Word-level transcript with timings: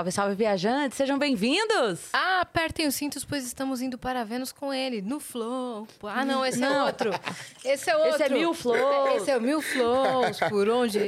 Salve, 0.00 0.12
salve, 0.12 0.34
viajantes, 0.34 0.96
sejam 0.96 1.18
bem-vindos! 1.18 2.08
Ah, 2.14 2.40
apertem 2.40 2.86
os 2.86 2.94
cintos, 2.94 3.22
pois 3.22 3.44
estamos 3.44 3.82
indo 3.82 3.98
para 3.98 4.24
Vênus 4.24 4.50
com 4.50 4.72
ele, 4.72 5.02
no 5.02 5.20
Flow. 5.20 5.86
Ah, 6.04 6.24
não, 6.24 6.46
esse 6.46 6.64
é 6.64 6.82
outro. 6.84 7.10
Esse 7.62 7.90
é 7.90 7.96
outro. 7.96 8.14
Esse 8.14 8.22
é 8.22 8.28
Mil 8.30 8.54
Flows. 8.54 9.16
Esse 9.20 9.30
é 9.30 9.36
o 9.36 9.40
Mil 9.42 9.60
Flows, 9.60 10.38
por 10.48 10.70
onde? 10.70 10.98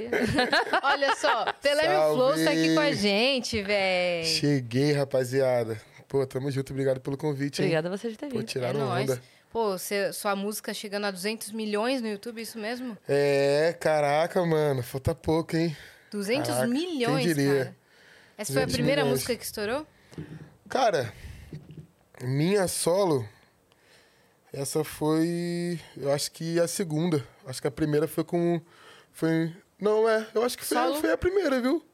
Olha 0.83 1.17
só, 1.17 1.51
Pelé 1.63 1.89
Mil. 1.89 2.15
Flows 2.17 2.45
tá 2.45 2.51
aqui 2.51 2.75
com 2.75 2.81
a 2.81 2.93
gente, 2.93 3.63
véi. 3.63 4.25
Cheguei, 4.27 4.93
rapaziada. 4.93 5.81
Pô, 6.07 6.27
tamo 6.27 6.51
junto, 6.51 6.75
obrigado 6.75 7.01
pelo 7.01 7.17
convite? 7.17 7.63
Obrigada 7.63 7.89
a 7.89 7.97
você 7.97 8.11
de 8.11 8.19
ter 8.19 8.27
Pô, 8.27 8.33
vindo. 8.33 8.43
É 8.43 8.47
tiraram 8.47 8.81
nóis. 8.81 9.09
onda. 9.09 9.23
Pô, 9.51 9.79
cê- 9.79 10.13
sua 10.13 10.37
música 10.37 10.75
chegando 10.75 11.07
a 11.07 11.11
200 11.11 11.51
milhões 11.53 12.03
no 12.03 12.09
YouTube, 12.09 12.43
isso 12.43 12.59
mesmo? 12.59 12.99
É, 13.09 13.75
caraca, 13.81 14.45
mano, 14.45 14.83
falta 14.83 15.15
pouco, 15.15 15.57
hein? 15.57 15.75
200 16.11 16.51
Caraca, 16.51 16.67
milhões, 16.67 17.25
quem 17.25 17.35
diria? 17.35 17.65
cara. 17.65 17.82
Essa 18.43 18.53
foi 18.53 18.63
a 18.63 18.67
200 18.67 18.75
primeira 18.75 19.03
milhões. 19.03 19.19
música 19.21 19.37
que 19.37 19.45
estourou? 19.45 19.87
Cara, 20.69 21.13
minha 22.23 22.69
solo, 22.69 23.29
essa 24.53 24.85
foi, 24.85 25.81
eu 25.97 26.13
acho 26.13 26.31
que 26.33 26.61
a 26.61 26.69
segunda. 26.69 27.27
Acho 27.47 27.61
que 27.61 27.69
a 27.69 27.71
primeira 27.71 28.07
foi 28.07 28.25
com, 28.25 28.61
foi, 29.13 29.55
não 29.81 30.09
é, 30.09 30.27
eu 30.35 30.45
acho 30.45 30.57
que 30.57 30.65
foi, 30.65 30.77
Solo? 30.77 31.01
foi 31.01 31.11
a 31.13 31.17
primeira, 31.19 31.61
viu? 31.61 31.85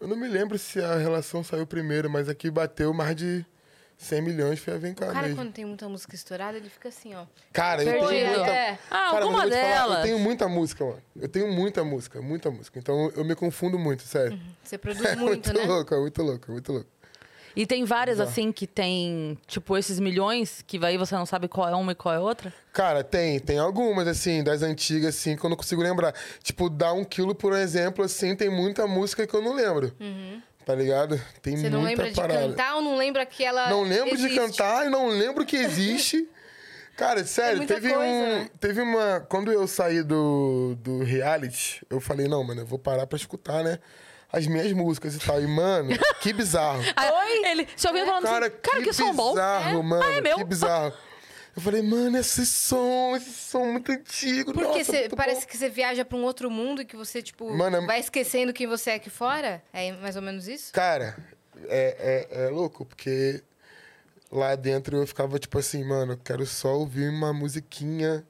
Eu 0.00 0.08
não 0.08 0.16
me 0.16 0.28
lembro 0.28 0.58
se 0.58 0.80
a 0.80 0.96
relação 0.96 1.42
saiu 1.42 1.66
primeiro, 1.66 2.10
mas 2.10 2.28
aqui 2.28 2.50
bateu 2.50 2.92
mais 2.92 3.16
de 3.16 3.44
100 3.98 4.22
milhões, 4.22 4.58
foi 4.58 4.74
a 4.74 4.78
Vem 4.78 4.92
Cá 4.94 5.06
O 5.06 5.12
cara, 5.12 5.22
mesmo. 5.22 5.36
quando 5.42 5.52
tem 5.52 5.64
muita 5.64 5.88
música 5.88 6.14
estourada, 6.14 6.56
ele 6.58 6.68
fica 6.68 6.88
assim, 6.90 7.14
ó. 7.14 7.24
Cara, 7.52 7.82
eu 7.82 7.92
tenho 7.92 8.06
Perdido. 8.08 8.28
muita... 8.36 8.50
É. 8.52 8.78
Ah, 8.90 9.10
Cara, 9.10 9.24
alguma 9.24 9.44
eu 9.44 9.48
vou 9.48 9.50
te 9.50 9.56
falar, 9.62 9.74
delas. 9.74 9.96
eu 9.98 10.02
tenho 10.04 10.18
muita 10.18 10.48
música, 10.48 10.84
mano. 10.84 11.02
Eu 11.16 11.28
tenho 11.28 11.52
muita 11.52 11.82
música, 11.84 12.20
muita 12.22 12.50
música. 12.50 12.78
Então 12.78 13.10
eu 13.16 13.24
me 13.24 13.34
confundo 13.34 13.78
muito, 13.78 14.02
sério. 14.02 14.38
Você 14.62 14.76
produz 14.76 15.04
É 15.06 15.16
muito, 15.16 15.48
muito 15.48 15.52
né? 15.54 15.64
louco, 15.64 15.94
é 15.94 15.98
muito 16.00 16.22
louco, 16.22 16.44
é 16.48 16.52
muito 16.52 16.72
louco. 16.72 16.90
E 17.56 17.64
tem 17.66 17.86
várias, 17.86 18.18
Exato. 18.18 18.28
assim, 18.30 18.52
que 18.52 18.66
tem, 18.66 19.38
tipo, 19.46 19.78
esses 19.78 19.98
milhões, 19.98 20.62
que 20.66 20.76
aí 20.84 20.98
você 20.98 21.14
não 21.14 21.24
sabe 21.24 21.48
qual 21.48 21.66
é 21.66 21.74
uma 21.74 21.92
e 21.92 21.94
qual 21.94 22.14
é 22.14 22.18
outra? 22.20 22.52
Cara, 22.70 23.02
tem, 23.02 23.40
tem 23.40 23.58
algumas, 23.58 24.06
assim, 24.06 24.44
das 24.44 24.60
antigas, 24.60 25.16
assim, 25.16 25.34
que 25.36 25.42
eu 25.42 25.48
não 25.48 25.56
consigo 25.56 25.80
lembrar. 25.80 26.14
Tipo, 26.42 26.68
Dá 26.68 26.92
um 26.92 27.02
quilo, 27.02 27.34
por 27.34 27.54
exemplo, 27.54 28.04
assim, 28.04 28.36
tem 28.36 28.50
muita 28.50 28.86
música 28.86 29.26
que 29.26 29.32
eu 29.34 29.40
não 29.40 29.54
lembro. 29.54 29.90
Tá 30.66 30.74
ligado? 30.74 31.18
Tem. 31.40 31.56
Você 31.56 31.70
não 31.70 31.80
muita 31.82 32.02
lembra 32.02 32.10
de 32.10 32.16
parada. 32.20 32.40
cantar 32.48 32.74
ou 32.74 32.82
não 32.82 32.96
lembra 32.96 33.24
que 33.24 33.44
ela 33.44 33.70
Não 33.70 33.84
lembro 33.84 34.16
de 34.16 34.26
existe? 34.26 34.36
cantar 34.36 34.84
e 34.84 34.90
não 34.90 35.06
lembro 35.06 35.46
que 35.46 35.56
existe. 35.56 36.28
Cara, 36.96 37.24
sério, 37.24 37.58
muita 37.58 37.74
teve 37.74 37.88
coisa, 37.90 38.02
um. 38.04 38.20
né? 38.26 38.50
Teve 38.58 38.80
uma. 38.80 39.20
Quando 39.28 39.52
eu 39.52 39.68
saí 39.68 40.02
do, 40.02 40.74
do 40.80 41.04
reality, 41.04 41.86
eu 41.88 42.00
falei, 42.00 42.26
não, 42.26 42.42
mano, 42.42 42.62
eu 42.62 42.66
vou 42.66 42.78
parar 42.80 43.06
pra 43.06 43.16
escutar, 43.16 43.62
né? 43.62 43.78
As 44.32 44.44
minhas 44.48 44.72
músicas 44.72 45.14
e 45.14 45.18
tal. 45.20 45.40
E, 45.40 45.46
mano, 45.46 45.90
que 46.20 46.32
bizarro. 46.32 46.80
Oi? 46.80 47.46
Ele, 47.48 47.68
se 47.76 47.86
alguém 47.86 48.04
falando 48.04 48.24
Cara, 48.24 48.46
assim, 48.48 48.56
cara, 48.60 48.78
que, 48.78 48.84
que 48.86 48.92
som 48.92 49.14
bom. 49.14 49.30
bizarro, 49.34 49.82
mano. 49.84 50.02
Ah, 50.02 50.12
é 50.14 50.20
meu. 50.20 50.36
Que 50.38 50.44
bizarro. 50.44 50.92
Eu 51.56 51.62
falei, 51.62 51.80
mano, 51.80 52.18
esse 52.18 52.44
som, 52.44 53.16
esse 53.16 53.32
som 53.32 53.64
muito 53.72 53.90
antigo. 53.90 54.52
Porque 54.52 54.78
nossa, 54.78 54.92
muito 54.92 55.16
parece 55.16 55.40
bom. 55.40 55.46
que 55.46 55.56
você 55.56 55.70
viaja 55.70 56.04
pra 56.04 56.18
um 56.18 56.22
outro 56.22 56.50
mundo 56.50 56.82
e 56.82 56.84
que 56.84 56.94
você, 56.96 57.22
tipo, 57.22 57.50
Mano, 57.50 57.78
é- 57.78 57.86
vai 57.86 57.98
esquecendo 57.98 58.52
quem 58.52 58.66
você 58.66 58.90
é 58.90 58.94
aqui 58.96 59.08
fora? 59.08 59.62
É 59.72 59.90
mais 59.92 60.16
ou 60.16 60.22
menos 60.22 60.46
isso? 60.46 60.70
Cara, 60.72 61.16
é, 61.64 62.26
é, 62.30 62.44
é 62.44 62.48
louco, 62.50 62.84
porque 62.84 63.42
lá 64.30 64.54
dentro 64.54 64.98
eu 64.98 65.06
ficava 65.06 65.38
tipo 65.38 65.58
assim, 65.58 65.82
mano, 65.82 66.12
eu 66.12 66.18
quero 66.22 66.44
só 66.44 66.76
ouvir 66.76 67.08
uma 67.08 67.32
musiquinha 67.32 68.22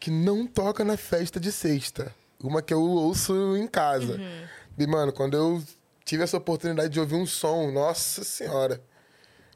que 0.00 0.10
não 0.10 0.46
toca 0.46 0.82
na 0.84 0.96
festa 0.96 1.38
de 1.38 1.52
sexta. 1.52 2.14
Uma 2.42 2.62
que 2.62 2.72
eu 2.72 2.80
ouço 2.80 3.56
em 3.58 3.66
casa. 3.66 4.14
Uhum. 4.16 4.46
E, 4.78 4.86
mano, 4.86 5.12
quando 5.12 5.36
eu 5.36 5.62
tive 6.02 6.22
essa 6.22 6.38
oportunidade 6.38 6.88
de 6.88 6.98
ouvir 7.00 7.14
um 7.14 7.26
som, 7.26 7.70
nossa 7.70 8.24
senhora. 8.24 8.82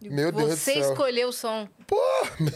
Meu 0.03 0.31
Deus 0.33 0.51
do 0.51 0.57
você 0.57 0.75
céu. 0.75 0.93
escolheu 0.93 1.29
o 1.29 1.33
som. 1.33 1.69
Pô, 1.87 2.01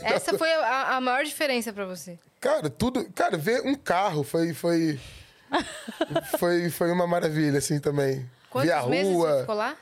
Essa 0.03 0.37
foi 0.39 0.53
a, 0.53 0.97
a 0.97 1.01
maior 1.01 1.25
diferença 1.25 1.73
pra 1.73 1.85
você. 1.85 2.19
Cara, 2.41 2.69
tudo. 2.71 3.05
Cara, 3.15 3.37
ver 3.37 3.63
um 3.63 3.75
carro 3.75 4.23
foi. 4.23 4.53
Foi, 4.55 4.99
foi, 6.39 6.71
foi 6.71 6.91
uma 6.93 7.07
maravilha, 7.07 7.59
assim, 7.59 7.79
também. 7.81 8.29
Quantos 8.51 8.71
ver 8.71 8.77
a 8.77 8.87
meses 8.87 9.13
você 9.15 9.41
ficou 9.41 9.55
lá? 9.55 9.77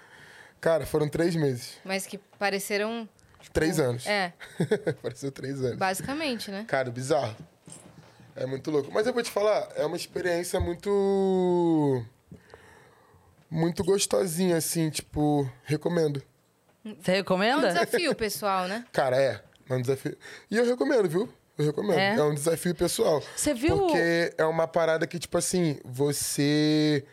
Cara, 0.61 0.87
foram 0.87 1.09
três 1.09 1.35
meses. 1.37 1.79
Mas 1.85 2.07
que 2.07 2.19
pareceram. 2.39 3.09
Três 3.53 3.81
anos. 3.81 4.07
É, 4.07 4.33
Pareceu 5.03 5.33
três 5.33 5.59
anos. 5.65 5.77
basicamente, 5.77 6.51
né? 6.51 6.65
Cara, 6.69 6.91
bizarro. 6.91 7.35
É 8.37 8.47
muito 8.47 8.71
louco. 8.71 8.91
Mas 8.93 9.07
eu 9.07 9.13
vou 9.13 9.23
te 9.23 9.31
falar, 9.31 9.69
é 9.75 9.85
uma 9.85 9.97
experiência 9.97 10.61
muito. 10.61 12.05
Muito 13.51 13.83
gostosinha, 13.83 14.57
assim, 14.57 14.89
tipo, 14.91 15.51
recomendo. 15.65 16.23
Você 16.85 17.11
É 17.11 17.15
um 17.15 17.17
recomenda? 17.17 17.69
desafio 17.69 18.15
pessoal, 18.15 18.67
né? 18.69 18.85
Cara, 18.93 19.17
é. 19.21 19.41
É 19.69 19.75
um 19.75 19.81
desafio. 19.83 20.17
E 20.51 20.57
eu 20.57 20.65
recomendo, 20.65 21.09
viu? 21.09 21.29
Eu 21.59 21.67
recomendo. 21.67 21.99
É? 21.99 22.17
É, 22.17 22.23
um 22.23 22.35
desafio 22.35 22.75
pessoal. 22.75 23.23
Você 23.37 23.53
viu- 23.55 23.77
Porque 23.77 24.33
é 24.39 24.45
uma 24.45 24.67
parada 24.67 25.07
que, 25.07 25.19
tipo 25.19 25.37
assim, 25.39 25.79
você 25.85 27.05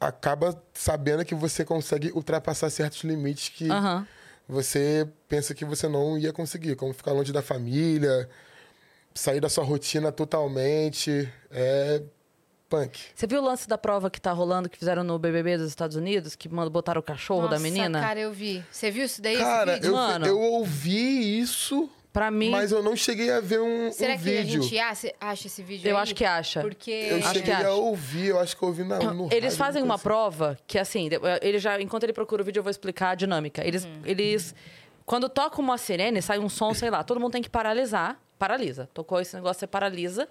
acaba 0.00 0.60
sabendo 0.74 1.24
que 1.24 1.34
você 1.34 1.64
consegue 1.64 2.10
ultrapassar 2.12 2.68
certos 2.70 3.02
limites 3.04 3.48
que 3.48 3.70
Aham. 3.70 4.06
você 4.48 5.08
pensa 5.28 5.54
que 5.54 5.64
você 5.64 5.88
não 5.88 6.18
ia 6.18 6.32
conseguir, 6.32 6.76
como 6.76 6.92
ficar 6.92 7.12
longe 7.12 7.32
da 7.32 7.40
família, 7.40 8.28
sair 9.14 9.40
da 9.40 9.48
sua 9.48 9.64
rotina 9.64 10.12
totalmente. 10.12 11.26
É 11.50 12.02
punk. 12.76 13.00
Você 13.14 13.26
viu 13.26 13.40
o 13.40 13.44
lance 13.44 13.68
da 13.68 13.78
prova 13.78 14.10
que 14.10 14.20
tá 14.20 14.32
rolando, 14.32 14.68
que 14.68 14.78
fizeram 14.78 15.02
no 15.04 15.18
BBB 15.18 15.58
dos 15.58 15.68
Estados 15.68 15.96
Unidos, 15.96 16.34
que 16.34 16.48
botaram 16.48 17.00
o 17.00 17.02
cachorro 17.02 17.42
da 17.48 17.50
Nossa, 17.58 17.62
menina? 17.62 18.00
cara, 18.00 18.20
eu 18.20 18.32
vi. 18.32 18.64
Você 18.70 18.90
viu 18.90 19.04
isso 19.04 19.20
daí? 19.22 19.34
esse 19.34 19.42
Cara, 19.44 19.74
vídeo? 19.74 19.88
eu, 19.88 19.92
Mano. 19.92 20.26
eu 20.26 20.40
ouvi 20.40 21.40
isso, 21.40 21.88
Pra 22.12 22.30
mim, 22.30 22.50
mas 22.50 22.70
eu 22.70 22.80
não 22.80 22.94
cheguei 22.94 23.28
a 23.32 23.40
ver 23.40 23.60
um, 23.60 23.90
Será 23.90 24.14
um 24.14 24.16
que 24.18 24.22
vídeo. 24.22 24.60
a 24.60 24.62
gente 24.62 24.78
acha, 24.78 25.12
acha 25.20 25.46
esse 25.48 25.60
vídeo 25.64 25.88
eu 25.90 25.96
aí? 25.96 26.02
acho 26.04 26.14
que 26.14 26.24
acha. 26.24 26.60
Porque... 26.60 27.08
Eu 27.10 27.16
Acho 27.16 27.32
que 27.32 27.38
cheguei 27.40 27.54
a 27.66 27.72
ouvir, 27.72 28.26
eu 28.28 28.38
acho 28.38 28.56
que 28.56 28.62
eu 28.62 28.68
ouvi 28.68 28.84
na, 28.84 29.00
no 29.00 29.24
Eles 29.32 29.54
rádio, 29.54 29.56
fazem 29.58 29.82
uma 29.82 29.94
coisa 29.94 30.02
prova 30.04 30.58
que, 30.64 30.78
assim, 30.78 31.10
ele 31.42 31.58
já, 31.58 31.80
enquanto 31.80 32.04
ele 32.04 32.12
procura 32.12 32.42
o 32.42 32.44
vídeo, 32.44 32.60
eu 32.60 32.62
vou 32.62 32.70
explicar 32.70 33.10
a 33.10 33.14
dinâmica. 33.16 33.66
Eles, 33.66 33.84
eles 34.04 34.54
quando 35.04 35.28
toca 35.28 35.60
uma 35.60 35.76
sirene, 35.76 36.22
sai 36.22 36.38
um 36.38 36.48
som, 36.48 36.72
sei 36.72 36.88
lá, 36.88 37.02
todo 37.02 37.18
mundo 37.18 37.32
tem 37.32 37.42
que 37.42 37.50
paralisar. 37.50 38.16
Paralisa. 38.38 38.88
Tocou 38.94 39.20
esse 39.20 39.34
negócio, 39.34 39.58
você 39.58 39.66
paralisa. 39.66 40.28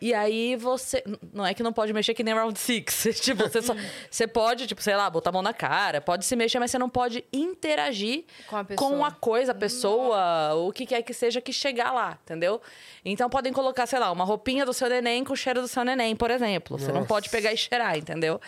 E 0.00 0.14
aí 0.14 0.56
você. 0.56 1.04
Não 1.32 1.44
é 1.44 1.52
que 1.52 1.62
não 1.62 1.72
pode 1.72 1.92
mexer 1.92 2.14
que 2.14 2.22
nem 2.24 2.32
Round 2.32 2.58
Six. 2.58 3.08
tipo, 3.20 3.42
você, 3.42 3.60
só, 3.60 3.74
você 4.10 4.26
pode, 4.26 4.66
tipo, 4.66 4.82
sei 4.82 4.96
lá, 4.96 5.10
botar 5.10 5.28
a 5.30 5.32
mão 5.32 5.42
na 5.42 5.52
cara, 5.52 6.00
pode 6.00 6.24
se 6.24 6.34
mexer, 6.34 6.58
mas 6.58 6.70
você 6.70 6.78
não 6.78 6.88
pode 6.88 7.24
interagir 7.32 8.24
Com 8.46 8.56
a 8.56 8.64
pessoa. 8.64 9.06
a 9.08 9.10
coisa, 9.10 9.52
a 9.52 9.54
pessoa, 9.54 10.54
o 10.54 10.72
que 10.72 10.86
quer 10.86 11.02
que 11.02 11.12
seja 11.12 11.40
que 11.40 11.52
chegar 11.52 11.92
lá, 11.92 12.18
entendeu? 12.24 12.62
Então 13.04 13.28
podem 13.28 13.52
colocar, 13.52 13.86
sei 13.86 13.98
lá, 13.98 14.10
uma 14.10 14.24
roupinha 14.24 14.64
do 14.64 14.72
seu 14.72 14.88
neném 14.88 15.22
com 15.22 15.34
o 15.34 15.36
cheiro 15.36 15.60
do 15.60 15.68
seu 15.68 15.84
neném, 15.84 16.16
por 16.16 16.30
exemplo. 16.30 16.78
Você 16.78 16.88
não 16.88 17.00
Nossa. 17.00 17.06
pode 17.06 17.28
pegar 17.28 17.52
e 17.52 17.56
cheirar, 17.56 17.98
entendeu? 17.98 18.40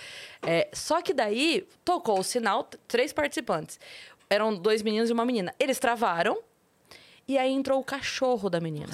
É, 0.42 0.68
só 0.72 1.02
que 1.02 1.12
daí 1.12 1.68
tocou 1.84 2.18
o 2.20 2.24
sinal, 2.24 2.68
três 2.88 3.12
participantes. 3.12 3.78
Eram 4.30 4.54
dois 4.54 4.80
meninos 4.82 5.10
e 5.10 5.12
uma 5.12 5.26
menina. 5.26 5.54
Eles 5.60 5.78
travaram 5.78 6.38
e 7.28 7.36
aí 7.36 7.52
entrou 7.52 7.78
o 7.78 7.84
cachorro 7.84 8.48
da 8.48 8.58
menina. 8.58 8.92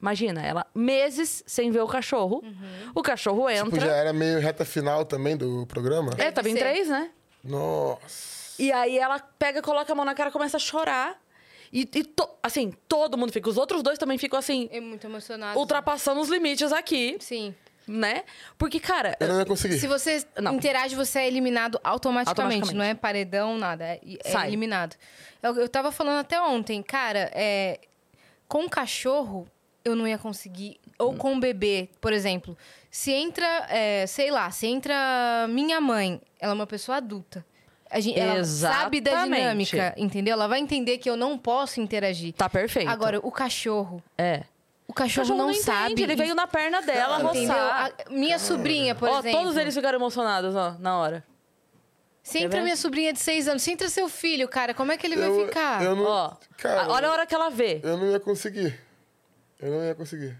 Imagina, 0.00 0.40
ela 0.46 0.66
meses 0.74 1.42
sem 1.46 1.70
ver 1.70 1.80
o 1.82 1.86
cachorro. 1.88 2.42
O 2.94 3.02
cachorro 3.02 3.48
entra. 3.50 3.64
Tipo, 3.70 3.80
já 3.80 3.92
era 3.96 4.12
meio 4.12 4.38
reta 4.38 4.64
final 4.64 5.04
também 5.04 5.36
do 5.36 5.66
programa? 5.66 6.12
É, 6.16 6.30
tava 6.30 6.48
em 6.48 6.54
três, 6.54 6.88
né? 6.88 7.10
Nossa. 7.42 8.60
E 8.62 8.72
aí 8.72 8.98
ela 8.98 9.18
pega, 9.38 9.62
coloca 9.62 9.92
a 9.92 9.94
mão 9.96 10.04
na 10.04 10.14
cara, 10.14 10.30
começa 10.30 10.56
a 10.56 10.60
chorar. 10.60 11.20
E, 11.72 11.80
e 11.94 12.02
to- 12.04 12.28
assim, 12.42 12.72
todo 12.88 13.16
mundo 13.18 13.32
fica. 13.32 13.48
Os 13.48 13.56
outros 13.58 13.82
dois 13.82 13.98
também 13.98 14.16
ficam 14.18 14.38
assim, 14.38 14.68
É 14.72 14.80
muito 14.80 15.06
emocionado. 15.06 15.58
ultrapassando 15.58 16.20
os 16.20 16.28
limites 16.28 16.72
aqui, 16.72 17.16
Sim. 17.20 17.54
né? 17.86 18.24
Porque, 18.56 18.80
cara. 18.80 19.16
Eu 19.20 19.28
não 19.28 19.38
ia 19.40 19.44
conseguir. 19.46 19.78
Se 19.78 19.86
você 19.86 20.24
Não. 20.40 20.54
interage, 20.54 20.94
você 20.96 21.20
é 21.20 21.26
eliminado 21.26 21.78
automaticamente. 21.84 22.40
Automaticamente. 22.40 22.74
Não 22.76 22.84
é 22.84 22.94
paredão, 22.94 23.58
nada. 23.58 23.84
É, 23.84 24.00
é 24.24 24.30
Sai. 24.30 24.48
eliminado. 24.48 24.96
Eu, 25.42 25.56
eu 25.56 25.68
tava 25.68 25.92
falando 25.92 26.18
até 26.20 26.40
ontem, 26.40 26.82
cara, 26.82 27.30
é, 27.34 27.78
com 28.48 28.66
cachorro, 28.68 29.46
eu 29.88 29.96
não 29.96 30.06
ia 30.06 30.18
conseguir. 30.18 30.78
Ou 30.98 31.14
com 31.14 31.32
um 31.32 31.40
bebê, 31.40 31.88
por 32.00 32.12
exemplo. 32.12 32.56
Se 32.90 33.12
entra, 33.12 33.46
é, 33.68 34.06
sei 34.06 34.30
lá, 34.30 34.50
se 34.50 34.66
entra 34.66 35.46
minha 35.48 35.80
mãe, 35.80 36.20
ela 36.40 36.52
é 36.52 36.54
uma 36.54 36.66
pessoa 36.66 36.96
adulta. 36.98 37.44
A 37.90 38.00
gente, 38.00 38.18
ela 38.20 38.44
sabe 38.44 39.00
da 39.00 39.24
dinâmica, 39.24 39.94
entendeu? 39.96 40.34
Ela 40.34 40.46
vai 40.46 40.58
entender 40.60 40.98
que 40.98 41.08
eu 41.08 41.16
não 41.16 41.38
posso 41.38 41.80
interagir. 41.80 42.34
Tá 42.34 42.48
perfeito. 42.48 42.88
Agora, 42.90 43.18
o 43.22 43.30
cachorro. 43.32 44.02
É. 44.16 44.42
O 44.86 44.92
cachorro, 44.92 45.26
O 45.26 45.28
cachorro 45.28 45.38
não, 45.38 45.50
entende, 45.50 45.64
sabe. 45.64 46.02
Ele 46.02 46.16
veio 46.16 46.34
na 46.34 46.46
perna 46.46 46.80
dela, 46.82 47.22
Entendeu? 47.22 47.48
roçar. 47.48 47.86
A- 48.06 48.10
minha 48.10 48.38
sobrinha, 48.38 48.94
por 48.94 49.08
Ó, 49.08 49.18
exemplo. 49.18 49.38
todos 49.40 49.56
eles 49.56 49.74
ficaram 49.74 49.98
emocionados, 49.98 50.54
ó, 50.56 50.76
na 50.78 50.98
hora. 50.98 51.24
Se 52.22 52.38
Quer 52.38 52.44
entra 52.44 52.58
ver? 52.58 52.64
minha 52.64 52.76
sobrinha 52.76 53.12
de 53.12 53.18
seis 53.18 53.48
anos, 53.48 53.62
se 53.62 53.70
entra 53.70 53.88
seu 53.88 54.06
filho, 54.08 54.46
cara, 54.48 54.74
como 54.74 54.92
é 54.92 54.96
que 54.98 55.06
ele 55.06 55.16
vai 55.16 55.28
eu, 55.28 55.46
ficar? 55.46 55.82
Eu 55.82 55.96
não, 55.96 56.04
Ó, 56.04 56.32
cara, 56.58 56.88
olha 56.90 57.08
a 57.08 57.12
hora 57.12 57.26
que 57.26 57.34
ela 57.34 57.48
vê. 57.48 57.80
eu 57.82 57.96
não 57.96 58.10
ia 58.10 58.20
conseguir. 58.20 58.78
Eu 59.58 59.70
não 59.72 59.84
ia 59.84 59.94
conseguir. 59.94 60.38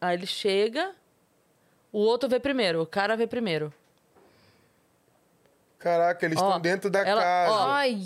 Aí 0.00 0.14
ele 0.16 0.26
chega, 0.26 0.94
o 1.92 1.98
outro 1.98 2.28
vê 2.28 2.38
primeiro, 2.40 2.82
o 2.82 2.86
cara 2.86 3.16
vê 3.16 3.26
primeiro. 3.26 3.72
Caraca, 5.78 6.24
eles 6.24 6.38
Ó, 6.40 6.46
estão 6.46 6.60
dentro 6.60 6.88
da 6.90 7.00
ela- 7.00 7.20
casa. 7.22 7.52
ó. 7.52 7.66
Ai, 7.70 8.00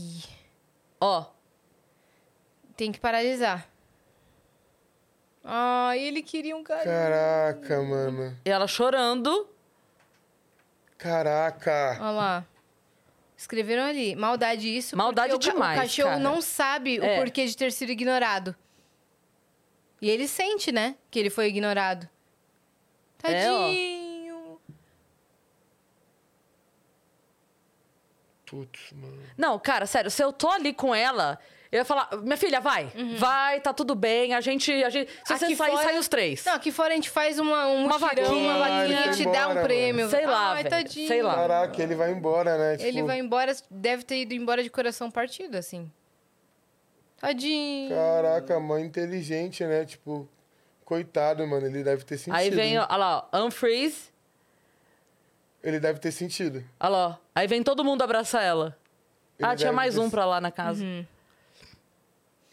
Ó, 1.00 1.24
tem 2.76 2.90
que 2.90 2.98
paralisar. 2.98 3.68
Ai, 5.44 6.00
ele 6.00 6.22
queria 6.22 6.56
um 6.56 6.64
carinho. 6.64 6.86
Caraca, 6.86 7.82
mano. 7.82 8.36
e 8.44 8.50
ela 8.50 8.66
chorando. 8.66 9.48
Caraca. 10.98 11.96
Olha 12.00 12.10
lá. 12.10 12.44
Escreveram 13.36 13.84
ali. 13.84 14.16
Maldade 14.16 14.76
isso. 14.76 14.96
Maldade 14.96 15.30
porque 15.32 15.46
o 15.46 15.48
ca- 15.48 15.54
demais, 15.54 15.78
O 15.78 15.82
cachorro 15.82 16.08
cara. 16.10 16.20
não 16.20 16.42
sabe 16.42 16.98
É. 16.98 17.14
o 17.20 17.22
porquê 17.22 17.46
de 17.46 17.56
ter 17.56 17.70
sido 17.70 17.90
ignorado. 17.92 18.54
E 20.00 20.08
ele 20.08 20.28
sente, 20.28 20.70
né? 20.72 20.94
Que 21.10 21.18
ele 21.18 21.30
foi 21.30 21.48
ignorado. 21.48 22.08
É. 23.22 23.44
Tadinho. 23.44 24.60
Putz, 28.46 28.92
mano. 28.92 29.22
Não, 29.36 29.58
cara, 29.58 29.84
sério, 29.86 30.10
se 30.10 30.22
eu 30.22 30.32
tô 30.32 30.48
ali 30.48 30.72
com 30.72 30.94
ela, 30.94 31.38
eu 31.70 31.78
ia 31.80 31.84
falar, 31.84 32.08
minha 32.22 32.36
filha, 32.36 32.60
vai, 32.60 32.90
vai, 33.18 33.60
tá 33.60 33.74
tudo 33.74 33.94
bem, 33.94 34.32
a 34.34 34.40
gente. 34.40 34.72
A 34.82 34.88
gente 34.88 35.10
se 35.10 35.18
você 35.36 35.44
Aqui 35.44 35.56
sair, 35.56 35.70
fora- 35.72 35.82
sai 35.82 35.98
os 35.98 36.08
três. 36.08 36.44
Não, 36.46 36.54
aqui 36.54 36.72
fora 36.72 36.92
a 36.92 36.94
gente 36.96 37.10
faz 37.10 37.38
uma, 37.38 37.66
um 37.66 37.84
Uma 37.84 37.98
vaquinha. 37.98 38.26
uma 38.30 38.58
vaquinha, 38.58 39.10
te 39.12 39.24
dá 39.26 39.48
um 39.48 39.62
prêmio. 39.62 40.08
Sei 40.08 40.26
lá, 40.26 40.52
Ai, 40.52 40.62
velho, 40.62 40.70
tadinho. 40.70 41.08
sei 41.08 41.22
lá. 41.22 41.34
Caraca, 41.34 41.82
ele 41.82 41.94
vai 41.94 42.10
embora, 42.10 42.56
né? 42.56 42.74
Ele 42.80 42.92
Tipo, 42.92 43.06
vai 43.06 43.18
embora, 43.18 43.54
deve 43.70 44.02
ter 44.04 44.22
ido 44.22 44.32
embora 44.32 44.62
de 44.62 44.70
coração 44.70 45.10
partido, 45.10 45.56
assim. 45.56 45.90
Tadinho. 47.20 47.90
Caraca, 47.90 48.60
mãe 48.60 48.84
inteligente, 48.84 49.64
né? 49.64 49.84
Tipo, 49.84 50.28
coitado, 50.84 51.46
mano. 51.46 51.66
Ele 51.66 51.82
deve 51.82 52.04
ter 52.04 52.16
sentido. 52.16 52.34
Aí 52.36 52.50
vem, 52.50 52.78
olha 52.78 52.96
lá, 52.96 53.28
ó, 53.32 53.44
unfreeze. 53.46 54.10
Ele 55.62 55.80
deve 55.80 55.98
ter 55.98 56.12
sentido. 56.12 56.64
Olha 56.78 56.88
lá, 56.90 57.08
ó. 57.08 57.16
Aí 57.34 57.46
vem 57.46 57.62
todo 57.62 57.84
mundo 57.84 58.02
abraçar 58.02 58.42
ela. 58.42 58.76
Ele 59.38 59.48
ah, 59.48 59.56
tinha 59.56 59.72
mais 59.72 59.94
ter- 59.94 60.00
um 60.00 60.08
pra 60.10 60.24
lá 60.24 60.40
na 60.40 60.50
casa. 60.50 60.84
Uhum. 60.84 61.04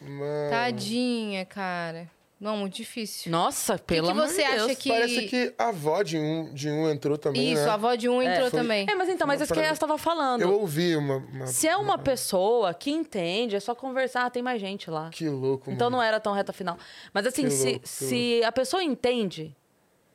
Mano. 0.02 0.50
Tadinha, 0.50 1.46
cara. 1.46 2.10
Não, 2.38 2.58
muito 2.58 2.76
difícil. 2.76 3.32
Nossa, 3.32 3.78
pelo 3.80 4.08
que 4.08 4.12
amor 4.12 4.28
você 4.28 4.44
de 4.44 4.50
Deus. 4.52 4.64
acha 4.66 4.76
que- 4.76 4.90
Parece 4.90 5.22
que 5.28 5.54
a 5.58 5.70
avó 5.70 6.04
de 6.04 6.18
um, 6.18 6.54
de 6.54 6.70
um 6.70 6.90
entrou 6.92 7.18
também, 7.18 7.54
Isso, 7.54 7.64
né? 7.64 7.70
a 7.70 7.74
avó 7.76 7.96
de 7.96 8.10
um 8.10 8.22
entrou 8.22 8.50
foi- 8.52 8.60
também. 8.60 8.86
É, 8.90 8.94
mas 8.94 9.08
então, 9.08 9.26
mas 9.26 9.40
Uma 9.40 9.46
isso 9.46 9.54
que 9.54 9.60
parada- 9.60 9.74
eu 9.76 9.80
tava 9.80 9.98
falando. 9.98 10.42
Eu 10.42 10.54
ouvi 10.60 10.98
uma... 10.98 11.16
uma- 11.18 11.48
Se 11.48 11.66
é 11.68 11.78
uma 11.78 11.98
pessoa 11.98 12.74
que 12.74 12.92
entende, 12.92 13.56
é 13.56 13.60
só 13.60 13.74
conversar, 13.74 14.26
ah, 14.26 14.30
tem 14.30 14.44
mais 14.44 14.60
gente 14.60 14.90
lá. 14.92 15.10
Que 15.12 15.30
louco, 15.30 15.72
Então 15.72 15.86
mano. 15.90 15.98
não 15.98 16.04
era 16.04 16.20
tão 16.20 16.34
reta 16.34 16.52
final. 16.52 16.78
Mas 17.14 17.26
assim, 17.26 17.44
Que 17.46 17.52
se, 17.52 17.66
louco, 17.70 17.80
que 17.80 17.88
se 17.90 18.42
a 18.44 18.52
pessoa 18.52 18.84
entende, 18.84 19.56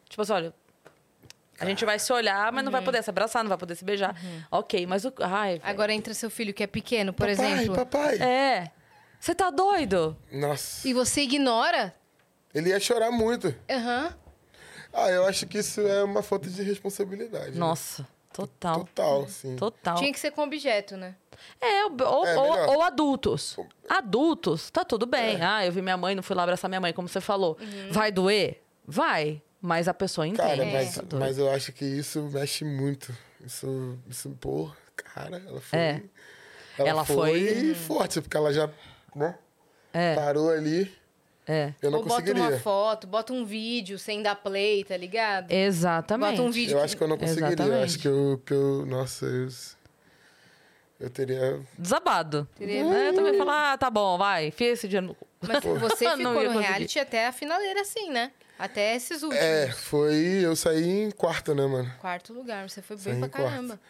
tipo 0.09 0.21
assim, 0.21 0.33
olha, 0.35 0.55
a 1.59 1.65
gente 1.65 1.85
vai 1.87 1.99
se 1.99 2.13
olhar, 2.13 2.53
mas 2.53 2.63
não 2.63 2.71
vai 2.71 2.83
poder 2.83 3.03
se 3.03 3.09
abraçar, 3.11 3.43
não 3.43 3.49
vai 3.49 3.59
poder 3.59 3.75
se 3.77 3.85
beijar. 3.85 4.15
Ok, 4.51 4.87
mas 4.87 5.07
o. 5.07 5.13
Ai, 5.21 5.53
velho. 5.59 5.63
Agora 5.65 5.93
entra 5.93 6.13
seu 6.13 6.29
filho 6.31 6.53
que 6.53 6.63
é 6.63 6.67
pequeno, 6.67 7.13
por 7.15 7.27
papai, 7.27 7.53
exemplo. 7.53 7.75
papai. 7.75 8.17
É. 8.17 8.71
Você 9.19 9.35
tá 9.35 9.51
doido? 9.51 10.17
Nossa. 10.33 10.87
E 10.89 10.93
você 10.95 11.23
ignora? 11.23 11.95
Ele 12.55 12.71
ia 12.71 12.81
chorar 12.81 13.11
muito. 13.11 13.55
Aham. 13.71 14.15
Ah, 14.93 15.09
eu 15.11 15.25
acho 15.27 15.47
que 15.47 15.59
isso 15.59 15.81
é 15.81 16.03
uma 16.03 16.23
falta 16.23 16.49
de 16.49 16.63
responsabilidade. 16.63 17.53
né? 17.53 17.59
Nossa, 17.59 18.07
total. 18.33 18.81
Total, 18.85 19.29
sim. 19.29 19.55
Total. 19.57 19.95
Tinha 19.97 20.13
que 20.13 20.19
ser 20.19 20.33
com 20.33 20.43
objeto, 20.43 20.97
né? 20.97 21.15
É, 21.61 21.85
ou, 21.85 22.27
É, 22.27 22.37
ou- 22.39 22.75
ou 22.75 22.83
adultos. 22.83 23.57
Adultos, 23.89 24.69
tá 24.71 24.85
tudo 24.85 25.07
bem. 25.07 25.41
Ah, 25.43 25.65
eu 25.65 25.71
vi 25.73 25.81
minha 25.81 25.97
mãe, 25.97 26.15
não 26.15 26.23
fui 26.23 26.35
lá 26.37 26.43
abraçar 26.43 26.69
minha 26.69 26.81
mãe, 26.81 26.93
como 26.93 27.09
você 27.09 27.21
falou. 27.21 27.57
Vai 27.93 28.11
doer? 28.11 28.63
Vai. 28.87 29.41
Mas 29.63 29.87
a 29.89 29.95
pessoa 29.95 30.27
entende. 30.27 30.49
Cara, 30.49 30.65
mas, 30.65 30.95
doido. 30.97 31.19
mas 31.21 31.39
eu 31.39 31.51
acho 31.51 31.71
que 31.73 31.85
isso 31.85 32.23
mexe 32.33 32.65
muito. 32.65 33.15
Isso, 33.45 33.99
isso 34.09 34.31
pô, 34.41 34.71
cara, 34.97 35.37
ela 35.47 35.61
foi. 35.61 35.79
É. 35.79 36.03
Ela, 36.79 36.89
Ela 36.89 37.05
foi, 37.05 37.15
foi- 37.49 37.75
forte, 37.75 38.21
porque 38.23 38.37
ela 38.37 38.53
já, 38.55 38.71
né? 39.15 39.39
É. 39.93 40.15
Parou 40.15 40.51
ali. 40.51 40.91
É. 41.53 41.75
Eu 41.83 41.91
não 41.91 41.99
Ou 41.99 42.05
bota 42.05 42.21
conseguiria. 42.23 42.49
uma 42.51 42.59
foto, 42.61 43.07
bota 43.07 43.33
um 43.33 43.45
vídeo 43.45 43.99
sem 43.99 44.23
dar 44.23 44.37
play, 44.37 44.85
tá 44.85 44.97
ligado? 44.97 45.51
Exatamente. 45.51 46.31
Bota 46.37 46.43
um 46.43 46.51
vídeo 46.51 46.77
Eu 46.79 46.83
acho 46.83 46.97
que 46.97 47.03
eu 47.03 47.09
não 47.09 47.19
conseguiria. 47.19 47.49
Eu 47.49 47.53
Exatamente. 47.55 47.85
acho 47.85 47.99
que 47.99 48.07
eu, 48.09 48.43
que 48.47 48.53
eu. 48.55 48.87
Nossa, 48.87 49.27
eu. 49.27 49.49
Eu 51.01 51.09
teria. 51.11 51.61
Desabado. 51.79 52.47
Teria- 52.57 52.83
É, 52.85 53.09
eu 53.09 53.15
também 53.15 53.37
falar, 53.39 53.73
ah, 53.73 53.79
tá 53.79 53.89
bom, 53.91 54.19
vai, 54.19 54.47
enfia 54.49 54.73
esse 54.73 54.87
dinheiro 54.87 55.09
no. 55.09 55.17
Mas 55.49 55.65
você 55.65 56.05
Não 56.17 56.17
ficou 56.19 56.33
no 56.35 56.41
conseguir. 56.53 56.59
reality 56.67 56.99
até 56.99 57.27
a 57.27 57.33
finaleira, 57.33 57.81
assim, 57.81 58.11
né? 58.11 58.31
Até 58.59 58.95
esses 58.95 59.23
últimos. 59.23 59.43
É, 59.43 59.73
foi. 59.73 60.15
Eu 60.45 60.55
saí 60.55 60.87
em 61.05 61.11
quarto, 61.11 61.55
né, 61.55 61.67
mano? 61.67 61.91
Quarto 61.99 62.35
lugar, 62.35 62.69
você 62.69 62.83
foi 62.83 62.97
bem 62.97 63.05
Saí 63.05 63.19
pra 63.19 63.29
quarto. 63.31 63.49
caramba. 63.51 63.81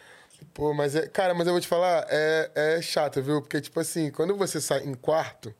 Pô, 0.53 0.73
mas 0.73 0.95
é. 0.95 1.05
Cara, 1.07 1.33
mas 1.33 1.45
eu 1.45 1.53
vou 1.53 1.59
te 1.61 1.67
falar, 1.67 2.05
é, 2.09 2.49
é 2.55 2.81
chato, 2.81 3.21
viu? 3.21 3.41
Porque, 3.41 3.59
tipo 3.59 3.79
assim, 3.81 4.09
quando 4.09 4.35
você 4.37 4.61
sai 4.61 4.83
em 4.85 4.93
quarto, 4.93 5.53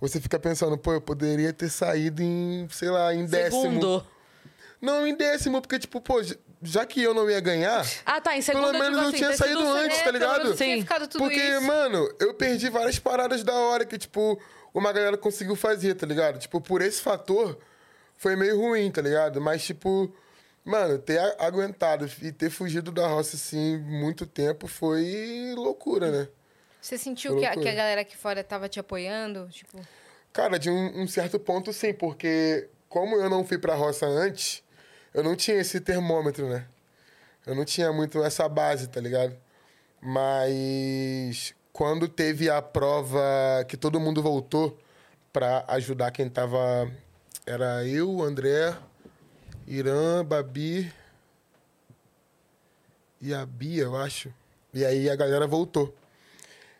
você 0.00 0.20
fica 0.20 0.38
pensando, 0.38 0.76
pô, 0.78 0.92
eu 0.92 1.00
poderia 1.00 1.52
ter 1.52 1.68
saído 1.68 2.22
em, 2.22 2.68
sei 2.70 2.90
lá, 2.90 3.14
em 3.14 3.26
décimo. 3.26 3.62
Segundo. 3.62 4.06
Não, 4.80 5.06
em 5.06 5.16
décimo, 5.16 5.60
porque, 5.60 5.78
tipo, 5.78 6.00
pô, 6.00 6.22
já 6.62 6.86
que 6.86 7.02
eu 7.02 7.12
não 7.12 7.28
ia 7.28 7.40
ganhar, 7.40 7.84
Ah, 8.06 8.20
tá, 8.20 8.36
em 8.36 8.42
segundo 8.42 8.70
Pelo 8.70 8.76
eu 8.76 8.80
menos 8.80 8.98
eu 8.98 9.08
assim, 9.08 9.16
tinha 9.16 9.30
ter 9.30 9.36
saído 9.36 9.58
sido 9.58 9.68
o 9.68 9.72
antes, 9.72 10.02
tá 10.02 10.10
ligado? 10.10 10.54
tinha 10.54 10.76
Sim. 10.76 10.86
porque, 11.18 11.40
isso. 11.40 11.62
mano, 11.62 12.08
eu 12.20 12.34
perdi 12.34 12.68
várias 12.70 12.98
paradas 12.98 13.42
da 13.42 13.54
hora 13.54 13.84
que, 13.84 13.98
tipo, 13.98 14.40
uma 14.72 14.92
galera 14.92 15.16
conseguiu 15.16 15.56
fazer, 15.56 15.94
tá 15.94 16.06
ligado? 16.06 16.38
Tipo, 16.38 16.60
por 16.60 16.80
esse 16.80 17.00
fator, 17.00 17.58
foi 18.16 18.36
meio 18.36 18.56
ruim, 18.60 18.90
tá 18.90 19.02
ligado? 19.02 19.40
Mas, 19.40 19.64
tipo, 19.64 20.12
mano, 20.64 20.98
ter 20.98 21.18
aguentado 21.40 22.08
e 22.22 22.30
ter 22.30 22.50
fugido 22.50 22.92
da 22.92 23.06
roça, 23.08 23.36
assim, 23.36 23.78
muito 23.78 24.26
tempo 24.26 24.66
foi 24.68 25.54
loucura, 25.56 26.10
né? 26.10 26.28
Você 26.88 26.96
sentiu 26.96 27.36
que 27.36 27.44
a, 27.44 27.54
que 27.54 27.68
a 27.68 27.74
galera 27.74 28.00
aqui 28.00 28.16
fora 28.16 28.42
tava 28.42 28.66
te 28.66 28.80
apoiando? 28.80 29.46
Tipo, 29.50 29.78
Cara, 30.32 30.58
de 30.58 30.70
um, 30.70 31.02
um 31.02 31.06
certo 31.06 31.38
ponto, 31.38 31.70
sim, 31.70 31.92
porque 31.92 32.66
como 32.88 33.16
eu 33.16 33.28
não 33.28 33.44
fui 33.44 33.58
pra 33.58 33.74
roça 33.74 34.06
antes, 34.06 34.62
eu 35.12 35.22
não 35.22 35.36
tinha 35.36 35.58
esse 35.58 35.80
termômetro, 35.80 36.48
né? 36.48 36.66
Eu 37.44 37.54
não 37.54 37.66
tinha 37.66 37.92
muito 37.92 38.24
essa 38.24 38.48
base, 38.48 38.88
tá 38.88 39.02
ligado? 39.02 39.36
Mas 40.00 41.54
quando 41.74 42.08
teve 42.08 42.48
a 42.48 42.62
prova 42.62 43.20
que 43.68 43.76
todo 43.76 44.00
mundo 44.00 44.22
voltou 44.22 44.78
pra 45.30 45.66
ajudar 45.68 46.10
quem 46.10 46.26
tava. 46.26 46.90
Era 47.44 47.86
eu, 47.86 48.22
André, 48.22 48.74
Irã, 49.66 50.24
Babi 50.24 50.90
e 53.20 53.34
a 53.34 53.44
Bia, 53.44 53.82
eu 53.82 53.94
acho. 53.94 54.32
E 54.72 54.86
aí 54.86 55.10
a 55.10 55.16
galera 55.16 55.46
voltou. 55.46 55.94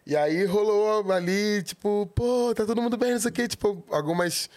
E 0.09 0.17
aí 0.17 0.47
rolou 0.47 1.13
ali, 1.13 1.63
tipo, 1.63 2.11
pô, 2.15 2.55
tá 2.57 2.65
todo 2.65 2.81
mundo 2.81 2.97
bem, 2.97 3.13
não 3.13 3.21
sei 3.21 3.31
o 3.31 3.35
quê. 3.35 3.47
Tipo, 3.47 3.85
algumas. 3.91 4.49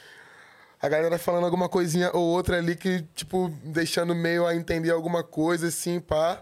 A 0.81 0.88
galera 0.88 1.20
falando 1.20 1.43
alguma 1.43 1.67
coisinha 1.67 2.10
ou 2.13 2.24
outra 2.24 2.58
ali 2.58 2.74
que, 2.74 3.01
tipo, 3.13 3.50
deixando 3.62 4.15
meio 4.15 4.48
a 4.48 4.55
entender 4.55 4.91
alguma 4.91 5.25
coisa, 5.25 5.67
assim, 5.67 6.00
pá. 6.00 6.41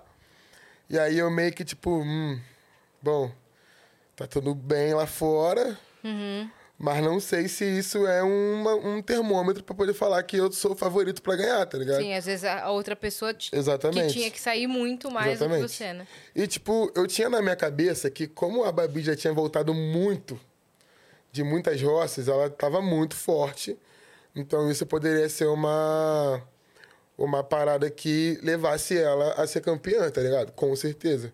E 0.87 0.99
aí 0.99 1.17
eu 1.17 1.31
meio 1.31 1.51
que, 1.51 1.65
tipo, 1.65 1.89
hum, 1.89 2.39
bom, 3.01 3.31
tá 4.15 4.27
tudo 4.27 4.53
bem 4.53 4.93
lá 4.93 5.07
fora. 5.07 5.75
Mas 6.81 7.03
não 7.03 7.19
sei 7.19 7.49
se 7.49 7.65
isso 7.65 8.07
é 8.07 8.23
uma- 8.23 8.75
um 8.75 9.01
termômetro 9.01 9.61
pra 9.65 9.75
poder 9.75 9.93
falar 9.93 10.23
que 10.23 10.37
eu 10.37 10.49
sou 10.49 10.71
o 10.71 10.75
favorito 10.75 11.21
pra 11.21 11.35
ganhar, 11.35 11.65
tá 11.65 11.77
ligado? 11.77 11.99
sim, 12.01 12.13
às 12.13 12.25
vezes 12.25 12.45
a 12.45 12.69
outra 12.71 12.95
pessoa 12.95 13.35
Exatamente. 13.51 14.07
que 14.07 14.13
tinha 14.13 14.31
que 14.31 14.39
sair 14.39 14.65
muito 14.65 15.11
mais 15.11 15.39
do 15.39 15.43
Exatamente. 15.45 15.61
que 15.63 15.67
você, 15.75 15.91
né? 15.93 16.07
E, 16.33 16.47
tipo, 16.47 16.89
eu 16.95 17.05
tinha 17.05 17.29
na 17.29 17.41
minha 17.41 17.55
cabeça 17.57 18.09
que, 18.09 18.27
como 18.27 18.63
a 18.63 18.71
Babi 18.71 19.01
já 19.01 19.13
tinha 19.13 19.33
voltado 19.33 19.73
muito 19.73 20.39
de 21.33 21.43
muitas 21.43 21.81
roças, 21.81 22.29
ela 22.29 22.49
tava 22.49 22.81
muito 22.81 23.13
forte. 23.13 23.77
Então, 24.33 24.71
isso 24.71 24.85
poderia 24.85 25.27
ser 25.27 25.47
uma, 25.47 26.41
uma 27.17 27.43
parada 27.43 27.89
que 27.89 28.39
levasse 28.41 28.97
ela 28.97 29.33
a 29.33 29.45
ser 29.45 29.59
campeã, 29.59 30.09
tá 30.09 30.21
ligado? 30.21 30.53
Com 30.53 30.73
certeza. 30.77 31.33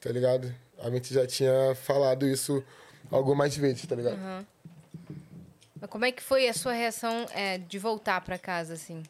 Tá 0.00 0.10
ligado? 0.10 0.52
A 0.80 0.90
gente 0.90 1.14
já 1.14 1.24
tinha 1.28 1.76
falado 1.76 2.26
isso 2.26 2.62
algumas 3.08 3.56
vezes, 3.56 3.86
tá 3.86 3.94
ligado? 3.94 4.18
Mas 5.84 5.90
como 5.90 6.06
é 6.06 6.10
que 6.10 6.22
foi 6.22 6.48
a 6.48 6.54
sua 6.54 6.72
reação 6.72 7.26
é, 7.34 7.58
de 7.58 7.78
voltar 7.78 8.18
pra 8.22 8.38
casa, 8.38 8.72
assim? 8.72 9.02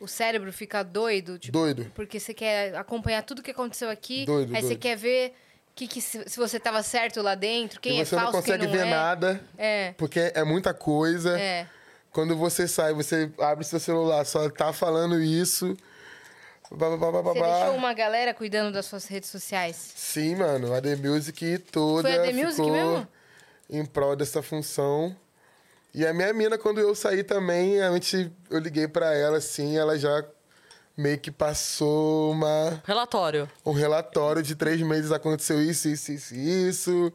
O 0.00 0.08
cérebro 0.08 0.50
fica 0.50 0.82
doido? 0.82 1.38
Tipo, 1.38 1.52
Doido. 1.52 1.92
Porque 1.94 2.18
você 2.18 2.32
quer 2.32 2.74
acompanhar 2.76 3.22
tudo 3.22 3.42
que 3.42 3.50
aconteceu 3.50 3.90
aqui. 3.90 4.24
Doido, 4.24 4.56
aí 4.56 4.62
você 4.62 4.74
quer 4.74 4.96
ver 4.96 5.34
que, 5.74 5.86
que 5.86 6.00
se, 6.00 6.26
se 6.26 6.38
você 6.38 6.58
tava 6.58 6.82
certo 6.82 7.20
lá 7.20 7.34
dentro, 7.34 7.78
quem 7.78 7.98
e 7.98 8.00
é 8.00 8.04
você 8.06 8.16
falso, 8.16 8.32
não 8.32 8.40
consegue 8.40 8.58
quem 8.60 8.68
não 8.68 8.72
ver 8.72 8.86
é. 8.86 8.90
nada, 8.90 9.44
É, 9.58 9.92
porque 9.98 10.32
é 10.34 10.42
muita 10.42 10.72
coisa. 10.72 11.38
é. 11.38 11.66
Quando 12.10 12.36
você 12.36 12.66
sai, 12.66 12.94
você 12.94 13.30
abre 13.38 13.64
seu 13.64 13.80
celular, 13.80 14.24
só 14.24 14.48
tá 14.48 14.72
falando 14.72 15.20
isso. 15.20 15.76
Bá, 16.70 16.88
Você 16.88 17.40
deixou 17.40 17.74
uma 17.74 17.92
galera 17.92 18.32
cuidando 18.32 18.72
das 18.72 18.86
suas 18.86 19.06
redes 19.06 19.28
sociais. 19.28 19.76
Sim, 19.94 20.36
mano, 20.36 20.74
a 20.74 20.80
The 20.80 20.96
Music 20.96 21.58
toda 21.70 22.02
Foi 22.08 22.18
a 22.18 22.22
The 22.22 22.32
Music 22.32 22.70
mesmo? 22.70 23.08
em 23.68 23.84
prol 23.84 24.14
dessa 24.16 24.42
função. 24.42 25.14
E 25.94 26.06
a 26.06 26.12
minha 26.14 26.32
mina, 26.32 26.56
quando 26.56 26.80
eu 26.80 26.94
saí 26.94 27.22
também, 27.22 27.80
a 27.82 27.92
gente, 27.92 28.32
eu 28.50 28.58
liguei 28.58 28.88
pra 28.88 29.14
ela 29.14 29.36
assim, 29.38 29.76
ela 29.76 29.98
já 29.98 30.24
meio 30.96 31.18
que 31.18 31.30
passou 31.30 32.32
uma, 32.32 32.82
Relatório. 32.84 33.48
um 33.64 33.72
relatório 33.72 34.42
de 34.42 34.54
três 34.54 34.80
meses 34.80 35.12
aconteceu 35.12 35.60
isso, 35.62 35.88
isso, 35.88 36.12
isso, 36.12 36.34
isso. 36.34 37.12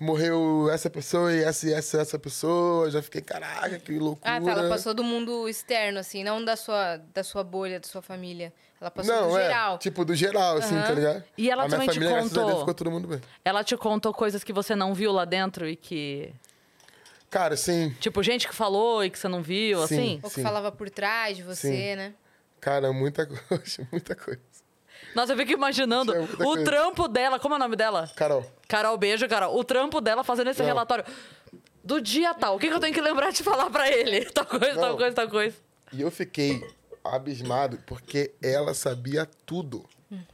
Morreu 0.00 0.70
essa 0.70 0.88
pessoa 0.88 1.32
e 1.32 1.42
essa 1.42 1.66
e 1.68 1.72
essa, 1.72 2.00
essa 2.00 2.18
pessoa. 2.20 2.88
Já 2.88 3.02
fiquei, 3.02 3.20
caraca, 3.20 3.80
que 3.80 3.98
loucura. 3.98 4.36
Ah, 4.36 4.40
tá. 4.40 4.50
Ela 4.52 4.68
passou 4.68 4.94
do 4.94 5.02
mundo 5.02 5.48
externo, 5.48 5.98
assim, 5.98 6.22
não 6.22 6.44
da 6.44 6.54
sua, 6.54 6.98
da 7.12 7.24
sua 7.24 7.42
bolha, 7.42 7.80
da 7.80 7.88
sua 7.88 8.00
família. 8.00 8.52
Ela 8.80 8.92
passou 8.92 9.12
Não, 9.12 9.30
do 9.30 9.38
é, 9.38 9.42
geral. 9.48 9.78
tipo, 9.78 10.04
do 10.04 10.14
geral, 10.14 10.58
assim, 10.58 10.80
tá 10.80 10.92
ligado? 10.92 11.24
E 11.36 11.50
ela 11.50 11.64
a 11.64 11.66
minha 11.66 11.78
também 11.80 11.88
te 11.88 11.94
família, 11.94 12.14
graças 12.14 12.30
a 12.30 12.34
Deus, 12.36 12.44
contou- 12.46 12.60
ficou 12.60 12.74
todo 12.74 12.90
mundo 12.92 13.08
bem. 13.08 13.20
Ela 13.44 13.64
te 13.64 13.76
contou 13.76 14.14
coisas 14.14 14.44
que 14.44 14.52
você 14.52 14.76
não 14.76 14.94
viu 14.94 15.10
lá 15.10 15.24
dentro 15.24 15.68
e 15.68 15.74
que. 15.74 16.32
Cara, 17.30 17.56
sim, 17.56 17.94
Tipo, 18.00 18.22
gente 18.22 18.48
que 18.48 18.54
falou 18.54 19.04
e 19.04 19.10
que 19.10 19.18
você 19.18 19.28
não 19.28 19.42
viu, 19.42 19.78
Sim. 19.80 19.84
assim? 19.84 20.20
Ou 20.22 20.30
que 20.30 20.36
Sim. 20.36 20.42
falava 20.42 20.72
por 20.72 20.88
trás 20.88 21.36
de 21.36 21.42
você, 21.42 21.68
Sim. 21.68 21.96
né? 21.96 22.14
cara, 22.60 22.92
muita 22.92 23.26
coisa, 23.26 23.86
muita 23.92 24.14
coisa. 24.16 24.40
Nossa, 25.14 25.32
eu 25.32 25.36
fico 25.36 25.52
imaginando 25.52 26.12
o 26.12 26.26
coisa. 26.36 26.64
trampo 26.64 27.06
dela. 27.08 27.38
Como 27.38 27.54
é 27.54 27.56
o 27.56 27.60
nome 27.60 27.76
dela? 27.76 28.10
Carol, 28.16 28.44
Carol, 28.66 28.96
beijo, 28.98 29.28
Carol. 29.28 29.56
O 29.56 29.62
trampo 29.64 30.00
dela 30.00 30.24
fazendo 30.24 30.50
esse 30.50 30.60
Não. 30.60 30.66
relatório. 30.66 31.04
Do 31.84 32.00
dia 32.00 32.34
tal. 32.34 32.56
O 32.56 32.58
que, 32.58 32.68
que 32.68 32.74
eu 32.74 32.80
tenho 32.80 32.92
que 32.92 33.00
lembrar 33.00 33.30
de 33.30 33.42
falar 33.42 33.70
pra 33.70 33.88
ele? 33.90 34.24
Tal 34.32 34.44
coisa, 34.44 34.74
tal 34.74 34.90
Não. 34.90 34.96
coisa, 34.96 35.14
tal 35.16 35.28
coisa. 35.28 35.56
e 35.92 36.00
eu 36.02 36.10
fiquei 36.10 36.62
abismado 37.04 37.78
porque 37.86 38.32
ela 38.42 38.74
sabia 38.74 39.26
tudo. 39.46 39.84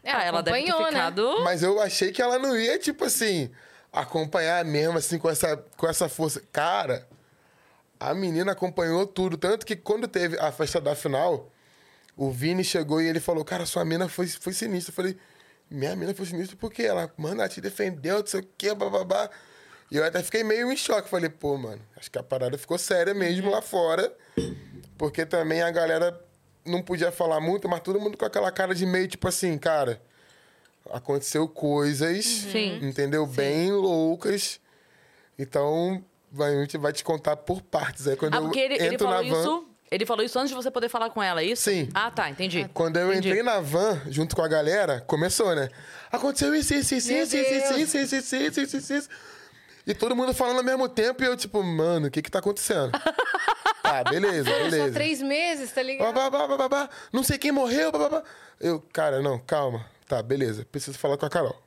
Ela, 0.02 0.18
ah, 0.20 0.24
ela 0.24 0.42
deve 0.42 0.62
ter 0.64 0.72
né? 0.72 0.86
ficado. 0.86 1.40
Mas 1.44 1.62
eu 1.62 1.80
achei 1.80 2.10
que 2.10 2.22
ela 2.22 2.38
não 2.38 2.56
ia, 2.58 2.78
tipo 2.78 3.04
assim, 3.04 3.50
acompanhar 3.94 4.64
mesmo, 4.64 4.98
assim, 4.98 5.18
com 5.18 5.30
essa, 5.30 5.56
com 5.76 5.88
essa 5.88 6.08
força. 6.08 6.42
Cara, 6.52 7.06
a 7.98 8.12
menina 8.12 8.52
acompanhou 8.52 9.06
tudo. 9.06 9.38
Tanto 9.38 9.64
que 9.64 9.76
quando 9.76 10.08
teve 10.08 10.38
a 10.38 10.50
festa 10.50 10.80
da 10.80 10.96
final, 10.96 11.50
o 12.16 12.30
Vini 12.30 12.64
chegou 12.64 13.00
e 13.00 13.06
ele 13.06 13.20
falou: 13.20 13.44
Cara, 13.44 13.64
sua 13.64 13.84
mina 13.84 14.08
foi, 14.08 14.26
foi 14.26 14.52
sinistra. 14.52 14.90
Eu 14.90 14.96
falei: 14.96 15.16
Minha 15.70 15.94
mina 15.94 16.12
foi 16.12 16.26
sinistra 16.26 16.56
porque 16.60 16.82
ela, 16.82 17.10
mano, 17.16 17.40
ela 17.40 17.48
te 17.48 17.60
defendeu, 17.60 18.18
não 18.18 18.26
sei 18.26 18.40
o 18.40 18.48
quê, 18.58 18.74
bababá. 18.74 19.30
E 19.90 19.96
eu 19.96 20.04
até 20.04 20.22
fiquei 20.22 20.42
meio 20.42 20.72
em 20.72 20.76
choque. 20.76 21.08
Falei: 21.08 21.30
Pô, 21.30 21.56
mano, 21.56 21.80
acho 21.96 22.10
que 22.10 22.18
a 22.18 22.22
parada 22.22 22.58
ficou 22.58 22.76
séria 22.76 23.14
mesmo 23.14 23.50
lá 23.50 23.62
fora. 23.62 24.12
Porque 24.98 25.24
também 25.24 25.62
a 25.62 25.70
galera 25.70 26.20
não 26.64 26.82
podia 26.82 27.12
falar 27.12 27.40
muito, 27.40 27.68
mas 27.68 27.80
todo 27.80 28.00
mundo 28.00 28.16
com 28.16 28.24
aquela 28.24 28.50
cara 28.50 28.74
de 28.74 28.86
meio 28.86 29.06
tipo 29.06 29.28
assim, 29.28 29.56
cara 29.58 30.00
aconteceu 30.92 31.48
coisas, 31.48 32.24
Sim. 32.24 32.78
entendeu? 32.82 33.26
Bem 33.26 33.72
loucas. 33.72 34.60
Então, 35.38 36.04
vai- 36.30 36.54
a 36.56 36.60
gente 36.60 36.78
vai 36.78 36.92
te 36.92 37.02
contar 37.02 37.36
por 37.36 37.62
partes. 37.62 38.06
Aí 38.06 38.16
quando 38.16 38.34
Ah, 38.34 38.38
eu 38.38 38.42
porque 38.44 38.60
ele, 38.60 38.74
ele 38.74 38.94
entro 38.94 39.06
na 39.08 39.16
falou 39.16 39.30
van, 39.30 39.40
isso. 39.40 39.68
Ele 39.90 40.06
falou 40.06 40.24
isso 40.24 40.38
antes 40.38 40.48
de 40.48 40.54
você 40.56 40.70
poder 40.70 40.88
falar 40.88 41.10
com 41.10 41.22
ela, 41.22 41.40
é 41.40 41.44
isso? 41.44 41.62
Sim. 41.70 41.88
Ah, 41.94 42.10
tá, 42.10 42.28
entendi. 42.28 42.68
quando 42.74 42.96
eu 42.96 43.12
Entendi. 43.12 43.28
entrei 43.28 43.42
na 43.42 43.60
van, 43.60 44.00
junto 44.08 44.34
com 44.34 44.42
a 44.42 44.48
galera, 44.48 45.00
começou, 45.06 45.54
né? 45.54 45.68
Aconteceu 46.10 46.54
isso, 46.54 46.74
isso, 46.74 46.94
isso, 46.94 47.12
isso, 47.12 47.36
isso, 47.36 47.46
isso, 47.76 47.98
isso, 47.98 48.16
isso, 48.16 48.16
isso, 48.36 48.60
isso, 48.60 48.76
isso, 48.76 48.94
isso. 48.94 49.08
E 49.86 49.94
todo 49.94 50.16
mundo 50.16 50.32
falando 50.32 50.56
ao 50.58 50.64
mesmo 50.64 50.88
tempo 50.88 51.22
e 51.22 51.26
eu, 51.26 51.36
tipo, 51.36 51.62
mano, 51.62 52.08
o 52.08 52.10
que 52.10 52.22
que 52.22 52.30
tá 52.30 52.38
acontecendo? 52.38 52.90
tá, 53.82 54.02
beleza, 54.10 54.50
Só 54.50 54.56
beleza. 54.64 54.92
três 54.94 55.20
meses, 55.22 55.70
tá 55.70 55.82
ligado? 55.82 56.12
Bá, 56.14 56.30
bá, 56.30 56.46
bá, 56.48 56.56
bá, 56.56 56.68
bá, 56.68 56.90
Não 57.12 57.22
sei 57.22 57.36
quem 57.38 57.52
morreu. 57.52 57.92
Bá, 57.92 57.98
bá, 57.98 58.08
bá. 58.08 58.22
Eu, 58.58 58.80
cara, 58.92 59.20
não, 59.20 59.38
calma. 59.38 59.84
Tá, 60.06 60.22
beleza. 60.22 60.66
Preciso 60.70 60.98
falar 60.98 61.16
com 61.16 61.26
a 61.26 61.30
Carol. 61.30 61.60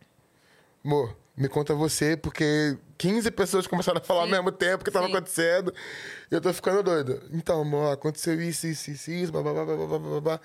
Amor, 0.86 1.16
me 1.36 1.48
conta 1.50 1.74
você, 1.74 2.16
porque 2.16 2.78
15 2.98 3.32
pessoas 3.32 3.68
começaram 3.68 4.00
a 4.00 4.04
falar 4.04 4.22
ao 4.22 4.28
mesmo 4.28 4.52
tempo 4.52 4.84
que 4.84 4.92
tava 4.92 5.08
Sim. 5.08 5.14
acontecendo. 5.14 5.74
E 6.32 6.36
eu 6.36 6.42
tô 6.42 6.54
ficando 6.54 6.82
doido. 6.84 7.22
Então, 7.32 7.62
amor, 7.62 7.94
aconteceu 7.94 8.40
isso, 8.42 8.68
isso, 8.68 8.92
isso, 8.92 9.12
isso, 9.12 9.32
blá, 9.32 9.42
blá, 9.42 9.54
blá, 9.54 9.66
blá, 9.66 9.76
blá, 9.88 10.00
blá, 10.00 10.22
blá. 10.22 10.42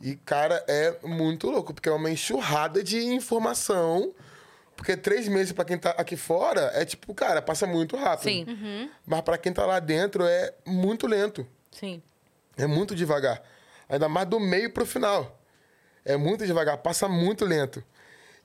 E, 0.00 0.16
cara, 0.16 0.64
é 0.68 0.98
muito 1.06 1.50
louco, 1.50 1.72
porque 1.72 1.88
é 1.88 1.92
uma 1.92 2.10
enxurrada 2.10 2.82
de 2.82 2.98
informação. 2.98 4.14
Porque 4.76 4.96
três 4.96 5.26
meses 5.26 5.52
pra 5.52 5.64
quem 5.64 5.78
tá 5.78 5.90
aqui 5.90 6.16
fora 6.16 6.70
é 6.74 6.84
tipo, 6.84 7.14
cara, 7.14 7.40
passa 7.40 7.66
muito 7.66 7.96
rápido. 7.96 8.30
Sim. 8.30 8.90
Mas 9.06 9.20
pra 9.22 9.38
quem 9.38 9.52
tá 9.52 9.64
lá 9.64 9.80
dentro 9.80 10.24
é 10.24 10.52
muito 10.66 11.06
lento. 11.06 11.46
Sim. 11.70 12.02
É 12.56 12.66
muito 12.66 12.94
devagar. 12.94 13.42
Ainda 13.88 14.08
mais 14.08 14.28
do 14.28 14.38
meio 14.38 14.70
pro 14.72 14.84
final. 14.84 15.35
É 16.06 16.16
muito 16.16 16.46
devagar, 16.46 16.78
passa 16.78 17.08
muito 17.08 17.44
lento. 17.44 17.82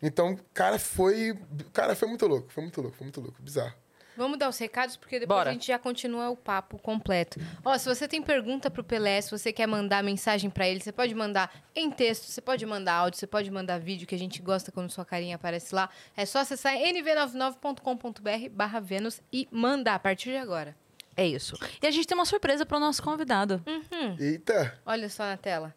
Então, 0.02 0.38
cara, 0.52 0.80
foi. 0.80 1.38
Cara, 1.72 1.96
foi 1.96 2.08
muito 2.08 2.26
louco, 2.26 2.52
foi 2.52 2.64
muito 2.64 2.82
louco, 2.82 2.98
foi 2.98 3.06
muito 3.06 3.22
louco, 3.22 3.42
bizarro. 3.42 3.76
Vamos 4.18 4.38
dar 4.38 4.50
os 4.50 4.58
recados, 4.58 4.98
porque 4.98 5.20
depois 5.20 5.38
Bora. 5.38 5.52
a 5.52 5.54
gente 5.54 5.68
já 5.68 5.80
continua 5.80 6.30
o 6.30 6.36
papo 6.36 6.78
completo. 6.80 7.40
Ó, 7.64 7.78
se 7.78 7.88
você 7.88 8.08
tem 8.08 8.22
pergunta 8.22 8.70
pro 8.70 8.84
Pelé, 8.84 9.22
se 9.22 9.32
você 9.32 9.54
quer 9.54 9.68
mandar 9.68 10.04
mensagem 10.04 10.50
pra 10.50 10.68
ele, 10.68 10.82
você 10.82 10.92
pode 10.92 11.16
mandar 11.16 11.52
em 11.74 11.90
texto, 11.90 12.26
você 12.26 12.42
pode 12.42 12.66
mandar 12.66 12.96
áudio, 12.96 13.20
você 13.20 13.28
pode 13.28 13.50
mandar 13.50 13.80
vídeo, 13.80 14.06
que 14.06 14.16
a 14.16 14.20
gente 14.20 14.42
gosta 14.42 14.72
quando 14.72 14.90
sua 14.92 15.06
carinha 15.06 15.36
aparece 15.38 15.74
lá. 15.74 15.90
É 16.18 16.26
só 16.26 16.40
acessar 16.40 16.74
nv99.com.br 16.74 18.50
barra 18.52 18.80
Vênus 18.82 19.22
e 19.32 19.48
mandar 19.50 19.96
a 19.96 20.00
partir 20.00 20.32
de 20.32 20.38
agora. 20.38 20.76
É 21.16 21.26
isso. 21.26 21.56
E 21.82 21.88
a 21.88 21.92
gente 21.92 22.08
tem 22.08 22.18
uma 22.18 22.26
surpresa 22.26 22.66
pro 22.66 22.80
nosso 22.80 23.02
convidado. 23.02 23.64
Hum. 23.66 24.16
Eita! 24.20 24.78
Olha 24.86 25.10
só 25.10 25.24
na 25.24 25.38
tela. 25.38 25.74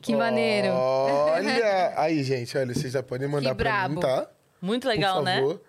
Que 0.00 0.14
maneiro. 0.16 0.68
Olha! 0.72 1.92
Aí, 2.00 2.22
gente, 2.22 2.56
olha, 2.56 2.74
vocês 2.74 2.92
já 2.92 3.02
podem 3.02 3.28
mandar 3.28 3.50
Que 3.50 3.56
pra 3.56 3.88
mim, 3.88 3.96
brabo. 3.96 4.24
tá? 4.24 4.30
Muito 4.60 4.88
legal, 4.88 5.16
Por 5.18 5.24
né? 5.24 5.36
favor, 5.40 5.62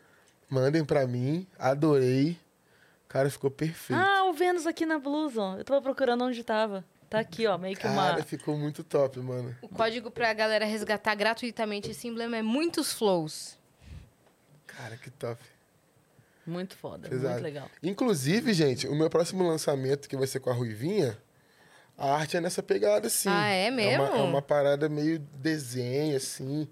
mandem 0.50 0.84
pra 0.86 1.06
mim. 1.08 1.46
Adorei. 1.60 2.38
Cara, 3.08 3.30
ficou 3.30 3.52
perfeito. 3.52 4.00
Ah, 4.02 4.24
o 4.30 4.34
Vênus 4.34 4.66
aqui 4.66 4.86
na 4.86 4.98
blusa. 5.00 5.42
ó. 5.42 5.58
Eu 5.58 5.64
tava 5.66 5.82
procurando 5.82 6.24
onde 6.24 6.44
tava. 6.44 6.84
Tá 7.10 7.20
aqui, 7.20 7.46
ó, 7.46 7.58
meio 7.58 7.76
que 7.76 7.82
Cara, 7.82 8.14
uma. 8.16 8.24
ficou 8.24 8.58
muito 8.58 8.86
top, 8.86 9.20
mano. 9.20 9.54
O 9.62 9.68
código 9.68 10.10
pra 10.10 10.32
galera 10.34 10.64
resgatar 10.64 11.14
gratuitamente 11.14 11.92
esse 11.92 12.08
emblema 12.08 12.38
é 12.38 12.42
muitos 12.42 12.94
flows. 12.94 13.58
Cara, 14.66 14.96
que 14.96 15.10
top. 15.12 15.42
Muito 16.48 16.76
foda, 16.78 17.10
Pesado. 17.10 17.34
muito 17.34 17.44
legal. 17.44 17.68
Inclusive, 17.84 18.54
gente, 18.54 18.88
o 18.88 18.96
meu 18.96 19.10
próximo 19.10 19.46
lançamento, 19.46 20.08
que 20.08 20.16
vai 20.16 20.26
ser 20.26 20.40
com 20.40 20.50
a 20.50 20.54
Ruivinha, 20.54 21.18
a 22.02 22.16
arte 22.16 22.38
é 22.38 22.42
nessa 22.42 22.64
pegada, 22.64 23.08
assim. 23.08 23.30
Ah, 23.30 23.50
é 23.50 23.68
É 23.68 23.72
mesmo? 23.72 24.04
uma, 24.04 24.18
é 24.18 24.22
uma 24.22 24.42
parada 24.42 24.90
meio 24.90 25.20
desenho, 25.20 26.18
assim. 26.18 26.68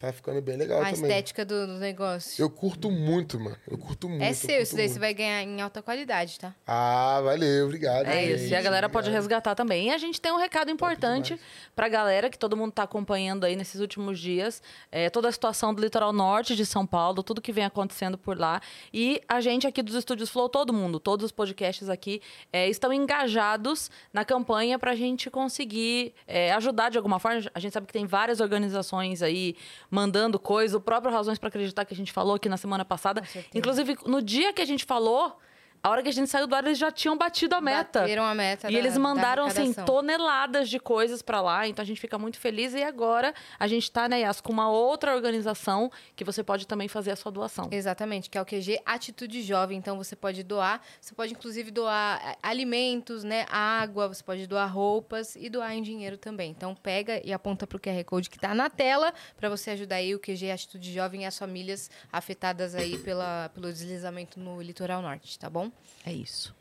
Tá 0.00 0.10
ficando 0.14 0.40
bem 0.40 0.56
legal 0.56 0.80
a 0.80 0.86
também. 0.86 1.02
estética 1.02 1.44
do, 1.44 1.66
do 1.66 1.74
negócio. 1.74 2.42
Eu 2.42 2.48
curto 2.48 2.90
muito, 2.90 3.38
mano. 3.38 3.54
Eu 3.70 3.76
curto 3.76 4.08
muito. 4.08 4.22
é 4.22 4.30
eu 4.30 4.34
seu, 4.34 4.62
isso 4.62 4.74
daí 4.74 4.86
muito. 4.86 4.94
você 4.94 4.98
vai 4.98 5.12
ganhar 5.12 5.42
em 5.42 5.60
alta 5.60 5.82
qualidade, 5.82 6.40
tá? 6.40 6.54
Ah, 6.66 7.20
valeu, 7.22 7.66
obrigado. 7.66 8.06
É 8.06 8.22
gente, 8.22 8.34
isso. 8.36 8.46
E 8.46 8.54
a 8.54 8.62
galera 8.62 8.88
pode 8.88 9.08
obrigado. 9.08 9.20
resgatar 9.20 9.54
também. 9.54 9.88
E 9.88 9.90
a 9.90 9.98
gente 9.98 10.18
tem 10.18 10.32
um 10.32 10.38
recado 10.38 10.70
importante 10.70 11.38
pra 11.76 11.86
galera 11.86 12.30
que 12.30 12.38
todo 12.38 12.56
mundo 12.56 12.72
tá 12.72 12.84
acompanhando 12.84 13.44
aí 13.44 13.54
nesses 13.54 13.78
últimos 13.78 14.18
dias. 14.18 14.62
É, 14.90 15.10
toda 15.10 15.28
a 15.28 15.32
situação 15.32 15.74
do 15.74 15.82
litoral 15.82 16.14
norte 16.14 16.56
de 16.56 16.64
São 16.64 16.86
Paulo, 16.86 17.22
tudo 17.22 17.38
que 17.42 17.52
vem 17.52 17.66
acontecendo 17.66 18.16
por 18.16 18.38
lá. 18.38 18.62
E 18.94 19.20
a 19.28 19.42
gente 19.42 19.66
aqui 19.66 19.82
dos 19.82 19.94
Estúdios 19.94 20.30
Flow, 20.30 20.48
todo 20.48 20.72
mundo, 20.72 20.98
todos 20.98 21.26
os 21.26 21.30
podcasts 21.30 21.90
aqui, 21.90 22.22
é, 22.50 22.66
estão 22.70 22.90
engajados 22.90 23.90
na 24.14 24.24
campanha 24.24 24.78
pra 24.78 24.94
gente 24.94 25.28
conseguir 25.28 26.14
é, 26.26 26.52
ajudar 26.52 26.90
de 26.90 26.96
alguma 26.96 27.18
forma. 27.18 27.42
A 27.54 27.60
gente 27.60 27.74
sabe 27.74 27.86
que 27.86 27.92
tem 27.92 28.06
várias 28.06 28.40
organizações 28.40 29.20
aí 29.20 29.54
mandando 29.90 30.38
coisas. 30.38 30.74
O 30.74 30.80
próprio 30.80 31.12
Razões 31.12 31.38
pra 31.38 31.48
Acreditar 31.48 31.84
que 31.84 31.92
a 31.92 31.96
gente 31.96 32.12
falou 32.12 32.34
aqui 32.34 32.48
na 32.48 32.56
semana 32.56 32.84
passada. 32.84 33.22
Inclusive, 33.54 33.98
no 34.06 34.22
dia 34.22 34.52
que 34.52 34.62
a 34.62 34.66
gente 34.66 34.84
falou. 34.84 35.36
A 35.82 35.88
hora 35.88 36.02
que 36.02 36.08
a 36.10 36.12
gente 36.12 36.28
saiu 36.28 36.46
do 36.46 36.54
ar, 36.54 36.62
eles 36.64 36.76
já 36.76 36.90
tinham 36.90 37.16
batido 37.16 37.54
a 37.54 37.60
meta. 37.60 38.00
Bateram 38.02 38.24
a 38.24 38.34
meta 38.34 38.68
E 38.68 38.72
da- 38.72 38.78
eles 38.78 38.94
da 38.94 39.00
mandaram, 39.00 39.44
assim, 39.46 39.72
toneladas 39.86 40.68
de 40.68 40.78
coisas 40.78 41.22
pra 41.22 41.40
lá. 41.40 41.66
Então 41.66 41.82
a 41.82 41.86
gente 41.86 41.98
fica 42.00 42.18
muito 42.18 42.38
feliz. 42.38 42.74
E 42.74 42.82
agora 42.82 43.32
a 43.58 43.66
gente 43.66 43.90
tá, 43.90 44.06
né, 44.06 44.20
Yas, 44.20 44.42
com 44.42 44.52
uma 44.52 44.68
outra 44.70 45.14
organização 45.14 45.90
que 46.14 46.22
você 46.22 46.44
pode 46.44 46.66
também 46.66 46.86
fazer 46.86 47.12
a 47.12 47.16
sua 47.16 47.32
doação. 47.32 47.68
Exatamente, 47.70 48.28
que 48.28 48.36
é 48.36 48.42
o 48.42 48.44
QG 48.44 48.78
Atitude 48.84 49.42
Jovem. 49.42 49.78
Então 49.78 49.96
você 49.96 50.14
pode 50.14 50.42
doar, 50.42 50.82
você 51.00 51.14
pode 51.14 51.32
inclusive 51.32 51.70
doar 51.70 52.20
eh, 52.26 52.36
alimentos, 52.42 53.24
né, 53.24 53.46
água, 53.50 54.06
você 54.08 54.22
pode 54.22 54.46
doar 54.46 54.66
roupas 54.70 55.34
e 55.34 55.48
doar 55.48 55.74
em 55.74 55.82
dinheiro 55.82 56.18
também. 56.18 56.50
Então 56.50 56.74
pega 56.74 57.22
e 57.24 57.32
aponta 57.32 57.66
pro 57.66 57.78
QR 57.80 58.04
Code 58.04 58.28
que 58.28 58.38
tá 58.38 58.54
na 58.54 58.68
tela 58.68 59.14
para 59.36 59.48
você 59.48 59.70
ajudar 59.70 59.96
aí 59.96 60.14
o 60.14 60.18
QG 60.20 60.50
Atitude 60.50 60.92
Jovem 60.92 61.22
e 61.22 61.24
as 61.24 61.38
famílias 61.38 61.90
afetadas 62.12 62.74
aí 62.74 62.98
pela, 62.98 63.50
pelo 63.54 63.72
deslizamento 63.72 64.38
no 64.38 64.60
litoral 64.60 65.00
norte, 65.00 65.38
tá 65.38 65.48
bom? 65.48 65.69
É 66.04 66.12
isso. 66.12 66.54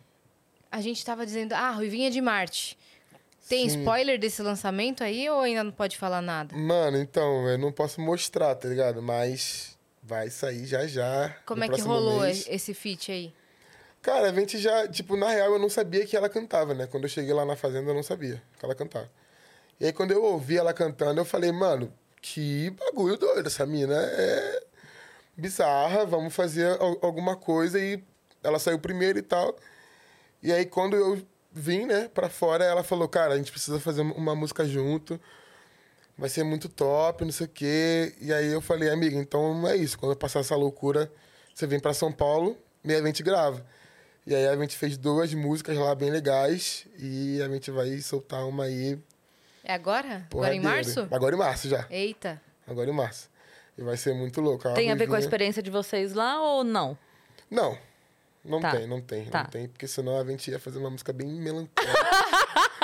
A 0.71 0.81
gente 0.81 1.03
tava 1.03 1.25
dizendo, 1.25 1.53
ah, 1.53 1.71
Ruivinha 1.71 2.11
de 2.11 2.21
Marte. 2.21 2.77
Tem 3.47 3.67
Sim. 3.67 3.79
spoiler 3.79 4.19
desse 4.19 4.41
lançamento 4.43 5.03
aí 5.03 5.27
ou 5.29 5.41
ainda 5.41 5.63
não 5.63 5.71
pode 5.71 5.97
falar 5.97 6.21
nada? 6.21 6.55
Mano, 6.55 6.97
então, 6.97 7.47
eu 7.47 7.57
não 7.57 7.71
posso 7.71 7.99
mostrar, 7.99 8.53
tá 8.55 8.67
ligado? 8.67 9.01
Mas 9.01 9.75
vai 10.03 10.29
sair 10.29 10.67
já 10.67 10.85
já. 10.85 11.35
Como 11.45 11.63
é 11.63 11.69
que 11.69 11.81
rolou 11.81 12.21
mês. 12.21 12.45
esse 12.47 12.73
feat 12.73 13.11
aí? 13.11 13.33
Cara, 14.01 14.29
a 14.29 14.33
gente 14.33 14.57
já, 14.59 14.87
tipo, 14.87 15.17
na 15.17 15.29
real 15.29 15.53
eu 15.53 15.59
não 15.59 15.69
sabia 15.69 16.05
que 16.05 16.15
ela 16.15 16.29
cantava, 16.29 16.73
né? 16.73 16.87
Quando 16.87 17.03
eu 17.03 17.09
cheguei 17.09 17.33
lá 17.33 17.43
na 17.43 17.55
fazenda 17.55 17.89
eu 17.89 17.95
não 17.95 18.03
sabia 18.03 18.41
que 18.57 18.63
ela 18.63 18.75
cantava. 18.75 19.09
E 19.79 19.85
aí 19.85 19.93
quando 19.93 20.11
eu 20.11 20.23
ouvi 20.23 20.57
ela 20.57 20.73
cantando, 20.73 21.19
eu 21.19 21.25
falei, 21.25 21.51
mano, 21.51 21.91
que 22.21 22.69
bagulho 22.71 23.17
doido, 23.17 23.47
essa 23.47 23.65
mina 23.65 23.95
é 23.95 24.63
bizarra, 25.35 26.05
vamos 26.05 26.33
fazer 26.33 26.79
al- 26.79 26.99
alguma 27.01 27.35
coisa 27.35 27.79
e 27.79 28.03
ela 28.43 28.60
saiu 28.60 28.79
primeiro 28.79 29.19
e 29.19 29.22
tal. 29.22 29.55
E 30.41 30.51
aí 30.51 30.65
quando 30.65 30.96
eu 30.96 31.22
vim, 31.51 31.86
né, 31.86 32.10
pra 32.13 32.29
fora, 32.29 32.63
ela 32.63 32.84
falou, 32.84 33.08
cara, 33.08 33.34
a 33.34 33.38
gente 33.38 33.51
precisa 33.51 33.79
fazer 33.79 34.01
uma 34.01 34.36
música 34.36 34.65
junto. 34.65 35.19
Vai 36.17 36.29
ser 36.29 36.43
muito 36.43 36.67
top, 36.67 37.24
não 37.24 37.31
sei 37.31 37.46
o 37.46 37.50
quê. 37.50 38.13
E 38.19 38.34
aí 38.34 38.51
eu 38.51 38.62
falei, 38.62 38.89
amiga, 38.89 39.17
então 39.17 39.67
é 39.67 39.75
isso. 39.75 39.98
Quando 39.98 40.12
eu 40.12 40.17
passar 40.17 40.41
essa 40.41 40.55
loucura, 40.55 41.12
você 41.53 41.65
vem 41.65 41.79
pra 41.79 41.93
São 41.93 42.12
Paulo 42.12 42.58
e 42.84 42.93
a 42.93 43.01
gente 43.01 43.24
grava. 43.24 43.65
E 44.27 44.36
aí 44.36 44.48
a 44.48 44.55
gente 44.58 44.77
fez 44.77 44.98
duas 44.98 45.34
músicas 45.34 45.77
lá 45.77 45.96
bem 45.96 46.12
legais. 46.12 46.86
E 46.98 47.41
a 47.41 47.48
gente 47.48 47.72
vai 47.72 47.98
soltar 48.00 48.46
uma 48.46 48.65
aí. 48.65 49.00
É 49.63 49.74
agora? 49.74 50.27
porra 50.29 50.48
agora 50.48 50.55
em 50.55 50.62
dele. 50.62 50.74
março? 50.74 51.08
Agora 51.10 51.36
em 51.36 51.38
março 51.39 51.69
já. 51.69 51.88
Eita. 51.89 52.41
Agora 52.67 52.89
em 52.89 52.93
março. 52.93 53.29
E 53.77 53.81
vai 53.81 53.96
ser 53.96 54.13
muito 54.13 54.41
louco. 54.41 54.67
É 54.67 54.74
Tem 54.74 54.91
a 54.91 54.96
ver 54.96 55.08
com 55.08 55.15
a 55.15 55.19
experiência 55.19 55.63
de 55.63 55.72
vocês 55.72 56.13
lá 56.13 56.41
ou 56.41 56.63
não? 56.65 56.98
Não. 57.50 57.77
Não 58.43 58.60
Tá. 58.62 58.72
tem, 58.72 58.88
não 58.88 59.01
tem, 59.01 59.25
Tá. 59.25 59.43
não 59.43 59.50
tem, 59.50 59.67
porque 59.67 59.88
senão 59.88 60.19
a 60.19 60.24
gente 60.25 60.50
ia 60.50 60.60
fazer 60.60 60.79
uma 60.79 60.89
música 60.89 61.12
bem 61.12 61.27
melancólica. 61.27 61.93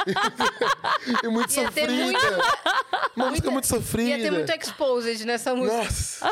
e 1.24 1.28
muito 1.30 1.52
Ia 1.54 1.72
ter 1.72 1.82
sofrida. 1.88 2.04
muita- 2.04 3.10
Uma 3.16 3.30
música 3.30 3.52
muito 3.52 3.68
sofrida. 3.68 4.10
Ia 4.10 4.24
ter 4.24 4.32
muito 4.32 4.52
exposed 4.52 5.26
nessa 5.26 5.56
música. 5.56 5.78
Nossa! 5.78 6.26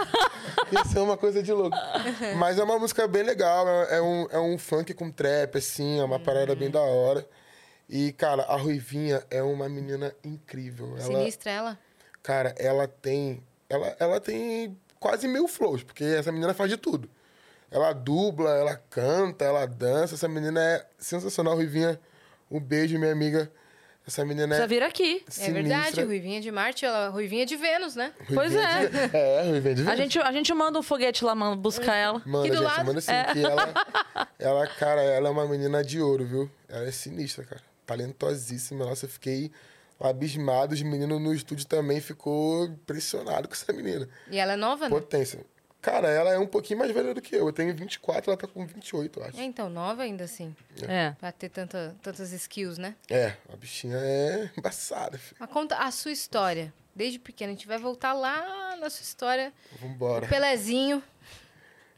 Ia 0.72 0.86
ser 0.86 1.00
uma 1.00 1.16
coisa 1.18 1.42
de 1.42 1.52
louco. 1.54 1.78
Mas 2.38 2.60
é 2.60 2.64
uma 2.64 2.78
música 2.78 3.08
bem 3.08 3.24
legal, 3.24 3.68
é, 3.68 3.98
é 3.98 4.02
um, 4.02 4.28
é 4.32 4.40
um 4.40 4.58
funk 4.58 4.94
com 4.94 5.10
trap, 5.10 5.58
assim, 5.58 6.00
é 6.00 6.04
uma 6.04 6.20
parada 6.20 6.56
bem 6.56 6.70
da 6.70 6.82
hora. 6.82 7.28
E, 7.90 8.12
cara, 8.14 8.44
a 8.44 8.56
Ruivinha 8.58 9.24
é 9.30 9.42
uma 9.42 9.70
menina 9.70 10.14
incrível. 10.24 10.96
Ela, 10.98 11.02
Sinistra 11.20 11.52
ela. 11.52 11.80
cara, 12.22 12.54
ela 12.58 12.88
tem. 12.88 13.42
Ela, 13.70 13.96
ela 14.00 14.20
tem 14.20 14.78
quase 15.00 15.28
mil 15.28 15.48
flows, 15.48 15.84
porque 15.84 16.04
essa 16.04 16.32
menina 16.32 16.54
faz 16.54 16.70
de 16.70 16.78
tudo. 16.78 17.10
Ela 17.74 17.92
dubla, 17.92 18.52
ela 18.52 18.76
canta, 18.90 19.44
ela 19.44 19.66
dança. 19.66 20.14
Essa 20.14 20.28
menina 20.28 20.62
é 20.62 20.86
sensacional, 21.00 21.56
Ruivinha. 21.56 22.00
Um 22.52 22.60
beijo, 22.60 23.00
minha 23.00 23.12
amiga. 23.12 23.52
Essa 24.06 24.24
menina 24.26 24.48
Precisa 24.48 24.66
é. 24.66 24.68
vir 24.68 24.84
aqui. 24.84 25.26
É 25.40 25.50
verdade, 25.52 26.02
Ruivinha 26.04 26.40
de 26.42 26.52
Marte, 26.52 26.86
ela 26.86 27.08
Ruivinha 27.08 27.46
de 27.46 27.56
Vênus, 27.56 27.96
né? 27.96 28.12
Pois 28.34 28.52
Ruivinha 28.54 28.90
de- 28.90 28.98
É, 29.18 29.44
Ruivinha 29.50 29.76
de 29.76 29.82
A 29.82 29.86
Vênus. 29.86 29.98
gente, 29.98 30.20
a 30.20 30.32
gente 30.32 30.54
manda 30.54 30.78
um 30.78 30.84
foguete 30.84 31.24
lá 31.26 31.34
manda 31.34 31.56
buscar 31.56 31.96
ela. 31.96 32.22
Manda, 32.26 32.50
do 32.50 32.54
gente, 32.54 32.64
lado. 32.64 32.86
manda 32.86 33.02
sim. 33.02 33.12
Que 33.32 33.40
ela, 33.46 33.74
ela, 34.38 34.68
cara, 34.68 35.02
ela 35.02 35.30
é 35.30 35.32
uma 35.32 35.48
menina 35.48 35.84
de 35.84 36.00
ouro, 36.02 36.26
viu? 36.26 36.52
Ela 36.70 36.86
é 36.86 36.92
sinistra, 36.92 37.46
cara. 37.46 37.62
Talentosíssima. 37.88 38.86
Nossa, 38.86 39.06
eu 39.06 39.10
fiquei 39.10 39.52
abismado. 40.00 40.74
Os 40.74 40.82
meninos 40.82 41.22
no 41.22 41.34
estúdio 41.34 41.66
também 41.66 42.02
ficou 42.02 42.66
impressionado 42.66 43.48
com 43.48 43.54
essa 43.54 43.72
menina. 43.72 44.08
E 44.30 44.38
ela 44.38 44.54
é 44.54 44.58
nova, 44.58 44.86
né? 44.86 44.90
Potência. 44.90 45.40
Cara, 45.84 46.10
ela 46.10 46.32
é 46.32 46.40
um 46.40 46.48
pouquinho 46.48 46.80
mais 46.80 46.92
velha 46.92 47.14
do 47.14 47.22
que 47.22 47.36
eu. 47.36 47.46
Eu 47.46 47.52
tenho 47.54 47.76
24, 47.76 48.32
ela 48.32 48.38
tá 48.38 48.48
com 48.48 48.66
28, 48.66 49.20
eu 49.20 49.26
acho. 49.26 49.38
É, 49.38 49.44
então, 49.44 49.70
nova 49.70 50.02
ainda 50.04 50.24
assim. 50.24 50.56
É. 50.88 51.12
Pra 51.20 51.30
ter 51.32 51.50
tanta, 51.50 51.94
tantas 52.02 52.32
skills, 52.32 52.78
né? 52.78 52.96
É, 53.10 53.36
a 53.52 53.56
bichinha 53.58 53.98
é 53.98 54.50
embaçada, 54.58 55.18
filho. 55.18 55.36
Mas 55.38 55.50
conta 55.50 55.76
a 55.78 55.92
sua 55.92 56.12
história. 56.12 56.74
Desde 56.96 57.20
pequena. 57.20 57.52
A 57.52 57.56
gente 57.56 57.68
vai 57.68 57.78
voltar 57.78 58.14
lá 58.14 58.78
na 58.78 58.90
sua 58.90 59.04
história. 59.04 59.52
Vambora. 59.82 60.26
O 60.26 60.30
Pelezinho. 60.30 61.04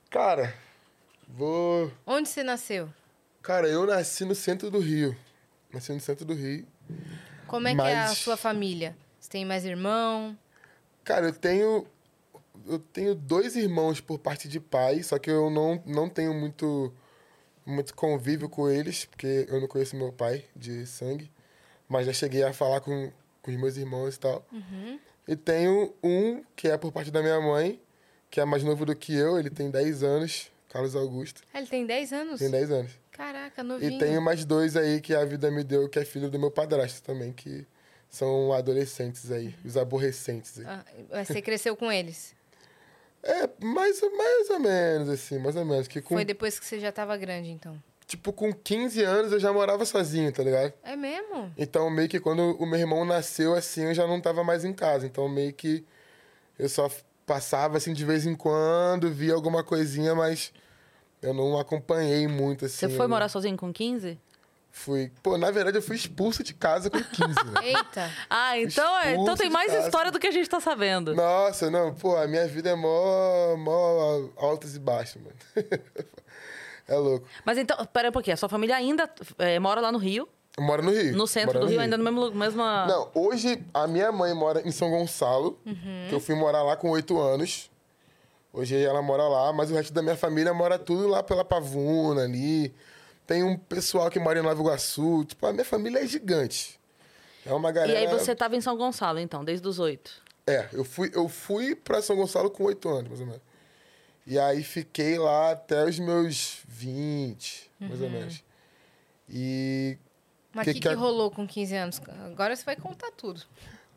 Cara, 0.09 0.51
vou. 1.27 1.91
Onde 2.07 2.27
você 2.27 2.41
nasceu? 2.43 2.89
Cara, 3.43 3.67
eu 3.67 3.85
nasci 3.85 4.25
no 4.25 4.33
centro 4.33 4.71
do 4.71 4.79
Rio. 4.79 5.15
Nasci 5.71 5.91
no 5.93 5.99
centro 5.99 6.25
do 6.25 6.33
Rio. 6.33 6.65
Como 7.45 7.67
é 7.67 7.75
que 7.75 7.81
é 7.81 7.99
a 7.99 8.07
Mas- 8.07 8.17
sua 8.17 8.35
família? 8.35 8.95
Você 9.19 9.29
tem 9.29 9.45
mais 9.45 9.63
irmão? 9.63 10.35
Cara, 11.03 11.27
eu 11.27 11.33
tenho. 11.33 11.85
Eu 12.67 12.79
tenho 12.79 13.13
dois 13.13 13.55
irmãos 13.55 14.01
por 14.01 14.17
parte 14.17 14.47
de 14.47 14.59
pai, 14.59 15.03
só 15.03 15.19
que 15.19 15.29
eu 15.29 15.49
não, 15.49 15.81
não 15.85 16.09
tenho 16.09 16.33
muito, 16.33 16.93
muito 17.65 17.93
convívio 17.93 18.49
com 18.49 18.69
eles, 18.69 19.05
porque 19.05 19.45
eu 19.49 19.61
não 19.61 19.67
conheço 19.67 19.95
meu 19.95 20.11
pai 20.11 20.45
de 20.55 20.85
sangue. 20.85 21.31
Mas 21.87 22.07
já 22.07 22.13
cheguei 22.13 22.43
a 22.43 22.51
falar 22.51 22.81
com, 22.81 23.11
com 23.41 23.51
os 23.51 23.57
meus 23.57 23.77
irmãos 23.77 24.15
e 24.15 24.19
tal. 24.19 24.45
E 25.27 25.35
tenho 25.35 25.93
um 26.03 26.43
que 26.55 26.67
é 26.67 26.77
por 26.77 26.91
parte 26.91 27.11
da 27.11 27.21
minha 27.21 27.39
mãe, 27.39 27.79
que 28.29 28.39
é 28.39 28.45
mais 28.45 28.63
novo 28.63 28.85
do 28.85 28.95
que 28.95 29.13
eu, 29.13 29.37
ele 29.39 29.49
tem 29.49 29.69
10 29.69 30.03
anos, 30.03 30.51
Carlos 30.69 30.95
Augusto. 30.95 31.41
Ah, 31.53 31.59
ele 31.59 31.67
tem 31.67 31.85
10 31.85 32.13
anos? 32.13 32.39
Tem 32.39 32.49
10 32.49 32.71
anos. 32.71 32.91
Caraca, 33.11 33.63
novinho. 33.63 33.93
E 33.93 33.97
tenho 33.97 34.21
mais 34.21 34.43
dois 34.43 34.75
aí 34.75 34.99
que 34.99 35.15
a 35.15 35.23
vida 35.23 35.49
me 35.49 35.63
deu, 35.63 35.87
que 35.87 35.97
é 35.97 36.03
filho 36.03 36.29
do 36.29 36.37
meu 36.37 36.51
padrasto 36.51 37.01
também, 37.01 37.31
que 37.31 37.65
são 38.09 38.51
adolescentes 38.51 39.31
aí, 39.31 39.55
os 39.63 39.77
aborrecentes 39.77 40.59
aí. 40.59 40.65
Ah, 40.65 41.23
você 41.23 41.41
cresceu 41.41 41.75
com 41.75 41.91
eles? 41.91 42.35
É, 43.25 43.49
mais, 43.65 43.99
mais 44.01 44.49
ou 44.51 44.59
menos, 44.59 45.09
assim, 45.09 45.39
mais 45.39 45.55
ou 45.55 45.65
menos. 45.65 45.87
Que 45.87 45.99
com, 46.01 46.13
Foi 46.13 46.23
depois 46.23 46.59
que 46.59 46.65
você 46.65 46.79
já 46.79 46.91
tava 46.91 47.17
grande, 47.17 47.49
então? 47.49 47.81
tipo, 48.07 48.31
com 48.31 48.53
15 48.53 49.01
anos 49.03 49.31
eu 49.31 49.39
já 49.39 49.51
morava 49.51 49.83
sozinho, 49.85 50.31
tá 50.31 50.43
ligado? 50.43 50.73
É 50.83 50.95
mesmo? 50.95 51.51
Então, 51.57 51.89
meio 51.89 52.07
que 52.07 52.19
quando 52.19 52.55
o 52.59 52.65
meu 52.65 52.79
irmão 52.79 53.03
nasceu, 53.03 53.55
assim, 53.55 53.85
eu 53.85 53.93
já 53.93 54.05
não 54.07 54.21
tava 54.21 54.43
mais 54.43 54.63
em 54.63 54.73
casa. 54.73 55.05
Então, 55.05 55.27
meio 55.27 55.51
que 55.53 55.83
eu 56.57 56.69
só 56.69 56.89
passava, 57.25 57.77
assim, 57.77 57.93
de 57.93 58.05
vez 58.05 58.25
em 58.25 58.35
quando, 58.35 59.11
via 59.11 59.33
alguma 59.33 59.63
coisinha, 59.63 60.13
mas 60.13 60.53
eu 61.21 61.33
não 61.33 61.57
acompanhei 61.59 62.27
muito, 62.27 62.65
assim. 62.65 62.87
Você 62.87 62.89
foi 62.89 63.05
eu 63.05 63.09
morar 63.09 63.29
sozinho 63.29 63.57
com 63.57 63.73
15? 63.73 64.19
Fui. 64.77 65.09
Pô, 65.23 65.37
na 65.37 65.49
verdade, 65.51 65.77
eu 65.77 65.81
fui 65.81 65.95
expulso 65.95 66.43
de 66.43 66.53
casa 66.53 66.89
com 66.89 67.01
15, 67.01 67.33
né? 67.45 67.61
Eita. 67.63 68.11
Ah, 68.29 68.59
então, 68.59 68.99
é, 68.99 69.15
então 69.15 69.33
tem 69.33 69.49
mais 69.49 69.73
história 69.73 70.11
do 70.11 70.19
que 70.19 70.27
a 70.27 70.31
gente 70.31 70.49
tá 70.49 70.59
sabendo. 70.59 71.15
Nossa, 71.15 71.71
não, 71.71 71.93
pô, 71.95 72.17
a 72.17 72.27
minha 72.27 72.45
vida 72.45 72.71
é 72.71 72.75
mó, 72.75 73.55
mó 73.55 74.29
altos 74.35 74.75
e 74.75 74.79
baixos, 74.79 75.21
mano. 75.21 75.35
é 76.89 76.95
louco. 76.97 77.25
Mas 77.45 77.57
então, 77.57 77.83
pera 77.85 78.09
um 78.09 78.11
pouquinho. 78.11 78.33
A 78.33 78.37
sua 78.37 78.49
família 78.49 78.75
ainda 78.75 79.09
é, 79.39 79.57
mora 79.59 79.79
lá 79.79 79.93
no 79.93 79.97
Rio? 79.97 80.27
Eu 80.57 80.63
moro 80.63 80.83
no 80.83 80.91
Rio. 80.91 81.15
No 81.15 81.25
centro 81.25 81.57
do 81.57 81.67
Rio, 81.67 81.79
ainda 81.79 81.97
no 81.97 82.03
mesmo 82.03 82.31
mesma... 82.31 82.85
Não, 82.85 83.09
hoje 83.15 83.63
a 83.73 83.87
minha 83.87 84.11
mãe 84.11 84.33
mora 84.33 84.61
em 84.67 84.71
São 84.71 84.91
Gonçalo, 84.91 85.57
Uhum. 85.65 86.05
que 86.09 86.13
eu 86.15 86.19
fui 86.19 86.35
morar 86.35 86.63
lá 86.63 86.75
com 86.75 86.89
oito 86.89 87.17
anos. 87.17 87.71
Hoje 88.51 88.75
ela 88.83 89.01
mora 89.01 89.23
lá, 89.23 89.53
mas 89.53 89.71
o 89.71 89.73
resto 89.73 89.93
da 89.93 90.01
minha 90.01 90.17
família 90.17 90.53
mora 90.53 90.77
tudo 90.77 91.07
lá 91.07 91.23
pela 91.23 91.45
Pavuna 91.45 92.23
ali. 92.23 92.75
Tem 93.27 93.43
um 93.43 93.57
pessoal 93.57 94.09
que 94.09 94.19
mora 94.19 94.39
em 94.39 94.41
Nova 94.43 94.59
Iguaçu. 94.61 95.25
Tipo, 95.25 95.47
a 95.47 95.53
minha 95.53 95.65
família 95.65 95.99
é 96.03 96.07
gigante. 96.07 96.79
É 97.45 97.53
uma 97.53 97.69
E 97.69 97.73
galera. 97.73 97.99
aí 97.99 98.07
você 98.07 98.35
tava 98.35 98.55
em 98.55 98.61
São 98.61 98.75
Gonçalo, 98.77 99.19
então, 99.19 99.43
desde 99.43 99.67
os 99.67 99.79
oito. 99.79 100.11
É, 100.47 100.67
eu 100.73 100.83
fui, 100.83 101.11
eu 101.13 101.27
fui 101.27 101.75
pra 101.75 102.01
São 102.01 102.15
Gonçalo 102.15 102.49
com 102.51 102.63
oito 102.65 102.87
anos, 102.89 103.07
mais 103.09 103.19
ou 103.21 103.25
menos. 103.27 103.41
E 104.27 104.39
aí 104.39 104.63
fiquei 104.63 105.17
lá 105.19 105.51
até 105.51 105.83
os 105.85 105.99
meus 105.99 106.59
20, 106.67 107.71
mais 107.79 107.99
Uhum. 107.99 108.05
ou 108.05 108.11
menos. 108.11 108.43
E. 109.29 109.97
Mas 110.53 110.63
o 110.63 110.69
Que 110.69 110.73
que, 110.75 110.79
que 110.81 110.89
que 110.89 110.95
rolou 110.95 111.29
com 111.31 111.45
15 111.47 111.75
anos? 111.75 112.01
Agora 112.25 112.55
você 112.55 112.63
vai 112.63 112.75
contar 112.75 113.11
tudo. 113.11 113.41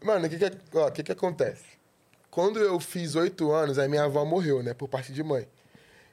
Mano, 0.03 0.27
o 0.27 0.31
que 0.31 0.39
que, 0.39 0.51
ó, 0.75 0.91
que 0.91 1.03
que 1.03 1.13
acontece? 1.13 1.65
Quando 2.31 2.59
eu 2.61 2.79
fiz 2.81 3.15
oito 3.15 3.51
anos, 3.53 3.79
a 3.79 3.89
minha 3.89 4.05
avó 4.05 4.25
morreu, 4.25 4.63
né? 4.63 4.75
Por 4.75 4.89
parte 4.89 5.13
de 5.13 5.23
mãe. 5.23 5.47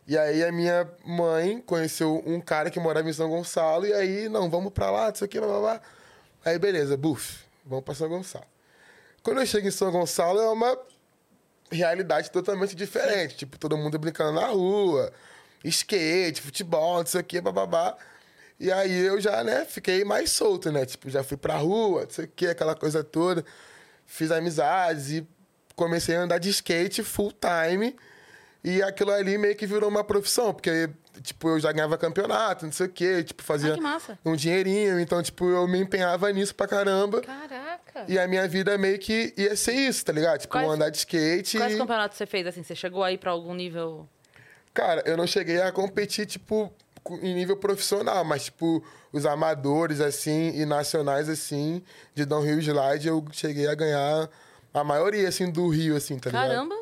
E 0.07 0.17
aí 0.17 0.43
a 0.43 0.51
minha 0.51 0.87
mãe 1.03 1.59
conheceu 1.61 2.21
um 2.25 2.39
cara 2.39 2.69
que 2.69 2.79
morava 2.79 3.09
em 3.09 3.13
São 3.13 3.29
Gonçalo. 3.29 3.87
E 3.87 3.93
aí, 3.93 4.29
não, 4.29 4.49
vamos 4.49 4.71
pra 4.71 4.91
lá, 4.91 5.07
não 5.07 5.15
sei 5.15 5.25
o 5.25 5.29
que, 5.29 5.39
blá, 5.39 5.47
blá, 5.47 5.59
blá. 5.59 5.81
Aí, 6.45 6.59
beleza, 6.59 6.95
buf, 6.95 7.43
vamos 7.65 7.83
pra 7.83 7.95
São 7.95 8.07
Gonçalo. 8.07 8.45
Quando 9.23 9.39
eu 9.39 9.45
chego 9.45 9.67
em 9.67 9.71
São 9.71 9.91
Gonçalo, 9.91 10.39
é 10.39 10.49
uma 10.49 10.77
realidade 11.71 12.29
totalmente 12.29 12.75
diferente. 12.75 13.35
Tipo, 13.37 13.57
todo 13.57 13.75
mundo 13.77 13.97
brincando 13.97 14.39
na 14.39 14.47
rua, 14.47 15.11
skate, 15.63 16.41
futebol, 16.41 16.99
não 16.99 17.05
sei 17.05 17.21
o 17.21 17.23
que, 17.23 17.41
bababá. 17.41 17.97
E 18.59 18.71
aí 18.71 19.05
eu 19.05 19.19
já, 19.19 19.43
né, 19.43 19.65
fiquei 19.65 20.05
mais 20.05 20.31
solto, 20.31 20.71
né? 20.71 20.85
Tipo, 20.85 21.09
já 21.09 21.23
fui 21.23 21.35
pra 21.35 21.57
rua, 21.57 22.03
não 22.03 22.09
sei 22.09 22.25
o 22.25 22.27
que, 22.27 22.47
aquela 22.47 22.75
coisa 22.75 23.03
toda. 23.03 23.43
Fiz 24.05 24.31
amizades 24.31 25.09
e 25.11 25.27
comecei 25.75 26.15
a 26.15 26.21
andar 26.21 26.37
de 26.37 26.49
skate 26.49 27.03
full 27.03 27.33
time. 27.33 27.95
E 28.67 28.81
aquilo 28.81 29.11
ali 29.11 29.37
meio 29.37 29.55
que 29.55 29.67
virou 29.67 29.87
uma 29.87 30.03
profissão, 30.03 30.51
porque, 30.51 30.89
tipo, 31.21 31.49
eu 31.49 31.59
já 31.59 31.71
ganhava 31.71 31.99
campeonato, 31.99 32.65
não 32.65 32.71
sei 32.71 32.87
o 32.87 32.89
quê, 32.89 33.23
tipo, 33.23 33.43
fazia 33.43 33.75
um 34.25 34.35
dinheirinho. 34.35 34.99
Então, 34.99 35.21
tipo, 35.21 35.47
eu 35.47 35.67
me 35.67 35.77
empenhava 35.79 36.31
nisso 36.33 36.55
pra 36.55 36.67
caramba. 36.67 37.21
Caraca. 37.21 38.05
E 38.07 38.17
a 38.17 38.27
minha 38.27 38.47
vida 38.47 38.75
meio 38.75 38.97
que 38.97 39.31
ia 39.37 39.55
ser 39.55 39.73
isso, 39.73 40.03
tá 40.03 40.11
ligado? 40.11 40.39
Tipo, 40.39 40.53
Quais- 40.53 40.67
andar 40.67 40.89
de 40.89 40.97
skate. 40.97 41.57
Quais 41.59 41.75
e- 41.75 41.77
campeonatos 41.77 42.17
você 42.17 42.25
fez, 42.25 42.47
assim? 42.47 42.63
Você 42.63 42.73
chegou 42.73 43.03
aí 43.03 43.19
pra 43.19 43.29
algum 43.29 43.53
nível... 43.53 44.09
Cara, 44.73 45.03
eu 45.05 45.15
não 45.15 45.27
cheguei 45.27 45.61
a 45.61 45.71
competir, 45.71 46.25
tipo, 46.25 46.73
em 47.21 47.35
nível 47.35 47.57
profissional, 47.57 48.25
mas, 48.25 48.45
tipo, 48.45 48.83
os 49.13 49.27
amadores, 49.27 50.01
assim, 50.01 50.51
e 50.59 50.65
nacionais, 50.65 51.29
assim, 51.29 51.83
de 52.15 52.25
downhill 52.25 52.59
slide, 52.59 53.07
eu 53.07 53.23
cheguei 53.31 53.67
a 53.67 53.75
ganhar 53.75 54.27
a 54.73 54.83
maioria, 54.83 55.29
assim, 55.29 55.51
do 55.51 55.67
Rio, 55.69 55.95
assim, 55.95 56.17
tá 56.17 56.31
ligado? 56.31 56.47
Caramba! 56.49 56.75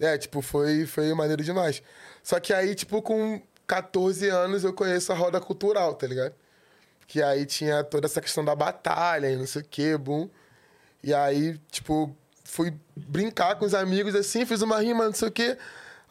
É, 0.00 0.18
tipo, 0.18 0.42
foi, 0.42 0.86
foi 0.86 1.12
maneiro 1.14 1.42
demais. 1.42 1.82
Só 2.22 2.40
que 2.40 2.52
aí, 2.52 2.74
tipo, 2.74 3.00
com 3.02 3.40
14 3.66 4.28
anos 4.28 4.64
eu 4.64 4.72
conheço 4.72 5.12
a 5.12 5.14
roda 5.14 5.40
cultural, 5.40 5.94
tá 5.94 6.06
ligado? 6.06 6.34
Que 7.06 7.22
aí 7.22 7.46
tinha 7.46 7.84
toda 7.84 8.06
essa 8.06 8.20
questão 8.20 8.44
da 8.44 8.54
batalha 8.54 9.30
e 9.30 9.36
não 9.36 9.46
sei 9.46 9.62
o 9.62 9.64
quê, 9.64 9.96
boom. 9.96 10.28
E 11.02 11.12
aí, 11.12 11.58
tipo, 11.70 12.14
fui 12.44 12.74
brincar 12.96 13.56
com 13.56 13.64
os 13.64 13.74
amigos 13.74 14.14
assim, 14.14 14.46
fiz 14.46 14.62
uma 14.62 14.80
rima, 14.80 15.04
não 15.04 15.12
sei 15.12 15.28
o 15.28 15.32
quê. 15.32 15.56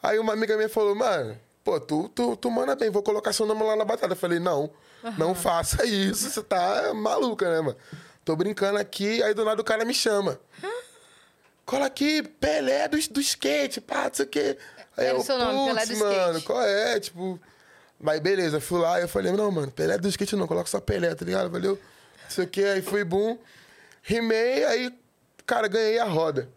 Aí 0.02 0.18
uma 0.18 0.32
amiga 0.32 0.56
minha 0.56 0.68
falou, 0.68 0.94
mano, 0.94 1.38
pô, 1.64 1.80
tu, 1.80 2.08
tu, 2.10 2.36
tu 2.36 2.50
manda 2.50 2.76
bem, 2.76 2.90
vou 2.90 3.02
colocar 3.02 3.32
seu 3.32 3.46
nome 3.46 3.62
lá 3.62 3.74
na 3.76 3.84
batalha. 3.84 4.12
Eu 4.12 4.16
falei, 4.16 4.38
não, 4.38 4.70
não 5.18 5.34
faça 5.34 5.84
isso, 5.84 6.30
você 6.30 6.42
tá 6.42 6.92
maluca, 6.94 7.50
né, 7.50 7.60
mano? 7.60 7.76
Tô 8.24 8.34
brincando 8.36 8.78
aqui, 8.78 9.22
aí 9.22 9.34
do 9.34 9.44
nada 9.44 9.60
o 9.60 9.64
cara 9.64 9.84
me 9.84 9.92
chama. 9.92 10.38
Cola 11.64 11.86
aqui, 11.86 12.22
Pelé 12.22 12.88
do, 12.88 12.98
do 13.10 13.20
skate, 13.20 13.80
pá, 13.80 14.04
não 14.04 14.14
sei 14.14 14.24
o 14.26 14.28
quê. 14.28 14.58
Aí 14.96 15.06
Era 15.06 15.16
eu, 15.18 15.22
seu 15.22 15.38
nome, 15.38 15.66
Pelé 15.68 15.80
"Putz, 15.86 15.98
do 15.98 16.04
mano, 16.04 16.28
skate." 16.38 16.44
qual 16.46 16.62
é? 16.62 17.00
Tipo. 17.00 17.40
Mas 17.98 18.20
beleza, 18.20 18.60
fui 18.60 18.80
lá 18.80 18.98
e 18.98 19.02
eu 19.04 19.08
falei, 19.08 19.32
não, 19.32 19.50
mano, 19.50 19.70
Pelé 19.72 19.96
do 19.96 20.08
skate 20.08 20.36
não, 20.36 20.46
coloca 20.46 20.68
só 20.68 20.78
Pelé, 20.80 21.14
tá 21.14 21.24
ligado? 21.24 21.48
Valeu. 21.50 21.72
Não 22.24 22.30
sei 22.30 22.44
o 22.44 22.48
quê, 22.48 22.64
aí 22.64 22.82
fui 22.82 23.02
boom. 23.04 23.38
Rimei, 24.02 24.64
aí, 24.64 24.92
cara, 25.46 25.66
ganhei 25.68 25.98
a 25.98 26.04
roda. 26.04 26.48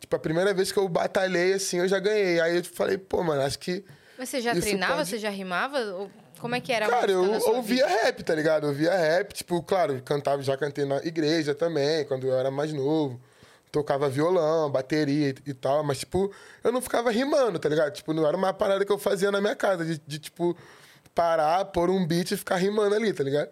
Tipo, 0.00 0.16
a 0.16 0.18
primeira 0.18 0.54
vez 0.54 0.72
que 0.72 0.78
eu 0.78 0.88
batalhei, 0.88 1.52
assim, 1.54 1.78
eu 1.78 1.88
já 1.88 1.98
ganhei. 1.98 2.40
Aí 2.40 2.56
eu 2.56 2.64
falei, 2.64 2.96
pô, 2.96 3.22
mano, 3.22 3.42
acho 3.42 3.58
que. 3.58 3.84
Mas 4.18 4.28
você 4.30 4.40
já 4.40 4.54
treinava? 4.54 4.96
pode- 4.96 5.08
Você 5.10 5.18
já 5.18 5.28
rimava? 5.30 5.78
Ou 5.78 6.10
como 6.40 6.54
é 6.54 6.60
que 6.60 6.72
era 6.72 6.88
Cara, 6.88 7.10
eu 7.12 7.22
ouvia 7.54 7.86
vida? 7.86 8.02
rap, 8.02 8.22
tá 8.22 8.34
ligado? 8.34 8.64
Eu 8.64 8.68
ouvia 8.70 8.94
rap, 8.96 9.32
tipo, 9.34 9.62
claro, 9.62 10.00
cantava, 10.04 10.42
já 10.42 10.56
cantei 10.56 10.84
na 10.86 10.96
igreja 11.04 11.54
também, 11.54 12.04
quando 12.06 12.26
eu 12.26 12.34
era 12.34 12.50
mais 12.50 12.72
novo. 12.72 13.20
Tocava 13.72 14.08
violão, 14.08 14.70
bateria 14.70 15.34
e, 15.46 15.54
tal, 15.54 15.82
mas, 15.82 16.00
tipo, 16.00 16.30
eu 16.62 16.70
não 16.70 16.82
ficava 16.82 17.10
rimando, 17.10 17.58
tá 17.58 17.68
ligado? 17.68 17.92
Tipo, 17.92 18.12
não 18.12 18.26
era 18.26 18.36
uma 18.36 18.52
parada 18.52 18.84
que 18.84 18.92
eu 18.92 18.98
fazia 18.98 19.30
na 19.30 19.40
minha 19.40 19.56
casa, 19.56 19.82
de, 19.82 19.98
de, 20.06 20.18
tipo, 20.18 20.54
parar, 21.14 21.64
pôr 21.64 21.88
um 21.88 22.06
beat 22.06 22.32
e 22.32 22.36
ficar 22.36 22.56
rimando 22.56 22.94
ali, 22.94 23.12
tá 23.14 23.24
ligado? 23.24 23.48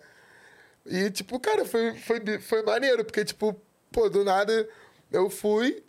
E, 0.85 1.11
tipo, 1.11 1.40
cara, 1.40 1.64
foi, 1.64 1.94
foi, 1.94 2.38
foi 2.38 2.62
maneiro, 2.62 3.02
porque, 3.02 3.24
tipo, 3.24 3.59
pô, 3.90 4.11
do 4.11 4.22
nada 4.22 4.68
eu 5.11 5.30
fui, 5.30 5.83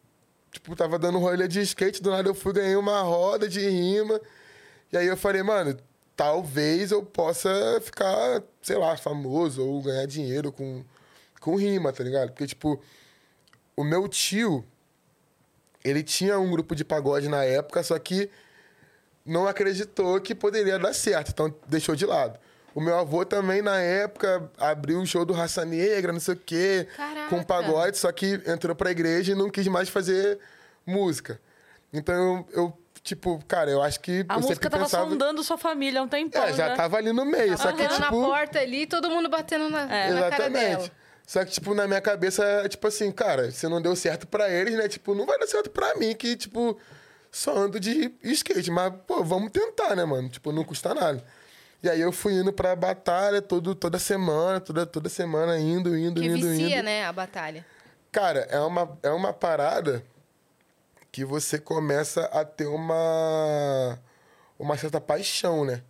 tipo, 0.51 0.75
tava 0.75 0.97
dando 0.97 1.19
rolê 1.19 1.47
de 1.47 1.61
skate, 1.61 2.01
do 2.01 2.11
nada 2.11 2.29
eu 2.29 2.35
fui, 2.35 2.53
ganhei 2.53 2.75
uma 2.75 3.01
roda 3.01 3.47
de 3.47 3.59
rima. 3.67 4.19
E 4.91 4.97
aí 4.97 5.07
eu 5.07 5.17
falei, 5.17 5.43
mano, 5.43 5.77
talvez 6.15 6.91
eu 6.91 7.03
possa 7.03 7.49
ficar, 7.81 8.43
sei 8.61 8.77
lá, 8.77 8.95
famoso 8.97 9.65
ou 9.65 9.81
ganhar 9.81 10.05
dinheiro 10.05 10.51
com, 10.51 10.83
com 11.39 11.55
rima, 11.55 11.91
tá 11.93 12.03
ligado? 12.03 12.29
Porque, 12.29 12.47
tipo, 12.47 12.81
o 13.81 13.83
meu 13.83 14.07
tio, 14.07 14.63
ele 15.83 16.03
tinha 16.03 16.39
um 16.39 16.49
grupo 16.51 16.75
de 16.75 16.85
pagode 16.85 17.27
na 17.27 17.43
época, 17.43 17.81
só 17.83 17.97
que 17.97 18.29
não 19.25 19.47
acreditou 19.47 20.19
que 20.21 20.33
poderia 20.35 20.77
dar 20.79 20.93
certo, 20.93 21.29
então 21.31 21.53
deixou 21.67 21.95
de 21.95 22.05
lado. 22.05 22.39
O 22.73 22.79
meu 22.79 22.97
avô 22.97 23.25
também, 23.25 23.61
na 23.61 23.77
época, 23.79 24.49
abriu 24.57 25.01
o 25.01 25.05
show 25.05 25.25
do 25.25 25.33
Raça 25.33 25.65
Negra, 25.65 26.13
não 26.13 26.19
sei 26.21 26.35
o 26.35 26.37
quê, 26.37 26.87
Caraca. 26.95 27.27
com 27.29 27.43
pagode, 27.43 27.97
só 27.97 28.09
que 28.11 28.41
entrou 28.47 28.73
pra 28.75 28.91
igreja 28.91 29.33
e 29.33 29.35
não 29.35 29.49
quis 29.49 29.67
mais 29.67 29.89
fazer 29.89 30.39
música. 30.85 31.39
Então, 31.91 32.45
eu, 32.53 32.63
eu, 32.63 32.77
tipo, 33.03 33.43
cara, 33.45 33.69
eu 33.69 33.81
acho 33.81 33.99
que 33.99 34.25
A 34.29 34.35
eu 34.35 34.39
música 34.41 34.69
tava 34.69 34.83
pensava... 34.83 35.09
sondando 35.09 35.43
sua 35.43 35.57
família 35.57 35.99
há 35.99 36.03
um 36.03 36.07
tempão, 36.07 36.43
É, 36.43 36.53
já 36.53 36.69
né? 36.69 36.75
tava 36.75 36.95
ali 36.95 37.11
no 37.11 37.25
meio, 37.25 37.57
só 37.57 37.73
que, 37.73 37.83
Batendo 37.83 37.99
na 37.99 38.05
tipo... 38.05 38.23
porta 38.23 38.59
ali, 38.59 38.87
todo 38.87 39.09
mundo 39.09 39.27
batendo 39.27 39.69
na, 39.69 39.81
na 39.81 39.87
cara 39.87 40.07
dela. 40.07 40.27
Exatamente. 40.27 40.91
Só 41.31 41.45
que, 41.45 41.51
tipo, 41.51 41.73
na 41.73 41.87
minha 41.87 42.01
cabeça, 42.01 42.43
é, 42.43 42.67
tipo 42.67 42.85
assim, 42.85 43.09
cara, 43.09 43.51
se 43.51 43.65
não 43.69 43.81
deu 43.81 43.95
certo 43.95 44.27
pra 44.27 44.49
eles, 44.49 44.75
né? 44.75 44.89
Tipo, 44.89 45.15
não 45.15 45.25
vai 45.25 45.39
dar 45.39 45.47
certo 45.47 45.69
pra 45.69 45.95
mim, 45.95 46.13
que, 46.13 46.35
tipo, 46.35 46.77
só 47.31 47.55
ando 47.55 47.79
de 47.79 48.13
skate. 48.21 48.69
Mas, 48.69 48.91
pô, 49.07 49.23
vamos 49.23 49.49
tentar, 49.49 49.95
né, 49.95 50.03
mano? 50.03 50.27
Tipo, 50.27 50.51
não 50.51 50.65
custa 50.65 50.93
nada. 50.93 51.23
E 51.81 51.89
aí 51.89 52.01
eu 52.01 52.11
fui 52.11 52.33
indo 52.33 52.51
pra 52.51 52.75
batalha 52.75 53.41
todo, 53.41 53.73
toda 53.73 53.97
semana, 53.97 54.59
toda, 54.59 54.85
toda 54.85 55.07
semana, 55.07 55.57
indo, 55.57 55.97
indo, 55.97 56.19
Que 56.19 56.27
indo, 56.27 56.49
vicia, 56.49 56.79
indo. 56.79 56.83
né, 56.83 57.05
a 57.05 57.13
batalha. 57.13 57.65
Cara, 58.11 58.39
é 58.49 58.59
uma, 58.59 58.99
é 59.01 59.09
uma 59.11 59.31
parada 59.31 60.03
que 61.13 61.23
você 61.23 61.57
começa 61.57 62.25
a 62.25 62.43
ter 62.43 62.67
uma, 62.67 63.97
uma 64.59 64.75
certa 64.75 64.99
paixão, 64.99 65.63
né? 65.63 65.81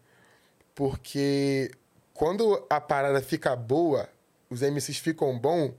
Porque 0.75 1.71
quando 2.13 2.63
a 2.69 2.79
parada 2.79 3.19
fica 3.23 3.55
boa, 3.55 4.07
os 4.51 4.61
MCs 4.61 4.97
ficam 4.97 5.39
bom 5.39 5.73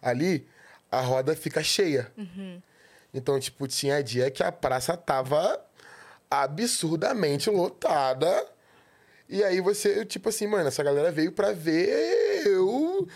ali, 0.00 0.46
a 0.90 1.00
roda 1.00 1.34
fica 1.34 1.62
cheia. 1.62 2.10
Então, 3.12 3.38
tipo, 3.38 3.66
tinha 3.66 4.02
dia 4.02 4.30
que 4.30 4.42
a 4.42 4.50
praça 4.52 4.96
tava 4.96 5.60
absurdamente 6.30 7.50
lotada. 7.50 8.46
E 9.28 9.42
aí 9.42 9.60
você, 9.60 10.04
tipo 10.04 10.28
assim, 10.28 10.46
mano, 10.46 10.68
essa 10.68 10.82
galera 10.82 11.10
veio 11.10 11.32
pra 11.32 11.52
ver 11.52 12.46
eu 12.46 13.06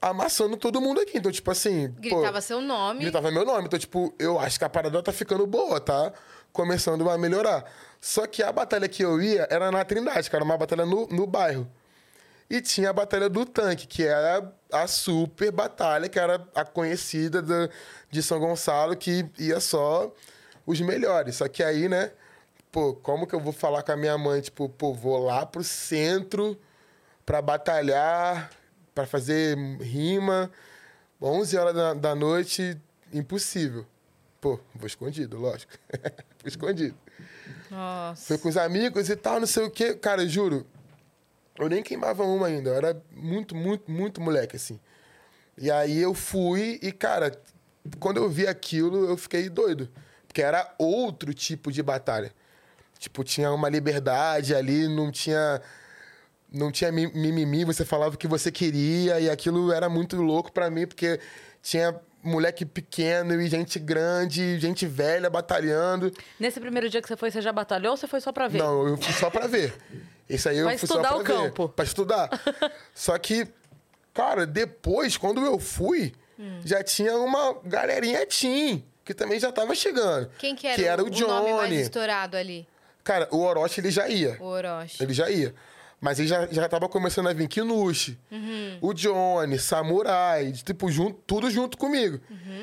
amassando 0.00 0.56
todo 0.56 0.80
mundo 0.80 1.00
aqui. 1.00 1.18
Então, 1.18 1.30
tipo 1.30 1.50
assim. 1.50 1.88
pô, 1.90 2.00
Gritava 2.00 2.40
seu 2.40 2.60
nome. 2.60 3.00
Gritava 3.00 3.30
meu 3.30 3.44
nome. 3.44 3.66
Então, 3.66 3.78
tipo, 3.78 4.14
eu 4.18 4.38
acho 4.38 4.58
que 4.58 4.64
a 4.64 4.68
parada 4.68 5.02
tá 5.02 5.12
ficando 5.12 5.46
boa, 5.46 5.80
tá? 5.80 6.12
Começando 6.52 7.08
a 7.08 7.18
melhorar. 7.18 7.64
Só 8.00 8.26
que 8.26 8.42
a 8.42 8.50
batalha 8.52 8.88
que 8.88 9.02
eu 9.04 9.20
ia 9.20 9.46
era 9.50 9.70
na 9.70 9.84
Trindade, 9.84 10.28
que 10.28 10.36
era 10.36 10.44
uma 10.44 10.56
batalha 10.56 10.86
no, 10.86 11.06
no 11.08 11.26
bairro. 11.26 11.70
E 12.48 12.60
tinha 12.60 12.90
a 12.90 12.92
batalha 12.92 13.28
do 13.28 13.44
tanque, 13.44 13.86
que 13.86 14.04
era 14.04 14.52
a 14.72 14.86
super 14.86 15.50
batalha, 15.50 16.08
que 16.08 16.18
era 16.18 16.46
a 16.54 16.64
conhecida 16.64 17.42
da- 17.42 17.68
de 18.10 18.22
São 18.22 18.38
Gonçalo, 18.38 18.96
que 18.96 19.26
ia 19.38 19.58
só 19.58 20.12
os 20.64 20.80
melhores. 20.80 21.36
Só 21.36 21.48
que 21.48 21.62
aí, 21.62 21.88
né? 21.88 22.12
Pô, 22.70 22.94
como 22.94 23.26
que 23.26 23.34
eu 23.34 23.40
vou 23.40 23.52
falar 23.52 23.82
com 23.82 23.92
a 23.92 23.96
minha 23.96 24.16
mãe? 24.16 24.40
Tipo, 24.40 24.68
pô, 24.68 24.92
vou 24.94 25.18
lá 25.24 25.44
pro 25.44 25.64
centro 25.64 26.56
pra 27.24 27.42
batalhar, 27.42 28.50
pra 28.94 29.06
fazer 29.06 29.56
rima. 29.80 30.50
11 31.20 31.56
horas 31.56 31.74
da, 31.74 31.94
da 31.94 32.14
noite, 32.14 32.76
impossível. 33.12 33.84
Pô, 34.40 34.60
vou 34.74 34.86
escondido, 34.86 35.36
lógico. 35.38 35.72
vou 36.40 36.46
escondido. 36.46 36.94
Nossa. 37.70 38.26
Foi 38.26 38.38
com 38.38 38.48
os 38.48 38.56
amigos 38.56 39.08
e 39.08 39.16
tal, 39.16 39.40
não 39.40 39.46
sei 39.46 39.64
o 39.64 39.70
quê. 39.70 39.94
Cara, 39.94 40.26
juro, 40.28 40.66
eu 41.58 41.68
nem 41.68 41.82
queimava 41.82 42.22
uma 42.24 42.46
ainda. 42.46 42.70
Eu 42.70 42.74
era 42.76 43.02
muito, 43.12 43.54
muito, 43.54 43.90
muito 43.90 44.20
moleque, 44.20 44.56
assim. 44.56 44.78
E 45.58 45.70
aí 45.70 45.98
eu 46.00 46.12
fui 46.14 46.78
e, 46.82 46.92
cara, 46.92 47.32
quando 47.98 48.18
eu 48.18 48.28
vi 48.28 48.46
aquilo, 48.46 49.08
eu 49.08 49.16
fiquei 49.16 49.48
doido. 49.48 49.88
Porque 50.26 50.42
era 50.42 50.74
outro 50.78 51.32
tipo 51.32 51.72
de 51.72 51.82
batalha. 51.82 52.32
Tipo, 52.98 53.24
tinha 53.24 53.50
uma 53.52 53.68
liberdade 53.68 54.54
ali, 54.54 54.86
não 54.88 55.10
tinha. 55.10 55.60
Não 56.52 56.70
tinha 56.70 56.92
mi- 56.92 57.12
mimimi, 57.12 57.64
você 57.64 57.84
falava 57.84 58.14
o 58.14 58.18
que 58.18 58.28
você 58.28 58.52
queria, 58.52 59.18
e 59.20 59.28
aquilo 59.28 59.72
era 59.72 59.88
muito 59.88 60.16
louco 60.22 60.52
pra 60.52 60.70
mim, 60.70 60.86
porque 60.86 61.18
tinha 61.60 61.94
moleque 62.22 62.64
pequeno 62.64 63.40
e 63.40 63.48
gente 63.48 63.78
grande, 63.78 64.58
gente 64.58 64.86
velha 64.86 65.28
batalhando. 65.28 66.12
Nesse 66.38 66.60
primeiro 66.60 66.88
dia 66.88 67.02
que 67.02 67.08
você 67.08 67.16
foi, 67.16 67.30
você 67.30 67.42
já 67.42 67.52
batalhou 67.52 67.90
ou 67.92 67.96
você 67.96 68.06
foi 68.06 68.20
só 68.20 68.32
pra 68.32 68.46
ver? 68.48 68.58
Não, 68.58 68.86
eu 68.88 68.96
fui 68.96 69.12
só 69.14 69.28
pra 69.28 69.46
ver. 69.46 69.74
Esse 70.28 70.48
aí 70.48 70.58
eu 70.58 70.66
Pra 70.68 70.78
fui 70.78 70.84
estudar 70.86 71.08
só 71.10 71.18
o 71.20 71.22
pra 71.24 71.34
ver. 71.34 71.42
campo. 71.42 71.68
Pra 71.68 71.84
estudar. 71.84 72.30
só 72.94 73.16
que, 73.18 73.46
cara, 74.12 74.46
depois, 74.46 75.16
quando 75.16 75.44
eu 75.44 75.58
fui, 75.58 76.12
Hum. 76.38 76.60
já 76.64 76.82
tinha 76.84 77.16
uma 77.16 77.54
galerinha 77.64 78.26
teen, 78.26 78.84
que 79.04 79.14
também 79.14 79.38
já 79.40 79.50
tava 79.52 79.74
chegando. 79.74 80.30
Quem 80.38 80.54
que 80.54 80.66
era, 80.66 80.76
Que 80.76 80.84
era 80.84 81.02
o, 81.02 81.06
o, 81.06 81.10
nome 81.10 81.52
mais 81.54 81.68
Johnny. 81.70 81.80
estourado 81.82 82.36
ali? 82.36 82.68
Cara, 83.04 83.28
o 83.30 83.38
Orochi, 83.38 83.80
ele 83.80 83.90
já 83.90 84.08
ia. 84.08 84.36
O 84.40 84.44
Orochi. 84.44 85.02
Ele 85.02 85.14
já 85.14 85.30
ia. 85.30 85.54
Mas 85.98 86.18
ele 86.18 86.28
já, 86.28 86.46
já 86.48 86.68
tava 86.68 86.88
começando 86.90 87.28
a 87.28 87.32
vir 87.32 87.48
Kinushi, 87.48 88.18
Uhum. 88.30 88.78
o 88.82 88.92
Johnny, 88.92 89.58
Samurai, 89.58 90.52
tipo, 90.52 90.90
junto, 90.90 91.18
tudo 91.26 91.50
junto 91.50 91.78
comigo. 91.78 92.20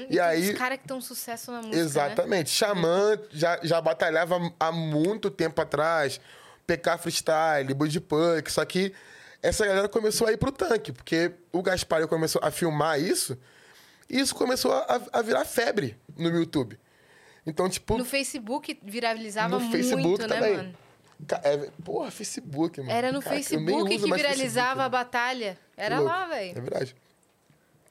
E 0.08 0.20
aí... 0.20 0.52
Os 0.52 0.58
caras 0.58 0.78
que 0.78 0.84
estão 0.84 1.02
sucesso 1.02 1.50
na 1.52 1.58
música, 1.58 1.76
né? 1.78 1.82
Exatamente. 1.82 2.52
Xamã 2.52 3.18
já, 3.32 3.60
já 3.64 3.82
batalhava 3.82 4.40
há 4.60 4.72
muito 4.72 5.32
tempo 5.32 5.60
atrás. 5.60 6.22
PK 6.68 6.98
Freestyle, 6.98 7.74
Budipunk. 7.74 8.52
Só 8.52 8.64
que 8.66 8.94
essa 9.42 9.66
galera 9.66 9.90
começou 9.90 10.28
a 10.28 10.32
ir 10.32 10.38
pro 10.38 10.52
tanque, 10.52 10.92
porque 10.92 11.32
o 11.52 11.62
Gaspar 11.62 12.08
começou 12.08 12.42
a 12.44 12.50
filmar 12.52 13.00
isso 13.00 13.38
e 14.10 14.20
isso 14.20 14.34
começou 14.36 14.72
a, 14.74 15.02
a 15.12 15.22
virar 15.22 15.46
febre 15.46 15.98
no 16.18 16.30
YouTube. 16.30 16.80
Então, 17.46 17.68
tipo, 17.70 17.98
No 17.98 18.06
Facebook 18.06 18.80
viralizava 18.84 19.56
no 19.56 19.60
muito, 19.60 19.72
Facebook 19.76 20.22
né, 20.22 20.28
também. 20.28 20.58
mano? 20.58 20.74
É, 21.44 21.58
porra, 21.84 22.10
Facebook, 22.12 22.80
mano. 22.80 22.92
Era 22.92 23.12
no 23.12 23.22
Caraca, 23.22 23.42
Facebook 23.44 23.90
que 23.90 23.98
viralizava 24.12 24.66
Facebook, 24.66 24.82
a 24.86 24.90
batalha. 24.90 25.60
Era 25.76 26.00
Louco. 26.00 26.10
lá, 26.10 26.26
É 26.26 26.30
velho. 26.54 26.62
verdade. 26.62 26.96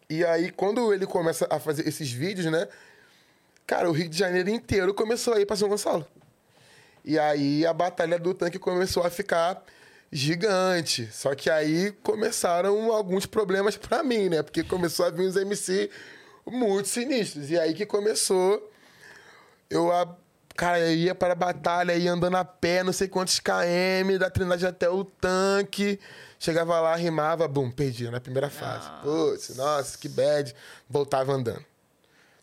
E 0.09 0.25
aí, 0.25 0.51
quando 0.51 0.93
ele 0.93 1.07
começa 1.07 1.47
a 1.51 1.59
fazer 1.59 1.87
esses 1.89 2.11
vídeos, 2.11 2.51
né? 2.51 2.67
Cara, 3.67 3.89
o 3.89 3.93
Rio 3.93 4.09
de 4.09 4.19
Janeiro 4.19 4.51
inteiro 4.51 4.93
começou 4.93 5.35
a 5.35 5.41
ir 5.41 5.47
pra 5.47 5.57
São 5.57 5.69
Gonçalo. 5.69 6.07
E 7.05 7.19
aí 7.19 7.67
a 7.67 7.73
batalha 7.73 8.19
do 8.19 8.33
tanque 8.33 8.59
começou 8.59 9.05
a 9.05 9.11
ficar 9.11 9.63
gigante. 10.11 11.09
Só 11.11 11.35
que 11.35 11.49
aí 11.49 11.91
começaram 12.03 12.93
alguns 12.93 13.27
problemas 13.27 13.77
pra 13.77 14.03
mim, 14.03 14.29
né? 14.29 14.43
Porque 14.43 14.63
começou 14.63 15.07
a 15.07 15.11
vir 15.11 15.27
uns 15.27 15.37
MC 15.37 15.91
muito 16.47 16.89
sinistros. 16.89 17.51
E 17.51 17.59
aí 17.59 17.75
que 17.75 17.87
começou. 17.87 18.71
Eu, 19.71 19.91
a, 19.91 20.17
cara, 20.55 20.79
eu 20.79 20.95
ia 20.95 21.15
para 21.15 21.33
a 21.33 21.37
batalha, 21.37 21.97
ia 21.97 22.13
andando 22.13 22.37
a 22.37 22.45
pé, 22.45 22.83
não 22.83 22.93
sei 22.93 23.09
quantos 23.09 23.41
km, 23.41 24.19
da 24.19 24.29
Trindade 24.29 24.67
até 24.67 24.89
o 24.89 25.03
tanque. 25.03 25.99
Chegava 26.39 26.79
lá, 26.81 26.95
rimava, 26.97 27.49
bum, 27.49 27.71
perdia 27.71 28.11
na 28.11 28.21
primeira 28.21 28.51
fase. 28.51 28.91
Putz, 29.03 29.57
nossa, 29.57 29.97
que 29.97 30.09
bad. 30.09 30.55
Voltava 30.91 31.33
andando. 31.33 31.65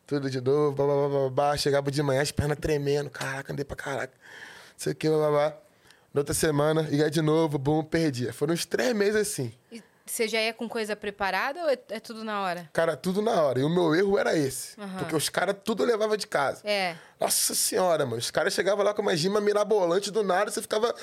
Tudo 0.08 0.28
de 0.30 0.42
novo, 0.42 0.72
blá, 0.72 0.86
blá, 0.86 1.08
blá, 1.08 1.30
blá. 1.30 1.58
Chegava 1.58 1.92
de 1.92 2.02
manhã, 2.02 2.22
as 2.22 2.32
pernas 2.32 2.58
tremendo. 2.58 3.10
Caraca, 3.10 3.54
andei 3.54 3.64
pra 3.64 3.76
caraca. 3.76 4.14
Sei 4.80 4.94
o 4.94 4.96
que, 4.96 5.10
blá. 5.10 5.58
Na 6.14 6.22
outra 6.22 6.34
semana, 6.34 6.88
ia 6.90 7.12
de 7.12 7.22
novo, 7.22 7.58
bum, 7.58 7.84
perdia. 7.84 8.32
Foram 8.32 8.54
uns 8.54 8.66
três 8.66 8.96
meses 8.96 9.18
assim. 9.18 9.54
E 9.70 9.84
você 10.06 10.26
já 10.26 10.42
ia 10.42 10.54
com 10.54 10.70
coisa 10.70 10.96
preparada 10.96 11.62
ou 11.64 11.70
é, 11.70 11.78
é 11.90 12.00
tudo 12.00 12.24
na 12.24 12.42
hora? 12.42 12.70
Cara, 12.72 12.96
tudo 12.96 13.22
na 13.22 13.44
hora. 13.44 13.60
E 13.60 13.64
o 13.64 13.70
meu 13.70 13.94
erro 13.94 14.18
era 14.18 14.38
esse. 14.38 14.78
Porque 14.98 15.14
os 15.14 15.28
caras 15.28 15.54
tudo 15.66 15.84
levava 15.84 16.16
de 16.18 16.26
casa. 16.26 16.62
É. 16.64 16.96
Nossa 17.20 17.54
senhora, 17.54 18.06
mano. 18.06 18.18
Os 18.20 18.32
caras 18.32 18.54
chegavam 18.54 18.86
lá 18.86 18.94
com 18.94 19.02
uma 19.02 19.18
gima 19.18 19.42
mirabolante 19.42 20.10
do 20.12 20.24
nada, 20.24 20.50
você 20.50 20.62
ficava. 20.62 20.96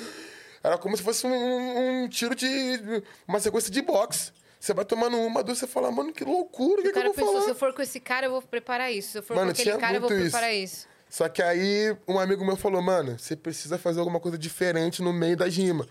Era 0.65 0.79
como 0.79 0.97
se 0.97 1.03
fosse 1.03 1.27
um, 1.27 1.31
um- 1.35 2.05
um 2.05 2.09
tiro 2.09 2.35
de. 2.35 3.03
Uma 3.29 3.39
sequência 3.41 3.71
de 3.71 3.83
boxe. 3.83 4.33
Você 4.59 4.73
vai 4.73 4.87
tomando 4.87 5.19
uma, 5.19 5.43
duas, 5.45 5.59
você 5.59 5.67
fala, 5.67 5.93
mano, 5.93 6.15
que 6.15 6.25
loucura, 6.25 6.81
o 6.81 6.83
que, 6.83 6.85
que 6.85 6.89
eu 6.89 6.93
cara 6.95 7.05
vou 7.09 7.15
pensou, 7.15 7.33
falar? 7.35 7.45
se 7.45 7.51
eu 7.51 7.55
for 7.55 7.75
com 7.75 7.83
esse 7.83 8.01
cara, 8.01 8.25
eu 8.27 8.31
vou 8.31 8.41
preparar 8.41 8.91
isso. 8.91 9.13
Se 9.13 9.19
eu 9.19 9.23
for 9.23 9.37
Mano, 9.37 9.55
com 9.55 9.61
aquele 9.61 9.77
cara, 9.77 9.97
eu 9.99 10.01
vou 10.01 10.09
preparar 10.09 10.53
isso. 10.55 10.89
Só 11.09 11.29
que 11.29 11.43
aí 11.43 11.97
um 12.07 12.19
amigo 12.19 12.45
meu 12.45 12.57
falou, 12.57 12.83
mano, 12.83 13.19
você 13.19 13.37
precisa 13.37 13.79
fazer 13.79 14.01
alguma 14.01 14.21
coisa 14.21 14.37
diferente 14.37 15.03
no 15.03 15.13
meio 15.13 15.37
da 15.37 15.47
rima. 15.47 15.87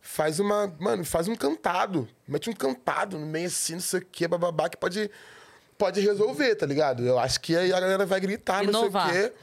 Faz 0.00 0.38
uma. 0.38 0.74
Mano, 0.78 1.04
faz 1.04 1.28
um 1.28 1.34
cantado. 1.34 2.08
Mete 2.26 2.48
um 2.48 2.52
cantado 2.52 3.18
no 3.18 3.26
meio 3.26 3.46
assim, 3.48 3.74
não 3.74 3.80
sei 3.80 4.00
o 4.00 4.06
quê, 4.10 4.26
bababá, 4.28 4.68
que 4.68 4.76
pode, 4.76 5.10
pode 5.76 6.00
resolver, 6.00 6.54
tá 6.54 6.64
ligado? 6.64 7.04
Eu 7.04 7.18
acho 7.18 7.40
que 7.40 7.56
aí 7.56 7.72
a 7.72 7.80
galera 7.80 8.06
vai 8.06 8.20
gritar, 8.20 8.62
Inovar. 8.64 9.06
não 9.06 9.12
sei 9.12 9.26
o 9.26 9.30
quê. 9.30 9.36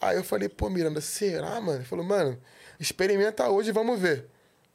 Aí 0.00 0.16
eu 0.16 0.22
falei, 0.22 0.48
pô, 0.48 0.70
Miranda, 0.70 1.00
será, 1.00 1.60
mano? 1.60 1.78
Ele 1.78 1.84
falou, 1.84 2.04
mano, 2.04 2.38
experimenta 2.78 3.48
hoje 3.48 3.70
e 3.70 3.72
vamos 3.72 3.98
ver. 3.98 4.26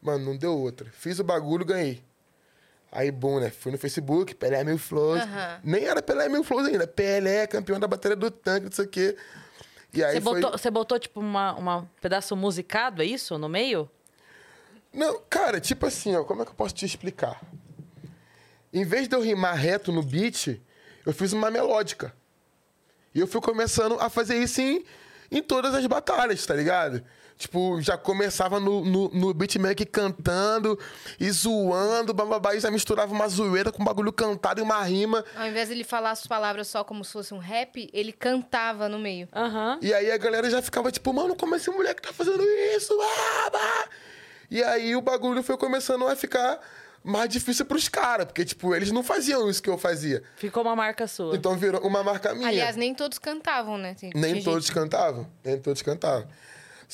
Mano, 0.02 0.26
não 0.26 0.38
deu 0.38 0.58
outra. 0.58 0.90
Fiz 0.92 1.20
o 1.20 1.24
bagulho, 1.24 1.64
ganhei. 1.64 2.04
Aí, 2.92 3.10
bom, 3.10 3.40
né? 3.40 3.50
Fui 3.50 3.72
no 3.72 3.78
Facebook, 3.78 4.36
Pelé 4.36 4.64
Mil 4.64 4.78
Flores. 4.78 5.24
Aham. 5.24 5.62
Nem 5.64 5.86
era 5.86 6.02
Pelé 6.02 6.28
Mil 6.28 6.44
Flores 6.44 6.68
ainda. 6.68 6.86
Pelé, 6.86 7.48
campeão 7.48 7.80
da 7.80 7.88
bateria 7.88 8.16
do 8.16 8.30
tanque, 8.30 8.66
não 8.66 8.72
sei 8.72 8.86
o 8.86 8.88
quê. 8.88 9.18
E 9.94 10.04
aí 10.04 10.16
Você 10.16 10.22
foi... 10.22 10.42
botou, 10.42 10.58
você 10.58 10.72
botou, 10.72 11.00
tipo, 11.00 11.20
uma, 11.20 11.54
uma 11.54 11.90
pedaço 12.02 12.36
musicado, 12.36 13.02
é 13.02 13.06
isso? 13.06 13.38
No 13.38 13.48
meio? 13.48 13.90
Não, 14.92 15.20
cara, 15.30 15.60
tipo 15.60 15.86
assim, 15.86 16.16
ó, 16.16 16.24
como 16.24 16.42
é 16.42 16.46
que 16.46 16.52
eu 16.52 16.56
posso 16.56 16.74
te 16.74 16.86
explicar? 16.86 17.42
Em 18.72 18.84
vez 18.84 19.08
de 19.08 19.16
eu 19.16 19.22
rimar 19.22 19.56
reto 19.56 19.92
no 19.92 20.02
beat, 20.02 20.60
eu 21.06 21.14
fiz 21.14 21.32
uma 21.34 21.52
melódica. 21.52 22.14
E 23.14 23.20
eu 23.20 23.28
fui 23.28 23.42
começando 23.42 24.00
a 24.00 24.10
fazer 24.10 24.38
isso 24.38 24.62
em, 24.62 24.84
em 25.32 25.44
todas 25.44 25.76
as 25.76 25.86
batalhas, 25.86 26.44
tá 26.46 26.56
ligado? 26.56 27.04
Tipo, 27.38 27.82
já 27.82 27.98
começava 27.98 28.60
no, 28.60 28.86
no, 28.86 29.10
no 29.10 29.34
beat 29.34 29.56
meio 29.58 29.76
que 29.76 29.86
cantando 29.86 30.80
e 31.20 31.30
zoando, 31.32 32.14
bababá, 32.14 32.56
e 32.56 32.60
já 32.60 32.72
misturava 32.72 33.12
uma 33.14 33.28
zoeira 33.28 33.72
com 33.72 33.82
um 33.82 33.86
bagulho 33.86 34.14
cantado 34.14 34.60
e 34.62 34.64
uma 34.64 34.82
rima. 34.84 35.26
Ao 35.36 35.48
invés 35.48 35.68
de 35.68 35.74
ele 35.74 35.84
falar 35.84 36.12
as 36.12 36.26
palavras 36.26 36.68
só 36.68 36.84
como 36.84 37.04
se 37.04 37.12
fosse 37.12 37.34
um 37.34 37.40
rap, 37.40 37.90
ele 37.92 38.12
cantava 38.14 38.88
no 38.88 38.98
meio. 39.00 39.28
Aham. 39.36 39.78
E 39.82 39.94
aí 39.94 40.12
a 40.12 40.18
galera 40.18 40.50
já 40.50 40.62
ficava 40.62 40.92
tipo, 40.92 41.12
mano, 41.12 41.36
como 41.36 41.56
esse 41.56 41.70
moleque 41.70 42.02
tá 42.02 42.14
fazendo 42.14 42.44
isso? 42.76 42.94
Ah, 43.02 43.50
bah! 43.50 43.88
E 44.50 44.64
aí 44.64 44.96
o 44.96 45.02
bagulho 45.02 45.42
foi 45.44 45.58
começando 45.58 46.08
a 46.08 46.16
ficar 46.16 46.60
mais 47.04 47.28
difícil 47.30 47.66
pros 47.66 47.90
caras, 47.90 48.26
porque, 48.28 48.46
tipo, 48.46 48.74
eles 48.74 48.90
não 48.92 49.04
faziam 49.04 49.50
isso 49.50 49.62
que 49.62 49.70
eu 49.70 49.78
fazia. 49.78 50.24
Ficou 50.38 50.64
uma 50.64 50.76
marca 50.76 51.06
sua. 51.08 51.36
Então 51.36 51.58
virou 51.58 51.82
uma 51.82 52.02
marca 52.04 52.34
minha. 52.34 52.48
Aliás, 52.48 52.76
nem 52.78 52.94
todos 52.96 53.18
cantavam, 53.18 53.78
né? 53.78 53.96
Tem- 54.00 54.12
Nem 54.16 54.42
todos 54.42 54.66
gente- 54.66 54.74
cantavam, 54.74 55.28
nem 55.44 55.60
todos 55.60 55.82
cantavam. 55.82 56.26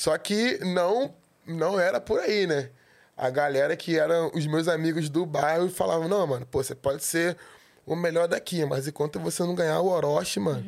Só 0.00 0.16
que 0.16 0.56
não, 0.64 1.12
não 1.46 1.78
era 1.78 2.00
por 2.00 2.20
aí, 2.20 2.46
né? 2.46 2.70
A 3.14 3.28
galera 3.28 3.76
que 3.76 3.98
eram 3.98 4.30
os 4.34 4.46
meus 4.46 4.66
amigos 4.66 5.10
do 5.10 5.26
bairro 5.26 5.68
falavam, 5.68 6.08
não, 6.08 6.26
mano, 6.26 6.46
pô, 6.46 6.62
você 6.64 6.74
pode 6.74 7.04
ser 7.04 7.36
o 7.84 7.94
melhor 7.94 8.26
daqui, 8.26 8.64
mas 8.64 8.88
enquanto 8.88 9.20
você 9.20 9.42
não 9.42 9.54
ganhar 9.54 9.78
o 9.80 9.88
Orochi, 9.90 10.40
mano, 10.40 10.64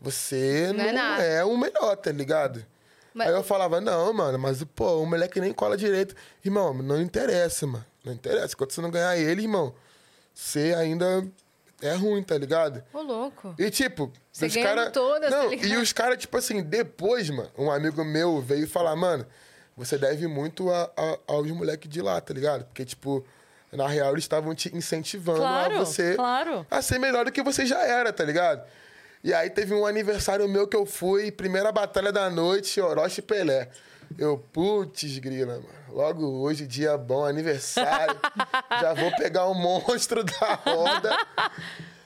você 0.00 0.72
Não 0.74 0.92
não, 0.92 1.14
é 1.20 1.36
é, 1.36 1.44
o 1.44 1.56
melhor, 1.56 1.94
tá 1.98 2.10
ligado? 2.10 2.66
Mas- 3.14 3.28
Aí 3.28 3.34
eu 3.34 3.44
falava, 3.44 3.80
não, 3.80 4.12
mano, 4.12 4.40
mas, 4.40 4.64
pô, 4.74 5.00
o 5.00 5.06
moleque 5.06 5.40
nem 5.40 5.52
cola 5.52 5.76
direito. 5.76 6.16
Irmão, 6.44 6.74
não 6.74 7.00
interessa, 7.00 7.68
mano. 7.68 7.86
Não 8.04 8.12
interessa. 8.12 8.54
Enquanto 8.54 8.72
você 8.72 8.80
não 8.80 8.90
ganhar 8.90 9.16
ele, 9.16 9.42
irmão, 9.42 9.72
você 10.34 10.74
ainda 10.76 11.24
é 11.86 11.94
ruim, 11.94 12.22
tá 12.22 12.36
ligado? 12.38 12.82
Ô, 12.92 13.00
louco. 13.02 13.54
E 13.58 13.70
tipo, 13.70 14.12
Você 14.32 14.46
os 14.46 14.54
ganhando 14.54 14.76
cara... 14.76 14.90
todas, 14.90 15.30
tá 15.30 15.36
Não, 15.42 15.52
e 15.52 15.76
os 15.76 15.92
caras, 15.92 16.18
tipo 16.18 16.36
assim, 16.36 16.62
depois, 16.62 17.28
mano, 17.30 17.50
um 17.58 17.70
amigo 17.70 18.04
meu 18.04 18.40
veio 18.40 18.66
falar, 18.68 18.94
mano, 18.96 19.26
você 19.76 19.98
deve 19.98 20.26
muito 20.26 20.70
a, 20.70 20.90
a- 20.96 21.18
aos 21.26 21.50
moleques 21.50 21.88
de 21.90 22.00
lá, 22.00 22.20
tá 22.20 22.32
ligado? 22.32 22.64
Porque, 22.64 22.84
tipo, 22.84 23.24
na 23.72 23.86
real, 23.88 24.12
eles 24.12 24.24
estavam 24.24 24.54
te 24.54 24.74
incentivando 24.76 25.38
Claro, 25.40 25.74
a 25.74 25.78
você 25.84 26.14
claro. 26.14 26.66
a 26.70 26.80
ser 26.80 26.98
melhor 26.98 27.24
do 27.24 27.32
que 27.32 27.42
você 27.42 27.66
já 27.66 27.80
era, 27.82 28.12
tá 28.12 28.24
ligado? 28.24 28.62
E 29.22 29.32
aí 29.32 29.48
teve 29.50 29.72
um 29.74 29.86
aniversário 29.86 30.46
meu 30.48 30.68
que 30.68 30.76
eu 30.76 30.84
fui, 30.84 31.32
primeira 31.32 31.72
batalha 31.72 32.12
da 32.12 32.28
noite, 32.28 32.80
Orochi 32.80 33.20
e 33.20 33.22
Pelé. 33.22 33.68
Eu, 34.18 34.38
putz, 34.52 35.18
grila, 35.18 35.54
mano. 35.54 35.84
Logo 35.88 36.26
hoje, 36.42 36.66
dia 36.66 36.96
bom, 36.96 37.24
aniversário. 37.24 38.18
já 38.80 38.94
vou 38.94 39.10
pegar 39.16 39.46
o 39.46 39.54
monstro 39.54 40.22
da 40.22 40.54
roda. 40.54 41.16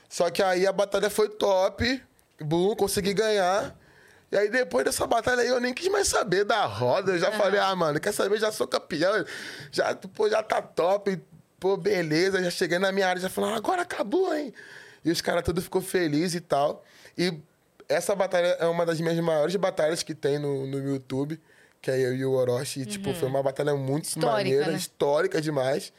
Só 0.07 0.29
que 0.29 0.41
aí 0.41 0.65
a 0.65 0.71
batalha 0.71 1.09
foi 1.09 1.29
top. 1.29 2.01
Bum, 2.39 2.75
consegui 2.75 3.13
ganhar. 3.13 3.75
E 4.31 4.37
aí 4.37 4.49
depois 4.49 4.85
dessa 4.85 5.07
batalha 5.07 5.41
aí 5.41 5.47
eu 5.47 5.59
nem 5.59 5.73
quis 5.73 5.87
mais 5.87 6.07
saber 6.07 6.43
da 6.43 6.65
roda. 6.65 7.13
Eu 7.13 7.19
já 7.19 7.31
falei, 7.31 7.59
ah, 7.59 7.75
mano, 7.75 7.99
quer 7.99 8.11
saber? 8.11 8.39
Já 8.39 8.51
sou 8.51 8.67
campeão. 8.67 9.25
Já, 9.71 9.95
pô, 9.95 10.29
já 10.29 10.41
tá 10.41 10.61
top. 10.61 11.19
Pô, 11.59 11.77
beleza. 11.77 12.43
Já 12.43 12.49
cheguei 12.49 12.79
na 12.79 12.91
minha 12.91 13.07
área, 13.07 13.21
já 13.21 13.29
falando, 13.29 13.55
agora 13.55 13.81
acabou, 13.81 14.33
hein? 14.35 14.53
E 15.03 15.11
os 15.11 15.21
caras 15.21 15.43
tudo 15.43 15.61
ficou 15.61 15.81
feliz 15.81 16.33
e 16.35 16.41
tal. 16.41 16.83
E 17.17 17.39
essa 17.87 18.15
batalha 18.15 18.57
é 18.59 18.65
uma 18.67 18.85
das 18.85 18.99
minhas 18.99 19.19
maiores 19.19 19.55
batalhas 19.55 20.03
que 20.03 20.13
tem 20.13 20.37
no, 20.37 20.67
no 20.67 20.77
YouTube. 20.77 21.39
Que 21.81 21.91
é 21.91 21.99
eu 21.99 22.15
e 22.15 22.25
o 22.25 22.31
Orochi. 22.31 22.81
E, 22.81 22.85
tipo, 22.85 23.13
foi 23.13 23.27
uma 23.27 23.41
batalha 23.41 23.75
muito 23.75 24.05
Histórica, 24.05 24.31
maneira, 24.31 24.71
né? 24.71 24.77
histórica 24.77 25.41
demais. 25.41 25.93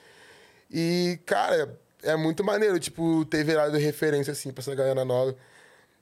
E, 0.71 1.19
cara, 1.25 1.79
é 2.03 2.17
muito 2.17 2.45
maneiro, 2.45 2.79
tipo, 2.79 3.25
ter 3.25 3.45
virado 3.45 3.77
referência, 3.77 4.33
assim, 4.33 4.53
pra 4.53 4.63
essa 4.63 4.75
galera 4.75 5.05
nova. 5.05 5.35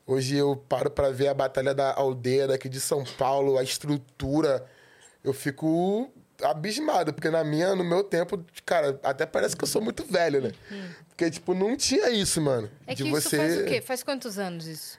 Hoje 0.06 0.36
eu 0.36 0.56
paro 0.56 0.90
pra 0.90 1.10
ver 1.10 1.28
a 1.28 1.34
batalha 1.34 1.74
da 1.74 1.92
aldeia 1.94 2.48
daqui 2.48 2.68
de 2.68 2.80
São 2.80 3.04
Paulo, 3.04 3.58
a 3.58 3.62
estrutura. 3.62 4.64
Eu 5.22 5.34
fico 5.34 6.10
abismado, 6.42 7.12
porque 7.12 7.28
na 7.28 7.44
minha, 7.44 7.74
no 7.74 7.84
meu 7.84 8.02
tempo, 8.02 8.42
cara, 8.64 8.98
até 9.02 9.26
parece 9.26 9.56
que 9.56 9.64
eu 9.64 9.68
sou 9.68 9.82
muito 9.82 10.04
velho, 10.04 10.40
né? 10.40 10.52
Porque, 11.08 11.30
tipo, 11.30 11.52
não 11.52 11.76
tinha 11.76 12.10
isso, 12.10 12.40
mano. 12.40 12.70
É 12.86 12.94
que 12.94 13.02
de 13.02 13.10
isso 13.10 13.20
você... 13.20 13.36
faz 13.36 13.58
o 13.58 13.64
quê? 13.64 13.80
Faz 13.80 14.02
quantos 14.02 14.38
anos 14.38 14.66
isso? 14.66 14.98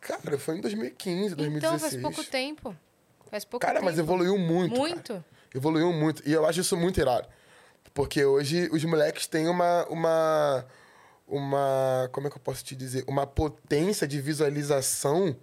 Cara, 0.00 0.38
foi 0.38 0.58
em 0.58 0.60
2015, 0.60 1.34
2016. 1.34 1.54
Então, 1.56 1.78
faz 1.78 2.16
pouco 2.16 2.30
tempo. 2.30 2.76
Faz 3.34 3.44
pouco 3.44 3.66
Cara, 3.66 3.80
tempo. 3.80 3.86
mas 3.86 3.98
evoluiu 3.98 4.38
muito. 4.38 4.70
cara. 4.76 4.80
Muito? 4.88 5.24
Evoluiu 5.52 5.92
muito. 5.92 6.22
E 6.24 6.32
eu 6.32 6.46
acho 6.46 6.60
isso 6.60 6.76
muito 6.76 7.00
irado. 7.00 7.26
Porque 7.92 8.24
hoje 8.24 8.68
os 8.72 8.84
moleques 8.84 9.26
têm 9.26 9.48
uma. 9.48 9.84
uma. 9.88 10.64
uma. 11.26 12.08
Como 12.12 12.28
é 12.28 12.30
que 12.30 12.36
eu 12.36 12.40
posso 12.40 12.62
te 12.64 12.76
dizer? 12.76 13.02
Uma 13.08 13.26
potência 13.26 14.06
de 14.06 14.20
visualização 14.20 15.36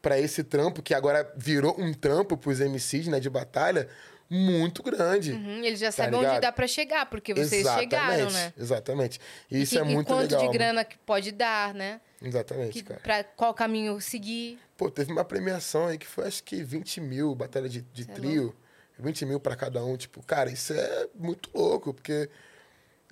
pra 0.00 0.18
esse 0.18 0.42
trampo, 0.42 0.82
que 0.82 0.94
agora 0.94 1.32
virou 1.36 1.76
um 1.80 1.94
trampo 1.94 2.36
pros 2.36 2.58
MCs, 2.58 3.06
né, 3.06 3.20
de 3.20 3.30
batalha, 3.30 3.88
muito 4.28 4.82
grande. 4.82 5.30
Uhum, 5.30 5.62
eles 5.62 5.78
já 5.78 5.86
Tá 5.86 5.92
sabem 5.92 6.14
onde 6.18 6.26
ligado? 6.26 6.42
dá 6.42 6.50
pra 6.50 6.66
chegar, 6.66 7.06
porque 7.06 7.32
vocês 7.32 7.64
chegaram, 7.74 8.28
né? 8.30 8.52
Exatamente. 8.58 9.20
E 9.48 9.62
isso 9.62 9.76
E 9.76 9.78
é 9.78 9.84
muito 9.84 10.08
e 10.08 10.12
quanto 10.12 10.22
legal. 10.22 10.38
de 10.40 10.46
mano. 10.46 10.52
grana 10.58 10.84
que 10.84 10.98
pode 10.98 11.30
dar, 11.30 11.72
né? 11.72 12.00
Exatamente, 12.20 12.72
Que, 12.72 12.82
cara. 12.82 13.00
pra 13.00 13.22
qual 13.24 13.54
caminho 13.54 14.00
seguir. 14.00 14.58
Pô, 14.82 14.90
teve 14.90 15.12
uma 15.12 15.24
premiação 15.24 15.86
aí 15.86 15.96
que 15.96 16.06
foi 16.06 16.26
acho 16.26 16.42
que 16.42 16.60
20 16.64 17.00
mil, 17.00 17.36
batalha 17.36 17.68
de, 17.68 17.82
de 17.82 18.04
trio. 18.04 18.52
20 18.98 19.24
mil 19.24 19.38
pra 19.38 19.54
cada 19.54 19.84
um. 19.84 19.96
Tipo, 19.96 20.20
cara, 20.24 20.50
isso 20.50 20.72
é 20.72 21.06
muito 21.14 21.48
louco, 21.54 21.94
porque 21.94 22.28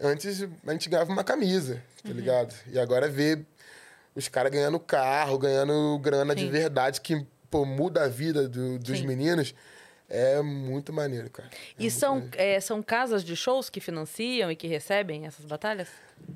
antes 0.00 0.42
a 0.66 0.72
gente 0.72 0.88
ganhava 0.88 1.12
uma 1.12 1.22
camisa, 1.22 1.80
tá 2.04 2.12
ligado? 2.12 2.52
E 2.66 2.76
agora 2.76 3.08
ver 3.08 3.46
os 4.16 4.26
caras 4.26 4.50
ganhando 4.50 4.80
carro, 4.80 5.38
ganhando 5.38 5.96
grana 6.02 6.34
de 6.34 6.42
Sim. 6.42 6.50
verdade, 6.50 7.00
que, 7.00 7.24
pô, 7.48 7.64
muda 7.64 8.02
a 8.02 8.08
vida 8.08 8.48
do- 8.48 8.76
dos 8.80 8.98
Sim. 8.98 9.06
meninos, 9.06 9.54
é 10.08 10.42
muito 10.42 10.92
maneiro, 10.92 11.30
cara. 11.30 11.48
É 11.78 11.84
E 11.84 11.88
são, 11.88 12.28
é, 12.32 12.58
são 12.60 12.82
casas 12.82 13.22
de 13.22 13.36
shows 13.36 13.70
que 13.70 13.80
financiam 13.80 14.50
e 14.50 14.56
que 14.56 14.66
recebem 14.66 15.24
essas 15.24 15.44
batalhas? 15.44 15.86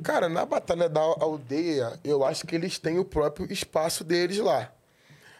Cara, 0.04 0.28
na 0.28 0.46
Batalha 0.46 0.88
da 0.88 1.00
Aldeia, 1.00 1.98
eu 2.04 2.24
acho 2.24 2.46
que 2.46 2.54
eles 2.54 2.78
têm 2.78 3.00
o 3.00 3.04
próprio 3.04 3.52
espaço 3.52 4.04
deles 4.04 4.38
lá. 4.38 4.72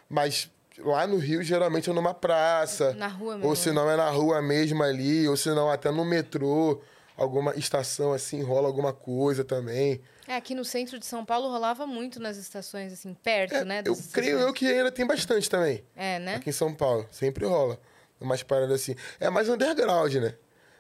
Mas 0.09 0.51
lá 0.79 1.07
no 1.07 1.17
Rio, 1.19 1.43
geralmente 1.43 1.89
é 1.89 1.93
numa 1.93 2.15
praça. 2.15 2.93
Na 2.95 3.09
rua 3.09 3.35
mesmo, 3.37 3.49
Ou 3.49 3.57
se 3.57 3.71
não 3.73 3.91
é 3.91 3.97
na 3.97 4.11
rua 4.11 4.41
mesmo 4.43 4.83
ali, 4.83 5.29
ou 5.29 5.37
se 5.37 5.49
não 5.51 5.71
até 5.71 5.91
no 5.91 6.05
metrô, 6.05 6.81
alguma 7.17 7.55
estação 7.57 8.13
assim, 8.13 8.43
rola 8.43 8.67
alguma 8.67 8.93
coisa 8.93 9.45
também. 9.45 10.01
É, 10.27 10.37
aqui 10.37 10.55
no 10.55 10.65
centro 10.65 10.99
de 10.99 11.05
São 11.05 11.25
Paulo 11.25 11.49
rolava 11.49 11.87
muito 11.87 12.19
nas 12.19 12.37
estações, 12.39 12.93
assim, 12.93 13.13
perto, 13.15 13.55
É, 13.57 13.65
né? 13.65 13.81
eu 13.85 13.95
das 13.95 14.07
creio 14.11 14.31
eu 14.33 14.39
estações. 14.39 14.59
que 14.59 14.67
ainda 14.67 14.91
tem 14.91 15.07
bastante 15.07 15.49
também. 15.51 15.85
É, 15.95 16.19
né? 16.19 16.37
Aqui 16.37 16.49
em 16.49 16.53
São 16.53 16.75
Paulo, 16.75 17.07
sempre 17.11 17.45
rola. 17.45 17.79
Umas 18.21 18.43
paradas 18.43 18.81
assim. 18.81 18.97
É 19.21 19.29
mais 19.29 19.49
underground, 19.51 20.15
né? 20.15 20.35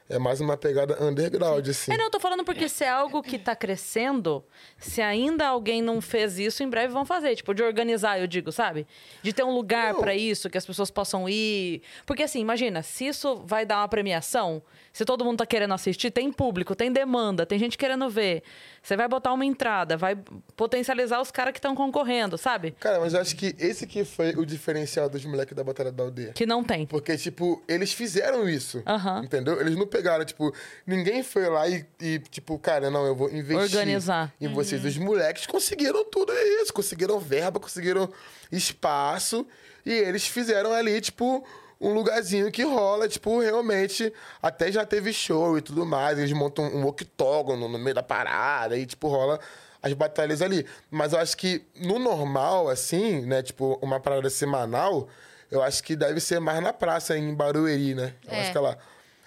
É 0.09 0.19
mais 0.19 0.39
uma 0.39 0.55
pegada 0.57 1.03
underground, 1.03 1.67
assim. 1.67 1.93
É, 1.93 1.97
não, 1.97 2.05
eu 2.05 2.11
tô 2.11 2.21
falando 2.21 2.45
porque 2.45 2.69
se 2.69 2.85
é 2.85 2.91
algo 2.91 3.23
que 3.23 3.39
tá 3.39 3.57
crescendo, 3.57 4.45
se 4.79 5.01
ainda 5.01 5.47
alguém 5.47 5.81
não 5.81 6.01
fez 6.01 6.39
isso, 6.39 6.63
em 6.63 6.69
breve 6.69 6.93
vão 6.93 7.07
fazer. 7.07 7.35
Tipo, 7.35 7.55
de 7.55 7.63
organizar, 7.63 8.21
eu 8.21 8.27
digo, 8.27 8.53
sabe? 8.53 8.87
De 9.23 9.33
ter 9.33 9.45
um 9.45 9.55
lugar 9.55 9.95
pra 9.95 10.15
isso, 10.15 10.51
que 10.51 10.59
as 10.59 10.67
pessoas 10.67 10.91
possam 10.91 11.27
ir. 11.27 11.81
Porque 12.05 12.23
assim, 12.23 12.41
imagina, 12.41 12.83
se 12.83 13.07
isso 13.07 13.43
vai 13.47 13.65
dar 13.65 13.79
uma 13.79 13.89
premiação, 13.89 14.63
se 14.93 15.05
todo 15.07 15.25
mundo 15.25 15.39
tá 15.39 15.47
querendo 15.47 15.73
assistir, 15.73 16.11
tem 16.11 16.31
público, 16.31 16.75
tem 16.77 16.93
demanda, 16.93 17.47
tem 17.47 17.59
gente 17.59 17.79
querendo 17.79 18.09
ver. 18.11 18.43
Você 18.83 18.97
vai 18.97 19.09
botar 19.09 19.33
uma 19.33 19.45
entrada, 19.45 19.97
vai 19.97 20.17
potencializar 20.55 21.21
os 21.21 21.31
caras 21.31 21.53
que 21.53 21.59
estão 21.59 21.75
concorrendo, 21.75 22.37
sabe? 22.37 22.73
Cara, 22.79 23.01
mas 23.01 23.15
eu 23.15 23.21
acho 23.21 23.35
que 23.35 23.57
esse 23.59 23.87
que 23.87 24.05
foi 24.05 24.37
o 24.37 24.45
diferencial 24.45 25.09
dos 25.09 25.25
moleques 25.25 25.57
da 25.57 25.65
Batalha 25.65 25.91
da 25.91 26.05
Aldeia. 26.05 26.33
Que 26.35 26.45
não 26.45 26.63
tem. 26.63 26.87
Porque, 26.87 27.17
tipo, 27.17 27.63
eles 27.67 27.93
fizeram 27.93 28.47
isso. 28.47 28.83
Aham. 28.87 29.25
Entendeu? 29.25 29.59
Eles 29.61 29.75
não 29.75 29.87
pegaram, 29.95 30.25
tipo, 30.25 30.53
ninguém 30.85 31.23
foi 31.23 31.49
lá 31.49 31.69
e, 31.69 31.87
e, 32.01 32.19
tipo, 32.19 32.59
cara, 32.59 32.91
não, 32.91 33.07
eu 33.07 33.15
vou 33.15 33.29
investir 33.31 33.79
Organizar. 33.79 34.33
em 34.41 34.49
vocês. 34.53 34.85
Os 34.85 34.99
moleques 34.99 35.47
conseguiram 35.47 36.05
tudo 36.05 36.33
isso, 36.63 36.73
conseguiram 36.73 37.21
verba, 37.21 37.61
conseguiram 37.61 38.09
espaço 38.51 39.47
e 39.87 39.93
eles 39.93 40.27
fizeram 40.27 40.73
ali, 40.73 41.01
tipo, 41.01 41.47
um 41.81 41.93
lugarzinho 41.93 42.51
que 42.51 42.63
rola, 42.65 43.09
tipo, 43.09 43.39
realmente, 43.41 44.13
até 44.43 44.73
já 44.73 44.85
teve 44.85 45.13
show 45.13 45.57
e 45.57 45.61
tudo 45.61 45.85
mais, 45.87 46.19
eles 46.19 46.33
montam 46.33 46.65
um 46.65 46.87
octógono 46.87 47.69
no 47.69 47.79
meio 47.79 47.95
da 47.95 48.03
parada 48.03 48.77
e, 48.77 48.85
tipo, 48.87 49.07
rola 49.09 49.39
as 49.83 49.93
batalhas 49.93 50.41
ali. 50.43 50.67
Mas 50.91 51.13
eu 51.13 51.19
acho 51.21 51.37
que 51.37 51.63
no 51.77 51.99
normal, 51.99 52.69
assim, 52.69 53.21
né, 53.27 53.43
tipo, 53.43 53.79
uma 53.83 54.01
parada 54.01 54.31
semanal, 54.31 55.09
eu 55.51 55.63
acho 55.63 55.83
que 55.85 55.95
deve 55.95 56.21
ser 56.21 56.41
mais 56.41 56.61
na 56.63 56.73
praça, 56.73 57.17
em 57.19 57.35
Barueri, 57.35 57.95
né? 57.95 58.15
Eu 58.27 58.33
É. 58.33 58.41
acho 58.41 58.51
que 58.53 58.59
ela... 58.59 58.79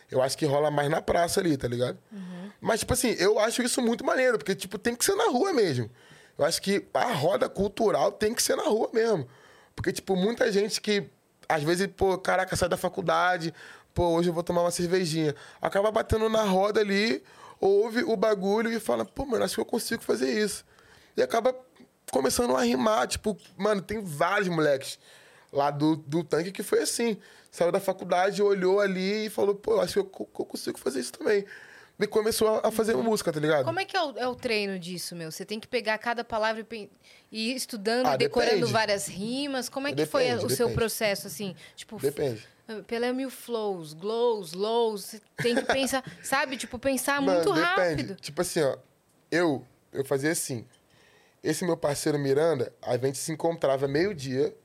Eu 0.09 0.21
acho 0.21 0.37
que 0.37 0.45
rola 0.45 0.71
mais 0.71 0.89
na 0.89 1.01
praça 1.01 1.39
ali, 1.39 1.57
tá 1.57 1.67
ligado? 1.67 1.97
Mas, 2.61 2.79
tipo 2.79 2.93
assim, 2.93 3.09
eu 3.19 3.37
acho 3.39 3.61
isso 3.61 3.81
muito 3.81 4.05
maneiro, 4.05 4.37
porque, 4.37 4.55
tipo, 4.55 4.77
tem 4.77 4.95
que 4.95 5.03
ser 5.05 5.15
na 5.15 5.25
rua 5.25 5.53
mesmo. 5.53 5.89
Eu 6.37 6.45
acho 6.45 6.61
que 6.61 6.87
a 6.93 7.11
roda 7.13 7.49
cultural 7.49 8.11
tem 8.11 8.33
que 8.33 8.41
ser 8.41 8.55
na 8.55 8.63
rua 8.63 8.89
mesmo. 8.93 9.27
Porque, 9.75 9.91
tipo, 9.91 10.15
muita 10.15 10.51
gente 10.51 10.79
que, 10.79 11.09
às 11.47 11.61
vezes, 11.63 11.87
pô, 11.95 12.17
caraca, 12.17 12.55
sai 12.55 12.69
da 12.69 12.77
faculdade, 12.77 13.53
pô, 13.93 14.07
hoje 14.09 14.29
eu 14.29 14.33
vou 14.33 14.43
tomar 14.43 14.61
uma 14.61 14.71
cervejinha. 14.71 15.35
Acaba 15.61 15.91
batendo 15.91 16.29
na 16.29 16.43
roda 16.43 16.79
ali, 16.79 17.23
ouve 17.59 18.03
o 18.03 18.15
bagulho 18.15 18.71
e 18.71 18.79
fala, 18.79 19.03
pô, 19.03 19.25
mano, 19.25 19.43
acho 19.43 19.55
que 19.55 19.61
eu 19.61 19.65
consigo 19.65 20.03
fazer 20.03 20.31
isso. 20.31 20.63
E 21.15 21.21
acaba 21.21 21.55
começando 22.11 22.55
a 22.55 22.61
rimar, 22.61 23.07
tipo, 23.07 23.37
mano, 23.57 23.81
tem 23.81 24.01
vários 24.01 24.47
moleques 24.47 24.99
lá 25.51 25.71
do, 25.71 25.95
do 25.95 26.23
tanque 26.23 26.51
que 26.51 26.63
foi 26.63 26.79
assim. 26.81 27.17
Saiu 27.57 27.71
da 27.71 27.79
faculdade, 27.79 28.39
olhou 28.43 28.79
ali 28.79 29.25
e 29.25 29.29
falou, 29.31 29.55
pô, 29.55 29.71
eu 29.73 29.81
acho 29.81 29.93
que 29.93 29.99
eu, 29.99 30.11
eu 30.39 30.45
consigo 30.45 30.77
fazer 30.77 30.99
isso 30.99 31.11
também. 31.13 31.43
E 31.99 32.05
começou 32.05 32.61
a- 32.63 32.71
fazer 32.71 32.95
música, 32.95 33.33
tá 33.33 33.39
ligado? 33.39 33.65
Como 33.65 33.79
é 33.79 33.83
que 33.85 33.97
é 33.97 34.03
o, 34.03 34.15
é 34.15 34.27
o 34.27 34.35
treino 34.35 34.77
disso, 34.77 35.15
meu? 35.15 35.31
Você 35.31 35.43
tem 35.43 35.59
que 35.59 35.67
pegar 35.67 35.97
cada 35.97 36.23
palavra 36.23 36.63
e 36.71 36.89
e 37.31 37.49
ir 37.51 37.55
estudando, 37.55 38.05
Ah, 38.05 38.15
decorando 38.15 38.51
depende. 38.57 38.71
várias 38.71 39.07
rimas. 39.07 39.69
Como 39.69 39.87
é 39.87 39.91
que 39.91 40.05
foi 40.05 40.25
Depende, 40.25 40.45
o 40.45 40.49
seu 40.51 40.67
depende. 40.67 40.73
processo, 40.75 41.25
assim? 41.25 41.55
Tipo, 41.75 41.97
Depende. 41.99 42.47
pela 42.85 43.11
mil 43.11 43.31
flows, 43.31 43.93
glows, 43.93 44.53
lows. 44.53 45.05
Você 45.05 45.21
tem 45.37 45.55
que 45.55 45.63
pensar, 45.65 46.03
sabe? 46.21 46.57
Tipo, 46.57 46.77
pensar 46.77 47.19
Mano, 47.19 47.37
muito 47.43 47.51
rápido. 47.59 48.13
Tipo 48.17 48.41
assim, 48.41 48.61
ó. 48.61 48.77
Eu, 49.31 49.65
eu 49.91 50.05
fazia 50.05 50.29
assim. 50.31 50.63
Esse 51.43 51.65
meu 51.65 51.75
parceiro 51.75 52.19
Miranda, 52.19 52.71
a 52.83 52.95
gente 52.97 53.17
se 53.17 53.31
encontrava 53.31 53.87
meio-dia. 53.87 54.55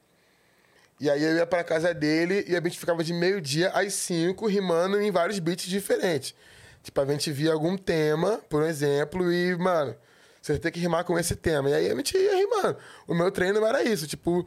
E 1.03 1.11
aí 1.11 1.21
eu 1.21 1.35
ia 1.35 1.45
pra 1.45 1.65
casa 1.65 1.93
dele 1.93 2.45
e 2.47 2.55
a 2.55 2.61
gente 2.61 2.79
ficava 2.79 3.03
de 3.03 3.13
meio-dia 3.13 3.71
às 3.71 3.93
cinco, 3.93 4.47
rimando 4.47 5.03
em 5.03 5.11
vários 5.11 5.41
beats 5.41 5.67
diferentes. 5.67 6.33
Tipo, 6.81 7.01
a 7.01 7.07
gente 7.07 7.33
via 7.33 7.53
algum 7.53 7.77
tema, 7.77 8.39
por 8.49 8.63
exemplo, 8.63 9.33
e, 9.33 9.57
mano, 9.57 9.97
você 10.41 10.57
tem 10.61 10.71
que 10.71 10.79
rimar 10.79 11.03
com 11.03 11.19
esse 11.19 11.35
tema. 11.35 11.71
E 11.71 11.75
aí 11.75 11.91
a 11.91 11.97
gente 11.97 12.17
ia 12.17 12.37
rimando. 12.37 12.77
O 13.09 13.17
meu 13.17 13.33
treino 13.33 13.67
era 13.67 13.83
isso, 13.83 14.07
tipo, 14.07 14.47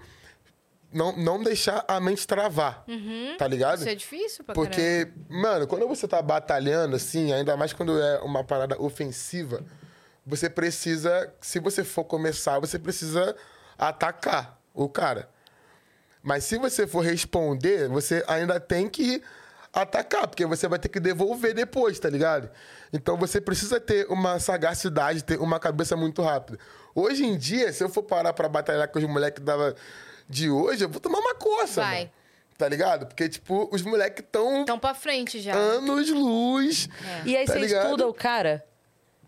não, 0.93 1.13
não 1.17 1.43
deixar 1.43 1.83
a 1.89 1.99
mente 1.99 2.25
travar. 2.25 2.85
Tá 3.37 3.49
ligado? 3.49 3.79
Isso 3.79 3.89
é 3.89 3.95
difícil 3.95 4.45
pra 4.45 4.55
caramba. 4.55 4.73
Porque, 4.73 5.11
mano, 5.27 5.67
quando 5.67 5.85
você 5.89 6.07
tá 6.07 6.21
batalhando, 6.21 6.95
assim, 6.95 7.33
ainda 7.33 7.57
mais 7.57 7.73
quando 7.73 7.99
é 8.01 8.19
uma 8.19 8.45
parada 8.45 8.81
ofensiva, 8.81 9.61
você 10.25 10.49
precisa, 10.49 11.33
se 11.41 11.59
você 11.59 11.83
for 11.83 12.05
começar, 12.05 12.59
você 12.59 12.79
precisa 12.79 13.35
atacar 13.77 14.57
o 14.73 14.87
cara. 14.87 15.34
Mas 16.25 16.43
se 16.43 16.57
você 16.57 16.87
for 16.87 17.01
responder, 17.01 17.87
você 17.87 18.23
ainda 18.27 18.59
tem 18.59 18.89
que 18.89 19.21
atacar, 19.71 20.27
porque 20.27 20.43
você 20.45 20.67
vai 20.67 20.79
ter 20.79 20.89
que 20.89 20.99
devolver 20.99 21.53
depois, 21.53 21.99
tá 21.99 22.09
ligado? 22.09 22.49
Então 22.91 23.15
você 23.15 23.39
precisa 23.39 23.79
ter 23.79 24.07
uma 24.09 24.39
sagacidade, 24.39 25.23
ter 25.23 25.37
uma 25.39 25.59
cabeça 25.59 25.95
muito 25.95 26.23
rápida. 26.23 26.57
Hoje 26.95 27.23
em 27.25 27.37
dia, 27.37 27.71
se 27.71 27.83
eu 27.83 27.89
for 27.89 28.01
parar 28.01 28.33
pra 28.33 28.49
batalhar 28.49 28.87
com 28.87 28.97
os 28.97 29.05
moleques 29.05 29.43
de 30.27 30.49
hoje, 30.49 30.83
eu 30.85 30.89
vou 30.89 30.99
tomar 30.99 31.19
uma 31.19 31.35
coça, 31.35 31.81
Vai. 31.81 31.97
mano. 31.99 32.11
Tá 32.57 32.67
ligado? 32.69 33.05
Porque, 33.05 33.27
tipo, 33.27 33.69
os 33.71 33.81
moleques 33.81 34.25
tão 34.31 34.61
Então 34.61 34.79
pra 34.79 34.95
frente 34.95 35.39
já. 35.41 35.53
anos 35.53 36.09
luz. 36.09 36.87
E 37.25 37.35
aí 37.35 37.45
tá 37.45 37.53
você 37.53 37.59
ligado? 37.59 37.83
estuda 37.83 38.07
o 38.07 38.13
cara. 38.13 38.65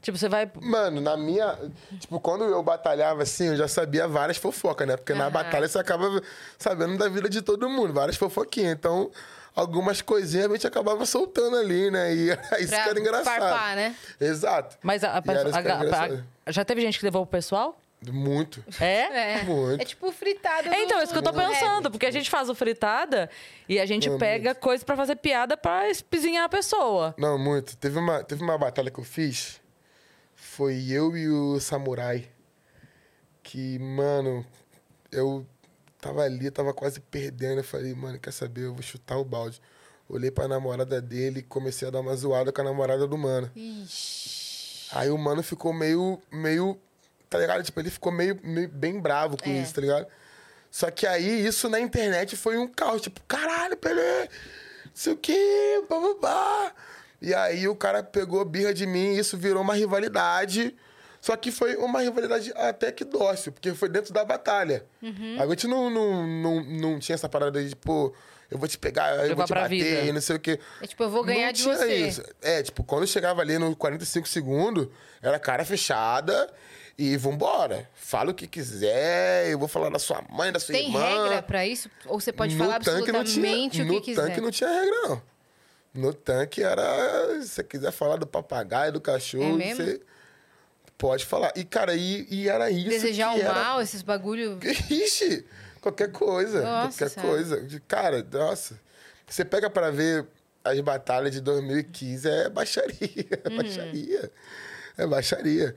Tipo, 0.08 0.18
você 0.18 0.30
vai. 0.30 0.50
Mano, 0.62 1.02
na 1.02 1.18
minha. 1.18 1.60
Tipo, 2.00 2.18
quando 2.22 2.46
eu 2.46 2.64
batalhava 2.64 3.24
assim, 3.24 3.48
eu 3.48 3.58
já 3.58 3.68
sabia 3.68 4.08
várias 4.08 4.38
fofocas, 4.38 4.88
né? 4.88 4.96
Porque 4.96 5.14
na 5.14 5.26
Aham. 5.26 5.32
batalha 5.32 5.68
você 5.68 5.78
acaba 5.78 6.22
sabendo 6.58 6.98
da 6.98 7.10
vida 7.10 7.28
de 7.28 7.42
todo 7.42 7.70
mundo, 7.70 7.92
várias 7.92 8.16
fofoquinhas. 8.16 8.72
Então, 8.72 9.12
algumas 9.54 10.02
coisinhas 10.02 10.50
a 10.50 10.54
gente 10.54 10.66
acabava 10.66 11.06
soltando 11.06 11.58
ali, 11.58 11.92
né? 11.92 12.14
E 12.14 12.30
isso 12.64 12.70
Pra 12.70 12.84
que 12.86 12.90
era 12.90 13.00
engraçado. 13.02 13.26
farpar, 13.42 13.76
né? 13.76 13.94
Exato. 14.18 14.78
Mas 14.82 15.04
a, 15.04 15.18
a- 15.18 15.24
a- 16.46 16.52
já 16.54 16.64
teve 16.64 16.80
gente 16.80 17.00
que 17.00 17.04
levou 17.04 17.24
o 17.24 17.28
pessoal? 17.28 17.78
Muito. 18.10 18.64
É? 18.80 19.08
É. 19.42 19.44
Muito. 19.44 19.82
É 19.82 19.84
tipo 19.84 20.10
fritada. 20.14 20.74
É, 20.74 20.84
então, 20.84 21.02
é 21.02 21.04
isso 21.04 21.12
que 21.12 21.20
eu 21.20 21.24
tô 21.24 21.34
pensando, 21.34 21.92
porque 21.92 22.06
a 22.06 22.12
gente 22.12 22.30
faz 22.30 22.48
o 22.50 22.56
fritada 22.56 23.30
e 23.68 23.78
a 23.78 23.86
gente 23.86 24.10
Não, 24.10 24.18
pega 24.18 24.56
coisa 24.56 24.86
pra 24.86 24.96
fazer 24.96 25.18
piada 25.18 25.58
pra 25.58 25.90
espizinhar 25.90 26.46
a 26.46 26.50
pessoa. 26.50 27.14
Não, 27.18 27.38
muito. 27.38 27.76
Teve 27.76 28.00
uma, 28.00 28.24
teve 28.24 28.42
uma 28.42 28.58
batalha 28.58 28.90
que 28.90 29.00
eu 29.00 29.04
fiz. 29.04 29.60
Foi 30.58 30.88
eu 30.90 31.16
e 31.16 31.30
o 31.30 31.60
Samurai. 31.60 32.28
Que, 33.44 33.78
mano, 33.78 34.44
eu 35.12 35.46
tava 36.02 36.24
ali, 36.24 36.50
tava 36.50 36.74
quase 36.74 37.00
perdendo. 37.00 37.60
Eu 37.60 37.64
falei, 37.64 37.94
mano, 37.94 38.18
quer 38.18 38.34
saber? 38.34 38.62
Eu 38.64 38.74
vou 38.74 38.82
chutar 38.82 39.20
o 39.20 39.24
balde. 39.24 39.62
Olhei 40.10 40.32
pra 40.32 40.48
namorada 40.48 41.00
dele 41.00 41.42
e 41.42 41.44
comecei 41.44 41.88
a 41.88 41.92
dar 41.92 42.00
uma 42.00 42.16
zoada 42.16 42.52
com 42.52 42.60
a 42.62 42.64
namorada 42.64 43.06
do 43.06 43.16
mano. 43.16 43.52
Ixi. 43.56 44.88
Aí 44.94 45.12
o 45.12 45.18
mano 45.20 45.44
ficou 45.44 45.72
meio, 45.72 46.20
meio, 46.32 46.76
tá 47.30 47.38
ligado? 47.38 47.62
Tipo, 47.64 47.80
ele 47.80 47.92
ficou 47.92 48.12
meio, 48.12 48.40
meio 48.44 48.68
bem 48.68 49.00
bravo 49.00 49.38
com 49.38 49.52
É. 49.52 49.62
isso, 49.62 49.76
tá 49.76 49.82
ligado? 49.82 50.08
Só 50.72 50.90
que 50.90 51.06
aí, 51.06 51.46
isso 51.46 51.70
na 51.70 51.80
internet 51.80 52.36
foi 52.36 52.58
um 52.58 52.68
caos. 52.68 53.04
Tipo, 53.04 53.22
caralho, 53.28 53.78
Pelé, 53.78 54.24
não 54.86 54.92
sei 54.96 55.14
o 55.14 55.18
quê, 55.18 55.84
bababá. 55.88 56.74
E 57.22 57.34
aí 57.34 57.68
o 57.68 57.76
cara 57.76 58.04
pegou 58.04 58.44
birra 58.46 58.74
de 58.74 58.86
mim 58.86 59.14
e 59.16 59.20
isso 59.20 59.38
virou 59.38 59.62
uma 59.62 59.74
rivalidade. 59.74 60.76
Só 61.20 61.36
que 61.36 61.52
foi 61.52 61.76
uma 61.76 62.02
rivalidade 62.02 62.54
até 62.56 62.92
que 62.92 63.04
dócil, 63.04 63.52
porque 63.52 63.74
foi 63.74 63.90
dentro 63.90 64.14
da 64.14 64.24
batalha. 64.24 64.86
Uhum. 65.02 65.38
A 65.42 65.48
gente 65.48 65.68
não, 65.68 65.90
não, 65.90 66.28
não, 66.28 66.64
não 66.64 67.00
tinha 67.00 67.16
essa 67.16 67.28
parada 67.28 67.62
de, 67.64 67.76
pô, 67.76 68.14
eu 68.52 68.58
vou 68.58 68.68
te 68.68 68.78
pegar, 68.78 69.28
eu 69.28 69.36
vou 69.36 69.44
te 69.46 69.54
bater 69.54 69.70
vida. 69.70 70.02
e 70.02 70.12
não 70.14 70.22
sei 70.22 70.36
o 70.36 70.40
quê. 70.40 70.60
É 70.80 70.86
tipo, 70.88 71.04
eu 71.04 71.10
vou 71.10 71.24
ganhar 71.24 71.48
Não 71.48 71.54
de 71.54 71.64
tinha 71.64 71.76
você. 71.76 71.96
isso. 72.08 72.24
É, 72.42 72.62
tipo, 72.62 72.84
quando 72.84 73.06
chegava 73.08 73.42
ali 73.42 73.58
no 73.58 73.76
45 73.76 74.28
segundos, 74.28 74.88
era 75.22 75.40
cara 75.40 75.66
fechada 75.66 76.50
e 76.98 77.18
vambora. 77.18 77.90
Fala 77.96 78.30
o 78.32 78.34
que 78.34 78.48
quiser, 78.48 79.50
eu 79.50 79.58
vou 79.58 79.68
falar 79.68 79.90
da 79.90 80.00
sua 80.00 80.24
mãe, 80.30 80.52
da 80.52 80.60
sua 80.60 80.74
Tem 80.74 80.86
irmã. 80.86 81.04
regra 81.04 81.42
pra 81.42 81.66
isso? 81.66 81.90
Ou 82.06 82.20
você 82.22 82.32
pode 82.32 82.56
no 82.56 82.64
falar 82.64 82.76
não 82.76 82.80
tinha, 82.80 82.94
absolutamente 82.94 83.82
o 83.82 83.86
no 83.86 83.94
que 83.96 84.02
quiser? 84.02 84.22
tanque 84.22 84.40
não 84.40 84.52
tinha 84.52 84.70
regra, 84.70 84.96
não. 85.10 85.22
No 85.98 86.14
tanque 86.14 86.62
era. 86.64 87.42
Se 87.42 87.48
você 87.50 87.64
quiser 87.64 87.92
falar 87.92 88.18
do 88.18 88.28
papagaio, 88.28 88.92
do 88.94 89.02
cachorro, 89.02 89.60
É 89.62 89.74
você 89.74 90.02
pode 90.98 91.26
falar. 91.26 91.52
E, 91.56 91.64
cara, 91.64 91.96
e, 91.96 92.28
e 92.30 92.48
era 92.48 92.70
isso. 92.70 92.90
Desejar 92.90 93.36
o 93.36 93.40
era... 93.40 93.54
mal, 93.54 93.82
esses 93.82 94.02
bagulho... 94.02 94.60
Ixi, 94.90 95.46
qualquer 95.82 96.12
coisa. 96.12 96.62
Nossa 96.62 96.98
qualquer 96.98 97.10
Senhora. 97.10 97.32
coisa. 97.32 97.82
Cara, 97.88 98.26
nossa. 98.32 98.80
Você 99.28 99.44
pega 99.44 99.70
pra 99.70 99.90
ver 99.92 100.26
as 100.64 100.80
batalhas 100.82 101.32
de 101.32 101.42
2015, 101.42 102.30
é 102.30 102.50
baixaria. 102.50 102.98
É 103.44 103.50
Uhum. 103.50 103.58
baixaria. 103.58 104.32
É 104.98 105.08
baixaria. 105.08 105.76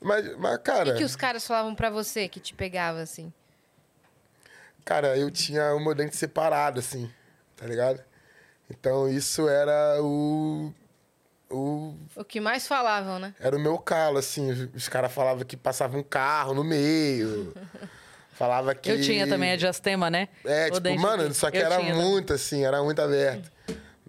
Mas, 0.00 0.36
mas 0.36 0.54
O 0.56 0.58
cara, 0.58 0.92
que, 0.92 0.98
que 0.98 1.04
os 1.04 1.14
caras 1.16 1.46
falavam 1.46 1.74
pra 1.74 1.88
você 1.90 2.28
que 2.28 2.40
te 2.40 2.52
pegava, 2.54 3.00
assim? 3.00 3.32
cara, 4.84 5.16
eu 5.16 5.30
tinha 5.30 5.74
o 5.74 5.80
meu 5.80 5.94
dente 5.94 6.16
separado, 6.16 6.80
assim, 6.80 7.08
tá 7.56 7.66
ligado? 7.66 8.02
Então 8.78 9.08
isso 9.08 9.48
era 9.48 10.00
o. 10.02 10.72
o 11.50 11.94
O 12.16 12.24
que 12.24 12.40
mais 12.40 12.66
falavam, 12.66 13.18
né? 13.18 13.34
era 13.38 13.56
o 13.56 13.60
meu 13.60 13.78
calo, 13.78 14.18
assim. 14.18 14.50
Os- 14.74 14.88
caras 14.88 15.12
falavam 15.12 15.44
que 15.44 15.56
passava 15.56 15.96
um 15.96 16.02
carro 16.02 16.54
no 16.54 16.64
meio. 16.64 17.52
Falava 18.32 18.74
que. 18.74 18.90
Eu 18.90 19.00
tinha 19.00 19.26
também 19.28 19.52
a 19.52 19.56
diastema, 19.56 20.10
né? 20.10 20.28
É, 20.44 20.68
O 20.68 20.80
tipo, 20.80 20.98
mano, 20.98 21.24
aqui. 21.24 21.34
só 21.34 21.50
que 21.50 21.58
Eu 21.58 21.66
era 21.66 21.78
tinha 21.78 21.94
muito 21.94 22.32
assim, 22.32 22.64
era 22.64 22.82
muito 22.82 23.00
aberto. 23.00 23.52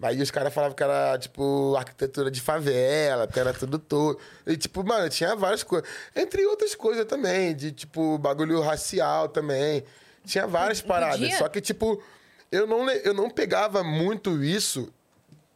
Aí 0.02 0.22
os 0.22 0.32
caras 0.32 0.54
falavam 0.54 0.76
que 0.76 0.84
era, 0.84 1.18
tipo, 1.18 1.76
arquitetura 1.78 2.30
de 2.32 2.42
favela, 2.42 3.26
que 3.28 3.40
era 3.40 3.54
tudo 3.54 3.78
todo. 3.80 4.20
E, 4.46 4.58
tipo, 4.58 4.84
mano, 4.84 5.08
tinha 5.10 5.34
várias 5.36 5.62
coisas. 5.64 5.88
Entre 6.16 6.46
outras 6.46 6.74
coisas 6.76 7.06
também, 7.06 7.56
de, 7.56 7.72
tipo, 7.72 8.18
bagulho 8.18 8.60
racial 8.62 9.30
também. 9.30 9.84
Tinha 10.26 10.46
várias 10.48 10.82
paradas. 10.82 11.36
Só 11.36 11.48
que, 11.48 11.62
tipo, 11.62 12.02
eu 12.54 12.68
não, 12.68 12.88
eu 12.88 13.16
não 13.16 13.32
pegava 13.32 13.84
muito 13.84 14.44
isso 14.44 14.94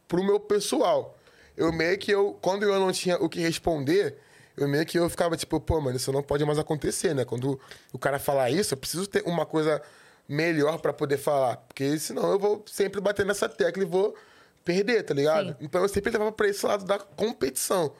pro 0.08 0.24
meu 0.24 0.40
pessoal. 0.40 1.16
Eu 1.56 1.72
meio 1.72 1.96
que 1.96 2.10
eu, 2.10 2.36
quando 2.42 2.64
eu 2.64 2.80
não 2.80 2.90
tinha 2.90 3.16
o 3.18 3.28
que 3.28 3.38
responder, 3.38 4.16
eu 4.56 4.66
meio 4.66 4.84
que 4.84 4.98
eu 4.98 5.08
ficava 5.08 5.36
tipo, 5.36 5.60
pô, 5.60 5.80
mano, 5.80 5.96
isso 5.96 6.10
não 6.10 6.24
pode 6.24 6.44
mais 6.44 6.58
acontecer, 6.58 7.14
né? 7.14 7.24
Quando 7.24 7.60
o 7.92 7.98
cara 8.00 8.18
falar 8.18 8.50
isso, 8.50 8.74
eu 8.74 8.78
preciso 8.78 9.06
ter 9.06 9.22
uma 9.24 9.46
coisa 9.46 9.80
melhor 10.28 10.80
pra 10.80 10.92
poder 10.92 11.18
falar, 11.18 11.58
porque 11.58 11.96
senão 12.00 12.32
eu 12.32 12.38
vou 12.38 12.64
sempre 12.66 13.00
bater 13.00 13.24
nessa 13.24 13.48
tecla 13.48 13.84
e 13.84 13.86
vou 13.86 14.16
perder, 14.64 15.04
tá 15.04 15.14
ligado? 15.14 15.50
Sim. 15.50 15.56
Então 15.60 15.80
eu 15.80 15.88
sempre 15.88 16.10
levava 16.10 16.32
pra 16.32 16.48
esse 16.48 16.66
lado 16.66 16.84
da 16.84 16.98
competição, 16.98 17.94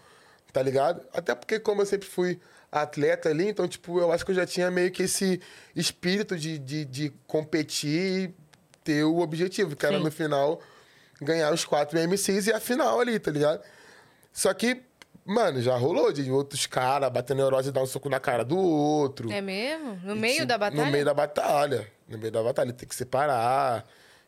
tá 0.53 0.61
ligado? 0.61 1.03
Até 1.15 1.37
porque 1.37 1.61
como 1.61 1.83
eu 1.83 1.87
sempre 1.87 2.09
fui 2.09 2.41
atleta 2.71 3.29
ali, 3.29 3.49
então, 3.49 3.69
tipo, 3.69 4.01
eu 4.01 4.11
acho 4.11 4.25
que 4.25 4.33
eu 4.33 4.35
já 4.35 4.45
tinha 4.45 4.71
meio 4.73 4.91
que 4.91 5.05
esse 5.05 5.41
espírito 5.75 6.37
de, 6.37 6.59
de, 6.59 6.85
de 6.85 7.13
competir 7.29 8.35
ter 8.89 9.05
o 9.05 9.19
objetivo, 9.19 9.77
que 9.77 9.85
era 9.85 9.99
Sim. 9.99 10.05
no 10.05 10.11
final 10.11 10.61
ganhar 11.21 11.53
os 11.53 11.65
quatro 11.65 11.99
MCs 11.99 12.47
e 12.47 12.53
a 12.53 12.59
final 12.61 12.99
ali, 13.01 13.19
tá 13.19 13.31
ligado? 13.31 13.61
Só 14.33 14.55
que, 14.55 14.81
mano, 15.27 15.61
já 15.61 15.77
rolou 15.77 16.11
de 16.13 16.31
outros 16.31 16.67
caras 16.67 17.11
batendo 17.11 17.39
neurose 17.39 17.69
e 17.69 17.73
dar 17.73 17.83
um 17.83 17.87
soco 17.87 18.09
na 18.09 18.19
cara 18.21 18.45
do 18.45 18.57
outro. 18.57 19.31
É 19.31 19.41
mesmo? 19.43 19.99
No 20.05 20.15
E, 20.17 20.19
meio 20.19 20.35
tipo, 20.37 20.47
da 20.47 20.57
batalha? 20.57 20.85
No 20.87 20.91
meio 20.93 21.05
da 21.05 21.13
batalha. 21.15 21.87
No 22.09 22.17
meio 22.17 22.33
da 22.33 22.43
batalha. 22.43 22.73
Tem 22.73 22.89
que 22.89 22.95
separar. 22.95 23.85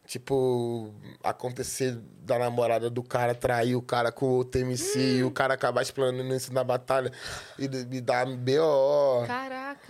Tipo, 0.06 0.92
acontecer 1.22 1.96
da 2.24 2.36
namorada 2.36 2.90
do 2.90 3.00
cara 3.02 3.32
trair 3.32 3.76
o 3.76 3.82
cara 3.82 4.10
com 4.10 4.26
o 4.26 4.30
outro 4.38 4.60
MC 4.60 4.98
Hum. 4.98 5.02
e 5.18 5.22
o 5.24 5.30
cara 5.30 5.54
acabar 5.54 5.82
explanando 5.82 6.34
isso 6.34 6.52
na 6.52 6.64
batalha 6.64 7.12
e, 7.56 7.64
e 7.66 8.00
dar 8.00 8.26
BO. 8.26 9.24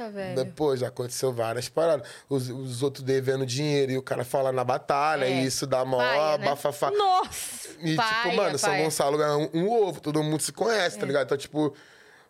Caraca, 0.00 0.10
velho. 0.10 0.34
Depois 0.36 0.80
já 0.80 0.88
aconteceu 0.88 1.32
várias 1.32 1.68
paradas. 1.68 2.08
Os, 2.28 2.48
os 2.48 2.82
outros 2.82 3.04
devendo 3.04 3.44
dinheiro 3.44 3.92
e 3.92 3.98
o 3.98 4.02
cara 4.02 4.24
fala 4.24 4.50
na 4.50 4.64
batalha 4.64 5.26
É. 5.26 5.42
e 5.42 5.46
isso 5.46 5.66
dá 5.66 5.84
mó 5.84 5.98
Paia, 5.98 6.38
né? 6.38 6.44
bafafá. 6.46 6.90
Nossa! 6.90 7.68
E, 7.80 7.94
Paia, 7.96 8.22
tipo, 8.24 8.36
mano, 8.36 8.58
São 8.58 8.70
paia. 8.70 8.84
Gonçalo 8.84 9.18
ganha 9.18 9.36
um, 9.36 9.50
um 9.54 9.70
ovo, 9.70 10.00
todo 10.00 10.22
mundo 10.22 10.40
se 10.42 10.52
conhece, 10.52 10.96
É. 10.96 11.00
tá 11.00 11.06
ligado? 11.06 11.24
Então, 11.26 11.36
tipo, 11.38 11.74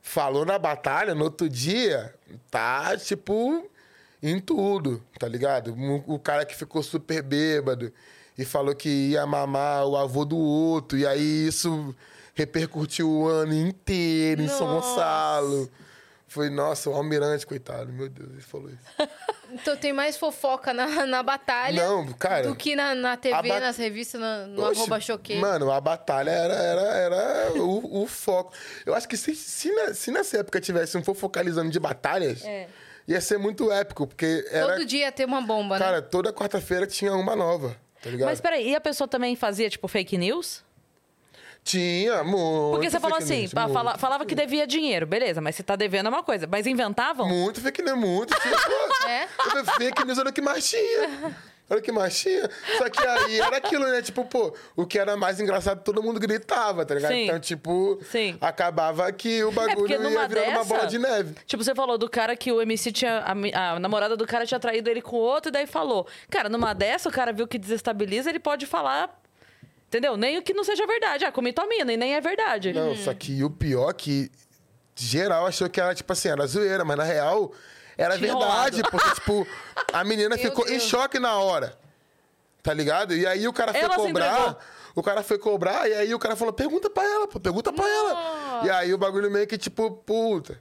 falou 0.02 0.44
na 0.44 0.58
batalha, 0.58 1.14
no 1.14 1.24
outro 1.24 1.48
dia, 1.48 2.14
tá, 2.50 2.96
tipo, 2.96 3.64
em 4.22 4.38
tudo, 4.40 5.02
tá 5.18 5.28
ligado? 5.28 5.74
O, 5.74 6.14
o 6.14 6.18
cara 6.18 6.44
que 6.44 6.54
ficou 6.56 6.82
super 6.82 7.22
bêbado 7.22 7.92
e 8.36 8.44
falou 8.44 8.74
que 8.74 8.88
ia 9.10 9.26
mamar 9.26 9.86
o 9.86 9.96
avô 9.96 10.24
do 10.24 10.36
outro, 10.38 10.96
e 10.98 11.06
aí 11.06 11.46
isso 11.48 11.94
repercutiu 12.34 13.10
o 13.10 13.26
ano 13.28 13.52
inteiro 13.52 14.42
em 14.42 14.48
São 14.48 14.66
Nossa. 14.66 14.88
Gonçalo. 14.88 15.70
Foi, 16.32 16.48
nossa, 16.48 16.88
o 16.88 16.94
almirante, 16.94 17.44
coitado, 17.44 17.92
meu 17.92 18.08
Deus, 18.08 18.30
ele 18.30 18.40
falou 18.40 18.70
isso. 18.70 18.78
Então 19.52 19.76
tem 19.76 19.92
mais 19.92 20.16
fofoca 20.16 20.72
na, 20.72 21.04
na 21.06 21.24
batalha 21.24 21.84
Não, 21.84 22.06
cara. 22.12 22.46
do 22.46 22.54
que 22.54 22.76
na, 22.76 22.94
na 22.94 23.16
TV, 23.16 23.58
nas 23.58 23.76
revistas, 23.76 24.20
na- 24.20 24.46
no 24.46 24.62
Oxe, 24.64 24.78
arroba 24.78 25.00
choquei. 25.00 25.40
Mano, 25.40 25.72
a 25.72 25.80
batalha 25.80 26.30
era, 26.30 26.54
era, 26.54 26.80
era 26.82 27.52
o, 27.60 28.02
o 28.04 28.06
foco. 28.06 28.52
Eu 28.86 28.94
acho 28.94 29.08
que 29.08 29.16
se, 29.16 29.34
se, 29.34 29.72
na- 29.72 29.92
se 29.92 30.12
nessa 30.12 30.38
época 30.38 30.60
tivesse 30.60 30.96
um 30.96 31.02
for 31.02 31.16
focalizando 31.16 31.68
de 31.68 31.80
batalhas, 31.80 32.44
É. 32.44 32.68
ia 33.08 33.20
ser 33.20 33.38
muito 33.38 33.72
épico, 33.72 34.06
porque 34.06 34.46
era. 34.52 34.68
Todo 34.74 34.84
dia 34.86 35.10
tem 35.10 35.26
uma 35.26 35.42
bomba, 35.42 35.80
né? 35.80 35.84
Cara, 35.84 36.00
toda 36.00 36.32
quarta-feira 36.32 36.86
tinha 36.86 37.12
uma 37.16 37.34
nova, 37.34 37.76
tá 38.00 38.08
ligado? 38.08 38.28
Mas 38.28 38.40
peraí, 38.40 38.68
e 38.70 38.76
a 38.76 38.80
pessoa 38.80 39.08
também 39.08 39.34
fazia, 39.34 39.68
tipo, 39.68 39.88
fake 39.88 40.16
news? 40.16 40.62
Tinha, 41.62 42.24
muito. 42.24 42.70
Porque 42.72 42.90
você 42.90 42.98
falou 42.98 43.18
assim, 43.18 43.40
news, 43.42 43.54
muito. 43.54 43.72
fala- 43.72 43.98
falava 43.98 44.24
que 44.26 44.34
devia 44.34 44.66
dinheiro, 44.66 45.06
beleza, 45.06 45.40
mas 45.40 45.54
você 45.54 45.62
tá 45.62 45.76
devendo 45.76 46.06
é 46.06 46.08
uma 46.08 46.22
coisa. 46.22 46.46
Mas 46.50 46.66
inventavam? 46.66 47.28
Muito 47.28 47.60
fake 47.60 47.82
news, 47.82 47.98
muito. 47.98 48.34
Tinha, 48.40 48.54
É? 49.08 49.28
Fake 49.76 50.04
news 50.04 50.18
era 50.18 50.30
o 50.30 50.32
que 50.32 50.40
mais 50.40 50.68
tinha. 50.68 51.34
Era 51.68 51.78
o 51.78 51.82
que 51.82 51.92
mais 51.92 52.18
tinha. 52.18 52.50
Só 52.78 52.88
que 52.88 53.06
aí 53.06 53.38
era 53.40 53.58
aquilo, 53.58 53.86
né? 53.86 54.02
Tipo, 54.02 54.24
pô, 54.24 54.52
o 54.74 54.84
que 54.84 54.98
era 54.98 55.16
mais 55.16 55.38
engraçado, 55.38 55.84
todo 55.84 56.02
mundo 56.02 56.18
gritava, 56.18 56.84
tá 56.84 56.94
ligado? 56.96 57.12
Sim. 57.12 57.24
Então, 57.26 57.38
tipo, 57.38 58.00
Sim. 58.10 58.36
acabava 58.40 59.12
que 59.12 59.44
o 59.44 59.52
bagulho 59.52 59.76
porque 59.76 59.96
numa 59.96 60.22
ia 60.22 60.28
virando 60.28 60.48
uma 60.48 60.58
dessa- 60.58 60.74
bola 60.74 60.86
de 60.88 60.98
neve. 60.98 61.34
Tipo, 61.46 61.62
você 61.62 61.72
falou 61.74 61.96
do 61.96 62.08
cara 62.10 62.34
que 62.34 62.50
o 62.50 62.60
MC 62.60 62.90
tinha. 62.90 63.18
A, 63.54 63.70
a 63.74 63.78
namorada 63.78 64.16
do 64.16 64.26
cara 64.26 64.44
tinha 64.44 64.58
traído 64.58 64.90
ele 64.90 65.00
com 65.00 65.14
outro, 65.14 65.50
e 65.50 65.52
daí 65.52 65.66
falou. 65.66 66.08
Cara, 66.28 66.48
numa 66.48 66.72
dessa, 66.74 67.08
o 67.08 67.12
cara 67.12 67.32
viu 67.32 67.46
que 67.46 67.56
desestabiliza, 67.58 68.28
ele 68.30 68.40
pode 68.40 68.66
falar. 68.66 69.19
Entendeu? 69.90 70.16
Nem 70.16 70.38
o 70.38 70.42
que 70.42 70.54
não 70.54 70.62
seja 70.62 70.86
verdade. 70.86 71.24
Ah, 71.24 71.32
comi 71.32 71.52
tua 71.52 71.66
mina, 71.66 71.92
e 71.92 71.96
nem 71.96 72.14
é 72.14 72.20
verdade. 72.20 72.72
Não, 72.72 72.94
só 72.94 73.12
que 73.12 73.42
o 73.42 73.50
pior 73.50 73.90
é 73.90 73.92
que 73.92 74.30
geral 74.94 75.46
achou 75.46 75.68
que 75.68 75.80
era, 75.80 75.92
tipo 75.96 76.12
assim, 76.12 76.28
era 76.28 76.46
zoeira, 76.46 76.84
mas 76.84 76.96
na 76.96 77.02
real 77.02 77.50
era 77.98 78.16
Tinha 78.16 78.32
verdade, 78.32 78.82
rolado. 78.82 78.90
porque, 78.92 79.10
tipo, 79.16 79.46
a 79.92 80.04
menina 80.04 80.28
Meu 80.36 80.38
ficou 80.38 80.64
em 80.66 80.78
Deus. 80.78 80.84
choque 80.84 81.18
na 81.18 81.36
hora. 81.38 81.76
Tá 82.62 82.72
ligado? 82.72 83.16
E 83.16 83.26
aí 83.26 83.48
o 83.48 83.52
cara 83.52 83.72
foi 83.72 83.80
Ela 83.82 83.94
se 83.98 84.08
entregou. 84.08 84.30
cobrar. 84.30 84.58
O 84.94 85.02
cara 85.02 85.22
foi 85.24 85.38
cobrar, 85.38 85.88
e 85.90 85.94
aí 85.94 86.14
o 86.14 86.18
cara 86.20 86.36
falou: 86.36 86.52
pergunta 86.52 86.88
pra 86.88 87.02
ela, 87.02 87.26
pô, 87.26 87.40
pergunta 87.40 87.72
pra 87.72 87.88
ela. 87.88 88.62
E 88.64 88.70
aí 88.70 88.94
o 88.94 88.98
bagulho 88.98 89.28
meio 89.30 89.46
que, 89.46 89.58
tipo, 89.58 89.90
puta. 89.90 90.60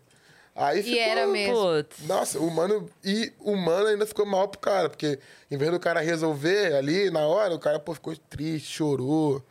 Aí 0.61 0.83
ficou. 0.83 0.99
era 0.99 1.25
mesmo. 1.27 1.55
Putz. 1.55 2.05
Nossa, 2.05 2.39
o 2.39 2.51
mano. 2.51 2.89
E 3.03 3.31
o 3.39 3.55
mano 3.55 3.87
ainda 3.87 4.05
ficou 4.05 4.25
mal 4.25 4.47
pro 4.49 4.59
cara, 4.59 4.89
porque 4.89 5.17
em 5.49 5.57
vez 5.57 5.71
do 5.71 5.79
cara 5.79 6.01
resolver 6.01 6.75
ali 6.75 7.09
na 7.09 7.21
hora, 7.21 7.55
o 7.55 7.59
cara 7.59 7.79
pô, 7.79 7.93
ficou 7.93 8.15
triste, 8.29 8.67
chorou. 8.73 9.41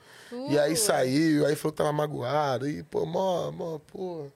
E 0.50 0.59
aí 0.59 0.74
Uh. 0.74 0.76
saiu, 0.76 1.46
aí 1.46 1.56
falou 1.56 1.72
que 1.72 1.78
tava 1.78 1.92
magoado. 1.92 2.68
E, 2.68 2.82
pô, 2.82 3.06
mó, 3.06 3.50
mó, 3.50 3.78
pô. 3.78 4.26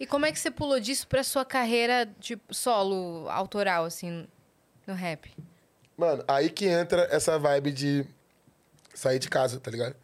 E 0.00 0.06
como 0.06 0.26
é 0.26 0.32
que 0.32 0.38
você 0.40 0.50
pulou 0.50 0.80
disso 0.80 1.06
pra 1.06 1.22
sua 1.22 1.44
carreira, 1.44 2.08
tipo, 2.20 2.52
solo, 2.54 3.28
autoral, 3.28 3.84
assim, 3.84 4.26
no 4.86 4.94
rap? 4.94 5.32
Mano, 5.96 6.24
aí 6.28 6.50
que 6.50 6.66
entra 6.66 7.08
essa 7.10 7.38
vibe 7.38 7.72
de 7.72 8.06
sair 8.94 9.18
de 9.18 9.28
casa, 9.28 9.58
tá 9.60 9.70
ligado? 9.70 9.94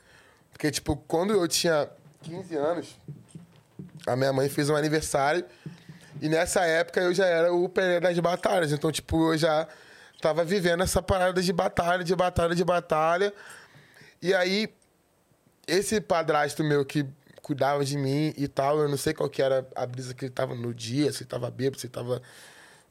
Porque, 0.51 0.71
tipo, 0.71 0.97
quando 0.97 1.33
eu 1.33 1.47
tinha 1.49 1.89
15 2.23 2.57
anos, 2.57 2.97
a 4.07 4.17
minha 4.17 4.33
mãe 4.33 4.49
fez 4.49 4.69
um 4.71 4.77
aniversário. 4.77 5.45
E 6.21 6.29
nessa 6.29 6.65
época 6.65 7.01
eu 7.01 7.13
já 7.13 7.27
era 7.27 7.53
o 7.53 7.69
Pelé 7.69 8.01
das 8.01 8.19
batalhas. 8.19 8.73
Então, 8.73 8.91
tipo, 8.93 9.33
eu 9.33 9.39
já 9.39 9.67
tava 10.21 10.45
vivendo 10.45 10.83
essa 10.83 11.03
parada 11.03 11.43
de 11.43 11.53
batalha, 11.53 12.05
de 12.05 12.15
batalha, 12.15 12.55
de 12.55 12.65
batalha. 12.65 13.33
E 14.23 14.33
aí, 14.33 14.73
esse 15.67 16.01
padrasto 16.01 16.63
meu 16.65 16.85
que 16.85 17.05
cuidava 17.43 17.85
de 17.85 17.99
mim 17.99 18.33
e 18.39 18.49
tal, 18.49 18.79
eu 18.79 18.89
não 18.89 18.97
sei 18.97 19.13
qual 19.13 19.29
que 19.29 19.43
era 19.43 19.67
a 19.77 19.85
brisa 19.85 20.15
que 20.15 20.25
ele 20.25 20.33
tava 20.33 20.55
no 20.55 20.73
dia, 20.73 21.13
se 21.13 21.23
ele 21.23 21.29
tava 21.29 21.51
bêbado, 21.51 21.79
se 21.79 21.87
ele 21.87 21.93
tava 21.93 22.23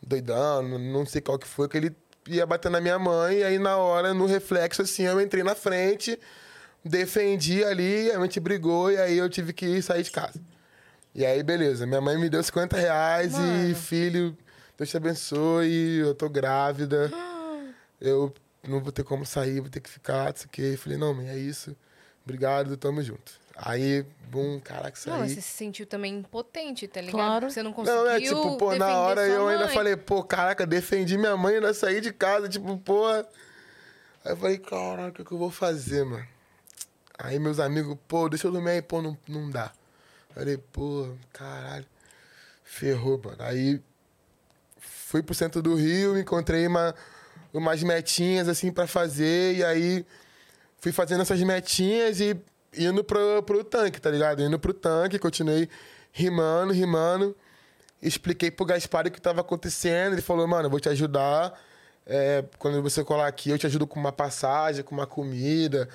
doidão, 0.01 0.61
não- 0.61 0.77
não 0.77 1.05
sei 1.07 1.21
qual 1.21 1.39
que 1.39 1.47
foi, 1.47 1.67
que 1.67 1.75
ele 1.77 1.95
ia 2.27 2.45
bater 2.45 2.69
na 2.69 2.79
minha 2.79 2.99
mãe, 2.99 3.37
e 3.37 3.43
aí 3.43 3.57
na 3.57 3.77
hora, 3.77 4.13
no 4.13 4.27
reflexo, 4.27 4.83
assim, 4.83 5.03
eu 5.03 5.19
entrei 5.19 5.43
na 5.43 5.55
frente, 5.55 6.19
defendi 6.85 7.63
ali, 7.63 8.11
a 8.11 8.19
gente 8.21 8.39
brigou, 8.39 8.91
e 8.91 8.97
aí 8.97 9.17
eu 9.17 9.27
tive 9.27 9.53
que 9.53 9.81
sair 9.81 10.03
de 10.03 10.11
casa. 10.11 10.39
E 11.15 11.25
aí, 11.25 11.43
beleza, 11.43 11.85
minha 11.85 12.01
mãe 12.01 12.17
me 12.17 12.27
deu 12.29 12.41
50 12.41 12.75
reais 12.75 13.33
e, 13.35 13.37
Mano. 13.37 13.75
filho, 13.75 14.37
Deus 14.77 14.89
te 14.89 14.97
abençoe, 14.97 15.99
eu 15.99 16.15
tô 16.15 16.27
grávida, 16.27 17.11
eu 18.01 18.33
não 18.67 18.81
vou 18.81 18.91
ter 18.91 19.03
como 19.03 19.23
sair, 19.25 19.59
vou 19.59 19.69
ter 19.69 19.79
que 19.79 19.89
ficar, 19.89 20.29
não 20.29 20.35
sei 20.35 20.45
o 20.47 20.49
quê. 20.49 20.61
Eu 20.73 20.77
falei, 20.77 20.97
não, 20.97 21.13
mãe, 21.13 21.29
é 21.29 21.37
isso, 21.37 21.75
obrigado, 22.23 22.75
tamo 22.77 23.01
junto. 23.03 23.43
Aí, 23.55 24.03
bum, 24.31 24.59
caraca, 24.59 24.95
saí. 24.95 25.13
Não, 25.13 25.19
mas 25.19 25.33
você 25.33 25.41
se 25.41 25.49
sentiu 25.55 25.85
também 25.85 26.15
impotente, 26.15 26.87
tá 26.87 26.99
ligado? 26.99 27.13
Claro. 27.13 27.51
Você 27.51 27.61
não 27.61 27.71
conseguiu 27.71 28.03
Não, 28.03 28.09
é 28.09 28.19
tipo, 28.19 28.57
pô, 28.57 28.75
na 28.75 28.97
hora 28.97 29.27
eu 29.27 29.47
ainda 29.47 29.65
mãe. 29.65 29.73
falei, 29.75 29.95
pô, 29.95 30.23
caraca, 30.23 30.65
defendi 30.65 31.15
minha 31.17 31.37
mãe, 31.37 31.55
ainda 31.55 31.71
saí 31.75 32.01
de 32.01 32.11
casa, 32.11 32.49
tipo, 32.49 32.75
pô. 32.79 33.07
Aí 33.07 33.23
eu 34.25 34.37
falei, 34.37 34.57
caraca, 34.57 35.09
o 35.09 35.13
que, 35.13 35.23
que 35.23 35.31
eu 35.31 35.37
vou 35.37 35.51
fazer, 35.51 36.03
mano? 36.03 36.25
Aí 37.19 37.37
meus 37.37 37.59
amigos, 37.59 37.95
pô, 38.07 38.27
deixa 38.27 38.47
eu 38.47 38.51
dormir 38.51 38.71
aí, 38.71 38.81
pô, 38.81 38.99
não, 38.99 39.15
não 39.27 39.51
dá. 39.51 39.71
Falei, 40.33 40.57
pô, 40.57 41.09
caralho, 41.31 41.85
ferrou, 42.63 43.21
mano. 43.23 43.37
Aí 43.39 43.81
fui 44.79 45.21
pro 45.21 45.35
centro 45.35 45.61
do 45.61 45.75
Rio, 45.75 46.17
encontrei 46.17 46.65
uma, 46.65 46.95
umas 47.53 47.83
metinhas, 47.83 48.47
assim, 48.47 48.71
pra 48.71 48.87
fazer, 48.87 49.57
e 49.57 49.63
aí 49.63 50.05
fui 50.79 50.91
fazendo 50.91 51.21
essas 51.21 51.41
metinhas 51.41 52.19
e 52.19 52.35
indo 52.75 53.03
pro, 53.03 53.43
pro 53.43 53.63
tanque, 53.63 54.01
tá 54.01 54.09
ligado? 54.09 54.41
Indo 54.41 54.57
pro 54.59 54.73
tanque, 54.73 55.19
continuei 55.19 55.69
rimando, 56.11 56.73
rimando. 56.73 57.35
Expliquei 58.01 58.51
pro 58.51 58.65
Gaspar 58.65 59.07
o 59.07 59.11
que 59.11 59.21
tava 59.21 59.41
acontecendo. 59.41 60.13
Ele 60.13 60.21
falou, 60.21 60.47
mano, 60.47 60.69
vou 60.69 60.79
te 60.79 60.89
ajudar. 60.89 61.57
É, 62.05 62.43
quando 62.59 62.81
você 62.81 63.03
colar 63.03 63.27
aqui, 63.27 63.49
eu 63.49 63.57
te 63.57 63.65
ajudo 63.65 63.87
com 63.87 63.99
uma 63.99 64.11
passagem, 64.11 64.83
com 64.83 64.93
uma 64.93 65.07
comida. 65.07 65.87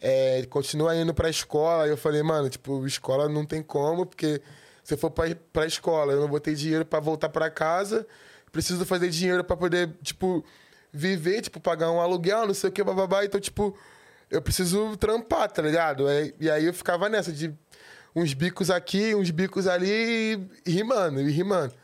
É, 0.00 0.44
continua 0.50 0.94
indo 0.94 1.14
pra 1.14 1.30
escola. 1.30 1.84
Aí 1.84 1.90
eu 1.90 1.96
falei, 1.96 2.22
mano, 2.22 2.48
tipo, 2.50 2.86
escola 2.86 3.28
não 3.28 3.44
tem 3.46 3.62
como, 3.62 4.04
porque 4.04 4.40
se 4.84 4.94
eu 4.94 4.98
for 4.98 5.10
pra, 5.10 5.24
pra 5.52 5.66
escola, 5.66 6.12
eu 6.12 6.20
não 6.20 6.28
vou 6.28 6.40
ter 6.40 6.54
dinheiro 6.54 6.84
pra 6.84 7.00
voltar 7.00 7.28
pra 7.30 7.50
casa. 7.50 8.06
Preciso 8.52 8.84
fazer 8.84 9.08
dinheiro 9.08 9.42
pra 9.44 9.56
poder, 9.56 9.90
tipo, 10.02 10.44
viver, 10.92 11.40
tipo, 11.42 11.58
pagar 11.58 11.90
um 11.90 12.00
aluguel, 12.00 12.46
não 12.46 12.54
sei 12.54 12.68
o 12.70 12.72
que, 12.72 12.84
bababá. 12.84 13.24
Então, 13.24 13.40
tipo, 13.40 13.76
eu 14.30 14.42
preciso 14.42 14.96
trampar, 14.96 15.50
tá 15.50 15.62
ligado? 15.62 16.08
É, 16.08 16.32
E 16.38 16.50
aí 16.50 16.66
eu 16.66 16.74
ficava 16.74 17.08
nessa 17.08 17.32
de 17.32 17.52
uns 18.14 18.32
bicos 18.34 18.70
aqui, 18.70 19.14
uns 19.14 19.30
bicos 19.30 19.66
ali, 19.66 20.46
e 20.64 20.70
rimando, 20.70 21.20
e 21.20 21.30
rimando. 21.30 21.74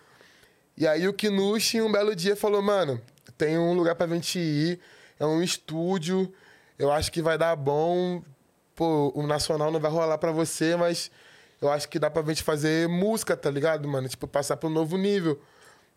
E 0.77 0.87
aí 0.87 1.07
o 1.07 1.13
Kinush, 1.13 1.75
um 1.81 1.93
belo 1.93 2.15
dia, 2.17 2.35
falou, 2.35 2.63
mano, 2.63 3.01
tem 3.43 3.59
um 3.59 3.75
lugar 3.75 3.97
pra 3.97 4.07
gente 4.07 4.39
ir, 4.39 4.79
é 5.19 5.27
um 5.27 5.43
estúdio, 5.43 6.33
eu 6.79 6.93
acho 6.93 7.11
que 7.11 7.21
vai 7.21 7.37
dar 7.37 7.57
bom. 7.57 8.23
Pô, 8.77 9.13
o 9.17 9.27
Nacional 9.27 9.69
não 9.73 9.81
vai 9.81 9.91
rolar 9.91 10.17
pra 10.17 10.31
você, 10.31 10.77
mas 10.77 11.11
eu 11.61 11.69
acho 11.69 11.89
que 11.89 11.99
dá 11.99 12.09
pra 12.09 12.23
gente 12.23 12.45
fazer 12.45 12.89
música, 12.89 13.37
tá 13.37 13.51
ligado, 13.51 13.89
mano? 13.89 14.09
Tipo, 14.09 14.29
passar 14.29 14.57
pro 14.57 14.71
novo 14.71 14.97
nível. 14.97 15.43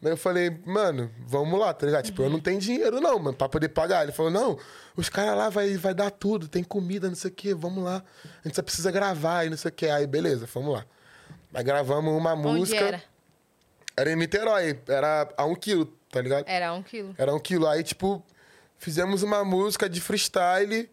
Aí 0.04 0.10
eu 0.10 0.18
falei, 0.18 0.60
mano, 0.66 1.12
vamos 1.28 1.60
lá, 1.60 1.72
tá 1.72 1.86
ligado? 1.86 2.06
Tipo, 2.06 2.24
eu 2.24 2.32
não 2.32 2.40
tenho 2.40 2.60
dinheiro 2.60 3.00
não, 3.00 3.20
mano, 3.20 3.38
pra 3.38 3.48
poder 3.48 3.70
pagar. 3.70 4.02
Ele 4.02 4.12
falou, 4.12 4.32
não, 4.32 4.58
os 4.96 5.08
caras 5.08 5.38
lá 5.38 5.50
vai, 5.50 5.78
vai 5.78 5.94
dar 5.94 6.10
tudo, 6.10 6.48
tem 6.48 6.64
comida, 6.64 7.08
não 7.08 7.16
sei 7.16 7.30
o 7.30 7.34
quê, 7.34 7.54
vamos 7.54 7.84
lá. 7.84 8.04
A 8.44 8.48
gente 8.48 8.56
só 8.56 8.64
precisa 8.64 8.90
gravar 8.92 9.46
e 9.46 9.52
não 9.52 9.58
sei 9.58 9.70
o 9.70 9.72
quê. 9.72 9.88
Aí, 9.88 10.08
beleza, 10.08 10.48
vamos 10.52 10.74
lá. 10.74 10.86
Aí 11.54 11.64
gravamos 11.64 12.12
uma 12.12 12.34
Onde 12.34 12.60
música. 12.60 12.84
era? 12.84 13.04
Era 13.96 14.12
em 14.12 14.16
Niterói, 14.16 14.80
era 14.88 15.30
a 15.38 15.46
um 15.46 15.56
quilo, 15.56 15.86
tá 16.16 16.22
ligado? 16.22 16.46
Era 16.48 16.74
um 16.74 16.82
quilo. 16.82 17.14
Era 17.18 17.36
um 17.36 17.40
quilo. 17.40 17.68
Aí, 17.68 17.84
tipo, 17.84 18.24
fizemos 18.78 19.22
uma 19.22 19.44
música 19.44 19.90
de 19.90 20.00
freestyle. 20.00 20.90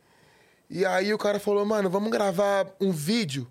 E 0.68 0.84
aí 0.84 1.14
o 1.14 1.18
cara 1.18 1.38
falou, 1.38 1.64
mano, 1.64 1.88
vamos 1.88 2.10
gravar 2.10 2.66
um 2.80 2.90
vídeo. 2.90 3.48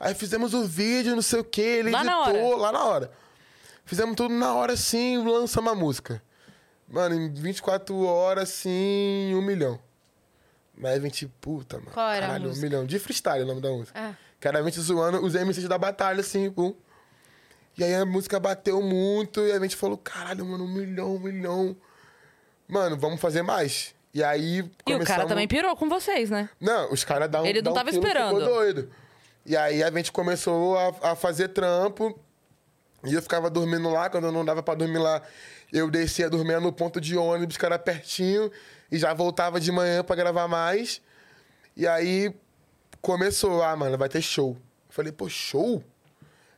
Aí 0.00 0.14
fizemos 0.14 0.54
o 0.54 0.64
vídeo, 0.64 1.14
não 1.14 1.22
sei 1.22 1.40
o 1.40 1.44
quê, 1.44 1.60
ele 1.60 1.90
Lá 1.90 2.02
na 2.02 2.22
editou 2.22 2.44
hora? 2.52 2.56
lá 2.62 2.72
na 2.72 2.84
hora. 2.84 3.12
Fizemos 3.84 4.16
tudo 4.16 4.32
na 4.34 4.54
hora, 4.54 4.72
assim, 4.72 5.18
lançamos 5.22 5.70
a 5.70 5.74
música. 5.74 6.22
Mano, 6.88 7.14
em 7.14 7.32
24 7.32 7.94
horas, 8.04 8.48
assim, 8.48 9.34
um 9.34 9.42
milhão. 9.42 9.78
Mas 10.74 10.98
a 10.98 11.00
gente, 11.00 11.26
puta, 11.40 11.78
mano. 11.78 11.90
Qual 11.92 12.08
era 12.10 12.24
a 12.26 12.28
caralho, 12.30 12.50
um 12.52 12.56
milhão. 12.56 12.86
De 12.86 12.98
freestyle, 12.98 13.42
o 13.42 13.46
nome 13.46 13.60
da 13.60 13.70
música. 13.70 13.98
Ah. 13.98 14.14
Que 14.40 14.48
era 14.48 14.60
a 14.60 14.62
gente 14.62 14.80
zoando 14.80 15.22
os 15.24 15.34
MCs 15.34 15.68
da 15.68 15.76
batalha, 15.78 16.20
assim, 16.20 16.50
pum. 16.50 16.74
E 17.76 17.82
aí 17.84 17.94
a 17.94 18.04
música 18.04 18.38
bateu 18.38 18.82
muito 18.82 19.40
e 19.40 19.52
a 19.52 19.58
gente 19.60 19.76
falou, 19.76 19.96
caralho, 19.96 20.44
mano, 20.44 20.64
um 20.64 20.68
milhão, 20.68 21.16
um 21.16 21.18
milhão. 21.18 21.76
Mano, 22.68 22.96
vamos 22.96 23.20
fazer 23.20 23.42
mais. 23.42 23.94
E 24.14 24.22
aí 24.22 24.58
E 24.86 24.94
o 24.94 25.04
cara 25.04 25.26
também 25.26 25.48
pirou 25.48 25.74
com 25.74 25.88
vocês, 25.88 26.28
né? 26.28 26.50
Não, 26.60 26.92
os 26.92 27.02
caras 27.02 27.30
dão 27.30 27.46
Ele 27.46 27.62
não 27.62 27.72
um 27.72 27.74
tava 27.74 27.90
quilo, 27.90 28.04
esperando. 28.04 28.38
Ficou 28.38 28.54
doido. 28.54 28.90
E 29.44 29.56
aí 29.56 29.82
a 29.82 29.90
gente 29.90 30.12
começou 30.12 30.76
a, 30.78 31.12
a 31.12 31.16
fazer 31.16 31.48
trampo. 31.48 32.18
E 33.04 33.14
eu 33.14 33.22
ficava 33.22 33.50
dormindo 33.50 33.88
lá, 33.90 34.08
quando 34.08 34.30
não 34.30 34.44
dava 34.44 34.62
pra 34.62 34.74
dormir 34.74 34.98
lá, 34.98 35.20
eu 35.72 35.90
descia 35.90 36.30
dormindo 36.30 36.60
no 36.60 36.72
ponto 36.72 37.00
de 37.00 37.16
ônibus, 37.16 37.56
que 37.56 37.66
era 37.66 37.76
pertinho, 37.78 38.50
e 38.92 38.98
já 38.98 39.12
voltava 39.12 39.58
de 39.58 39.72
manhã 39.72 40.04
pra 40.04 40.14
gravar 40.14 40.46
mais. 40.46 41.00
E 41.76 41.86
aí 41.86 42.32
começou, 43.00 43.62
ah, 43.62 43.74
mano, 43.74 43.98
vai 43.98 44.08
ter 44.08 44.22
show. 44.22 44.56
Eu 44.88 44.94
falei, 44.94 45.10
pô, 45.10 45.28
show? 45.28 45.82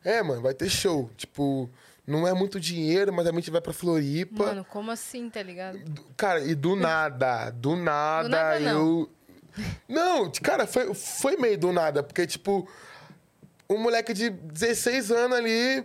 É, 0.04 0.22
mano, 0.22 0.42
vai 0.42 0.52
ter 0.54 0.68
show. 0.68 1.10
Tipo, 1.16 1.68
não 2.06 2.26
é 2.28 2.34
muito 2.34 2.60
dinheiro, 2.60 3.12
mas 3.12 3.26
a 3.26 3.32
gente 3.32 3.50
vai 3.50 3.60
pra 3.60 3.72
Floripa. 3.72 4.46
Mano, 4.46 4.64
como 4.64 4.90
assim, 4.90 5.30
tá 5.30 5.42
ligado? 5.42 5.78
Do- 5.78 6.02
Cara, 6.16 6.40
e 6.40 6.54
do 6.54 6.76
nada, 6.76 7.50
do 7.50 7.74
nada, 7.74 8.28
nada, 8.28 8.60
não. 8.60 8.70
eu. 9.00 9.10
Não, 9.88 10.28
cara, 10.42 10.66
foi, 10.66 10.92
foi 10.94 11.36
meio 11.36 11.56
do 11.56 11.70
nada, 11.72 12.02
porque, 12.02 12.26
tipo, 12.26 12.68
um 13.70 13.78
moleque 13.78 14.12
de 14.12 14.28
16 14.28 15.12
anos 15.12 15.38
ali, 15.38 15.84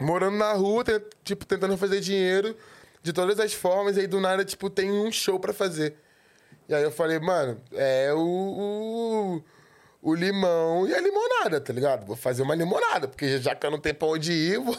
morando 0.00 0.38
na 0.38 0.54
rua, 0.54 0.82
tipo, 1.22 1.44
tentando 1.44 1.76
fazer 1.76 2.00
dinheiro 2.00 2.56
de 3.02 3.12
todas 3.12 3.38
as 3.38 3.52
formas, 3.52 3.98
e 3.98 4.00
aí 4.00 4.06
do 4.06 4.20
nada, 4.20 4.42
tipo, 4.42 4.70
tem 4.70 4.90
um 4.90 5.12
show 5.12 5.38
pra 5.38 5.52
fazer. 5.52 5.96
E 6.66 6.74
aí 6.74 6.82
eu 6.82 6.90
falei, 6.90 7.18
mano, 7.20 7.60
é 7.72 8.10
o, 8.14 8.18
o, 8.18 9.42
o 10.06 10.14
limão 10.14 10.86
e 10.86 10.94
a 10.94 11.00
limonada, 11.00 11.60
tá 11.60 11.72
ligado? 11.72 12.06
Vou 12.06 12.14
fazer 12.14 12.42
uma 12.42 12.54
limonada, 12.54 13.08
porque 13.08 13.38
já 13.40 13.56
que 13.56 13.66
eu 13.66 13.72
não 13.72 13.80
tenho 13.80 13.96
pra 13.96 14.06
onde 14.06 14.30
ir, 14.30 14.58
vou, 14.62 14.76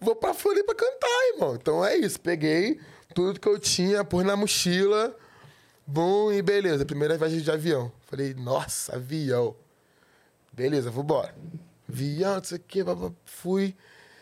vou 0.00 0.16
pra 0.16 0.34
pra 0.34 0.74
cantar, 0.74 1.32
irmão. 1.32 1.54
Então 1.54 1.86
é 1.86 1.96
isso, 1.96 2.20
peguei 2.20 2.80
tudo 3.14 3.38
que 3.38 3.48
eu 3.48 3.60
tinha, 3.60 4.02
pus 4.02 4.24
na 4.24 4.34
mochila, 4.34 5.16
bom, 5.86 6.32
e 6.32 6.42
beleza. 6.42 6.84
Primeira 6.84 7.16
viagem 7.16 7.40
de 7.40 7.48
avião. 7.48 7.92
Falei, 8.08 8.34
nossa, 8.34 8.96
avião. 8.96 9.54
Beleza, 10.52 10.90
vambora. 10.90 11.32
Avião, 11.88 12.34
não 12.34 12.42
sei 12.42 12.58
o 12.82 12.84
babá, 12.84 13.12
fui. 13.24 13.72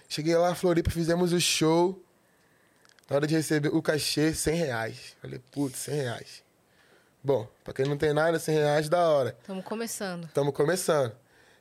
Cheguei 0.07 0.37
lá, 0.37 0.55
Floripa, 0.55 0.91
fizemos 0.91 1.33
o 1.33 1.41
show. 1.41 2.05
Na 3.09 3.17
hora 3.17 3.27
de 3.27 3.35
receber 3.35 3.75
o 3.75 3.81
cachê, 3.81 4.35
100 4.35 4.55
reais. 4.57 5.17
Falei, 5.23 5.41
putz, 5.51 5.79
100 5.79 5.95
reais. 5.95 6.44
Bom, 7.25 7.49
pra 7.65 7.73
quem 7.73 7.87
não 7.87 7.97
tem 7.97 8.13
nada, 8.13 8.39
100 8.39 8.55
reais, 8.55 8.89
da 8.91 9.09
hora. 9.09 9.35
Tamo 9.47 9.63
começando. 9.63 10.25
Estamos 10.25 10.53
começando. 10.53 11.17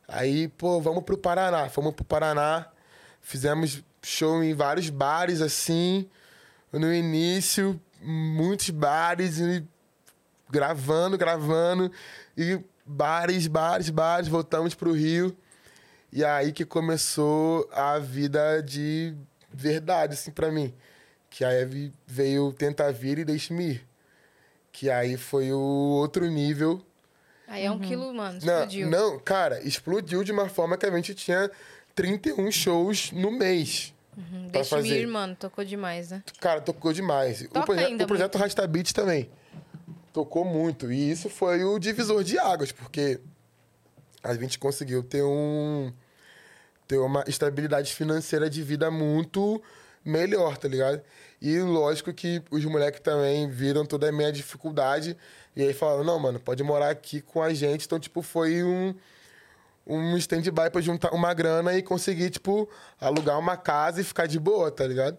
Aí, 0.06 0.50
pô, 0.50 0.82
vamos 0.82 1.06
pro 1.06 1.18
Paraná. 1.18 1.70
Fomos 1.70 1.94
pro 1.94 2.04
Paraná, 2.04 2.68
fizemos 3.22 3.82
show 4.02 4.44
em 4.44 4.54
vários 4.54 4.90
bares, 4.90 5.40
assim. 5.40 6.10
No 6.70 6.94
início, 6.94 7.80
muitos 8.02 8.72
bares, 8.72 9.40
e 9.40 9.66
gravando, 10.50 11.18
gravando. 11.18 11.90
E 12.38 12.60
bares, 12.86 13.48
bares, 13.48 13.90
bares. 13.90 14.28
Voltamos 14.28 14.76
pro 14.76 14.92
Rio. 14.92 15.34
E 16.12 16.26
aí 16.26 16.52
que 16.52 16.66
começou 16.66 17.70
a 17.72 17.98
vida 18.00 18.62
de 18.62 19.16
verdade, 19.50 20.16
assim, 20.16 20.30
pra 20.30 20.52
mim. 20.52 20.74
Que 21.30 21.46
aí 21.46 21.90
veio 22.06 22.52
Tenta 22.52 22.92
Vir 22.92 23.20
e 23.20 23.24
Deixe-me 23.24 23.76
Ir. 23.76 23.93
Que 24.74 24.90
aí 24.90 25.16
foi 25.16 25.54
o 25.54 25.58
outro 25.58 26.26
nível 26.30 26.84
Aí 27.48 27.66
é 27.66 27.72
um 27.72 27.78
quilo, 27.78 28.12
mano, 28.12 28.40
não, 28.44 28.54
explodiu. 28.64 28.90
não, 28.90 29.20
cara, 29.20 29.62
explodiu 29.62 30.24
de 30.24 30.32
uma 30.32 30.50
forma 30.50 30.76
que 30.76 30.88
a 30.88 30.96
gente 30.96 31.14
tinha 31.14 31.52
31 31.94 32.52
shows 32.52 33.12
no 33.12 33.30
mês. 33.30 33.94
Uhum, 34.18 34.50
pra 34.50 34.62
Deixa-me 34.62 34.82
fazer. 34.82 35.02
ir, 35.02 35.08
mano. 35.08 35.36
Tocou 35.36 35.64
demais, 35.64 36.10
né? 36.10 36.24
Cara, 36.40 36.62
tocou 36.62 36.92
demais. 36.92 37.44
Toca 37.44 37.60
o, 37.60 37.66
proje 37.66 37.86
ainda 37.86 38.04
o 38.06 38.08
projeto 38.08 38.38
Rasta 38.40 38.66
Beats 38.66 38.92
também. 38.92 39.30
Tocou 40.12 40.44
muito. 40.44 40.92
E 40.92 41.12
isso 41.12 41.30
foi 41.30 41.64
o 41.64 41.78
divisor 41.78 42.24
de 42.24 42.40
águas, 42.40 42.72
porque 42.72 43.20
a 44.24 44.34
gente 44.34 44.58
conseguiu 44.58 45.04
ter 45.04 45.24
um. 45.24 45.92
ter 46.88 46.98
uma 46.98 47.24
estabilidade 47.28 47.94
financeira 47.94 48.50
de 48.50 48.64
vida 48.64 48.90
muito 48.90 49.62
melhor, 50.04 50.58
tá 50.58 50.68
ligado? 50.68 51.02
E 51.44 51.60
lógico 51.60 52.14
que 52.14 52.42
os 52.50 52.64
moleques 52.64 53.02
também 53.02 53.50
viram 53.50 53.86
toda 53.86 54.08
a 54.08 54.14
minha 54.14 54.32
dificuldade. 54.32 55.18
E 55.54 55.62
aí 55.62 55.74
falaram, 55.74 56.06
não, 56.06 56.18
mano, 56.18 56.40
pode 56.40 56.64
morar 56.64 56.90
aqui 56.90 57.20
com 57.20 57.44
a 57.44 57.54
gente. 57.54 57.86
Então, 57.86 58.00
tipo, 58.00 58.22
foi 58.22 58.64
um 58.64 58.96
um 59.86 60.16
stand-by 60.16 60.70
pra 60.72 60.80
juntar 60.80 61.12
uma 61.14 61.34
grana 61.34 61.78
e 61.78 61.84
conseguir, 61.84 62.30
tipo, 62.30 62.70
alugar 62.98 63.38
uma 63.38 63.58
casa 63.58 64.00
e 64.00 64.04
ficar 64.06 64.26
de 64.28 64.40
boa, 64.40 64.72
tá 64.72 64.88
ligado? 64.88 65.18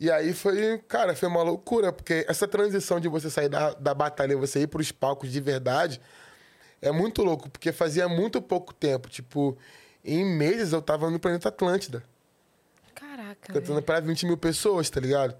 E 0.00 0.10
aí 0.10 0.32
foi, 0.32 0.78
cara, 0.88 1.14
foi 1.14 1.28
uma 1.28 1.42
loucura, 1.42 1.92
porque 1.92 2.24
essa 2.26 2.48
transição 2.48 2.98
de 2.98 3.08
você 3.08 3.28
sair 3.28 3.50
da, 3.50 3.74
da 3.74 3.92
batalha 3.92 4.32
e 4.32 4.36
você 4.36 4.60
ir 4.60 4.68
pros 4.68 4.90
palcos 4.90 5.30
de 5.30 5.38
verdade 5.38 6.00
é 6.80 6.90
muito 6.90 7.22
louco, 7.22 7.50
porque 7.50 7.72
fazia 7.72 8.08
muito 8.08 8.40
pouco 8.40 8.72
tempo. 8.72 9.10
Tipo, 9.10 9.56
em 10.02 10.24
meses 10.24 10.72
eu 10.72 10.80
tava 10.80 11.10
no 11.10 11.20
planeta 11.20 11.50
Atlântida, 11.50 12.02
Caraca, 13.40 13.60
cantando 13.60 13.82
pra 13.82 14.00
20 14.00 14.26
mil 14.26 14.36
pessoas, 14.36 14.88
tá 14.90 15.00
ligado? 15.00 15.34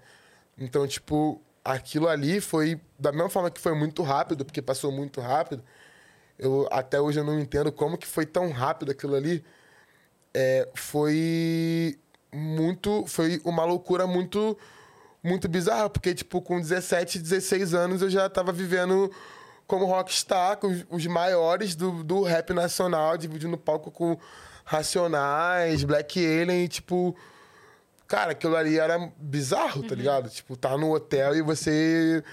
Então, 0.57 0.87
tipo, 0.87 1.41
aquilo 1.63 2.07
ali 2.07 2.39
foi 2.39 2.79
da 2.97 3.11
mesma 3.11 3.29
forma 3.29 3.49
que 3.49 3.59
foi 3.59 3.73
muito 3.75 4.03
rápido, 4.03 4.45
porque 4.45 4.61
passou 4.61 4.91
muito 4.91 5.19
rápido. 5.21 5.63
Eu 6.37 6.67
até 6.71 6.99
hoje 6.99 7.19
eu 7.19 7.23
não 7.23 7.39
entendo 7.39 7.71
como 7.71 7.97
que 7.97 8.07
foi 8.07 8.25
tão 8.25 8.51
rápido 8.51 8.91
aquilo 8.91 9.15
ali. 9.15 9.43
É, 10.33 10.67
foi 10.75 11.97
muito, 12.33 13.05
foi 13.07 13.41
uma 13.45 13.63
loucura 13.63 14.05
muito 14.05 14.57
muito 15.23 15.47
bizarra, 15.47 15.89
porque 15.89 16.13
tipo 16.13 16.39
com 16.39 16.59
17, 16.59 17.17
16 17.17 17.73
anos 17.73 18.01
eu 18.03 18.09
já 18.11 18.29
tava 18.29 18.51
vivendo 18.51 19.11
como 19.65 19.85
rockstar, 19.85 20.57
com 20.57 20.67
os, 20.67 20.85
os 20.89 21.07
maiores 21.07 21.75
do, 21.75 22.03
do 22.03 22.21
rap 22.21 22.53
nacional, 22.53 23.17
dividindo 23.17 23.57
palco 23.57 23.89
com 23.89 24.17
Racionais, 24.63 25.83
Black 25.83 26.19
Alien, 26.19 26.65
e, 26.65 26.67
tipo, 26.67 27.15
Cara, 28.07 28.31
aquilo 28.31 28.55
ali 28.55 28.77
era 28.77 29.11
bizarro, 29.17 29.83
tá 29.83 29.95
ligado? 29.95 30.29
Tipo, 30.29 30.55
tá 30.55 30.77
no 30.77 30.93
hotel 30.93 31.35
e 31.35 31.41
você 31.41 32.23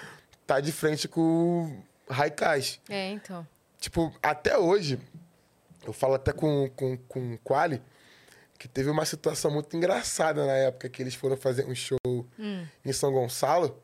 tá 0.47 0.61
de 0.61 0.71
frente 0.71 1.09
com 1.09 1.83
o 2.09 2.13
Raikais. 2.13 2.79
É, 2.89 3.11
então. 3.11 3.47
Tipo, 3.81 4.15
até 4.23 4.59
hoje, 4.59 5.01
eu 5.87 5.93
falo 5.93 6.15
até 6.15 6.33
com, 6.33 6.71
com, 6.77 6.97
com 7.09 7.35
o 7.35 7.39
Quali, 7.39 7.83
que 8.59 8.69
teve 8.69 8.91
uma 8.91 9.05
situação 9.05 9.51
muito 9.51 9.77
engraçada 9.77 10.47
na 10.47 10.53
época 10.53 10.89
que 10.89 11.03
eles 11.03 11.15
foram 11.15 11.37
fazer 11.37 11.67
um 11.67 11.75
show 11.75 11.99
em 12.85 12.93
São 12.93 13.13
Gonçalo. 13.13 13.83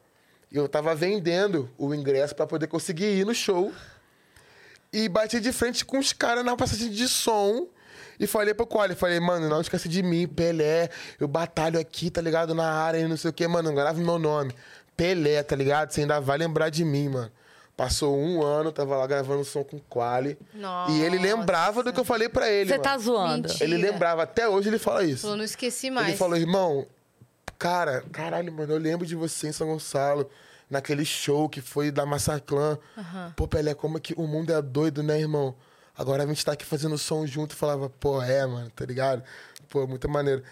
E 0.53 0.57
eu 0.57 0.69
tava 0.69 0.95
vendendo 0.95 1.71
o 1.77 1.95
ingresso 1.95 2.35
pra 2.35 2.47
poder 2.47 2.69
conseguir 2.69 3.19
ir 3.19 3.27
no 3.27 3.35
show. 3.35 3.73
E 4.93 5.09
bati 5.09 5.41
de 5.41 5.53
frente 5.53 5.85
com 5.85 5.99
os 5.99 6.13
caras 6.13 6.45
na 6.45 6.57
passagem 6.57 6.91
de 6.91 7.09
som. 7.09 7.67
E 8.19 8.27
falei 8.27 8.53
pro 8.53 8.67
Quali, 8.67 8.95
falei, 8.95 9.21
mano, 9.21 9.49
não 9.49 9.61
esquece 9.61 9.89
de 9.89 10.03
mim, 10.03 10.27
Pelé. 10.27 10.89
Eu 11.21 11.29
batalho 11.29 11.79
aqui, 11.79 12.11
tá 12.11 12.21
ligado? 12.21 12.55
Na 12.55 12.71
área 12.71 12.99
e 12.99 13.07
não 13.07 13.17
sei 13.17 13.31
o 13.31 13.33
quê, 13.33 13.47
mano, 13.47 13.73
grava 13.73 13.99
meu 14.01 14.19
nome. 14.19 14.55
Pelé, 14.97 15.43
tá 15.43 15.55
ligado? 15.55 15.93
Você 15.93 16.01
ainda 16.01 16.21
vai 16.21 16.37
lembrar 16.37 16.69
de 16.71 16.85
mim, 16.85 17.09
mano. 17.09 17.31
Passou 17.77 18.19
um 18.19 18.43
ano, 18.43 18.73
tava 18.73 18.97
lá 18.97 19.07
gravando 19.07 19.45
som 19.45 19.63
com 19.63 19.79
Quali. 19.79 20.37
Nossa. 20.53 20.91
E 20.91 21.01
ele 21.01 21.17
lembrava 21.17 21.81
do 21.85 21.93
que 21.93 22.01
eu 22.01 22.05
falei 22.05 22.29
pra 22.29 22.51
ele. 22.51 22.69
Você 22.71 22.79
tá 22.79 22.99
zoando. 22.99 23.49
Mentira. 23.49 23.65
Ele 23.65 23.77
lembrava, 23.77 24.25
até 24.25 24.49
hoje 24.49 24.69
ele 24.69 24.81
fala 24.81 25.05
isso. 25.05 25.23
Falou, 25.23 25.37
não 25.37 25.45
esqueci 25.45 25.89
mais. 25.89 26.09
Ele 26.09 26.17
falou, 26.17 26.37
irmão, 26.37 26.85
cara, 27.57 28.03
caralho, 28.11 28.53
mano, 28.53 28.73
eu 28.73 28.79
lembro 28.79 29.07
de 29.07 29.15
você 29.15 29.47
em 29.47 29.53
São 29.53 29.69
Gonçalo, 29.69 30.29
naquele 30.69 31.05
show 31.05 31.49
que 31.49 31.61
foi 31.61 31.93
da 31.93 32.05
Massaclan. 32.05 32.77
Pô, 33.37 33.47
Pelé, 33.47 33.75
como 33.75 34.01
que 34.01 34.13
o 34.17 34.27
mundo 34.27 34.53
é 34.53 34.61
doido, 34.61 35.01
né, 35.01 35.21
irmão? 35.21 35.55
Agora 35.99 36.23
a 36.23 36.27
gente 36.27 36.45
tá 36.45 36.53
aqui 36.53 36.65
fazendo 36.65 36.97
som 36.97 37.27
junto. 37.27 37.57
Falava, 37.57 37.91
pô, 37.91 38.23
é, 38.23 38.47
mano, 38.47 38.71
tá 38.71 38.87
ligado? 38.87 39.25
Pô, 39.69 39.85
muito 39.85 40.09
maneiro. 40.09 40.45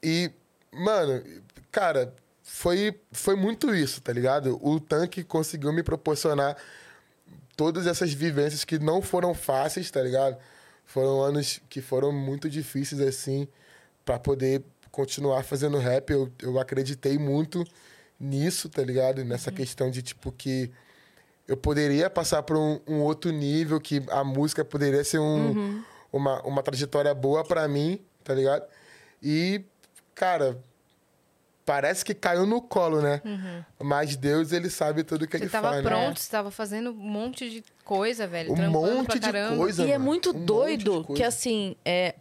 E, 0.00 0.30
mano, 0.72 1.20
cara, 1.72 2.14
foi, 2.44 3.00
foi 3.10 3.34
muito 3.34 3.74
isso, 3.74 4.00
tá 4.00 4.12
ligado? 4.12 4.58
O 4.62 4.78
tanque 4.78 5.24
conseguiu 5.24 5.72
me 5.72 5.82
proporcionar 5.82 6.56
todas 7.56 7.88
essas 7.88 8.12
vivências 8.12 8.64
que 8.64 8.78
não 8.78 9.02
foram 9.02 9.34
fáceis, 9.34 9.90
tá 9.90 10.00
ligado? 10.00 10.36
Foram 10.84 11.20
anos 11.20 11.60
que 11.68 11.80
foram 11.80 12.12
muito 12.12 12.48
difíceis, 12.48 13.00
assim, 13.00 13.48
para 14.04 14.20
poder 14.20 14.62
continuar 14.92 15.42
fazendo 15.42 15.78
rap. 15.78 16.10
Eu, 16.10 16.30
eu 16.40 16.60
acreditei 16.60 17.18
muito 17.18 17.64
nisso, 18.20 18.68
tá 18.68 18.82
ligado? 18.82 19.24
Nessa 19.24 19.50
questão 19.50 19.90
de, 19.90 20.00
tipo, 20.00 20.30
que 20.30 20.70
eu 21.46 21.56
poderia 21.56 22.08
passar 22.08 22.42
por 22.42 22.56
um, 22.56 22.80
um 22.86 23.00
outro 23.00 23.30
nível, 23.30 23.80
que 23.80 24.02
a 24.10 24.22
música 24.24 24.64
poderia 24.64 25.02
ser 25.04 25.18
um, 25.18 25.82
uma, 26.12 26.40
uma 26.42 26.62
trajetória 26.62 27.12
boa 27.14 27.44
para 27.44 27.66
mim, 27.68 28.00
tá 28.22 28.34
ligado? 28.34 28.64
E, 29.22 29.64
cara, 30.14 30.58
parece 31.64 32.04
que 32.04 32.14
caiu 32.14 32.46
no 32.46 32.60
colo, 32.60 33.00
né? 33.00 33.20
Mas 33.80 34.16
Deus, 34.16 34.52
ele 34.52 34.70
sabe 34.70 35.04
tudo 35.04 35.26
que 35.26 35.36
Você 35.38 35.44
ele 35.44 35.50
tava 35.50 35.70
faz, 35.70 35.84
né? 35.84 35.90
pronto, 35.90 36.20
você 36.20 36.30
tava 36.30 36.50
fazendo 36.50 36.90
um 36.90 36.94
monte 36.94 37.48
de 37.50 37.64
coisa, 37.84 38.26
velho. 38.26 38.52
Um 38.52 38.54
trampando 38.54 38.94
monte 38.94 39.14
de 39.18 39.20
caramba. 39.20 39.56
coisa. 39.56 39.84
E 39.84 39.90
é 39.90 39.98
mano. 39.98 40.04
muito 40.04 40.30
Um 40.36 40.44
doido 40.44 41.04
que, 41.14 41.22
assim, 41.22 41.76
é, 41.84 42.14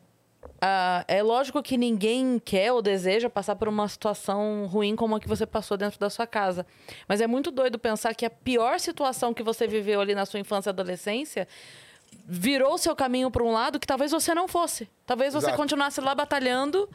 ah, 0.63 1.03
é 1.07 1.23
lógico 1.23 1.61
que 1.63 1.77
ninguém 1.77 2.39
quer 2.39 2.71
ou 2.71 2.81
deseja 2.81 3.29
passar 3.29 3.55
por 3.55 3.67
uma 3.67 3.87
situação 3.87 4.67
ruim 4.67 4.95
como 4.95 5.15
a 5.15 5.19
que 5.19 5.27
você 5.27 5.45
passou 5.45 5.75
dentro 5.75 5.99
da 5.99 6.09
sua 6.09 6.27
casa. 6.27 6.65
Mas 7.07 7.19
é 7.19 7.27
muito 7.27 7.49
doido 7.49 7.79
pensar 7.79 8.13
que 8.13 8.25
a 8.25 8.29
pior 8.29 8.79
situação 8.79 9.33
que 9.33 9.41
você 9.41 9.67
viveu 9.67 9.99
ali 9.99 10.13
na 10.13 10.25
sua 10.25 10.39
infância 10.39 10.69
e 10.69 10.71
adolescência 10.71 11.47
virou 12.25 12.77
seu 12.77 12.95
caminho 12.95 13.31
para 13.31 13.43
um 13.43 13.51
lado 13.51 13.79
que 13.79 13.87
talvez 13.87 14.11
você 14.11 14.35
não 14.35 14.47
fosse. 14.47 14.87
Talvez 15.05 15.33
você 15.33 15.47
Exato. 15.47 15.57
continuasse 15.57 15.99
lá 15.99 16.13
batalhando, 16.13 16.87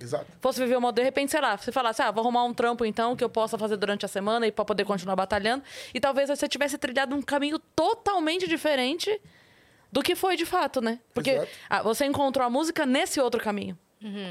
Exato. 0.00 0.26
fosse 0.40 0.60
viver 0.60 0.76
uma... 0.76 0.92
De 0.92 1.02
repente, 1.02 1.32
sei 1.32 1.40
lá, 1.40 1.56
você 1.56 1.72
falasse, 1.72 2.00
ah, 2.02 2.12
vou 2.12 2.22
arrumar 2.22 2.44
um 2.44 2.54
trampo 2.54 2.84
então 2.84 3.16
que 3.16 3.24
eu 3.24 3.28
possa 3.28 3.58
fazer 3.58 3.76
durante 3.76 4.04
a 4.04 4.08
semana 4.08 4.46
e 4.46 4.52
para 4.52 4.64
poder 4.64 4.84
continuar 4.84 5.16
batalhando. 5.16 5.64
E 5.92 5.98
talvez 5.98 6.28
você 6.28 6.46
tivesse 6.46 6.78
trilhado 6.78 7.16
um 7.16 7.22
caminho 7.22 7.58
totalmente 7.74 8.46
diferente 8.46 9.20
do 9.90 10.02
que 10.02 10.14
foi 10.14 10.36
de 10.36 10.44
fato, 10.46 10.80
né? 10.80 11.00
Porque 11.14 11.40
ah, 11.68 11.82
você 11.82 12.04
encontrou 12.04 12.46
a 12.46 12.50
música 12.50 12.84
nesse 12.86 13.20
outro 13.20 13.40
caminho, 13.40 13.78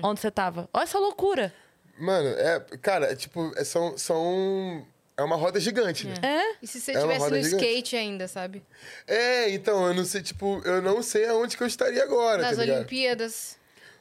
onde 0.03 0.20
você 0.20 0.32
tava. 0.32 0.70
Olha 0.74 0.84
essa 0.84 0.99
loucura. 0.99 1.53
Mano, 1.99 2.30
é, 2.30 2.60
cara, 2.82 3.12
é 3.12 3.16
tipo, 3.16 3.51
é, 3.55 3.64
são, 3.64 3.97
são. 3.97 4.86
É 5.18 5.24
uma 5.24 5.36
roda 5.36 5.60
gigante, 5.60 6.05
né? 6.05 6.14
É? 6.22 6.55
E 6.62 6.68
se 6.68 6.80
você 6.80 6.91
É 6.91 6.99
uma 6.99 7.01
tivesse 7.01 7.20
roda 7.22 7.38
no 7.38 7.43
gigante. 7.43 7.66
skate 7.66 7.95
ainda, 7.95 8.28
sabe? 8.28 8.64
É, 9.08 9.49
então, 9.49 9.88
eu 9.88 9.93
não 9.95 10.05
sei, 10.05 10.22
tipo, 10.22 10.62
eu 10.64 10.80
não 10.80 11.01
sei 11.01 11.26
aonde 11.28 11.58
que 11.58 11.64
eu 11.64 11.68
estaria 11.68 12.03
agora, 12.03 12.43
Nas 12.43 12.55
tá 12.55 12.62
ligado? 12.62 12.78
Olimpíadas. 12.78 13.58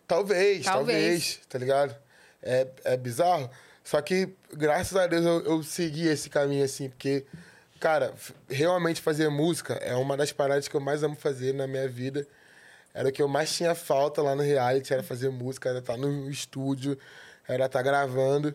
Talvez, 0.06 0.64
talvez, 0.66 0.66
Talvez. 0.66 1.40
tá 1.48 1.58
ligado? 1.58 1.96
É, 2.42 2.66
é 2.84 2.96
bizarro. 2.98 3.50
Só 3.82 4.00
que, 4.02 4.28
graças 4.52 4.94
a 4.94 5.06
Deus, 5.06 5.24
eu, 5.24 5.40
eu 5.46 5.62
segui 5.62 6.06
esse 6.06 6.28
caminho, 6.28 6.64
assim, 6.64 6.90
porque, 6.90 7.24
cara, 7.80 8.14
realmente 8.48 9.00
fazer 9.00 9.28
música 9.28 9.74
é 9.74 9.94
uma 9.94 10.16
das 10.16 10.32
paradas 10.32 10.68
que 10.68 10.74
eu 10.74 10.80
mais 10.80 11.02
amo 11.02 11.16
fazer 11.16 11.54
na 11.54 11.66
minha 11.66 11.88
vida. 11.88 12.26
Era 12.92 13.08
o 13.08 13.12
que 13.12 13.20
eu 13.20 13.28
mais 13.28 13.54
tinha 13.54 13.74
falta 13.74 14.22
lá 14.22 14.34
no 14.34 14.42
reality, 14.42 14.92
era 14.92 15.02
fazer 15.02 15.28
música, 15.30 15.68
era 15.68 15.80
estar 15.80 15.96
no 15.96 16.30
estúdio, 16.30 16.98
era 17.46 17.66
estar 17.66 17.82
gravando. 17.82 18.54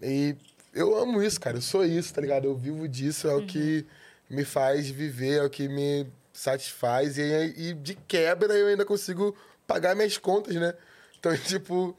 E 0.00 0.34
eu 0.72 0.96
amo 0.96 1.22
isso, 1.22 1.40
cara. 1.40 1.58
Eu 1.58 1.62
sou 1.62 1.84
isso, 1.84 2.12
tá 2.14 2.20
ligado? 2.20 2.46
Eu 2.46 2.56
vivo 2.56 2.88
disso, 2.88 3.28
é 3.28 3.34
o 3.34 3.44
que 3.46 3.86
me 4.28 4.44
faz 4.44 4.88
viver, 4.88 5.40
é 5.40 5.42
o 5.42 5.50
que 5.50 5.68
me 5.68 6.06
satisfaz. 6.32 7.18
E, 7.18 7.22
e 7.56 7.74
de 7.74 7.94
quebra 7.94 8.54
eu 8.54 8.68
ainda 8.68 8.84
consigo 8.84 9.36
pagar 9.66 9.94
minhas 9.94 10.16
contas, 10.16 10.54
né? 10.54 10.74
Então, 11.18 11.36
tipo, 11.44 11.96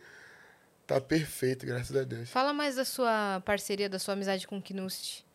tá 0.85 1.01
perfeito, 1.01 1.65
graças 1.65 1.95
a 1.95 2.03
Deus. 2.03 2.29
Fala 2.29 2.53
mais 2.53 2.75
da 2.75 2.85
sua 2.85 3.41
parceria, 3.45 3.89
da 3.89 3.99
sua 3.99 4.13
amizade 4.13 4.47
com 4.47 4.57
o 4.57 4.61
Knust. 4.61 5.26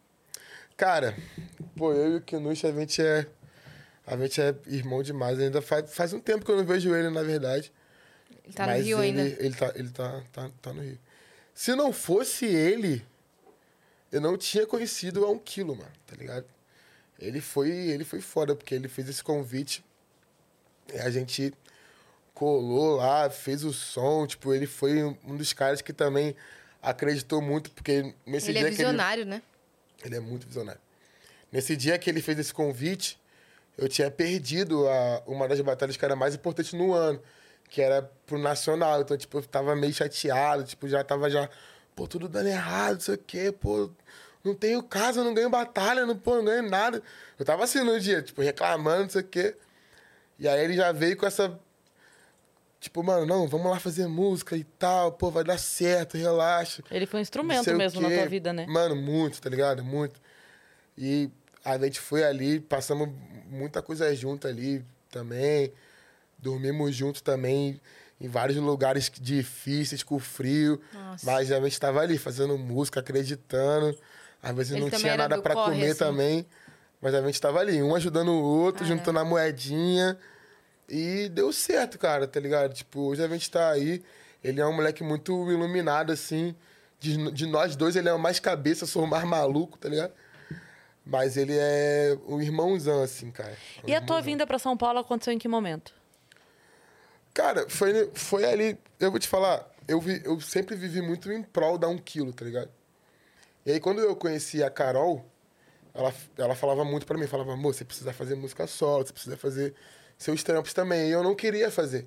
Cara, 0.76 1.16
pô, 1.76 1.92
eu 1.92 2.14
e 2.14 2.16
o 2.16 2.20
Kinush, 2.20 2.66
a 2.66 2.72
gente 2.72 3.02
é. 3.02 3.26
A 4.06 4.16
gente 4.16 4.40
é 4.40 4.54
irmão 4.66 5.02
demais. 5.02 5.38
Ainda 5.38 5.62
faz, 5.62 5.94
faz 5.94 6.12
um 6.12 6.20
tempo 6.20 6.44
que 6.44 6.50
eu 6.50 6.56
não 6.56 6.64
vejo 6.64 6.94
ele, 6.94 7.08
na 7.08 7.22
verdade. 7.22 7.72
Ele 8.44 8.52
tá 8.52 8.66
no 8.66 8.82
Rio 8.82 9.02
ele, 9.02 9.20
ainda. 9.20 9.42
Ele, 9.42 9.54
tá, 9.54 9.72
ele 9.74 9.90
tá, 9.90 10.22
tá, 10.32 10.50
tá 10.60 10.72
no 10.72 10.82
Rio. 10.82 10.98
Se 11.54 11.74
não 11.74 11.92
fosse 11.92 12.46
ele, 12.46 13.04
eu 14.10 14.20
não 14.20 14.36
tinha 14.36 14.66
conhecido 14.66 15.24
a 15.24 15.30
um 15.30 15.38
quilo, 15.38 15.76
mano, 15.76 15.92
tá 16.06 16.16
ligado? 16.16 16.46
Ele 17.18 17.40
foi, 17.40 17.70
ele 17.70 18.04
foi 18.04 18.20
foda, 18.20 18.56
porque 18.56 18.74
ele 18.74 18.88
fez 18.88 19.08
esse 19.08 19.22
convite. 19.22 19.84
E 20.92 20.98
a 20.98 21.08
gente 21.10 21.54
colou 22.34 22.96
lá, 22.96 23.30
fez 23.30 23.62
o 23.62 23.72
som. 23.72 24.26
Tipo, 24.26 24.52
ele 24.52 24.66
foi 24.66 25.02
um 25.02 25.36
dos 25.36 25.52
caras 25.52 25.80
que 25.80 25.92
também 25.92 26.34
acreditou 26.82 27.40
muito, 27.40 27.70
porque 27.70 28.12
nesse 28.26 28.50
Ele 28.50 28.58
dia 28.58 28.68
é 28.68 28.70
que 28.70 28.76
visionário, 28.76 29.24
né? 29.24 29.40
Ele 30.05 30.16
é 30.16 30.20
muito 30.20 30.46
visionário. 30.46 30.80
Nesse 31.50 31.76
dia 31.76 31.98
que 31.98 32.09
ele 32.09 32.22
fez 32.22 32.38
esse 32.38 32.53
convite, 32.53 33.20
eu 33.76 33.88
tinha 33.88 34.11
perdido 34.11 34.88
a, 34.88 35.22
uma 35.26 35.46
das 35.48 35.61
batalhas 35.61 35.96
que 35.96 36.05
era 36.05 36.16
mais 36.16 36.34
importante 36.34 36.74
no 36.76 36.92
ano, 36.92 37.20
que 37.68 37.80
era 37.80 38.03
pro 38.26 38.38
Nacional. 38.38 39.00
Então, 39.00 39.16
tipo, 39.16 39.38
eu 39.38 39.42
tava 39.42 39.74
meio 39.76 39.92
chateado, 39.92 40.64
tipo, 40.64 40.88
já 40.88 41.03
tava 41.03 41.28
já, 41.30 41.48
pô, 41.94 42.07
tudo 42.07 42.28
dando 42.28 42.48
errado, 42.48 42.94
não 42.94 43.00
sei 43.00 43.14
o 43.14 43.18
quê, 43.18 43.53
pô, 43.53 43.90
não 44.44 44.55
tenho 44.55 44.82
casa, 44.82 45.22
não 45.22 45.34
ganho 45.34 45.48
batalha, 45.48 46.05
não, 46.05 46.16
pô, 46.16 46.36
não 46.36 46.44
ganho 46.44 46.68
nada. 46.68 47.03
Eu 47.38 47.44
tava 47.44 47.64
assim 47.64 47.82
no 47.82 47.98
dia, 48.00 48.22
tipo, 48.22 48.42
reclamando, 48.42 49.03
não 49.05 49.11
sei 49.11 49.22
o 49.22 49.24
quê. 49.24 49.57
E 50.38 50.48
aí 50.48 50.64
ele 50.64 50.74
já 50.74 50.90
veio 50.92 51.16
com 51.16 51.26
essa. 51.26 51.59
Tipo, 52.82 53.00
mano, 53.00 53.24
não, 53.24 53.46
vamos 53.46 53.70
lá 53.70 53.78
fazer 53.78 54.08
música 54.08 54.56
e 54.56 54.64
tal, 54.64 55.12
pô, 55.12 55.30
vai 55.30 55.44
dar 55.44 55.56
certo, 55.56 56.16
relaxa. 56.16 56.82
Ele 56.90 57.06
foi 57.06 57.20
um 57.20 57.22
instrumento 57.22 57.72
mesmo 57.74 58.00
na 58.00 58.10
tua 58.10 58.26
vida, 58.26 58.52
né? 58.52 58.66
Mano, 58.66 58.96
muito, 58.96 59.40
tá 59.40 59.48
ligado? 59.48 59.84
Muito. 59.84 60.20
E 60.98 61.30
a 61.64 61.78
gente 61.78 62.00
foi 62.00 62.24
ali, 62.24 62.58
passamos 62.58 63.08
muita 63.48 63.80
coisa 63.80 64.12
junto 64.16 64.48
ali 64.48 64.84
também. 65.12 65.72
Dormimos 66.36 66.92
junto 66.92 67.22
também 67.22 67.80
em 68.20 68.26
vários 68.26 68.58
lugares 68.58 69.08
difíceis, 69.16 70.02
com 70.02 70.18
frio. 70.18 70.80
Nossa. 70.92 71.24
Mas 71.24 71.52
a 71.52 71.60
gente 71.60 71.74
estava 71.74 72.00
ali 72.00 72.18
fazendo 72.18 72.58
música, 72.58 72.98
acreditando. 72.98 73.96
Às 74.42 74.56
vezes 74.56 74.72
Ele 74.72 74.80
não 74.80 74.90
tinha 74.90 75.16
nada 75.16 75.40
para 75.40 75.54
comer 75.54 75.90
assim? 75.90 75.98
também. 76.00 76.46
Mas 77.00 77.14
a 77.14 77.20
gente 77.20 77.34
estava 77.34 77.60
ali, 77.60 77.80
um 77.80 77.94
ajudando 77.94 78.32
o 78.32 78.42
outro, 78.42 78.82
Caramba. 78.82 78.98
juntando 78.98 79.18
a 79.20 79.24
moedinha. 79.24 80.18
E 80.88 81.28
deu 81.28 81.52
certo, 81.52 81.98
cara, 81.98 82.26
tá 82.26 82.38
ligado? 82.38 82.74
Tipo, 82.74 83.00
hoje 83.00 83.22
a 83.22 83.28
gente 83.28 83.50
tá 83.50 83.70
aí. 83.70 84.02
Ele 84.42 84.60
é 84.60 84.66
um 84.66 84.72
moleque 84.72 85.02
muito 85.02 85.50
iluminado, 85.50 86.12
assim. 86.12 86.54
De, 86.98 87.30
de 87.32 87.46
nós 87.46 87.74
dois, 87.74 87.96
ele 87.96 88.08
é 88.08 88.12
o 88.12 88.18
mais 88.18 88.38
cabeça, 88.38 88.86
sou 88.86 89.04
o 89.04 89.06
mais 89.06 89.24
maluco, 89.24 89.78
tá 89.78 89.88
ligado? 89.88 90.12
Mas 91.04 91.36
ele 91.36 91.56
é 91.56 92.16
um 92.28 92.40
irmãozão, 92.40 93.02
assim, 93.02 93.30
cara. 93.30 93.56
Um 93.82 93.88
E 93.88 93.94
a 93.94 94.00
tua 94.00 94.20
vinda 94.20 94.46
pra 94.46 94.58
São 94.58 94.76
Paulo 94.76 94.98
aconteceu 95.00 95.32
em 95.32 95.38
que 95.38 95.48
momento? 95.48 95.92
Cara, 97.34 97.68
foi, 97.68 98.10
foi 98.14 98.44
ali. 98.44 98.78
Eu 99.00 99.10
vou 99.10 99.18
te 99.18 99.26
falar, 99.26 99.68
eu, 99.88 100.00
vi, 100.00 100.22
eu 100.24 100.40
sempre 100.40 100.76
vivi 100.76 101.00
muito 101.00 101.32
em 101.32 101.42
prol 101.42 101.78
da 101.78 101.88
um 101.88 101.98
quilo, 101.98 102.32
tá 102.32 102.44
ligado? 102.44 102.70
E 103.64 103.72
aí, 103.72 103.80
quando 103.80 104.00
eu 104.00 104.14
conheci 104.14 104.62
a 104.62 104.70
Carol, 104.70 105.24
ela, 105.94 106.14
ela 106.36 106.54
falava 106.54 106.84
muito 106.84 107.06
pra 107.06 107.18
mim: 107.18 107.26
falava, 107.26 107.52
amor, 107.52 107.74
você 107.74 107.84
precisa 107.84 108.12
fazer 108.12 108.34
música 108.34 108.66
solo, 108.66 109.06
você 109.06 109.12
precisa 109.12 109.36
fazer 109.36 109.74
seus 110.22 110.42
trampos 110.42 110.72
também. 110.72 111.08
E 111.08 111.12
eu 111.12 111.22
não 111.22 111.34
queria 111.34 111.70
fazer. 111.70 112.06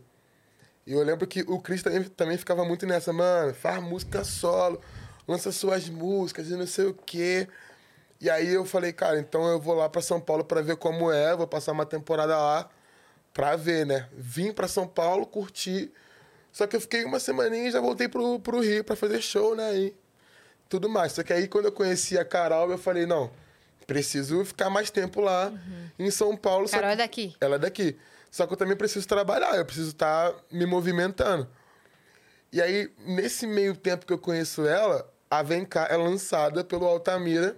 E 0.86 0.94
eu 0.94 1.04
lembro 1.04 1.26
que 1.26 1.42
o 1.48 1.60
Chris 1.60 1.82
também, 1.82 2.04
também 2.04 2.38
ficava 2.38 2.64
muito 2.64 2.86
nessa, 2.86 3.12
mano, 3.12 3.54
faz 3.54 3.82
música 3.82 4.24
solo, 4.24 4.80
lança 5.28 5.52
suas 5.52 5.90
músicas 5.90 6.50
e 6.50 6.56
não 6.56 6.68
sei 6.68 6.86
o 6.86 6.94
quê. 6.94 7.48
E 8.22 8.30
aí 8.30 8.54
eu 8.54 8.66
falei, 8.66 8.94
cara, 8.94 9.20
então 9.20 9.46
eu 9.48 9.60
vou 9.60 9.76
lá 9.76 9.90
pra 9.90 10.02
São 10.02 10.22
Paulo 10.22 10.44
pra 10.46 10.62
ver 10.62 10.78
como 10.78 11.12
é, 11.12 11.36
vou 11.36 11.48
passar 11.48 11.72
uma 11.72 11.86
temporada 11.86 12.38
lá 12.38 12.70
pra 13.34 13.56
ver, 13.56 13.86
né? 13.86 14.08
Vim 14.14 14.54
pra 14.54 14.68
São 14.68 14.88
Paulo, 14.88 15.26
curti. 15.26 15.92
Só 16.52 16.66
que 16.68 16.76
eu 16.76 16.82
fiquei 16.82 17.04
uma 17.04 17.20
semaninha 17.20 17.68
e 17.68 17.72
já 17.72 17.82
voltei 17.82 18.08
pro, 18.08 18.40
pro 18.40 18.62
Rio 18.62 18.84
pra 18.84 18.96
fazer 18.96 19.22
show, 19.22 19.56
né? 19.56 19.76
E 19.76 19.96
tudo 20.70 20.88
mais. 20.88 21.12
Só 21.14 21.24
que 21.24 21.34
aí 21.34 21.48
quando 21.48 21.66
eu 21.66 21.72
conheci 21.72 22.18
a 22.18 22.24
Carol, 22.24 22.72
eu 22.72 22.78
falei, 22.78 23.06
não, 23.06 23.32
preciso 23.88 24.44
ficar 24.46 24.70
mais 24.70 24.90
tempo 24.90 25.22
lá 25.22 25.52
em 25.98 26.10
São 26.12 26.36
Paulo. 26.36 26.70
Carol 26.70 26.90
é 26.90 26.96
daqui. 26.96 27.36
ela 27.40 27.56
é 27.56 27.60
daqui. 27.60 27.98
Só 28.32 28.46
que 28.46 28.54
eu 28.54 28.58
também 28.58 28.76
preciso 28.76 29.08
trabalhar, 29.08 29.56
eu 29.56 29.66
preciso 29.66 29.90
estar 29.92 30.34
me 30.52 30.66
movimentando. 30.66 31.48
E 32.52 32.62
aí, 32.62 32.92
nesse 33.00 33.46
meio 33.48 33.76
tempo 33.76 34.06
que 34.06 34.14
eu 34.14 34.18
conheço 34.20 34.66
ela, 34.66 35.10
a 35.30 35.42
Vem 35.44 35.66
Cá 35.66 35.88
é 35.90 35.98
lançada 35.98 36.64
pelo 36.64 36.86
Altamira 36.86 37.58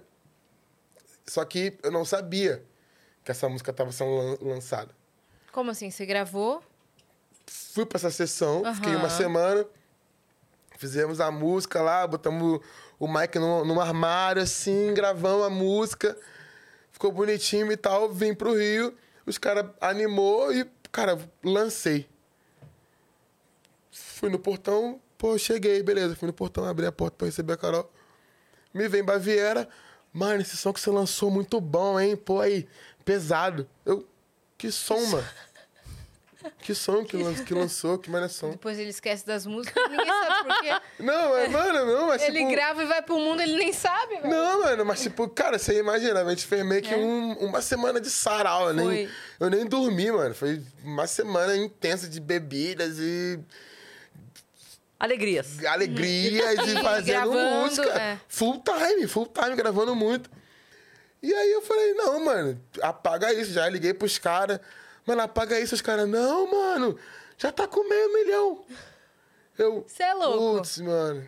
Só 1.26 1.44
que 1.44 1.76
eu 1.82 1.90
não 1.90 2.04
sabia 2.04 2.64
que 3.24 3.30
essa 3.30 3.48
música 3.48 3.70
estava 3.70 3.92
sendo 3.92 4.10
lan- 4.16 4.38
lançada. 4.40 4.90
Como 5.52 5.70
assim? 5.70 5.90
Você 5.90 6.06
gravou? 6.06 6.62
Fui 7.46 7.84
pra 7.86 7.96
essa 7.98 8.10
sessão, 8.10 8.62
fiquei 8.74 8.94
uma 8.96 9.10
semana, 9.10 9.66
fizemos 10.78 11.20
a 11.20 11.30
música 11.30 11.80
lá, 11.82 12.06
botamos 12.06 12.60
o 12.98 13.06
mic 13.06 13.38
no, 13.38 13.64
num 13.64 13.80
armário, 13.80 14.42
assim, 14.42 14.92
gravamos 14.92 15.46
a 15.46 15.50
música, 15.50 16.16
ficou 16.90 17.12
bonitinho 17.12 17.70
e 17.70 17.76
tal, 17.76 18.10
vim 18.10 18.34
pro 18.34 18.56
Rio, 18.56 18.94
os 19.24 19.38
caras 19.38 19.66
animou 19.80 20.52
e, 20.52 20.68
cara, 20.90 21.18
lancei. 21.44 22.08
Fui 23.90 24.28
no 24.28 24.38
portão, 24.38 25.00
pô, 25.16 25.38
cheguei, 25.38 25.82
beleza, 25.82 26.16
fui 26.16 26.26
no 26.26 26.32
portão, 26.32 26.64
abri 26.64 26.86
a 26.86 26.92
porta 26.92 27.16
pra 27.16 27.26
receber 27.26 27.52
a 27.52 27.56
Carol. 27.56 27.90
Me 28.74 28.88
vem 28.88 29.04
Baviera, 29.04 29.68
mano, 30.12 30.40
esse 30.40 30.56
som 30.56 30.72
que 30.72 30.80
você 30.80 30.90
lançou 30.90 31.30
muito 31.30 31.60
bom, 31.60 31.98
hein? 31.98 32.16
Pô, 32.16 32.40
aí, 32.40 32.68
pesado. 33.04 33.68
Eu, 33.86 34.06
que 34.56 34.72
som, 34.72 35.00
mano? 35.06 35.26
Que 36.60 36.74
som 36.74 37.04
que, 37.04 37.16
lan- 37.16 37.34
que 37.44 37.54
lançou, 37.54 37.98
que 37.98 38.10
mané 38.10 38.28
som. 38.28 38.50
Depois 38.50 38.78
ele 38.78 38.90
esquece 38.90 39.26
das 39.26 39.46
músicas, 39.46 39.82
ninguém 39.90 40.06
sabe 40.06 40.44
por 40.44 40.60
quê. 40.60 40.80
Não, 41.02 41.30
mas, 41.30 41.50
mano, 41.50 41.86
não, 41.86 42.06
mas 42.08 42.22
Ele 42.22 42.38
tipo... 42.40 42.50
grava 42.50 42.82
e 42.82 42.86
vai 42.86 43.00
pro 43.02 43.18
mundo, 43.18 43.40
ele 43.40 43.56
nem 43.56 43.72
sabe, 43.72 44.16
velho. 44.16 44.28
Não, 44.28 44.60
mano, 44.62 44.84
mas 44.84 45.00
tipo, 45.02 45.28
cara, 45.28 45.58
você 45.58 45.78
imagina, 45.78 46.20
a 46.22 46.28
gente 46.30 46.44
fez 46.46 46.64
meio 46.66 46.82
que 46.82 46.92
É. 46.92 46.96
um- 46.96 47.32
uma 47.46 47.62
semana 47.62 48.00
de 48.00 48.10
sarau, 48.10 48.68
eu 48.68 48.74
nem, 48.74 48.84
Foi. 48.86 49.10
eu 49.40 49.50
nem 49.50 49.64
dormi, 49.66 50.10
mano. 50.10 50.34
Foi 50.34 50.62
uma 50.82 51.06
semana 51.06 51.56
intensa 51.56 52.08
de 52.08 52.20
bebidas 52.20 52.98
e 52.98 53.38
Alegrias. 54.98 55.64
alegrias 55.64 56.58
e 56.66 56.72
E 56.78 56.82
fazendo 56.82 57.06
gravando, 57.06 57.62
música. 57.64 57.88
é. 58.00 58.18
Full 58.26 58.62
time, 58.64 59.06
full 59.06 59.26
time, 59.26 59.54
gravando 59.54 59.94
muito. 59.94 60.28
E 61.22 61.32
aí 61.32 61.52
eu 61.52 61.62
falei, 61.62 61.94
não, 61.94 62.24
mano, 62.24 62.60
apaga 62.82 63.32
isso. 63.32 63.52
Já 63.52 63.68
liguei 63.68 63.94
pros 63.94 64.18
caras. 64.18 64.58
Mano, 65.08 65.22
apaga 65.22 65.58
isso. 65.58 65.74
Os 65.74 65.80
caras, 65.80 66.06
não, 66.06 66.50
mano, 66.50 66.98
já 67.38 67.50
tá 67.50 67.66
com 67.66 67.88
meio 67.88 68.12
milhão. 68.12 68.62
Eu, 69.56 69.82
Você 69.88 70.02
é 70.02 70.12
louco. 70.12 70.58
Putz, 70.58 70.78
mano. 70.80 71.26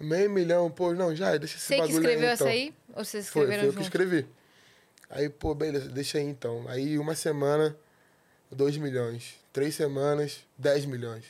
Meio 0.00 0.30
milhão, 0.30 0.70
pô, 0.70 0.94
não, 0.94 1.14
já, 1.14 1.36
deixa 1.36 1.56
esse 1.58 1.66
Você 1.66 1.74
que 1.74 1.80
bagulho 1.82 1.98
escreveu 1.98 2.26
aí, 2.26 2.32
essa 2.32 2.44
então. 2.44 2.52
aí? 2.54 2.74
Ou 2.94 3.04
vocês 3.04 3.28
Foi, 3.28 3.42
escreveram 3.42 3.60
foi 3.60 3.68
eu 3.68 3.72
que 3.72 3.76
junto? 3.76 3.84
escrevi. 3.84 4.26
Aí, 5.10 5.28
pô, 5.28 5.54
beleza, 5.54 5.90
deixa 5.90 6.16
aí 6.16 6.24
então. 6.24 6.64
Aí, 6.68 6.98
uma 6.98 7.14
semana, 7.14 7.76
2 8.50 8.78
milhões. 8.78 9.34
Três 9.52 9.74
semanas, 9.74 10.40
10 10.56 10.86
milhões. 10.86 11.24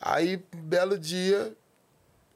Aí, 0.00 0.42
belo 0.52 0.98
dia, 0.98 1.52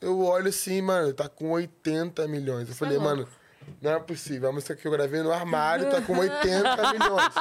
eu 0.01 0.21
olho 0.21 0.49
assim, 0.51 0.81
mano, 0.81 1.13
tá 1.13 1.29
com 1.29 1.51
80 1.51 2.29
milhões. 2.29 2.69
Eu 2.69 2.75
falei, 2.77 2.97
louco. 2.97 3.11
mano, 3.17 3.29
não 3.81 3.93
é 3.93 4.01
possível. 4.01 4.49
A 4.49 4.53
música 4.53 4.75
que 4.75 4.87
eu 4.87 4.93
gravei 4.93 5.23
no 5.23 5.33
armário 5.33 5.91
tá 5.91 6.01
com 6.01 6.17
80 6.19 6.93
milhões. 6.93 7.35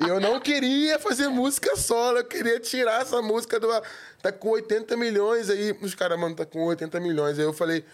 E 0.00 0.08
eu 0.08 0.20
não 0.20 0.38
queria 0.40 0.98
fazer 0.98 1.28
música 1.28 1.76
solo, 1.76 2.18
eu 2.18 2.24
queria 2.24 2.60
tirar 2.60 3.02
essa 3.02 3.20
música 3.20 3.58
do. 3.58 3.68
Tá 4.22 4.30
com 4.30 4.50
80 4.50 4.96
milhões 4.96 5.50
aí. 5.50 5.76
Os 5.82 5.94
caras, 5.94 6.18
mano, 6.18 6.34
tá 6.34 6.46
com 6.46 6.64
80 6.64 7.00
milhões. 7.00 7.38
Aí 7.38 7.44
eu 7.44 7.52
falei. 7.52 7.84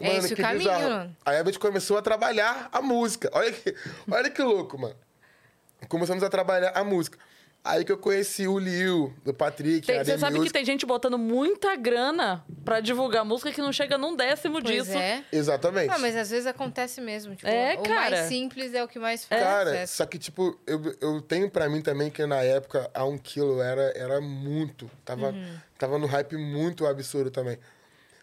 É 0.00 0.08
Mano, 0.08 0.18
esse 0.18 0.32
o 0.32 0.36
que 0.36 0.42
caminho, 0.42 0.70
bizarro. 0.70 1.16
Aí 1.24 1.36
a 1.38 1.44
gente 1.44 1.58
começou 1.58 1.96
a 1.96 2.02
trabalhar 2.02 2.68
a 2.72 2.82
música. 2.82 3.30
Olha 3.32 3.52
que, 3.52 3.74
olha 4.10 4.30
que 4.30 4.42
louco, 4.42 4.78
mano. 4.78 4.96
Começamos 5.88 6.22
a 6.22 6.28
trabalhar 6.28 6.72
a 6.74 6.82
música. 6.82 7.18
Aí 7.64 7.84
que 7.84 7.92
eu 7.92 7.96
conheci 7.96 8.48
o 8.48 8.58
Liu, 8.58 9.14
do 9.24 9.32
Patrick, 9.32 9.86
Tem- 9.86 9.98
a 10.00 10.04
Você 10.04 10.18
sabe 10.18 10.32
que 10.32 10.38
Music. 10.40 10.52
tem 10.52 10.64
gente 10.64 10.84
botando 10.84 11.16
muita 11.16 11.76
grana 11.76 12.44
pra 12.64 12.80
divulgar 12.80 13.24
música 13.24 13.52
que 13.52 13.60
não 13.60 13.72
chega 13.72 13.96
num 13.96 14.16
décimo 14.16 14.60
Pois 14.60 14.64
disso. 14.84 14.98
é. 14.98 15.24
Exatamente. 15.30 15.86
Não, 15.88 16.00
mas 16.00 16.16
às 16.16 16.28
vezes 16.28 16.44
acontece 16.48 17.00
mesmo. 17.00 17.36
Tipo, 17.36 17.48
É, 17.48 17.74
o 17.78 17.82
cara. 17.84 18.10
mais 18.16 18.28
simples 18.28 18.74
é 18.74 18.82
o 18.82 18.88
que 18.88 18.98
mais 18.98 19.24
faz 19.24 19.40
Cara, 19.40 19.70
sucesso. 19.70 19.94
só 19.96 20.06
que, 20.06 20.18
tipo, 20.18 20.58
eu, 20.66 20.80
eu 21.00 21.20
tenho 21.22 21.48
pra 21.48 21.68
mim 21.68 21.80
também 21.80 22.10
que 22.10 22.26
na 22.26 22.42
época, 22.42 22.90
a 22.92 23.04
um 23.04 23.16
quilo 23.16 23.62
era, 23.62 23.92
era 23.96 24.20
muito. 24.20 24.90
Tava, 25.04 25.28
Uhum. 25.30 25.56
tava 25.78 25.98
no 26.00 26.06
hype 26.08 26.36
muito 26.36 26.84
absurdo 26.84 27.30
também. 27.30 27.58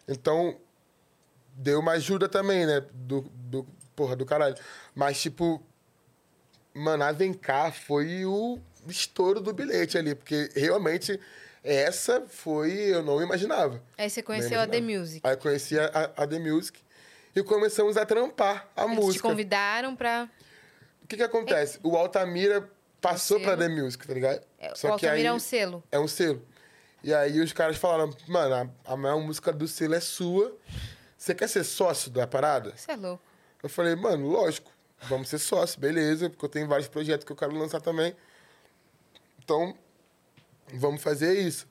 Então, 0.06 0.58
deu 1.56 1.80
uma 1.80 1.94
ajuda 1.94 2.28
também, 2.28 2.66
né? 2.66 2.84
Do, 2.94 3.22
do, 3.34 3.66
porra, 3.96 4.18
do 4.18 4.26
caralho. 4.26 4.56
Mas, 4.94 5.22
tipo, 5.22 5.64
mano, 6.74 7.06
a 7.06 7.14
Vem 7.14 7.32
Cá 7.34 7.72
foi 7.72 8.26
o 8.26 8.60
estouro 8.92 9.40
do 9.40 9.54
bilhete 9.54 9.98
ali. 9.98 10.16
Porque, 10.16 10.50
realmente, 10.56 11.20
essa 11.64 12.22
foi... 12.28 12.72
Eu 12.72 13.04
não 13.04 13.22
imaginava. 13.22 13.82
Aí 13.98 14.10
você 14.10 14.22
conheceu 14.22 14.60
a 14.60 14.68
The. 14.68 14.82
Music. 14.82 15.22
Aí 15.24 15.34
eu 15.34 15.38
conheci 15.38 15.80
a, 15.80 16.12
a 16.16 16.28
The 16.28 16.40
Music. 16.40 16.80
E 17.36 17.44
começamos 17.44 17.96
a 17.98 18.06
trampar 18.06 18.68
a 18.76 18.84
Eles 18.84 18.96
te 18.96 19.02
música. 19.02 19.28
convidaram 19.28 19.96
pra... 19.96 20.30
O 21.04 21.08
que 21.08 21.16
que 21.18 21.24
acontece? 21.24 21.80
O 21.84 21.96
Altamira 21.96 22.70
passou 23.02 23.40
Um 23.40 23.44
pra. 23.44 23.58
The 23.58 23.68
Music, 23.70 24.06
tá 24.08 24.14
ligado? 24.14 24.42
É, 24.60 24.76
Só 24.76 24.96
o 24.96 24.98
que 24.98 25.06
aí 25.06 25.12
Altamira 25.12 25.30
é 25.30 25.34
um 25.34 25.40
selo. 25.40 25.84
é 25.92 26.00
um 26.00 26.08
selo. 26.08 26.46
E 27.04 27.14
aí 27.14 27.40
os 27.40 27.54
caras 27.54 27.78
falaram, 27.78 28.14
mano, 28.28 28.72
a, 28.86 28.94
a 28.94 28.98
maior 28.98 29.20
música 29.20 29.52
do 29.54 29.68
selo 29.68 29.96
é 29.96 30.00
sua. 30.00 30.56
Você 31.18 31.34
quer 31.34 31.48
ser 31.48 31.64
sócio 31.64 32.12
da 32.12 32.28
parada? 32.28 32.74
Você 32.76 32.92
é 32.92 32.96
louco. 32.96 33.24
Eu 33.64 33.70
falei, 33.70 33.96
mano, 33.96 34.28
lógico, 34.28 34.72
vamos 35.04 35.30
ser 35.30 35.38
sócio, 35.40 35.80
beleza, 35.80 36.30
porque 36.30 36.46
eu 36.46 36.50
tenho 36.50 36.68
vários 36.68 36.88
projetos 36.88 37.26
que 37.26 37.32
eu 37.32 37.36
quero 37.36 37.54
lançar 37.58 37.82
também. 37.82 38.16
Então, 39.50 39.76
vamos 40.76 41.02
fazer 41.02 41.40
isso. 41.40 41.68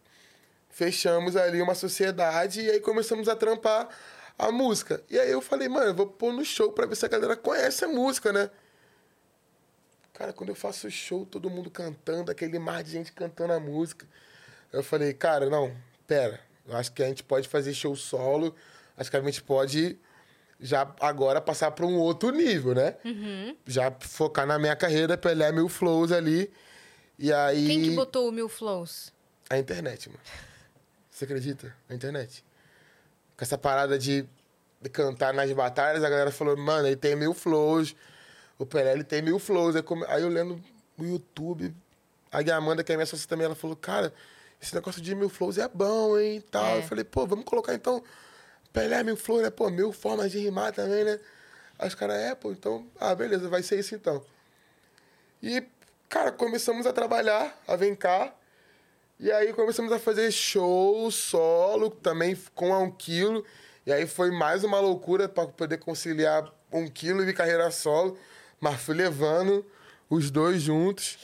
Fechamos 0.69 1.37
ali 1.37 1.63
uma 1.63 1.77
sociedade 1.77 2.61
e 2.61 2.69
aí 2.69 2.81
começamos 2.81 3.29
a 3.29 3.37
trampar 3.37 3.89
a 4.37 4.51
música. 4.51 5.01
E 5.09 5.17
aí 5.17 5.31
eu 5.31 5.41
falei, 5.41 5.69
mano, 5.69 5.87
eu 5.87 5.95
vou 5.95 6.09
pôr 6.09 6.33
no 6.33 6.45
show 6.45 6.73
pra 6.73 6.87
ver 6.87 6.97
se 6.97 7.07
a 7.07 7.09
galera 7.09 7.37
conhece 7.37 7.85
a 7.85 7.89
música, 7.89 8.33
né? 8.33 8.51
Cara, 10.13 10.33
quando 10.33 10.49
eu 10.49 10.57
faço 10.57 10.91
show, 10.91 11.25
todo 11.25 11.49
mundo 11.49 11.71
cantando, 11.71 12.33
aquele 12.33 12.59
mar 12.59 12.83
de 12.83 12.91
gente 12.91 13.13
cantando 13.13 13.53
a 13.53 13.61
música. 13.61 14.05
Eu 14.73 14.83
falei, 14.83 15.15
cara, 15.15 15.49
não, 15.49 15.73
pera. 16.05 16.41
Eu 16.67 16.77
acho 16.77 16.91
que 16.93 17.01
a 17.01 17.07
gente 17.07 17.23
pode 17.23 17.49
fazer 17.49 17.73
show 17.75 17.95
solo. 17.95 18.57
Acho 18.97 19.09
que 19.09 19.17
a 19.17 19.23
gente 19.23 19.41
pode 19.41 19.97
já 20.59 20.93
agora 21.01 21.41
passar 21.41 21.71
para 21.71 21.87
um 21.87 21.97
outro 21.97 22.33
nível, 22.33 22.75
né? 22.75 22.97
Já 23.65 23.93
focar 24.01 24.49
na 24.49 24.59
minha 24.59 24.75
carreira, 24.75 25.17
pegar 25.17 25.53
mil 25.53 25.69
flows 25.69 26.11
ali. 26.11 26.53
E 27.19 27.33
aí. 27.33 27.67
Quem 27.67 27.83
que 27.83 27.91
botou 27.91 28.29
o 28.29 28.33
Mil 28.33 28.49
Flows? 28.49 29.13
A 29.51 29.59
internet, 29.59 30.09
mano. 30.09 30.21
Você 31.11 31.25
acredita? 31.25 31.75
A 31.89 31.95
internet. 31.95 32.45
Com 33.37 33.45
essa 33.45 33.59
parada 33.59 33.99
de, 33.99 34.25
de 34.81 34.89
cantar 34.89 35.33
nas 35.35 35.51
batalhas, 35.53 36.05
a 36.05 36.09
galera 36.11 36.31
falou, 36.31 36.57
mano, 36.57 36.87
ele 36.87 36.97
tem 36.97 37.17
mil 37.17 37.35
flows. 37.35 37.95
O 38.59 38.67
Pelé, 38.67 38.93
ele 38.93 39.05
tem 39.05 39.23
mil 39.23 39.39
flows. 39.39 39.75
Aí, 39.75 39.83
come- 39.83 40.05
aí 40.09 40.23
eu 40.23 40.29
lendo 40.29 40.63
o 40.97 41.05
YouTube, 41.05 41.75
a 42.31 42.39
Amanda, 42.57 42.85
que 42.85 42.93
é 42.93 42.97
minha 42.97 43.07
sócia 43.07 43.27
também, 43.29 43.47
ela 43.47 43.55
falou, 43.55 43.77
cara, 43.77 44.13
esse 44.61 44.75
negócio 44.75 45.01
de 45.01 45.15
mil 45.15 45.29
flows 45.29 45.59
é 45.59 45.69
bom, 45.69 46.19
hein, 46.19 46.43
tal. 46.51 46.65
É. 46.67 46.79
Eu 46.79 46.83
falei, 46.83 47.05
pô, 47.05 47.27
vamos 47.27 47.45
colocar 47.45 47.75
então 47.75 48.03
Pelé 48.73 49.03
mil 49.03 49.17
flows, 49.17 49.43
né? 49.43 49.51
Pô, 49.51 49.71
mil 49.71 49.93
formas 49.93 50.31
de 50.31 50.39
rimar 50.39 50.73
também, 50.73 51.05
né? 51.05 51.19
Aí 51.79 51.89
os 51.89 51.95
caras, 51.95 52.17
é, 52.17 52.35
pô, 52.35 52.51
então, 52.53 52.87
ah, 53.01 53.15
beleza, 53.15 53.49
vai 53.49 53.63
ser 53.63 53.79
isso 53.79 53.95
então. 53.95 54.25
E, 55.43 55.63
cara, 56.09 56.33
começamos 56.33 56.87
a 56.87 56.93
trabalhar, 56.93 57.57
a 57.67 57.77
vem 57.77 57.95
cá. 57.95 58.33
E 59.21 59.31
aí 59.33 59.53
começamos 59.53 59.91
a 59.93 59.99
fazer 59.99 60.31
show 60.31 61.11
solo, 61.11 61.91
também 61.91 62.37
com 62.55 62.73
a 62.73 62.79
um 62.79 62.91
quilo. 62.91 63.45
E 63.85 63.93
aí 63.93 64.07
foi 64.07 64.31
mais 64.31 64.63
uma 64.65 64.79
loucura 64.81 65.29
para 65.29 65.49
poder 65.49 65.79
conciliar 65.79 66.53
um 66.73 66.87
quilo 66.89 67.25
de 67.27 67.33
carreira 67.33 67.71
solo. 67.71 68.17
Mas 68.61 68.81
fui 68.81 68.95
levando 68.95 69.65
os 70.09 70.31
dois 70.31 70.63
juntos. 70.63 71.19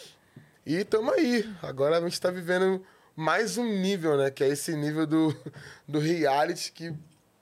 E 0.67 0.83
tamo 0.85 1.13
aí. 1.13 1.49
Agora 1.63 1.99
a 1.99 2.01
gente 2.01 2.21
tá 2.21 2.31
vivendo 2.31 2.85
mais 3.15 3.57
um 3.59 3.65
nível, 3.65 4.17
né? 4.17 4.31
Que 4.31 4.43
é 4.45 4.49
esse 4.49 4.75
nível 4.75 5.07
do, 5.07 5.37
do 5.87 5.99
reality 6.01 6.73
que 6.73 6.93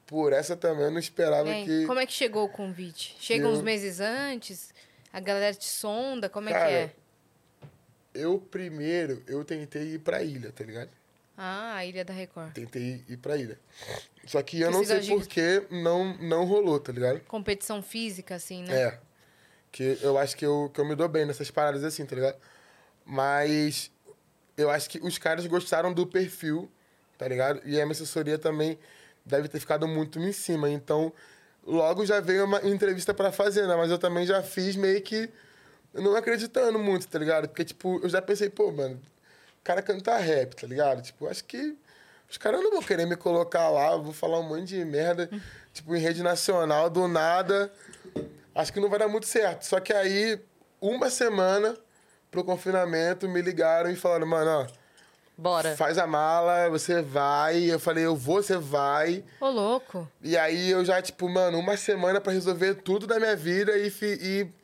por 0.07 0.33
essa 0.35 0.55
também 0.55 0.85
eu 0.85 0.91
não 0.91 0.99
esperava 0.99 1.49
Hein? 1.49 1.65
que... 1.65 1.87
Como 1.87 1.99
é 1.99 2.05
que 2.05 2.13
chegou 2.13 2.45
o 2.45 2.49
convite? 2.49 3.17
Chega 3.19 3.45
Eu- 3.47 3.51
uns 3.51 3.63
meses 3.63 4.01
antes? 4.01 4.75
A 5.11 5.21
galera 5.21 5.55
te 5.55 5.65
sonda? 5.67 6.29
Como 6.29 6.49
é 6.51 6.53
Cara, 6.53 6.67
que 6.69 6.75
é? 6.75 6.95
Eu 8.15 8.39
primeiro, 8.39 9.23
eu 9.27 9.45
tentei 9.45 9.95
ir 9.95 9.99
pra 10.01 10.23
ilha, 10.23 10.53
tá 10.53 10.65
ligado? 10.65 10.91
Ah, 11.37 11.77
a 11.77 11.87
Ilha 11.87 12.05
da 12.05 12.13
Record. 12.13 12.53
Tentei 12.53 13.03
ir 13.09 13.17
pra 13.17 13.37
ilha. 13.39 13.59
Só 14.27 14.43
que 14.43 14.61
eu 14.61 14.71
Porque 14.71 14.79
não 14.79 14.85
sei 14.87 15.01
de- 15.01 15.09
por 15.09 15.27
que 15.27 15.67
não, 15.71 16.17
não 16.19 16.45
rolou, 16.45 16.79
tá 16.79 16.93
ligado? 16.93 17.21
Competição 17.21 17.83
física, 17.83 18.35
assim, 18.35 18.63
né? 18.65 18.75
É. 18.83 18.99
Que 19.73 19.99
eu 20.03 20.19
acho 20.19 20.37
que 20.37 20.45
eu, 20.45 20.71
que 20.73 20.79
eu 20.79 20.85
me 20.85 20.95
dou 20.95 21.09
bem 21.09 21.25
nessas 21.25 21.51
paradas 21.51 21.83
assim, 21.85 22.05
tá 22.05 22.15
ligado? 22.15 22.37
Mas 23.05 23.91
eu 24.57 24.71
acho 24.71 24.89
que 24.91 24.99
os 25.01 25.17
caras 25.17 25.47
gostaram 25.47 25.93
do 25.93 26.07
perfil, 26.07 26.71
tá 27.17 27.27
ligado? 27.27 27.63
E 27.65 27.81
a 27.81 27.85
minha 27.87 27.93
assessoria 27.93 28.39
também 28.39 28.79
deve 29.25 29.49
ter 29.49 29.59
ficado 29.59 29.89
muito 29.89 30.19
em 30.21 30.33
cima. 30.33 30.69
Então, 30.71 31.13
logo 31.67 32.05
já 32.05 32.21
veio 32.21 32.45
uma 32.45 32.61
entrevista 32.67 33.15
pra 33.15 33.33
fazer, 33.33 33.67
né? 33.67 33.75
Mas 33.75 33.91
eu 33.91 33.99
também 33.99 34.27
já 34.27 34.43
fiz 34.43 34.77
meio 34.77 35.01
que 35.01 35.31
não 35.95 36.17
acreditando 36.17 36.79
muito, 36.79 37.07
tá 37.09 37.19
ligado? 37.19 37.49
Porque, 37.49 37.65
tipo, 37.65 38.01
eu 38.03 38.09
já 38.09 38.23
pensei, 38.23 38.49
pô, 38.49 38.71
mano, 38.71 39.01
o 39.61 39.65
cara 39.65 39.83
cantar 39.83 40.19
rap, 40.19 40.55
tá 40.55 40.67
ligado? 40.67 41.03
Tipo, 41.03 41.29
acho 41.29 41.45
que 41.45 41.77
os 42.31 42.39
caras 42.39 42.63
não 42.63 42.71
vão 42.71 42.83
querer 42.83 43.07
me 43.07 43.17
colocar 43.17 43.69
lá, 43.69 43.97
vou 43.97 44.13
falar 44.13 44.41
um 44.41 44.43
monte 44.49 44.69
de 44.69 44.85
merda, 44.85 45.29
tipo, 45.73 45.95
em 45.95 46.01
rede 46.01 46.23
nacional, 46.23 46.89
do 46.89 47.07
nada. 47.07 47.71
acho 48.55 48.73
que 48.73 48.81
não 48.81 48.89
vai 48.89 48.99
dar 48.99 49.09
muito 49.09 49.27
certo. 49.27 49.63
Só 49.65 49.79
que 49.81 49.93
aí, 49.93 50.41
uma 50.81 51.11
semana 51.11 51.77
pro 52.31 52.43
confinamento, 52.43 53.29
me 53.29 53.43
ligaram 53.43 53.91
e 53.91 53.97
falaram, 53.97 54.27
mano, 54.27 54.51
ó, 54.51 54.67
Bora. 55.37 55.77
faz 55.77 55.99
a 55.99 56.07
mala, 56.07 56.71
você 56.71 57.03
vai. 57.03 57.65
Eu 57.65 57.79
falei, 57.79 58.07
eu 58.07 58.17
vou, 58.17 58.43
você 58.43 58.57
vai. 58.57 59.23
Ô, 59.39 59.51
louco. 59.51 60.09
E 60.23 60.37
aí 60.37 60.71
eu 60.71 60.83
já, 60.85 61.03
tipo, 61.03 61.29
mano, 61.29 61.59
uma 61.59 61.77
semana 61.77 62.21
pra 62.21 62.33
resolver 62.33 62.77
tudo 62.77 63.07
da 63.07 63.19
minha 63.21 63.37
vida 63.37 63.77
e. 63.77 63.93
e 64.03 64.62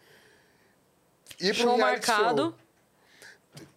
ir 1.40 1.54
pro 1.54 1.62
Show 1.64 1.78
marcado. 1.78 2.42
show. 2.42 2.54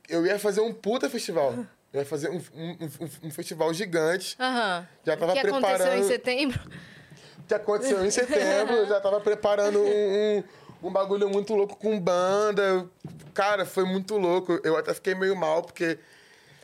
Eu 0.10 0.26
ia 0.26 0.38
fazer 0.40 0.62
um 0.62 0.74
puta 0.74 1.10
festival. 1.10 1.66
Eu 1.94 2.00
ia 2.02 2.06
fazer 2.06 2.30
um, 2.30 2.42
um, 2.54 2.72
um- 2.82 3.10
um 3.28 3.32
festival 3.32 3.74
gigante. 3.74 4.36
Aham. 4.40 4.88
Já 5.06 5.18
tava 5.18 5.34
que 5.34 5.40
aconteceu 5.40 5.58
em 5.58 5.78
preparando- 5.78 6.08
setembro? 6.08 6.60
Que 7.48 7.54
aconteceu 7.56 8.06
em 8.06 8.12
setembro, 8.12 8.76
eu 8.76 8.88
já 8.88 9.02
tava 9.02 9.20
preparando 9.20 9.80
um, 9.82 10.44
um, 10.84 10.90
bagulho 10.92 11.30
muito 11.30 11.54
louco 11.54 11.76
com 11.76 12.00
banda. 12.00 12.88
Cara, 13.34 13.66
foi 13.66 13.84
muito 13.84 14.18
louco. 14.18 14.60
Eu 14.64 14.78
até 14.78 14.94
fiquei 14.94 15.16
meio 15.16 15.36
mal, 15.36 15.62
porque 15.64 16.00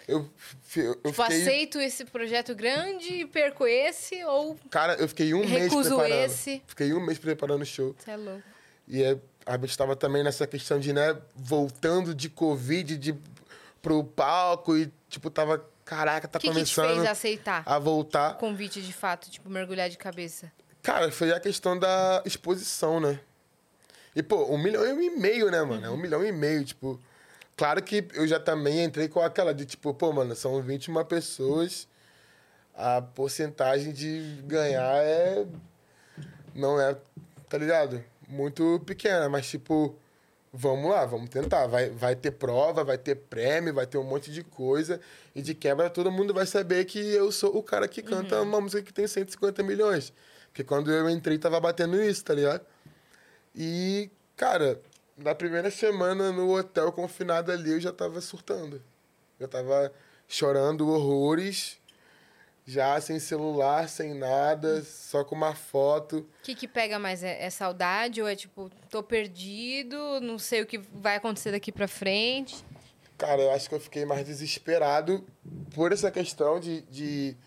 eu, 0.08 0.30
fi- 0.62 0.82
eu 0.82 0.96
Tipo, 0.96 1.12
fiquei. 1.24 1.42
aceito 1.42 1.80
esse 1.82 2.06
projeto 2.06 2.56
grande 2.56 3.14
e 3.22 3.26
perco 3.26 3.66
esse 3.68 4.24
ou 4.24 4.58
Cara, 4.70 4.94
eu 4.96 5.08
fiquei 5.10 5.34
um 5.34 5.40
mês 5.40 5.64
Recuso 5.64 5.90
preparando. 5.98 6.26
esse. 6.26 6.62
Fiquei 6.68 6.94
um 6.94 7.06
mês 7.06 7.18
preparando 7.20 7.62
o 7.64 7.66
show. 7.66 7.94
você 7.98 8.12
é 8.12 8.16
louco? 8.18 8.44
E 8.88 9.04
é, 9.04 9.18
a 9.48 9.54
gente 9.54 9.70
estava 9.70 9.96
também 9.96 10.24
nessa 10.24 10.46
questão 10.46 10.78
de, 10.78 10.92
né, 10.92 11.18
voltando 11.34 12.14
de 12.14 12.30
Covid 12.30 12.98
de, 12.98 13.16
pro 13.82 14.04
palco 14.04 14.76
e, 14.76 14.92
tipo, 15.10 15.30
tava, 15.30 15.66
caraca, 15.86 16.28
tá 16.28 16.38
que, 16.38 16.48
que 16.48 16.54
te 16.54 16.76
começando 16.76 16.98
fez 16.98 17.10
aceitar 17.10 17.64
a 17.66 17.80
voltar. 17.80 18.32
o 18.34 18.36
convite 18.36 18.82
de 18.82 18.92
fato, 18.92 19.32
tipo, 19.32 19.50
mergulhar 19.50 19.90
de 19.90 19.98
cabeça? 19.98 20.52
Cara, 20.84 21.10
foi 21.12 21.32
a 21.32 21.40
questão 21.40 21.80
da 21.80 22.22
exposição, 22.26 23.00
né? 23.00 23.20
E, 24.14 24.22
pô, 24.22 24.46
um 24.54 24.58
milhão 24.58 24.86
e 25.02 25.10
meio, 25.12 25.50
né, 25.50 25.62
mano? 25.64 25.86
É 25.86 25.90
um 25.90 25.98
milhão 25.98 26.26
e 26.26 26.32
meio, 26.32 26.66
tipo... 26.66 27.00
Claro 27.56 27.82
que 27.82 28.06
eu 28.14 28.28
já 28.28 28.40
também 28.40 28.84
entrei 28.84 29.08
com 29.08 29.22
aquela 29.22 29.54
de, 29.54 29.66
tipo, 29.66 29.94
pô, 29.94 30.12
mano, 30.12 30.36
são 30.36 30.62
21 30.62 31.04
pessoas, 31.06 31.88
a 32.76 33.02
porcentagem 33.02 33.94
de 33.94 34.42
ganhar 34.44 34.98
é... 34.98 35.46
Não 36.54 36.80
é, 36.82 36.98
tá 37.48 37.58
ligado? 37.58 38.04
Muito 38.28 38.82
pequena, 38.86 39.30
mas, 39.30 39.48
tipo, 39.48 39.98
vamos 40.52 40.92
lá, 40.92 41.06
vamos 41.06 41.30
tentar. 41.30 41.68
Vai, 41.68 41.90
vai 41.90 42.16
ter 42.16 42.32
prova, 42.32 42.84
vai 42.84 42.98
ter 42.98 43.16
prêmio, 43.16 43.74
vai 43.74 43.86
ter 43.88 43.98
um 43.98 44.04
monte 44.04 44.32
de 44.32 44.44
coisa. 44.44 45.00
E 45.34 45.42
de 45.42 45.54
quebra, 45.54 45.90
todo 45.90 46.12
mundo 46.12 46.34
vai 46.34 46.46
saber 46.46 46.86
que 46.86 47.00
eu 47.00 47.32
sou 47.32 47.56
o 47.56 47.64
cara 47.64 47.88
que 47.88 48.02
canta 48.02 48.42
uma 48.42 48.60
música 48.60 48.82
que 48.82 48.94
tem 48.94 49.08
150 49.08 49.64
milhões. 49.64 50.14
Porque 50.48 50.64
quando 50.64 50.92
eu 50.92 51.10
entrei, 51.10 51.38
tava 51.38 51.60
batendo 51.60 52.02
isso, 52.02 52.24
tá 52.26 52.34
ligado? 52.34 52.66
E, 53.56 54.10
cara, 54.36 54.82
na 55.18 55.34
primeira 55.34 55.72
semana 55.72 56.32
no 56.32 56.56
hotel 56.58 56.92
confinado 56.92 57.52
ali, 57.52 57.72
eu 57.72 57.80
já 57.80 57.92
tava 57.92 58.20
surtando. 58.22 58.82
Eu 59.40 59.48
tava 59.48 59.92
chorando 60.28 60.88
horrores, 60.90 61.80
já 62.68 63.00
sem 63.00 63.18
celular, 63.18 63.88
sem 63.88 64.14
nada, 64.14 64.84
só 64.84 65.24
com 65.24 65.34
uma 65.34 65.56
foto. 65.56 66.18
O 66.18 66.44
que, 66.44 66.54
que 66.54 66.68
pega 66.68 67.00
mais? 67.00 67.24
É, 67.24 67.46
é 67.46 67.50
saudade 67.50 68.22
ou 68.22 68.28
é 68.28 68.36
tipo, 68.36 68.70
tô 68.90 69.02
perdido, 69.02 70.20
não 70.20 70.38
sei 70.38 70.62
o 70.62 70.66
que 70.66 70.78
vai 70.78 71.16
acontecer 71.16 71.52
daqui 71.52 71.72
pra 71.72 71.88
frente? 71.88 72.58
Cara, 73.18 73.42
eu 73.42 73.52
acho 73.52 73.70
que 73.70 73.74
eu 73.74 73.80
fiquei 73.80 74.06
mais 74.06 74.26
desesperado 74.28 75.26
por 75.74 75.94
essa 75.94 76.12
questão 76.12 76.60
de, 76.60 76.82
de, 76.82 77.38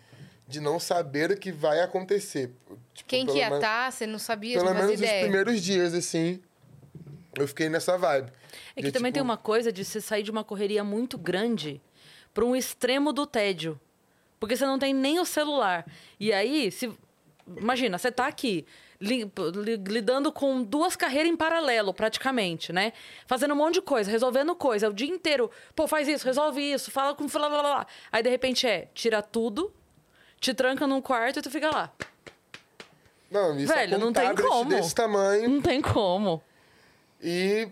de 0.47 0.59
não 0.59 0.79
saber 0.79 1.29
o 1.29 1.37
que 1.37 1.51
vai 1.51 1.81
acontecer. 1.81 2.51
Tipo, 2.91 3.07
Quem 3.07 3.27
que 3.27 3.37
ia 3.37 3.53
estar? 3.53 3.91
Você 3.91 4.07
não 4.07 4.17
sabia, 4.17 4.57
Pelo 4.57 4.69
não 4.69 4.73
menos 4.73 4.95
os 4.95 4.99
ideia. 4.99 5.21
primeiros 5.21 5.61
dias, 5.61 5.93
assim, 5.93 6.41
eu 7.37 7.47
fiquei 7.47 7.69
nessa 7.69 7.95
vibe. 7.95 8.31
É 8.75 8.81
que 8.81 8.87
De, 8.87 8.91
também 8.91 9.11
tipo, 9.11 9.19
tem 9.19 9.21
uma 9.23 9.37
coisa 9.37 9.71
de 9.71 9.85
você 9.85 10.01
sair 10.01 10.23
de 10.23 10.31
uma 10.31 10.43
correria 10.43 10.83
muito 10.83 11.15
grande 11.15 11.79
para 12.33 12.43
um 12.43 12.55
extremo 12.55 13.13
do 13.13 13.27
tédio. 13.27 13.79
Porque 14.41 14.57
você 14.57 14.65
não 14.65 14.77
tem 14.79 14.91
nem 14.93 15.19
o 15.19 15.25
celular. 15.25 15.85
E 16.19 16.33
aí, 16.33 16.69
se 16.71 16.91
imagina, 17.57 17.97
você 17.99 18.11
tá 18.11 18.25
aqui 18.25 18.65
li- 18.99 19.31
li- 19.55 19.75
lidando 19.87 20.31
com 20.31 20.63
duas 20.63 20.95
carreiras 20.95 21.31
em 21.31 21.35
paralelo, 21.37 21.93
praticamente, 21.93 22.73
né? 22.73 22.91
Fazendo 23.27 23.53
um 23.53 23.57
monte 23.57 23.75
de 23.75 23.81
coisa, 23.81 24.09
resolvendo 24.09 24.55
coisa 24.55 24.89
o 24.89 24.93
dia 24.93 25.07
inteiro. 25.07 25.49
Pô, 25.75 25.87
faz 25.87 26.07
isso, 26.07 26.25
resolve 26.25 26.59
isso, 26.59 26.89
fala 26.89 27.13
com 27.13 27.27
blá, 27.27 27.47
blá, 27.47 27.49
blá, 27.49 27.61
blá. 27.61 27.87
Aí 28.11 28.23
de 28.23 28.29
repente 28.29 28.65
é, 28.65 28.87
tira 28.95 29.21
tudo, 29.21 29.71
te 30.39 30.53
tranca 30.55 30.87
num 30.87 31.01
quarto 31.01 31.37
e 31.37 31.41
tu 31.43 31.51
fica 31.51 31.69
lá. 31.69 31.91
Não, 33.29 33.55
isso 33.57 33.71
Velho, 33.73 33.95
é 33.95 33.97
não 33.97 34.11
tem 34.11 34.35
como. 34.35 34.69
desse 34.71 34.93
tamanho. 34.95 35.47
Não 35.49 35.61
tem 35.61 35.81
como. 35.81 36.41
E 37.21 37.69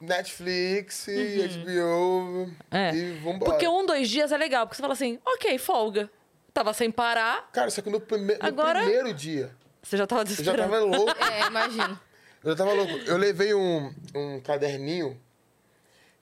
Netflix, 0.00 1.08
e 1.08 1.48
HBO, 1.48 2.50
É. 2.70 2.94
e 2.94 3.12
vambora. 3.18 3.50
Porque 3.50 3.66
um, 3.66 3.84
dois 3.86 4.08
dias 4.10 4.30
é 4.32 4.36
legal, 4.36 4.66
porque 4.66 4.76
você 4.76 4.82
fala 4.82 4.92
assim, 4.94 5.18
ok, 5.24 5.58
folga. 5.58 6.10
Tava 6.52 6.72
sem 6.72 6.90
parar, 6.90 7.50
Cara, 7.52 7.70
só 7.70 7.82
que 7.82 7.90
no, 7.90 8.00
prime 8.00 8.34
no 8.34 8.38
Agora- 8.46 8.80
primeiro 8.80 9.12
dia, 9.12 9.50
você 9.82 9.96
já 9.96 10.06
tava 10.06 10.22
eu 10.22 10.26
já 10.26 10.30
desesperado. 10.36 10.70
tava 10.70 10.84
louco. 10.84 11.14
É, 11.32 11.46
imagino. 11.46 12.00
Eu 12.42 12.50
já 12.52 12.56
tava 12.56 12.72
louco. 12.72 12.92
Eu 13.06 13.16
levei 13.18 13.52
um, 13.52 13.92
um 14.14 14.40
caderninho 14.40 15.20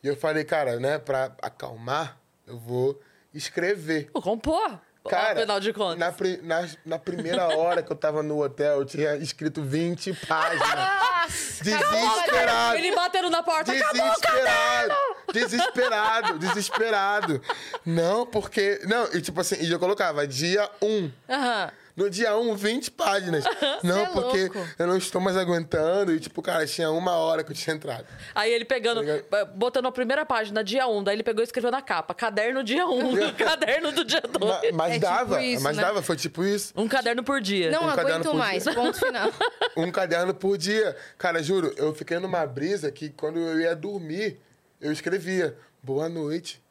e 0.03 0.09
eu 0.09 0.17
falei, 0.17 0.43
cara, 0.45 0.81
né, 0.81 0.99
pra 0.99 1.37
acalmar, 1.41 2.19
eu 2.47 2.59
vou 2.59 3.01
escrever. 3.33 4.11
Vou 4.13 4.23
compor. 4.23 4.81
Cara, 5.11 5.33
afinal 5.39 5.61
de 5.61 5.73
contas. 5.73 5.99
Na, 5.99 6.11
pri- 6.13 6.41
na, 6.43 6.67
na 6.85 6.99
primeira 6.99 7.47
hora 7.57 7.83
que 7.83 7.93
eu 7.93 7.97
tava 7.97 8.23
no 8.23 8.43
hotel, 8.43 8.79
eu 8.81 8.85
tinha 8.87 9.17
escrito 9.17 9.63
20 9.63 10.13
páginas. 10.27 10.69
Nossa! 10.75 11.65
Desesperado. 11.65 12.77
Ele 12.79 12.95
batendo 12.95 13.31
na 13.31 13.43
porta! 13.43 13.73
Desesperado. 13.73 14.95
Desesperado, 15.33 16.39
desesperado. 16.41 17.43
Não, 17.85 18.27
porque. 18.27 18.81
Não, 18.87 19.05
e 19.13 19.21
tipo 19.21 19.41
assim, 19.41 19.57
e 19.61 19.71
eu 19.71 19.79
colocava 19.79 20.27
dia 20.27 20.71
1. 20.81 21.11
Aham. 21.29 21.71
No 21.97 22.11
dia 22.11 22.37
1, 22.37 22.57
20 22.57 22.91
páginas. 22.91 23.45
Não, 23.85 24.01
é 24.01 24.07
porque 24.07 24.43
louco. 24.53 24.69
eu 24.79 24.87
não 24.87 24.97
estou 24.97 25.21
mais 25.21 25.37
aguentando. 25.37 26.13
E, 26.13 26.19
tipo, 26.19 26.43
cara, 26.43 26.67
tinha 26.67 26.91
uma 26.91 27.13
hora 27.13 27.45
que 27.45 27.53
eu 27.53 27.57
tinha 27.57 27.77
entrado. 27.77 28.05
Aí 28.35 28.53
ele 28.53 28.65
pegando, 28.65 28.97
Tá 28.97 29.13
ligado? 29.13 29.53
botando 29.55 29.87
a 29.87 29.93
primeira 29.93 30.27
página, 30.27 30.65
dia 30.65 30.89
1, 30.89 31.05
daí 31.05 31.15
ele 31.15 31.23
pegou 31.23 31.41
e 31.41 31.45
escreveu 31.45 31.71
na 31.71 31.81
capa, 31.81 32.13
caderno 32.13 32.65
dia 32.65 32.85
1, 32.87 33.33
caderno 33.39 33.93
do 33.93 34.05
dia 34.05 34.21
2. 34.23 34.45
Ma- 34.45 34.61
mas 34.73 34.91
É 34.91 34.95
tipo 34.95 35.07
dava, 35.07 35.43
isso, 35.43 35.63
mas 35.63 35.77
né? 35.77 35.83
dava, 35.85 36.03
foi 36.03 36.17
tipo 36.17 36.43
isso. 36.45 36.73
Um 36.77 36.89
caderno 36.89 37.23
por 37.23 37.41
dia. 37.41 37.71
Não 37.71 37.85
Um 37.85 37.89
caderno 37.91 38.11
aguento 38.11 38.25
por 38.31 38.35
mais, 38.39 38.65
dia. 38.65 38.75
ponto 38.75 38.99
final. 38.99 39.31
Um 39.77 39.91
caderno 39.93 40.35
por 40.35 40.59
dia. 40.59 40.97
Cara, 41.17 41.43
juro, 41.45 41.73
eu 41.77 41.95
fiquei 41.95 42.19
numa 42.19 42.45
brisa 42.45 42.91
que 42.91 43.11
quando 43.11 43.39
eu 43.39 43.61
ia 43.61 43.77
dormir, 43.77 44.41
eu 44.81 44.91
escrevia 44.91 45.57
Boa 45.81 46.09
noite. 46.09 46.64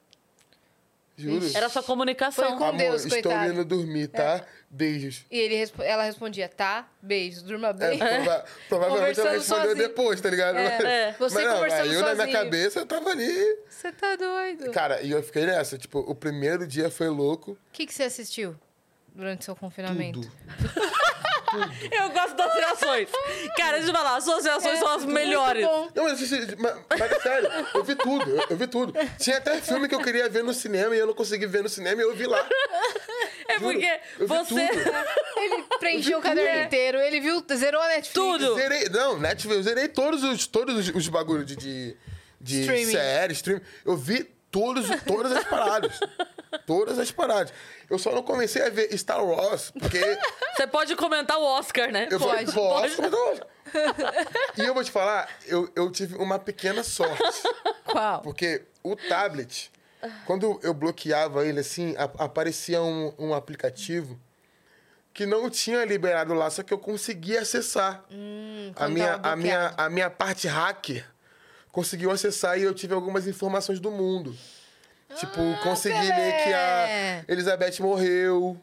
Juro. 1.16 1.45
Era 1.55 1.70
sua 1.70 1.84
comunicação. 1.84 2.43
Foi 2.49 2.57
com- 2.57 2.64
Amor, 2.66 2.78
Deus, 2.78 3.05
estou 3.05 3.22
coitado. 3.22 3.53
indo 3.53 3.64
dormir, 3.64 4.07
tá? 4.07 4.43
Beijos. 4.70 5.26
E 5.30 5.38
ele, 5.38 5.72
ela 5.82 6.03
respondia, 6.03 6.49
tá, 6.49 6.88
beijo, 6.99 7.43
durma 7.43 7.68
É, 7.70 7.74
bem. 7.74 7.99
prova- 7.99 8.45
provavelmente 8.68 9.20
ela 9.20 9.32
respondeu 9.32 9.68
sozinho. 9.70 9.88
depois, 9.88 10.20
tá 10.20 10.30
ligado? 10.32 10.57
É, 10.57 11.09
é. 11.09 11.16
Você 11.20 11.36
Mas 11.36 11.45
não, 11.45 11.55
conversando 11.55 11.82
aí 11.89 11.93
eu 11.93 12.01
na 12.01 12.16
minha 12.16 12.32
cabeça 12.32 12.80
eu 12.80 12.86
tava 12.88 13.09
ali. 13.11 13.57
Você 13.70 13.91
tá 13.91 14.16
doido. 14.16 14.70
O 14.70 14.72
Cara, 14.72 15.01
e 15.03 15.11
eu 15.11 15.22
fiquei 15.22 15.45
nessa. 15.45 15.78
Tipo, 15.78 15.99
o 15.99 16.16
primeiro 16.16 16.66
dia 16.66 16.89
foi 16.89 17.09
louco. 17.09 17.55
que, 17.72 17.86
que 17.86 17.93
você 17.93 18.03
assistiu 18.03 18.55
durante 19.14 19.45
seu 19.45 19.55
confinamento? 19.55 20.22
Tudo. 20.22 20.32
Eu 21.91 22.10
gosto 22.10 22.36
das 22.36 22.54
reações. 22.54 23.10
Cara, 23.58 23.78
deixa 23.78 23.89
eu 23.89 23.93
falar, 23.95 24.16
as 24.18 24.24
suas 24.24 24.43
reações 24.45 24.80
são 24.80 24.95
as 24.95 25.06
melhores. 25.06 25.64
É. 25.64 25.68
Não, 25.95 26.04
mas, 26.04 26.14
assisti- 26.14 26.56
mas, 26.58 26.76
mas 26.89 27.12
é 27.12 27.20
sério, 27.20 27.49
eu 27.74 27.84
vi 27.84 27.95
tudo, 27.95 28.30
eu, 28.30 28.45
eu 28.51 28.58
vi 28.58 28.68
tudo. 28.68 28.93
Tinha 29.20 29.38
até 29.38 29.60
filme 29.62 29.88
que 29.88 29.95
eu 29.95 30.01
queria 30.01 30.28
ver 30.30 30.43
no 30.43 30.54
cinema 30.54 30.95
e 30.95 30.99
eu 30.99 31.08
não 31.08 31.14
consegui 31.14 31.45
ver 31.45 31.64
no 31.64 31.70
cinema 31.70 32.01
e 32.01 32.06
eu 32.06 32.16
vi 32.16 32.26
lá. 32.26 32.45
É 33.47 33.60
Juro, 33.60 33.74
porque 33.74 33.99
você. 34.26 34.70
Ele 35.38 35.64
preencheu 35.80 36.20
o 36.20 36.22
caderno 36.22 36.64
inteiro, 36.64 36.97
ele 36.99 37.20
viu, 37.20 37.43
zerou 37.56 37.82
a 37.82 37.88
Netflix. 37.88 38.14
Tudo. 38.14 38.56
Zerei, 38.56 38.89
não, 38.89 39.20
Netflix, 39.20 39.58
eu 39.58 39.64
zerei 39.64 39.88
todos 39.88 40.24
os, 40.24 40.47
todos 40.47 40.76
os, 40.89 40.95
os 40.95 41.08
bagulhos 41.10 41.45
de, 41.45 41.56
de, 41.56 41.97
de 42.39 42.62
Streaming. 42.62 42.91
série, 42.91 43.34
stream. 43.34 43.62
Eu 43.86 43.97
vi 43.97 44.24
todos, 44.49 44.86
todas 45.06 45.32
as 45.34 45.43
paradas. 45.43 45.99
Todas 46.66 46.97
as 46.99 47.12
paradas. 47.12 47.54
Eu 47.89 47.97
só 47.99 48.12
não 48.12 48.24
comecei 48.24 48.62
a 48.62 48.70
ver 48.70 48.95
Star 48.97 49.24
Wars, 49.24 49.72
porque 49.72 49.99
Você 50.56 50.68
pode 50.68 50.95
comentar 50.95 51.38
o 51.38 51.43
Oscar, 51.43 51.91
né? 51.91 52.08
eu 52.12 52.20
Pode, 52.20 52.51
falei, 52.51 52.70
posso, 52.70 53.01
mas 53.01 53.12
não. 53.12 53.39
E 54.58 54.62
eu 54.68 54.74
vou 54.74 54.84
te 54.84 54.91
falar, 54.91 55.28
eu, 55.47 55.70
eu 55.76 55.91
tive 55.91 56.16
uma 56.16 56.38
pequena 56.39 56.84
sorte. 56.84 57.24
Qual? 57.86 58.22
Porque 58.22 58.64
o 58.84 58.95
tablet, 58.95 59.72
quando 60.26 60.60
eu 60.64 60.74
bloqueava 60.74 61.45
ele 61.45 61.60
assim, 61.60 61.95
a- 61.97 62.24
aparecia 62.24 62.82
um, 62.82 63.14
um 63.18 63.34
aplicativo 63.34 64.20
que 65.14 65.26
não 65.26 65.49
tinha 65.49 65.86
liberado 65.86 66.34
lá, 66.34 66.49
só 66.49 66.64
que 66.64 66.74
eu 66.74 66.78
conseguia 66.80 67.41
acessar. 67.41 68.04
a, 68.10 68.14
Hum, 68.14 68.72
quando 68.76 68.91
minha, 68.93 69.14
a, 69.24 69.36
minha, 69.36 69.74
a 69.78 69.89
minha 69.89 70.10
parte 70.10 70.47
hacker 70.47 71.06
conseguiu 71.72 72.12
acessar 72.12 72.60
e 72.60 72.64
eu 72.64 72.74
tive 72.74 72.93
algumas 72.93 73.28
informações 73.28 73.80
do 73.80 73.89
mundo. 73.91 74.36
Tipo, 75.16 75.39
consegui 75.64 76.07
ler 76.07 76.43
que 76.43 76.53
a 76.53 77.24
Elizabeth 77.28 77.80
morreu. 77.80 78.57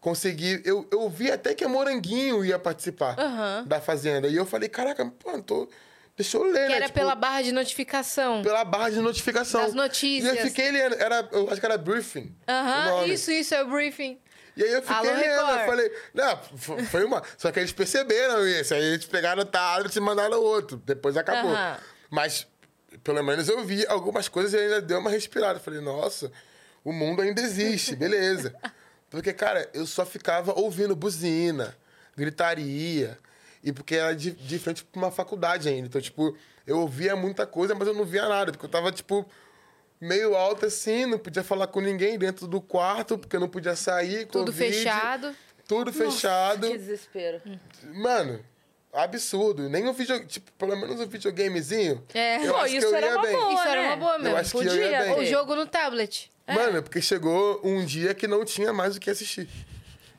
consegui. 0.00 0.60
Eu, 0.64 0.86
eu 0.90 1.08
vi 1.08 1.30
até 1.30 1.54
que 1.54 1.64
a 1.64 1.68
Moranguinho 1.68 2.44
ia 2.44 2.58
participar 2.58 3.18
Aham. 3.18 3.64
da 3.66 3.80
Fazenda. 3.80 4.28
E 4.28 4.36
eu 4.36 4.44
falei, 4.46 4.68
caraca, 4.68 5.04
pô, 5.18 5.40
tô. 5.42 5.68
Deixa 6.14 6.36
eu 6.36 6.44
ler, 6.44 6.64
Que 6.66 6.68
né? 6.68 6.76
era 6.76 6.86
Tipo, 6.86 6.98
pela 6.98 7.14
barra 7.14 7.40
de 7.42 7.52
notificação. 7.52 8.42
pela 8.42 8.64
barra 8.64 8.90
de 8.90 9.00
notificação. 9.00 9.62
Das 9.62 9.72
notícias. 9.74 10.34
E 10.34 10.38
eu 10.38 10.42
fiquei 10.44 10.70
lendo. 10.70 10.94
Era, 10.96 11.26
eu 11.32 11.48
acho 11.50 11.58
que 11.58 11.66
era 11.66 11.78
briefing. 11.78 12.34
Aham, 12.46 12.90
nome. 12.90 13.14
isso, 13.14 13.30
isso, 13.30 13.54
é 13.54 13.62
o 13.62 13.68
briefing. 13.70 14.18
E 14.54 14.62
aí 14.62 14.70
eu 14.72 14.82
fiquei 14.82 14.94
Alô, 15.10 15.18
lendo, 15.18 15.50
eu 15.60 15.66
falei, 15.66 15.90
não, 16.12 16.38
foi 16.90 17.04
uma. 17.04 17.22
Só 17.38 17.50
que 17.50 17.58
eles 17.60 17.72
perceberam 17.72 18.46
isso. 18.46 18.74
Aí 18.74 18.82
eles 18.84 19.06
pegaram 19.06 19.40
o 19.40 19.46
tablet 19.46 19.96
e 19.96 20.00
mandaram 20.00 20.38
outro. 20.38 20.76
Depois 20.84 21.16
acabou. 21.16 21.50
Aham. 21.52 21.78
Mas, 22.10 22.46
pelo 23.02 23.22
menos 23.22 23.48
eu 23.48 23.64
vi 23.64 23.86
algumas 23.86 24.28
coisas 24.28 24.52
e 24.52 24.56
ainda 24.56 24.80
deu 24.80 24.98
uma 24.98 25.10
respirada. 25.10 25.58
Falei, 25.58 25.80
nossa, 25.80 26.30
o 26.84 26.92
mundo 26.92 27.22
ainda 27.22 27.40
existe, 27.40 27.94
beleza. 27.96 28.54
Porque, 29.10 29.32
cara, 29.32 29.68
eu 29.74 29.86
só 29.86 30.06
ficava 30.06 30.58
ouvindo 30.58 30.96
buzina, 30.96 31.76
gritaria. 32.16 33.18
E 33.62 33.70
porque 33.70 33.94
era 33.94 34.16
de, 34.16 34.32
de 34.32 34.58
frente 34.58 34.82
pra 34.82 34.98
uma 34.98 35.10
faculdade 35.10 35.68
ainda. 35.68 35.86
Então, 35.86 36.00
tipo, 36.00 36.36
eu 36.66 36.80
ouvia 36.80 37.14
muita 37.14 37.46
coisa, 37.46 37.74
mas 37.74 37.86
eu 37.86 37.94
não 37.94 38.04
via 38.04 38.28
nada. 38.28 38.50
Porque 38.50 38.64
eu 38.66 38.70
tava, 38.70 38.90
tipo, 38.90 39.24
meio 40.00 40.34
alto 40.34 40.66
assim, 40.66 41.06
não 41.06 41.18
podia 41.18 41.44
falar 41.44 41.68
com 41.68 41.80
ninguém 41.80 42.18
dentro 42.18 42.48
do 42.48 42.60
quarto, 42.60 43.16
porque 43.16 43.36
eu 43.36 43.40
não 43.40 43.48
podia 43.48 43.76
sair. 43.76 44.26
Tudo 44.26 44.50
Covid, 44.50 44.72
fechado. 44.72 45.36
Tudo 45.68 45.92
fechado. 45.92 46.68
Que 46.68 46.78
desespero. 46.78 47.40
Mano, 47.94 48.40
absurdo. 48.92 49.68
Nem 49.68 49.88
um 49.88 49.92
videogame, 49.92 50.28
tipo, 50.28 50.52
pelo 50.52 50.76
menos 50.76 51.00
um 51.00 51.06
videogamezinho. 51.06 52.02
É. 52.12 52.46
Eu 52.46 52.52
Pô, 52.52 52.58
acho 52.60 52.70
que 52.72 52.76
isso 52.78 52.86
eu 52.86 52.94
era 52.96 53.06
ia 53.06 53.12
uma 53.14 53.22
bem. 53.22 53.36
boa, 53.36 53.52
Isso 53.54 53.62
era 53.68 53.82
né? 53.82 53.86
uma 53.88 53.96
boa 53.96 54.18
mesmo. 54.18 54.28
Eu 54.28 54.36
acho 54.36 54.50
que 54.50 54.56
eu 54.58 54.62
ia 54.62 54.70
Podia 54.70 55.14
bem. 55.14 55.18
O 55.18 55.26
jogo 55.26 55.54
no 55.54 55.66
tablet. 55.66 56.30
Mano, 56.46 56.82
porque 56.82 57.00
chegou 57.00 57.60
um 57.64 57.84
dia 57.84 58.12
que 58.14 58.26
não 58.26 58.44
tinha 58.44 58.72
mais 58.72 58.96
o 58.96 59.00
que 59.00 59.08
assistir. 59.08 59.48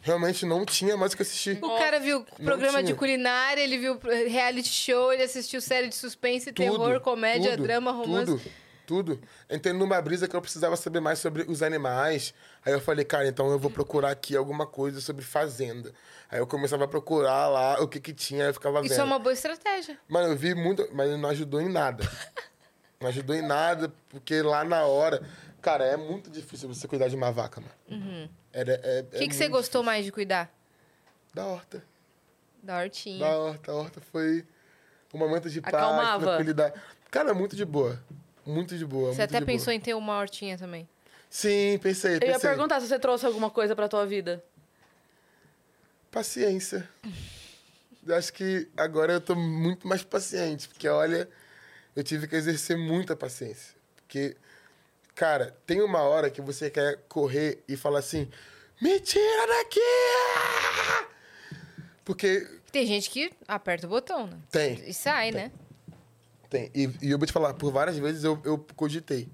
Realmente 0.02 0.46
não 0.46 0.66
tinha 0.66 0.98
mais 0.98 1.14
o 1.14 1.16
que 1.16 1.22
assistir. 1.22 1.60
O 1.62 1.78
cara 1.78 1.98
viu 2.00 2.26
programa 2.44 2.80
de 2.80 2.88
tinha. 2.88 2.96
culinária, 2.98 3.62
ele 3.62 3.78
viu 3.78 3.98
reality 4.28 4.68
show, 4.68 5.14
ele 5.14 5.24
assistiu 5.24 5.62
série 5.62 5.88
de 5.88 5.96
suspense, 5.96 6.52
terror, 6.52 7.00
comédia, 7.00 7.52
tudo, 7.52 7.64
drama, 7.64 7.92
romance. 7.92 8.26
Tudo, 8.26 8.42
tudo. 8.86 9.20
Entrei 9.50 9.74
numa 9.74 10.02
brisa 10.02 10.28
que 10.28 10.36
eu 10.36 10.42
precisava 10.42 10.76
saber 10.76 11.00
mais 11.00 11.20
sobre 11.20 11.44
os 11.44 11.62
animais. 11.64 12.34
Aí 12.66 12.74
eu 12.74 12.80
falei, 12.82 13.04
cara, 13.06 13.28
então 13.28 13.50
eu 13.52 13.60
vou 13.60 13.72
procurar 13.72 14.12
aqui 14.12 14.36
alguma 14.36 14.66
coisa 14.68 15.00
sobre 15.02 15.24
fazenda. 15.24 15.94
Aí 16.30 16.40
eu 16.40 16.48
começava 16.48 16.86
a 16.86 16.88
procurar 16.88 17.48
lá 17.48 17.82
o 17.82 17.88
que 17.88 18.00
que 18.00 18.14
tinha, 18.14 18.44
aí 18.44 18.50
eu 18.50 18.54
ficava 18.54 18.80
Isso 18.82 18.90
vendo. 18.90 19.02
é 19.02 19.04
uma 19.04 19.20
boa 19.20 19.34
estratégia. 19.34 19.98
Mano, 20.08 20.30
eu 20.30 20.38
vi 20.38 20.54
muito, 20.56 20.88
mas 20.94 21.10
não 21.18 21.30
ajudou 21.30 21.62
em 21.62 21.70
nada. 21.70 22.04
Não 23.00 23.10
ajudou 23.10 23.36
em 23.36 23.42
nada, 23.42 23.92
porque 24.08 24.42
lá 24.42 24.64
na 24.64 24.86
hora. 24.86 25.22
Cara, 25.62 25.84
é 25.84 25.98
muito 25.98 26.30
difícil 26.30 26.70
você 26.70 26.88
cuidar 26.88 27.10
de 27.10 27.18
uma 27.18 27.34
vaca, 27.34 27.60
mano. 27.60 28.30
Era, 28.54 28.80
é, 28.82 29.02
O 29.02 29.20
que, 29.20 29.28
que 29.28 29.36
você 29.36 29.50
gostou 29.50 29.84
mais 29.84 30.06
de 30.06 30.12
cuidar? 30.12 30.50
Da 31.34 31.46
horta. 31.46 31.84
Da 32.62 32.80
hortinha. 32.80 33.20
Da 33.20 33.38
horta. 33.38 33.72
A 33.74 33.76
horta 33.76 34.00
foi 34.00 34.46
um 35.14 35.18
momento 35.18 35.50
de 35.50 35.60
paz, 35.60 35.74
Acalmava. 35.74 36.26
tranquilidade. 36.26 36.80
Cara, 37.12 37.34
muito 37.34 37.58
de 37.58 37.66
boa. 37.66 38.02
Muito 38.46 38.78
de 38.78 38.86
boa. 38.86 39.14
Você 39.14 39.22
até 39.22 39.40
pensou 39.42 39.72
em 39.72 39.80
ter 39.80 39.94
uma 39.94 40.18
hortinha 40.20 40.58
também. 40.58 40.88
Sim, 41.30 41.80
pensei, 41.82 42.16
Eu 42.16 42.20
pensei. 42.20 42.34
ia 42.34 42.40
perguntar 42.40 42.80
se 42.82 42.88
você 42.88 43.00
trouxe 43.00 43.26
alguma 43.26 43.50
coisa 43.50 43.76
pra 43.76 43.88
tua 43.88 44.06
vida. 44.06 44.44
Paciência. 46.12 46.88
Eu 48.06 48.16
acho 48.16 48.32
que 48.34 48.68
agora 48.78 49.14
eu 49.14 49.22
tô 49.22 49.34
muito 49.36 49.88
mais 49.88 50.04
paciente, 50.04 50.68
porque 50.68 50.88
olha, 50.88 51.28
eu 51.96 52.04
tive 52.04 52.28
que 52.28 52.36
exercer 52.36 52.78
muita 52.78 53.16
paciência. 53.16 53.74
Porque, 53.96 54.36
cara, 55.16 55.56
tem 55.66 55.82
uma 55.82 56.02
hora 56.02 56.30
que 56.30 56.42
você 56.42 56.70
quer 56.70 57.00
correr 57.08 57.64
e 57.68 57.76
falar 57.78 58.00
assim: 58.00 58.30
me 58.82 59.00
tira 59.00 59.48
daqui! 59.48 59.80
Porque 62.06 62.46
Tem 62.72 62.86
gente 62.86 63.10
que 63.10 63.32
aperta 63.48 63.88
o 63.88 63.90
botão, 63.90 64.28
né? 64.28 64.38
Tem, 64.52 64.84
E 64.88 64.94
sai, 64.94 65.32
né? 65.32 65.52
Tem. 66.54 66.70
E, 66.76 66.90
e 67.02 67.12
eu 67.12 67.18
vou 67.18 67.26
te 67.26 67.34
falar, 67.34 67.56
por 67.56 67.72
várias 67.72 67.98
vezes 67.98 68.24
eu, 68.24 68.40
eu 68.46 68.64
cogitei 68.76 69.28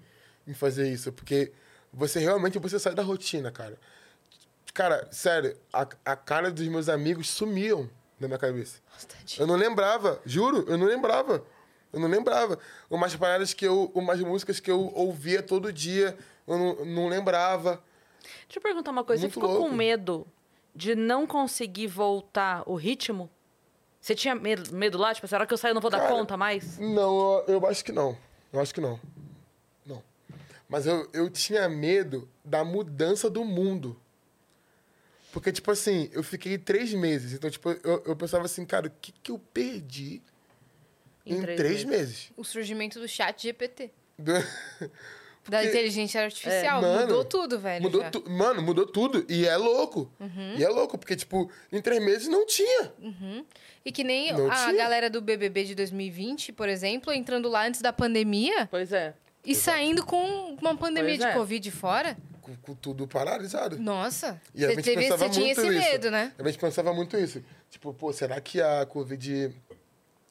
em 0.48 0.54
fazer 0.54 0.90
isso, 0.90 1.12
porque 1.12 1.52
você 1.92 2.20
realmente 2.20 2.58
você 2.58 2.80
sai 2.80 2.96
da 2.96 3.04
rotina, 3.04 3.52
cara. 3.52 3.78
Cara, 4.74 5.06
sério, 5.12 5.58
a, 5.74 5.86
a 6.06 6.16
cara 6.16 6.50
dos 6.50 6.66
meus 6.68 6.88
amigos 6.88 7.30
sumiam 7.30 7.90
na 8.20 8.28
minha 8.28 8.40
cabeça. 8.40 8.80
Nossa. 8.94 9.42
Eu 9.42 9.46
não 9.46 9.56
lembrava, 9.56 10.22
juro, 10.26 10.64
eu 10.68 10.78
não 10.78 10.86
lembrava. 10.86 11.44
Eu 11.92 12.00
não 12.00 12.08
lembrava. 12.08 12.58
Umas 12.90 13.16
paradas 13.16 13.54
que 13.54 13.66
eu. 13.66 13.92
Umas 13.96 14.20
músicas 14.22 14.60
que 14.60 14.70
eu 14.70 14.94
ouvia 14.94 15.42
todo 15.42 15.74
dia, 15.74 16.16
eu 16.48 16.58
não, 16.58 16.86
não 16.86 17.08
lembrava. 17.08 17.84
Deixa 18.44 18.60
eu 18.60 18.62
perguntar 18.62 18.92
uma 18.92 19.04
coisa. 19.04 19.22
Muito 19.22 19.34
você 19.34 19.40
ficou 19.40 19.54
louco. 19.56 19.70
com 19.70 19.76
medo 19.76 20.28
de 20.76 20.94
não 20.96 21.26
conseguir 21.26 21.88
voltar 21.88 22.62
o 22.68 22.76
ritmo? 22.76 23.30
Você 24.02 24.16
tinha 24.16 24.34
medo, 24.36 24.74
medo 24.74 24.98
lá? 24.98 25.14
Tipo, 25.14 25.28
será 25.28 25.46
que 25.46 25.54
eu 25.54 25.58
saio 25.58 25.74
e 25.74 25.76
não 25.76 25.82
vou 25.82 25.92
dar 25.92 26.00
Cara, 26.00 26.14
conta 26.14 26.38
mais? 26.38 26.78
Não, 26.80 27.44
eu, 27.48 27.56
eu 27.56 27.68
acho 27.68 27.84
que 27.84 27.92
não. 27.92 28.18
Eu 28.52 28.60
acho 28.60 28.74
que 28.74 28.80
não. 28.82 29.00
Não. 29.86 30.02
Mas 30.68 30.86
eu, 30.86 31.10
eu 31.14 31.30
tinha 31.30 31.68
medo 31.68 32.30
da 32.44 32.64
mudança 32.64 33.30
do 33.30 33.44
mundo. 33.44 34.00
Porque, 35.32 35.52
tipo 35.52 35.70
assim, 35.70 36.10
eu 36.12 36.24
fiquei 36.24 36.58
três 36.58 36.94
meses. 36.94 37.34
Então, 37.34 37.50
tipo, 37.50 37.70
eu, 37.70 38.04
eu 38.06 38.16
pensava 38.16 38.46
assim, 38.46 38.66
cara, 38.66 38.88
o 38.88 38.92
que, 39.02 39.12
que 39.12 39.32
eu 39.32 39.38
perdi 39.38 40.22
Em 41.26 41.36
em, 41.36 41.42
três 41.42 41.58
três, 41.58 41.84
meses. 41.84 41.86
meses? 42.00 42.32
O 42.38 42.44
surgimento 42.44 43.00
do 43.00 43.08
chat 43.08 43.44
GPT. 43.44 43.92
Do- 44.18 44.32
Da 45.50 45.66
inteligência 45.66 46.22
artificial. 46.24 46.82
Mano, 46.82 47.02
mudou 47.02 47.26
tudo, 47.26 47.60
velho. 47.60 47.82
Mudou 47.84 48.04
tu- 48.12 48.30
Mano, 48.30 48.62
mudou 48.62 48.86
tudo. 48.86 49.26
E 49.30 49.46
é 49.48 49.58
louco. 49.58 50.12
E 50.58 50.64
é 50.64 50.70
louco, 50.70 50.98
porque, 50.98 51.16
tipo, 51.16 51.50
em 51.72 51.82
três 51.82 52.04
meses 52.04 52.28
não 52.28 52.46
tinha. 52.46 52.92
E 53.84 53.92
que 53.92 54.04
nem 54.04 54.32
Não 54.34 54.52
a 54.52 54.56
tinha. 54.56 54.74
galera 54.74 55.10
do 55.10 55.22
BBB 55.22 55.64
de 55.64 55.76
2020, 55.76 56.52
por 56.52 56.68
exemplo, 56.70 57.12
entrando 57.14 57.48
lá 57.50 57.66
antes 57.66 57.82
da 57.82 57.92
pandemia 57.94 58.68
Pois 58.70 58.92
é. 58.92 59.14
e 59.44 59.56
saindo 59.56 60.06
com 60.06 60.56
uma 60.62 60.76
pandemia 60.76 61.18
Pois 61.18 61.20
de 61.20 61.26
é. 61.28 61.34
Covid 61.34 61.72
fora. 61.72 62.18
Com, 62.42 62.56
com 62.58 62.76
tudo 62.76 63.08
paralisado. 63.08 63.78
Nossa. 63.80 64.40
E 64.54 64.64
a 64.66 64.68
Você 64.70 64.76
gente 64.76 64.84
teve- 64.86 65.02
pensava 65.04 65.24
você 65.26 65.30
tinha 65.30 65.46
muito 65.46 65.62
esse 65.62 65.70
isso. 65.78 65.92
medo, 65.92 66.12
né? 66.12 66.34
A 66.38 66.44
gente 66.44 66.58
pensava 66.60 66.94
muito 66.94 67.18
isso. 67.18 67.44
Tipo, 67.70 67.94
pô, 67.94 68.12
será 68.12 68.40
que 68.42 68.62
a 68.62 68.86
Covid 68.86 69.54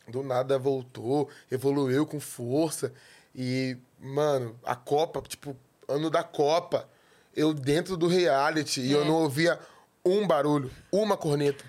do 0.08 0.22
nada 0.22 0.58
voltou, 0.58 1.28
evoluiu 1.50 2.06
com 2.06 2.18
força? 2.20 2.92
E, 3.34 3.76
mano, 3.98 4.58
a 4.64 4.74
Copa, 4.76 5.20
tipo, 5.22 5.56
ano 5.86 6.10
da 6.10 6.22
Copa, 6.22 6.88
eu 7.34 7.52
dentro 7.54 7.96
do 7.96 8.06
reality 8.06 8.80
e 8.80 8.92
eu 8.92 9.02
É. 9.02 9.04
não 9.04 9.14
ouvia 9.22 9.58
um 10.04 10.26
barulho, 10.26 10.70
uma 10.92 11.16
corneta. 11.16 11.64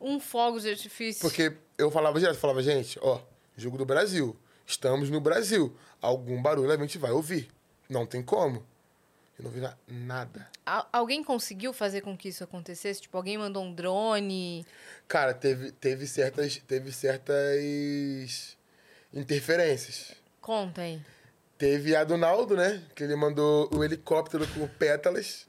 Um 0.00 0.18
fogo 0.20 0.60
de 0.60 0.70
artifício. 0.70 1.20
Porque 1.22 1.56
eu 1.78 1.90
falava 1.90 2.18
direto, 2.18 2.36
falava, 2.38 2.62
gente, 2.62 2.98
ó, 3.02 3.20
jogo 3.56 3.78
do 3.78 3.84
Brasil. 3.86 4.36
Estamos 4.66 5.10
no 5.10 5.20
Brasil. 5.20 5.76
Algum 6.00 6.40
barulho 6.42 6.70
a 6.70 6.76
gente 6.76 6.98
vai 6.98 7.10
ouvir. 7.10 7.50
Não 7.88 8.06
tem 8.06 8.22
como. 8.22 8.64
Eu 9.38 9.44
não 9.44 9.50
vi 9.50 9.60
na- 9.60 9.76
nada. 9.88 10.48
Al- 10.64 10.88
alguém 10.92 11.22
conseguiu 11.24 11.72
fazer 11.72 12.00
com 12.02 12.16
que 12.16 12.28
isso 12.28 12.44
acontecesse? 12.44 13.00
Tipo, 13.02 13.16
alguém 13.16 13.36
mandou 13.36 13.62
um 13.64 13.74
drone? 13.74 14.64
Cara, 15.08 15.34
teve, 15.34 15.72
teve 15.72 16.06
certas. 16.06 16.56
Teve 16.66 16.92
certas 16.92 18.56
interferências. 19.12 20.12
Conta 20.40 20.82
aí. 20.82 21.00
Teve 21.56 21.94
a 21.94 22.04
do 22.04 22.16
Naldo, 22.16 22.56
né? 22.56 22.82
Que 22.94 23.04
ele 23.04 23.14
mandou 23.16 23.68
o 23.72 23.84
helicóptero 23.84 24.46
com 24.48 24.66
pétalas. 24.66 25.46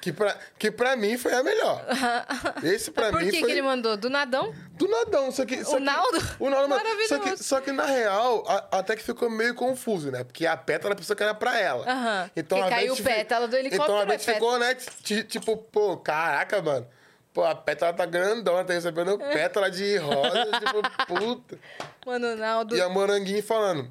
Que 0.00 0.12
pra, 0.12 0.36
que 0.58 0.70
pra 0.70 0.96
mim 0.96 1.16
foi 1.16 1.32
a 1.32 1.42
melhor. 1.42 1.82
Esse 2.62 2.90
pra 2.90 3.10
Por 3.10 3.22
mim 3.22 3.30
que, 3.30 3.38
foi 3.40 3.46
que 3.46 3.52
ele 3.52 3.62
mandou? 3.62 3.96
Do 3.96 4.10
nadão? 4.10 4.54
do 4.72 4.86
nadão. 4.86 5.30
Só 5.32 5.46
que, 5.46 5.64
só 5.64 5.72
O 5.72 5.78
que- 5.78 5.80
Naldo? 5.84 6.18
O 6.38 6.50
Naldo 6.50 6.68
mandou- 6.68 6.78
só 6.78 7.14
que, 7.14 7.18
Maravilhoso. 7.20 7.44
só 7.44 7.60
que 7.62 7.72
na 7.72 7.86
real, 7.86 8.44
a- 8.46 8.78
até 8.80 8.96
que 8.96 9.02
ficou 9.02 9.30
meio 9.30 9.54
confuso, 9.54 10.10
né? 10.10 10.22
Porque 10.22 10.44
a 10.46 10.56
pétala 10.58 10.94
pensou 10.94 11.16
que 11.16 11.22
era 11.22 11.34
pra 11.34 11.58
ela. 11.58 11.90
Aham. 11.90 12.30
Então 12.36 12.58
Porque 12.58 12.74
a 12.74 12.76
caiu 12.76 12.96
pétala 12.96 13.48
do 13.48 13.56
helicóptero, 13.56 13.92
Então 13.98 14.10
a 14.10 14.14
é 14.14 14.18
gente 14.18 14.30
ficou, 14.34 14.58
né? 14.58 14.74
ti- 14.74 15.24
Tipo, 15.24 15.56
pô, 15.56 15.96
caraca, 15.96 16.60
mano. 16.60 16.86
Pô, 17.32 17.42
a 17.42 17.54
pétala 17.54 17.92
tá 17.94 18.04
grandona, 18.04 18.62
tá 18.62 18.74
recebendo 18.74 19.16
pétala 19.32 19.70
de 19.70 19.96
rosa, 19.96 20.44
tipo, 20.60 21.06
puta. 21.06 21.58
Mano, 22.04 22.32
o 22.32 22.36
Naldo. 22.36 22.76
E 22.76 22.80
a 22.82 22.88
Moranguinho 22.90 23.42
falando, 23.42 23.90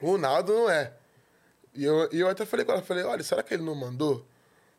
o 0.00 0.16
Naldo 0.18 0.52
não 0.54 0.70
é. 0.70 0.92
E 1.74 1.84
eu, 1.84 2.08
e 2.12 2.20
eu 2.20 2.28
até 2.28 2.44
falei 2.44 2.64
com 2.64 2.72
ela, 2.72 2.82
falei, 2.82 3.04
olha, 3.04 3.22
será 3.22 3.42
que 3.42 3.54
ele 3.54 3.62
não 3.62 3.74
mandou? 3.74 4.26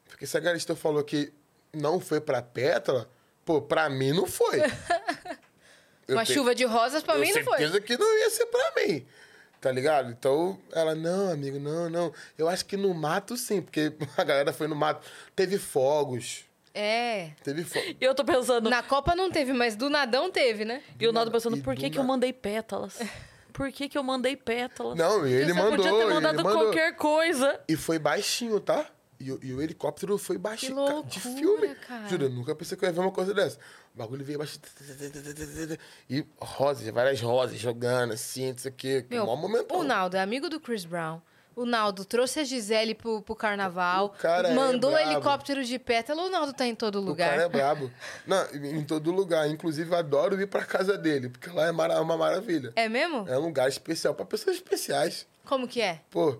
Porque 0.07 0.25
se 0.27 0.35
a 0.35 0.39
Galisteu 0.39 0.75
falou 0.75 1.03
que 1.03 1.31
não 1.73 1.99
foi 1.99 2.19
pra 2.19 2.41
Pétala, 2.41 3.09
pô, 3.45 3.61
pra 3.61 3.89
mim 3.89 4.11
não 4.11 4.25
foi. 4.25 4.59
Eu 6.07 6.15
Uma 6.15 6.25
tenho- 6.25 6.39
chuva 6.39 6.55
de 6.55 6.65
rosas 6.65 7.03
pra 7.03 7.19
mim 7.19 7.31
não 7.31 7.43
foi. 7.43 7.57
certeza 7.59 7.79
que 7.79 7.95
não 7.95 8.17
ia 8.17 8.29
ser 8.31 8.47
pra 8.47 8.73
mim. 8.77 9.05
Tá 9.61 9.71
ligado? 9.71 10.09
Então, 10.09 10.59
ela, 10.71 10.95
não, 10.95 11.29
amigo, 11.31 11.59
não, 11.59 11.87
não. 11.87 12.11
Eu 12.35 12.49
acho 12.49 12.65
que 12.65 12.75
no 12.75 12.91
mato 12.95 13.37
sim, 13.37 13.61
porque 13.61 13.93
a 14.17 14.23
galera 14.23 14.51
foi 14.51 14.67
no 14.67 14.75
mato. 14.75 15.05
Teve 15.35 15.59
fogos. 15.59 16.45
É. 16.73 17.31
Teve 17.43 17.63
fogos. 17.63 17.89
E 18.01 18.03
eu 18.03 18.15
tô 18.15 18.23
pensando. 18.25 18.69
Na 18.71 18.81
Copa 18.81 19.13
não 19.15 19.29
teve, 19.29 19.53
mas 19.53 19.75
do 19.75 19.87
nadão 19.87 20.31
teve, 20.31 20.65
né? 20.65 20.81
E 20.99 21.07
o 21.07 21.11
Naldo 21.11 21.29
pensando, 21.29 21.57
por 21.61 21.75
que, 21.75 21.89
que 21.91 21.99
eu 21.99 22.03
mandei 22.03 22.33
pétalas? 22.33 22.97
Por 23.59 23.71
que, 23.73 23.89
que 23.89 23.97
eu 23.97 24.03
mandei 24.03 24.37
pétalas? 24.37 24.97
Não, 24.97 25.27
e 25.27 25.33
ele 25.33 25.47
Você 25.47 25.53
mandou. 25.53 25.75
podia 25.75 25.91
ter 25.91 25.97
ele 26.05 26.13
mandado 26.13 26.43
mandou. 26.43 26.61
qualquer 26.63 26.95
coisa. 26.95 27.59
E 27.67 27.75
foi 27.75 27.99
baixinho, 27.99 28.57
tá? 28.61 28.85
E, 29.19 29.33
o- 29.33 29.39
e 29.43 29.53
o 29.53 29.61
helicóptero 29.61 30.17
foi 30.17 30.37
baixo. 30.37 30.67
Que 30.67 30.73
ca- 30.73 30.75
de 30.75 30.81
loucura, 30.87 31.09
filme. 31.19 31.75
cara. 31.75 32.07
Juro, 32.07 32.23
eu 32.23 32.29
nunca 32.29 32.55
pensei 32.55 32.77
que 32.77 32.85
eu 32.85 32.87
ia 32.87 32.93
ver 32.93 33.01
uma 33.01 33.11
coisa 33.11 33.33
dessa. 33.33 33.57
O 33.93 33.97
bagulho 33.97 34.23
veio 34.23 34.37
baixo. 34.39 34.57
E 36.09 36.25
rosas, 36.39 36.87
várias 36.87 37.19
rosas 37.21 37.59
jogando 37.59 38.13
assim, 38.13 38.51
não 38.51 38.57
sei 38.57 38.71
o 38.71 38.73
quê. 38.73 39.05
Meu, 39.09 39.25
maior 39.25 39.35
momento. 39.35 39.75
o 39.75 39.83
Naldo 39.83 40.15
é 40.15 40.21
amigo 40.21 40.49
do 40.49 40.59
Chris 40.59 40.85
Brown. 40.85 41.19
O 41.59 41.65
Naldo 41.65 42.05
trouxe 42.05 42.39
a 42.39 42.43
Gisele 42.45 42.95
pro, 42.95 43.21
pro 43.21 43.35
carnaval. 43.35 44.15
O 44.23 44.27
é 44.27 44.53
mandou 44.53 44.91
brabo. 44.91 45.11
helicóptero 45.11 45.63
de 45.65 45.77
pétala. 45.77 46.23
O 46.23 46.29
Naldo 46.29 46.53
tá 46.53 46.65
em 46.65 46.73
todo 46.73 46.99
O 46.99 47.01
lugar. 47.01 47.31
cara 47.31 47.43
é 47.43 47.49
brabo. 47.49 47.91
Não, 48.25 48.45
em 48.55 48.83
todo 48.83 49.11
lugar. 49.11 49.49
Inclusive, 49.49 49.91
eu 49.91 49.97
adoro 49.97 50.39
ir 50.41 50.47
pra 50.47 50.63
casa 50.63 50.97
dele, 50.97 51.27
porque 51.27 51.49
lá 51.49 51.67
é 51.67 51.71
uma 51.71 52.15
maravilha. 52.15 52.71
É 52.77 52.87
mesmo? 52.87 53.27
É 53.27 53.37
um 53.37 53.41
lugar 53.41 53.67
especial 53.67 54.13
pra 54.15 54.25
pessoas 54.25 54.55
especiais. 54.55 55.27
Como 55.43 55.67
que 55.67 55.81
é? 55.81 55.99
Pô, 56.09 56.37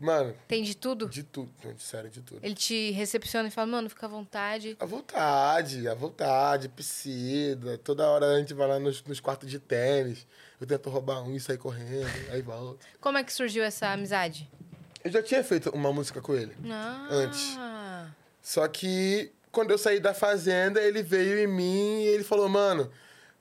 mano, 0.00 0.34
Tem 0.48 0.62
de 0.62 0.74
tudo? 0.74 1.10
de 1.10 1.22
tudo. 1.22 1.50
Sério, 1.78 2.08
de 2.08 2.22
tudo. 2.22 2.40
Ele 2.42 2.54
te 2.54 2.90
recepciona 2.92 3.48
e 3.48 3.50
fala, 3.50 3.66
mano, 3.66 3.90
fica 3.90 4.06
à 4.06 4.08
vontade. 4.08 4.76
À 4.80 4.86
vontade, 4.86 5.86
à 5.86 5.94
vontade, 5.94 6.70
piscina. 6.70 7.76
Toda 7.78 8.08
hora 8.08 8.26
a 8.26 8.38
gente 8.38 8.54
vai 8.54 8.66
lá 8.66 8.78
nos, 8.78 9.02
nos 9.04 9.20
quartos 9.20 9.50
de 9.50 9.58
tênis. 9.58 10.26
Eu 10.64 10.68
tento 10.68 10.88
roubar 10.88 11.22
um 11.22 11.36
e 11.36 11.38
sair 11.40 11.58
correndo, 11.58 12.08
aí 12.32 12.40
volta. 12.40 12.86
Como 12.98 13.18
é 13.18 13.22
que 13.22 13.30
surgiu 13.30 13.62
essa 13.62 13.88
amizade? 13.88 14.50
Eu 15.04 15.10
já 15.10 15.22
tinha 15.22 15.44
feito 15.44 15.68
uma 15.70 15.92
música 15.92 16.22
com 16.22 16.34
ele. 16.34 16.56
Ah, 16.70 17.06
Antes. 17.10 17.58
Só 18.40 18.66
que 18.66 19.30
quando 19.52 19.72
eu 19.72 19.76
saí 19.76 20.00
da 20.00 20.14
fazenda, 20.14 20.80
ele 20.80 21.02
veio 21.02 21.38
em 21.38 21.46
mim 21.46 22.00
e 22.04 22.06
ele 22.06 22.24
falou, 22.24 22.48
mano, 22.48 22.90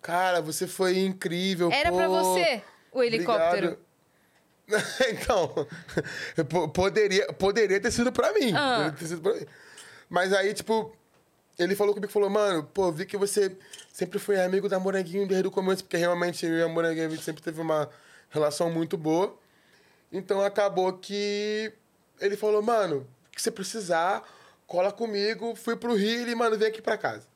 cara, 0.02 0.42
você 0.42 0.68
foi 0.68 1.00
incrível. 1.00 1.72
Era 1.72 1.92
pô, 1.92 1.96
pra 1.96 2.08
você 2.10 2.62
o 2.92 3.02
helicóptero. 3.02 3.78
obrigado." 4.68 4.94
então, 5.10 5.68
po- 6.50 6.68
poderia, 6.68 7.32
poderia 7.32 7.80
ter 7.80 7.92
sido 7.92 8.12
pra 8.12 8.34
mim. 8.34 8.52
Ah. 8.54 8.76
Poderia 8.76 8.92
ter 9.00 9.06
sido 9.08 9.22
pra 9.22 9.34
mim. 9.34 9.46
Mas 10.10 10.34
aí, 10.34 10.54
tipo, 10.54 10.94
ele 11.58 11.76
falou 11.76 11.94
comigo, 11.94 12.12
falou, 12.12 12.30
mano, 12.30 12.64
pô, 12.64 12.92
vi 12.92 13.06
que 13.06 13.18
você 13.18 13.56
sempre 13.92 14.18
foi 14.20 14.42
amigo 14.42 14.68
da 14.68 14.80
Moranguinho 14.80 15.28
desde 15.28 15.48
o 15.48 15.52
começo, 15.52 15.84
porque 15.84 15.98
realmente 15.98 16.46
eu 16.46 16.58
e 16.58 16.64
a 16.64 16.68
Moranguinho 16.68 17.08
a 17.08 17.10
gente 17.10 17.24
sempre 17.24 17.44
teve 17.44 17.62
uma 17.62 17.90
relação 18.30 18.72
muito 18.72 18.98
boa. 18.98 19.36
Então 20.12 20.42
acabou 20.42 20.94
que 20.94 21.72
ele 22.20 22.36
falou, 22.36 22.62
mano, 22.62 23.08
que 23.32 23.42
você 23.42 23.52
precisar, 23.52 24.24
cola 24.68 24.92
comigo. 24.92 25.56
Fui 25.56 25.76
pro 25.76 25.96
Rio 25.96 26.28
e 26.28 26.36
mano, 26.36 26.58
vem 26.58 26.68
aqui 26.68 26.82
pra 26.82 26.98
casa. 26.98 27.28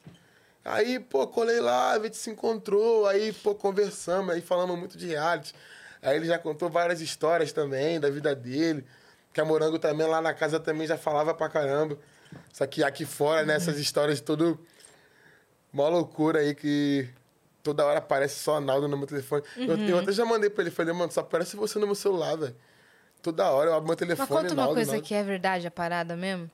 Aí, 0.65 0.99
pô, 0.99 1.25
colei 1.27 1.61
lá, 1.61 1.91
a 1.93 1.99
gente 1.99 2.17
se 2.17 2.29
encontrou, 2.29 3.07
aí, 3.07 3.31
pô, 3.31 3.55
conversamos, 3.55 4.33
aí 4.33 4.41
falamos 4.41 4.77
muito 4.77 4.97
de 4.97 5.07
reality. 5.07 5.55
Aí 6.01 6.17
ele 6.17 6.25
já 6.25 6.37
contou 6.37 6.69
várias 6.69 7.01
histórias 7.01 7.51
também 7.53 7.99
da 7.99 8.09
vida 8.09 8.35
dele. 8.35 8.85
Que 9.33 9.39
a 9.39 9.45
Morango 9.45 9.79
também, 9.79 10.07
lá 10.07 10.21
na 10.21 10.33
casa, 10.33 10.59
também 10.59 10.87
já 10.87 10.97
falava 10.97 11.33
pra 11.33 11.47
caramba. 11.49 11.97
Só 12.53 12.65
que 12.67 12.83
aqui 12.83 13.05
fora, 13.05 13.45
né, 13.45 13.55
essas 13.55 13.77
histórias 13.79 14.21
tudo... 14.21 14.59
Uma 15.73 15.89
loucura 15.89 16.39
aí 16.39 16.55
que 16.55 17.07
toda 17.61 17.85
hora 17.85 17.99
aparece 17.99 18.39
só 18.39 18.59
Naldo 18.59 18.87
no 18.87 18.97
meu 18.97 19.05
telefone. 19.05 19.43
Eu, 19.57 19.75
Uhum. 19.75 19.87
eu 19.89 19.99
até 19.99 20.11
já 20.11 20.25
mandei 20.25 20.49
pra 20.49 20.63
ele, 20.63 20.71
falei, 20.71 20.93
mano, 20.93 21.11
só 21.11 21.19
aparece 21.19 21.55
você 21.55 21.77
no 21.77 21.85
meu 21.85 21.93
celular, 21.95 22.35
velho. 22.37 22.55
Toda 23.21 23.51
hora 23.51 23.69
eu 23.69 23.73
abro 23.73 23.87
meu 23.87 23.95
telefone 23.95 24.27
Mas 24.29 24.39
conta 24.41 24.53
uma 24.53 24.61
Naldo, 24.63 24.75
coisa 24.75 24.91
Naldo. 24.93 25.05
que 25.05 25.13
é 25.13 25.23
verdade, 25.23 25.67
a 25.67 25.71
parada 25.71 26.15
mesmo. 26.15 26.49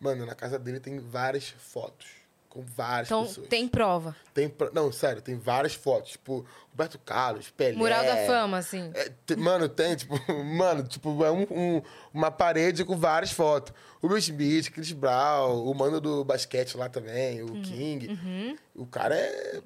Mano, 0.00 0.24
na 0.24 0.34
casa 0.34 0.58
dele 0.58 0.78
tem 0.80 0.98
várias 0.98 1.48
fotos. 1.48 2.06
Com 2.54 2.62
várias 2.62 3.08
Então, 3.08 3.26
pessoas. 3.26 3.48
tem 3.48 3.66
prova. 3.66 4.14
Tem 4.32 4.48
pro- 4.48 4.70
Não, 4.72 4.90
sério, 4.92 5.20
tem 5.20 5.36
várias 5.36 5.74
fotos. 5.74 6.12
Tipo, 6.12 6.46
Roberto 6.70 6.98
Carlos, 7.04 7.50
Pelé. 7.50 7.76
Mural 7.76 8.04
da 8.04 8.16
fama, 8.26 8.58
assim. 8.58 8.92
É, 8.94 9.34
mano, 9.36 9.68
tem, 9.68 9.96
tipo, 9.96 10.14
mano, 10.56 10.84
tipo, 10.84 11.24
é 11.24 11.32
um, 11.32 11.42
um- 11.50 11.82
uma 12.12 12.30
parede 12.30 12.84
com 12.84 12.96
várias 12.96 13.32
fotos. 13.32 13.74
O 14.00 14.06
Will 14.06 14.18
Smith, 14.18 14.70
Chris 14.70 14.92
Brown, 14.92 15.64
o 15.68 15.74
mano 15.74 16.00
do 16.00 16.24
basquete 16.24 16.76
lá 16.76 16.88
também, 16.88 17.42
Uhum. 17.42 17.58
o 17.58 17.62
King. 17.62 18.56
O 18.72 18.86
cara 18.86 19.16
é. 19.16 19.60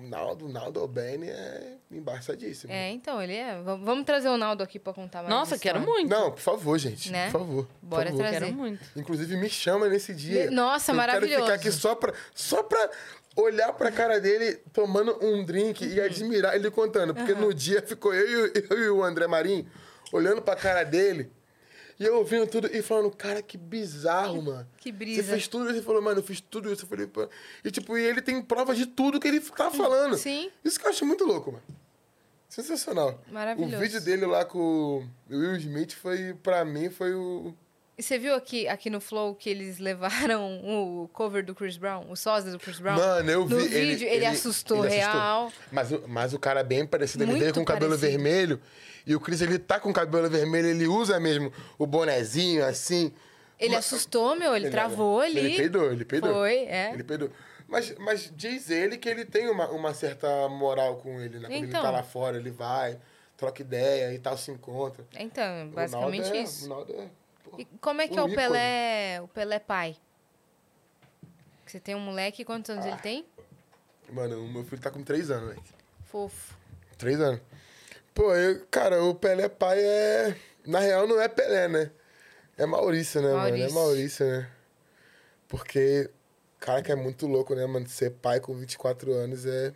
O 0.00 0.08
Naldo, 0.08 0.46
o 0.46 0.48
Naldo 0.48 0.80
Albani 0.80 1.28
é 1.28 1.74
embaçadíssimo. 1.90 2.72
É, 2.72 2.90
então, 2.90 3.20
ele 3.20 3.34
é. 3.34 3.60
Vamos 3.62 3.84
vamos 3.84 4.04
trazer 4.04 4.28
o 4.28 4.36
Naldo 4.36 4.62
aqui 4.62 4.78
pra 4.78 4.92
contar 4.92 5.18
mais. 5.22 5.28
Nossa, 5.34 5.58
quero 5.58 5.80
muito. 5.80 6.08
Não, 6.08 6.30
por 6.30 6.40
favor, 6.40 6.78
gente. 6.78 7.10
Né? 7.10 7.26
Por 7.30 7.40
favor. 7.40 7.64
por 7.66 7.86
Bora 7.86 8.04
favor. 8.10 8.18
trazer. 8.18 8.40
Quero 8.40 8.52
muito. 8.52 8.84
Inclusive, 8.96 9.36
me 9.36 9.48
chama 9.48 9.88
nesse 9.88 10.14
dia. 10.14 10.50
Nossa, 10.50 10.92
eu 10.92 10.96
maravilhoso. 10.96 11.30
quero 11.34 11.42
ficar 11.44 11.54
aqui 11.56 11.72
só 11.72 11.94
pra, 11.94 12.12
só 12.34 12.62
pra 12.62 12.90
olhar 13.36 13.72
pra 13.72 13.90
cara 13.90 14.20
dele 14.20 14.60
tomando 14.72 15.18
um 15.24 15.44
drink 15.44 15.84
Uhum. 15.84 15.92
e 15.92 16.00
admirar 16.00 16.54
ele 16.54 16.70
contando. 16.70 17.14
Porque 17.14 17.34
no 17.34 17.52
dia 17.52 17.82
ficou 17.82 18.14
eu 18.14 18.28
e, 18.28 18.36
o- 18.50 18.52
eu 18.70 18.78
e 18.84 18.90
o 18.90 19.02
André 19.04 19.26
Marinho 19.26 19.66
olhando 20.12 20.40
pra 20.42 20.56
cara 20.56 20.84
dele 20.84 21.30
e 21.98 22.04
eu 22.04 22.16
ouvindo 22.18 22.46
tudo 22.46 22.68
e 22.74 22.80
falando, 22.82 23.10
cara, 23.10 23.42
que 23.42 23.56
bizarro, 23.58 24.40
mano. 24.42 24.68
Que 24.78 24.90
Você 24.90 24.96
brisa. 24.96 25.22
fez 25.32 25.48
tudo 25.48 25.64
isso? 25.66 25.74
Ele 25.74 25.82
falou, 25.82 26.00
mano, 26.00 26.20
eu 26.20 26.22
fiz 26.22 26.40
tudo 26.40 26.72
isso. 26.72 26.84
Eu 26.84 26.88
falei, 26.88 27.06
pô. 27.06 27.28
E 27.64 27.70
tipo, 27.70 27.96
e 27.98 28.02
ele 28.04 28.22
tem 28.22 28.40
provas 28.40 28.76
de 28.78 28.86
tudo 28.86 29.18
que 29.18 29.26
ele 29.26 29.40
tá 29.40 29.70
falando. 29.70 30.16
Sim. 30.16 30.50
Isso 30.64 30.78
que 30.78 30.86
eu 30.86 30.90
acho 30.90 31.04
muito 31.04 31.24
louco, 31.24 31.52
mano. 31.52 31.64
Sensacional. 32.48 33.20
Maravilhoso. 33.30 33.76
O 33.76 33.78
vídeo 33.78 34.00
dele 34.00 34.24
lá 34.24 34.44
com 34.44 34.58
o 35.30 35.36
Will 35.36 35.56
Smith 35.56 35.92
foi, 35.92 36.34
pra 36.42 36.64
mim, 36.64 36.88
foi 36.88 37.14
o. 37.14 37.54
E 37.98 38.02
você 38.02 38.16
viu 38.16 38.32
aqui, 38.36 38.68
aqui 38.68 38.88
no 38.88 39.00
Flow 39.00 39.34
que 39.34 39.50
eles 39.50 39.78
levaram 39.80 40.60
o 40.64 41.08
cover 41.12 41.44
do 41.44 41.52
Chris 41.52 41.76
Brown, 41.76 42.06
o 42.08 42.14
sósia 42.14 42.52
do 42.52 42.58
Chris 42.58 42.78
Brown? 42.78 42.96
Mano, 42.96 43.28
eu 43.28 43.44
vi. 43.44 43.54
No 43.54 43.60
vídeo, 43.60 44.06
ele, 44.08 44.24
assustou 44.24 44.84
ele 44.86 44.94
real. 44.94 45.52
Mas, 45.72 45.90
o- 45.90 46.04
mas 46.06 46.32
o 46.32 46.38
cara 46.38 46.60
é 46.60 46.64
bem 46.64 46.86
parecido. 46.86 47.24
Ele 47.24 47.36
veio 47.40 47.52
com 47.52 47.60
o 47.60 47.64
cabelo 47.64 47.96
vermelho. 47.96 48.60
E 49.04 49.16
o 49.16 49.20
Chris, 49.20 49.40
ele 49.40 49.58
tá 49.58 49.80
com 49.80 49.90
o 49.90 49.92
cabelo 49.92 50.30
vermelho. 50.30 50.68
Ele 50.68 50.86
usa 50.86 51.18
mesmo 51.18 51.52
o 51.76 51.86
bonezinho, 51.86 52.64
assim. 52.64 53.12
Ele 53.58 53.74
Mas- 53.74 53.86
assustou, 53.86 54.36
meu, 54.36 54.54
ele, 54.54 54.70
travou 54.70 55.20
ali. 55.20 55.38
Ele 55.40 55.56
peidou, 55.56 55.90
ele 55.90 56.04
peidou. 56.04 56.32
Foi, 56.34 56.54
é. 56.66 56.92
Ele 56.92 57.02
peidou. 57.02 57.30
Mas, 57.66 57.92
mas 57.98 58.32
diz 58.34 58.70
ele 58.70 58.96
que 58.96 59.08
ele 59.08 59.24
tem 59.24 59.48
uma, 59.50 59.68
uma 59.70 59.92
certa 59.92 60.48
moral 60.48 60.96
com 60.98 61.20
ele, 61.20 61.40
né? 61.40 61.48
Quando 61.48 61.52
Então. 61.64 61.64
ele 61.64 61.72
tá 61.72 61.90
lá 61.90 62.02
fora, 62.04 62.36
ele 62.36 62.50
vai, 62.52 62.96
troca 63.36 63.60
ideia 63.60 64.14
e 64.14 64.18
tal, 64.20 64.38
se 64.38 64.52
encontra. 64.52 65.04
Então, 65.18 65.68
basicamente 65.74 66.30
é- 66.30 66.42
isso. 66.42 66.66
O 66.66 66.68
Naldo 66.68 66.92
é... 66.94 67.08
E 67.56 67.64
como 67.80 68.00
é 68.00 68.08
que 68.08 68.14
um 68.14 68.18
é 68.18 68.22
o 68.22 68.28
ícone. 68.28 68.36
Pelé, 68.36 69.20
o 69.22 69.28
Pelé 69.28 69.58
pai? 69.58 69.96
Você 71.66 71.78
tem 71.78 71.94
um 71.94 72.00
moleque, 72.00 72.44
quantos 72.44 72.70
anos 72.70 72.84
ele 72.86 72.96
tem? 72.98 73.26
Mano, 74.10 74.42
o 74.42 74.48
meu 74.48 74.64
filho 74.64 74.80
tá 74.80 74.90
com 74.90 75.02
três 75.02 75.30
anos, 75.30 75.50
velho. 75.50 75.62
Fofo. 76.04 76.56
Três 76.96 77.20
anos. 77.20 77.40
Pô, 78.14 78.34
eu, 78.34 78.66
cara, 78.70 79.02
o 79.04 79.14
Pelé 79.14 79.48
pai 79.48 79.78
é. 79.80 80.36
Na 80.66 80.80
real, 80.80 81.06
não 81.06 81.20
é 81.20 81.28
Pelé, 81.28 81.68
né? 81.68 81.90
É 82.56 82.66
Maurício, 82.66 83.20
né, 83.22 83.28
mano? 83.28 83.38
É 83.38 83.50
Maurício. 83.50 83.74
Maurício, 83.74 84.26
né? 84.26 84.50
Porque, 85.46 86.10
cara, 86.58 86.82
que 86.82 86.90
é 86.90 86.96
muito 86.96 87.26
louco, 87.26 87.54
né, 87.54 87.64
mano? 87.66 87.86
Ser 87.86 88.10
pai 88.10 88.40
com 88.40 88.54
24 88.54 89.12
anos 89.12 89.46
é. 89.46 89.72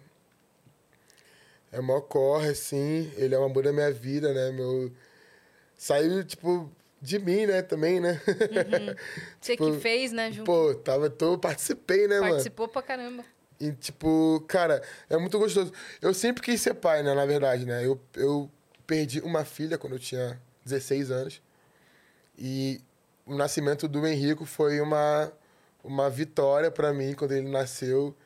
É 1.71 1.81
mó 1.81 2.01
corre, 2.01 2.49
assim. 2.49 3.13
Ele 3.17 3.35
é 3.35 3.39
um 3.39 3.45
amor 3.45 3.63
da 3.63 3.73
minha 3.73 3.93
vida, 3.93 4.33
né? 4.33 4.51
Meu. 4.51 4.91
Saiu, 5.77 6.25
tipo, 6.25 6.71
de 7.03 7.19
mim, 7.19 7.47
né, 7.47 7.63
também, 7.63 7.99
né? 7.99 8.21
Você 9.41 9.57
Tipo, 9.57 9.73
que 9.73 9.81
fez, 9.81 10.13
né, 10.13 10.31
junto. 10.31 10.47
Pô, 10.47 10.73
tava, 10.73 11.11
tô, 11.11 11.37
participei, 11.37 12.07
né, 12.07 12.21
mano? 12.21 12.31
Participou 12.31 12.69
pra 12.69 12.81
caramba. 12.81 13.25
E, 13.59 13.73
tipo, 13.73 14.43
cara, 14.47 14.81
é 15.11 15.17
muito 15.17 15.37
gostoso. 15.37 15.73
Eu 16.01 16.15
sempre 16.15 16.41
quis 16.43 16.61
ser 16.61 16.75
pai, 16.75 17.03
né, 17.03 17.13
na 17.13 17.27
verdade, 17.27 17.67
né? 17.67 17.85
Eu, 17.85 18.01
eu 18.15 18.49
perdi 18.87 19.21
uma 19.21 19.45
filha 19.45 19.77
quando 19.77 19.95
eu 19.95 19.99
tinha 19.99 20.41
16 20.65 21.11
anos. 21.11 21.43
E 22.39 22.81
o 23.27 23.35
nascimento 23.35 23.89
do 23.89 24.07
Henrico 24.07 24.45
foi 24.45 24.81
uma, 24.81 25.33
uma 25.83 26.09
vitória 26.09 26.71
pra 26.71 26.93
mim 26.93 27.15
quando 27.15 27.33
ele 27.33 27.49
nasceu. 27.49 28.17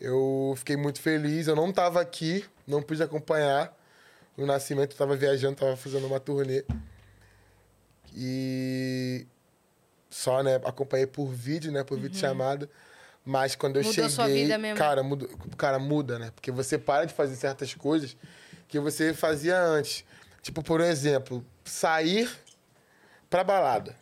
Eu 0.00 0.54
fiquei 0.56 0.76
muito 0.76 1.00
feliz. 1.00 1.48
Eu 1.48 1.56
não 1.56 1.72
tava 1.72 2.00
aqui, 2.00 2.44
não 2.64 2.80
pude 2.80 3.02
acompanhar 3.02 3.76
o 4.36 4.46
nascimento. 4.46 4.92
Eu 4.92 4.98
tava 4.98 5.16
viajando, 5.16 5.56
tava 5.56 5.76
fazendo 5.76 6.06
uma 6.06 6.20
turnê. 6.20 6.64
E 8.14 9.26
só, 10.10 10.42
né, 10.42 10.56
acompanhei 10.64 11.06
por 11.06 11.26
vídeo, 11.26 11.72
né, 11.72 11.82
por 11.84 11.98
vídeo 11.98 12.18
chamada. 12.18 12.68
Mas 13.24 13.56
quando 13.56 13.76
eu 13.76 13.82
Mudou 13.82 13.94
cheguei, 13.94 14.10
sua 14.10 14.26
vida 14.28 14.58
mesmo. 14.58 14.76
cara, 14.78 15.02
muda, 15.02 15.26
cara, 15.56 15.78
muda, 15.78 16.18
né? 16.18 16.30
Porque 16.34 16.50
você 16.50 16.76
para 16.76 17.06
de 17.06 17.14
fazer 17.14 17.36
certas 17.36 17.72
coisas 17.74 18.16
que 18.68 18.78
você 18.78 19.14
fazia 19.14 19.58
antes. 19.60 20.04
Tipo, 20.42 20.62
por 20.62 20.80
exemplo, 20.82 21.42
sair 21.64 22.30
pra 23.30 23.42
balada. 23.42 23.96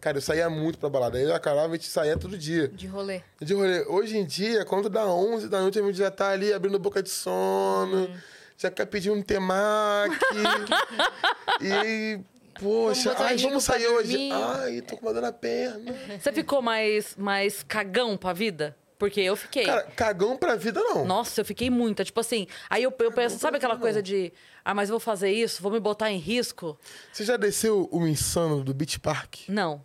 Cara, 0.00 0.18
eu 0.18 0.20
saía 0.20 0.50
muito 0.50 0.76
pra 0.78 0.90
balada. 0.90 1.18
Eu 1.18 1.28
e 1.28 1.32
a 1.32 1.38
Carol, 1.38 1.64
a 1.66 1.68
gente 1.70 1.86
saía 1.88 2.18
todo 2.18 2.36
dia. 2.36 2.68
De 2.68 2.86
rolê. 2.88 3.22
De 3.40 3.54
rolê. 3.54 3.84
Hoje 3.86 4.18
em 4.18 4.26
dia, 4.26 4.64
quando 4.64 4.88
dá 4.90 5.06
11 5.06 5.48
da 5.48 5.60
noite, 5.60 5.78
a 5.78 5.82
gente 5.82 5.96
já 5.96 6.10
tá 6.10 6.28
ali 6.30 6.52
abrindo 6.52 6.78
boca 6.78 7.02
de 7.02 7.08
sono, 7.08 8.04
Hum. 8.08 8.16
já 8.58 8.70
quer 8.72 8.86
pedir 8.86 9.10
um 9.10 9.22
temaki. 9.22 10.16
e, 11.62 12.20
poxa, 12.60 13.12
o 13.12 13.22
ai, 13.22 13.36
vamos 13.36 13.64
sair 13.64 13.86
hoje. 13.86 14.30
Ai, 14.30 14.80
tô 14.82 14.96
com 14.96 15.06
uma 15.06 15.12
dor 15.12 15.22
na 15.22 15.32
perna. 15.32 15.92
Você 16.20 16.32
ficou 16.32 16.62
mais, 16.62 17.14
mais 17.16 17.62
cagão 17.62 18.16
pra 18.16 18.32
vida? 18.32 18.76
Porque 18.98 19.20
eu 19.20 19.36
fiquei. 19.36 19.64
Cara, 19.64 19.82
cagão 19.96 20.36
pra 20.36 20.54
vida 20.54 20.80
não. 20.80 21.04
Nossa, 21.04 21.40
eu 21.40 21.44
fiquei 21.44 21.68
muito. 21.68 22.04
Tipo 22.04 22.20
assim, 22.20 22.46
aí 22.70 22.82
eu, 22.82 22.94
eu 23.00 23.12
penso, 23.12 23.38
sabe 23.38 23.56
aquela 23.56 23.76
coisa 23.76 24.02
de, 24.02 24.32
ah, 24.64 24.72
mas 24.72 24.88
eu 24.88 24.94
vou 24.94 25.00
fazer 25.00 25.30
isso, 25.30 25.62
vou 25.62 25.70
me 25.72 25.80
botar 25.80 26.10
em 26.10 26.18
risco? 26.18 26.78
Você 27.12 27.24
já 27.24 27.36
desceu 27.36 27.88
o 27.90 28.06
insano 28.06 28.62
do 28.62 28.72
Beach 28.72 29.00
Park? 29.00 29.40
Não. 29.48 29.84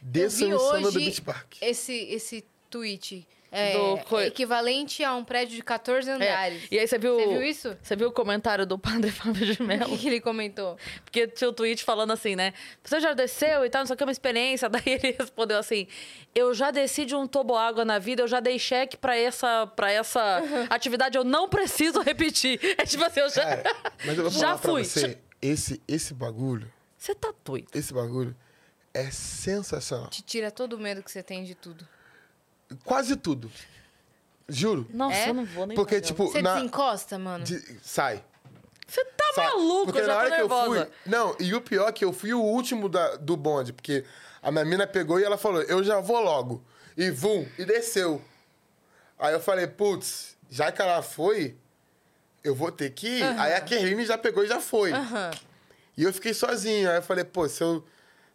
Desça 0.00 0.42
Eu 0.44 0.48
vi 0.48 0.54
o 0.54 0.56
insano 0.56 0.90
do 0.90 0.98
Beach 0.98 1.22
Park. 1.22 1.54
esse, 1.62 1.92
esse 1.92 2.44
tweet. 2.68 3.26
É, 3.54 3.72
Do 3.74 3.98
co- 4.06 4.18
é 4.18 4.28
equivalente 4.28 5.04
a 5.04 5.14
um 5.14 5.22
prédio 5.22 5.54
de 5.56 5.62
14 5.62 6.08
É. 6.08 6.14
andares. 6.14 6.62
E 6.70 6.78
aí 6.78 6.86
você 6.88 6.96
viu. 6.98 7.16
Você 7.16 7.26
viu 7.28 7.42
isso? 7.42 7.76
Você 7.82 7.94
viu 7.94 8.08
o 8.08 8.12
comentário 8.12 8.64
do 8.64 8.78
padre 8.78 9.10
Fábio 9.12 9.44
de 9.54 9.62
O 9.62 9.66
Mello? 9.66 9.90
que, 9.90 9.98
que 9.98 10.06
ele 10.08 10.20
comentou? 10.22 10.78
Porque 11.04 11.26
tinha 11.28 11.50
o 11.50 11.52
tweet 11.52 11.84
falando 11.84 12.12
assim, 12.12 12.34
né? 12.34 12.54
Você 12.82 12.98
já 12.98 13.12
desceu 13.12 13.64
e 13.66 13.68
tal, 13.68 13.80
não 13.82 13.86
sei 13.86 13.92
o 13.92 13.96
que, 13.98 14.02
é 14.02 14.06
uma 14.06 14.12
experiência. 14.12 14.68
Daí 14.72 14.82
ele 14.86 15.14
respondeu 15.18 15.58
assim: 15.58 15.86
Eu 16.34 16.54
já 16.54 16.70
desci 16.70 17.04
de 17.04 17.14
um 17.14 17.26
toboágua 17.26 17.84
na 17.84 17.98
vida, 17.98 18.22
eu 18.22 18.26
já 18.28 18.40
dei 18.40 18.58
cheque 18.58 18.96
pra 18.96 19.16
essa, 19.16 19.66
pra 19.66 19.92
essa 19.92 20.42
atividade, 20.70 21.18
eu 21.18 21.24
não 21.24 21.46
preciso 21.46 22.00
repetir. 22.00 22.58
É 22.78 22.86
tipo 22.86 23.04
assim, 23.04 23.20
eu 23.20 23.28
já. 23.28 23.44
Cara, 23.44 23.76
mas 24.06 24.16
eu 24.16 24.22
vou 24.24 24.30
Já 24.32 24.40
falar 24.40 24.58
pra 24.58 24.70
fui. 24.70 24.84
você, 24.84 25.18
esse, 25.42 25.82
esse 25.86 26.14
bagulho, 26.14 26.72
Você 26.96 27.14
tá 27.14 27.34
doido. 27.44 27.68
esse 27.74 27.92
bagulho 27.92 28.34
é 28.94 29.10
sensacional. 29.10 30.08
Te 30.08 30.22
tira 30.22 30.50
todo 30.50 30.72
o 30.74 30.78
medo 30.78 31.02
que 31.02 31.10
você 31.10 31.22
tem 31.22 31.44
de 31.44 31.54
tudo. 31.54 31.86
Quase 32.84 33.16
tudo. 33.16 33.50
Juro. 34.48 34.86
Nossa, 34.92 35.16
É? 35.16 35.28
eu 35.30 35.34
não 35.34 35.44
vou 35.44 35.66
nem 35.66 35.74
Porque, 35.76 35.94
fazer. 35.96 36.06
tipo, 36.06 36.26
Você 36.26 36.42
na, 36.42 36.54
desencosta, 36.54 37.18
mano? 37.18 37.44
de- 37.44 37.78
sai. 37.82 38.22
Você 38.86 39.04
tá 39.04 39.32
sai. 39.34 39.46
maluco, 39.46 39.84
Porque 39.86 40.00
eu 40.00 40.06
na 40.06 40.12
já 40.12 40.14
tô 40.14 40.18
hora 40.20 40.28
que 40.34 40.40
eu 40.42 40.48
nervosa. 40.48 40.86
fui. 40.86 40.94
Não, 41.10 41.36
e 41.40 41.54
o 41.54 41.60
pior 41.60 41.88
é 41.88 41.92
que 41.92 42.04
eu 42.04 42.12
fui 42.12 42.34
o 42.34 42.40
último 42.42 42.88
da- 42.88 43.16
do 43.16 43.36
bonde, 43.36 43.72
porque 43.72 44.04
a 44.42 44.50
minha 44.50 44.64
mina 44.64 44.86
pegou 44.86 45.18
e 45.18 45.24
ela 45.24 45.38
falou: 45.38 45.62
eu 45.62 45.82
já 45.82 46.00
vou 46.00 46.20
logo. 46.20 46.62
E 46.96 47.10
vum, 47.10 47.46
e 47.58 47.64
desceu. 47.64 48.20
Aí 49.18 49.32
eu 49.32 49.40
falei, 49.40 49.66
putz, 49.66 50.36
já 50.50 50.70
que 50.70 50.82
ela 50.82 51.00
foi, 51.00 51.56
eu 52.44 52.54
vou 52.54 52.70
ter 52.70 52.90
que 52.90 53.06
ir. 53.06 53.22
Aí 53.40 53.54
a 53.54 53.60
Kerline 53.62 54.04
já 54.04 54.18
pegou 54.18 54.44
e 54.44 54.48
já 54.48 54.60
foi. 54.60 54.92
Aham. 54.92 55.30
E 55.96 56.02
eu 56.04 56.12
fiquei 56.12 56.34
sozinho. 56.34 56.90
Aí 56.90 56.96
eu 56.96 57.02
falei, 57.02 57.24
pô, 57.24 57.48
se 57.48 57.62
eu, 57.62 57.82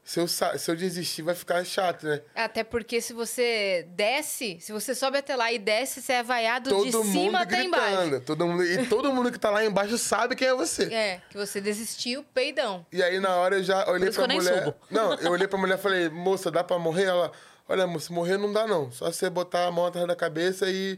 se 0.07 0.21
eu, 0.21 0.27
se 0.29 0.71
eu 0.71 0.75
desistir, 0.77 1.21
vai 1.21 1.35
ficar 1.35 1.65
chato, 1.65 2.07
né? 2.07 2.21
Até 2.33 2.63
porque 2.63 3.01
se 3.01 3.11
você 3.11 3.85
desce, 3.89 4.57
se 4.61 4.71
você 4.71 4.95
sobe 4.95 5.17
até 5.17 5.35
lá 5.35 5.51
e 5.51 5.59
desce, 5.59 6.01
você 6.01 6.13
é 6.13 6.23
vaiado 6.23 6.69
de 6.69 6.75
Todo 6.91 7.03
mundo 7.03 7.11
cima 7.11 7.41
até 7.41 7.61
embaixo. 7.65 7.97
gritando. 7.97 8.21
Todo 8.21 8.47
mundo, 8.47 8.63
e 8.63 8.85
todo 8.87 9.11
mundo 9.11 9.29
que 9.33 9.37
tá 9.37 9.49
lá 9.49 9.65
embaixo 9.65 9.97
sabe 9.97 10.33
quem 10.37 10.47
é 10.47 10.53
você. 10.55 10.85
É, 10.85 11.21
que 11.29 11.35
você 11.35 11.59
desistiu, 11.59 12.23
peidão. 12.33 12.85
E 12.89 13.03
aí, 13.03 13.19
na 13.19 13.35
hora, 13.35 13.57
eu 13.57 13.63
já 13.63 13.85
olhei 13.91 14.07
isso 14.07 14.17
que 14.21 14.25
pra 14.25 14.33
mulher. 14.33 14.63
subo. 14.63 14.75
Não, 14.89 15.13
eu 15.15 15.29
olhei 15.31 15.45
pra 15.49 15.59
mulher 15.59 15.77
e 15.77 15.81
falei, 15.81 16.07
moça, 16.07 16.49
dá 16.49 16.63
pra 16.63 16.79
morrer? 16.79 17.03
Ela, 17.03 17.29
olha, 17.67 17.85
moça, 17.85 18.13
morrer 18.13 18.37
não 18.37 18.53
dá, 18.53 18.65
não. 18.65 18.89
Só 18.93 19.11
você 19.11 19.29
botar 19.29 19.67
a 19.67 19.71
mão 19.71 19.85
atrás 19.87 20.07
da 20.07 20.15
cabeça 20.15 20.69
e. 20.69 20.97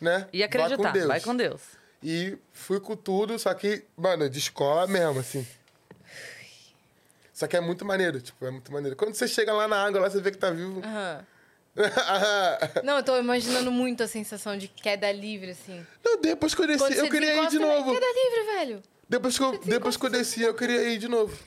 né? 0.00 0.26
E 0.32 0.42
acreditar, 0.42 0.76
Vai 0.78 0.86
com 0.86 0.92
Deus. 0.94 1.06
vai 1.06 1.20
com 1.20 1.36
Deus. 1.36 1.60
E 2.02 2.38
fui 2.50 2.80
com 2.80 2.96
tudo, 2.96 3.38
só 3.38 3.52
que, 3.52 3.84
mano, 3.94 4.30
de 4.30 4.38
escola 4.38 4.86
mesmo, 4.86 5.20
assim. 5.20 5.46
Só 7.38 7.46
que 7.46 7.56
é 7.56 7.60
muito 7.60 7.84
maneiro, 7.84 8.20
tipo, 8.20 8.44
é 8.44 8.50
muito 8.50 8.72
maneiro. 8.72 8.96
Quando 8.96 9.14
você 9.14 9.28
chega 9.28 9.52
lá 9.52 9.68
na 9.68 9.76
água, 9.86 10.00
lá 10.00 10.10
você 10.10 10.20
vê 10.20 10.32
que 10.32 10.38
tá 10.38 10.50
vivo. 10.50 10.82
Aham. 10.84 11.24
Não, 12.82 12.96
eu 12.96 13.02
tô 13.04 13.16
imaginando 13.16 13.70
muito 13.70 14.02
a 14.02 14.08
sensação 14.08 14.58
de 14.58 14.66
queda 14.66 15.12
livre, 15.12 15.52
assim. 15.52 15.86
não, 16.04 16.20
depois 16.20 16.52
que 16.52 16.62
eu 16.62 16.66
desci, 16.66 16.80
Quando 16.80 16.94
eu 16.94 17.08
queria 17.08 17.28
ir 17.36 17.46
de 17.48 17.58
desencosta, 17.58 17.58
né? 17.60 17.78
novo. 17.78 17.94
Queda 17.94 18.06
livre, 18.06 18.56
velho. 18.56 18.82
Depois 19.08 19.38
que 19.38 19.44
eu, 19.44 19.58
depois 19.60 19.96
que 19.96 20.04
eu 20.06 20.10
desci, 20.10 20.42
eu 20.42 20.52
queria 20.52 20.82
ir 20.92 20.98
de 20.98 21.06
novo. 21.06 21.38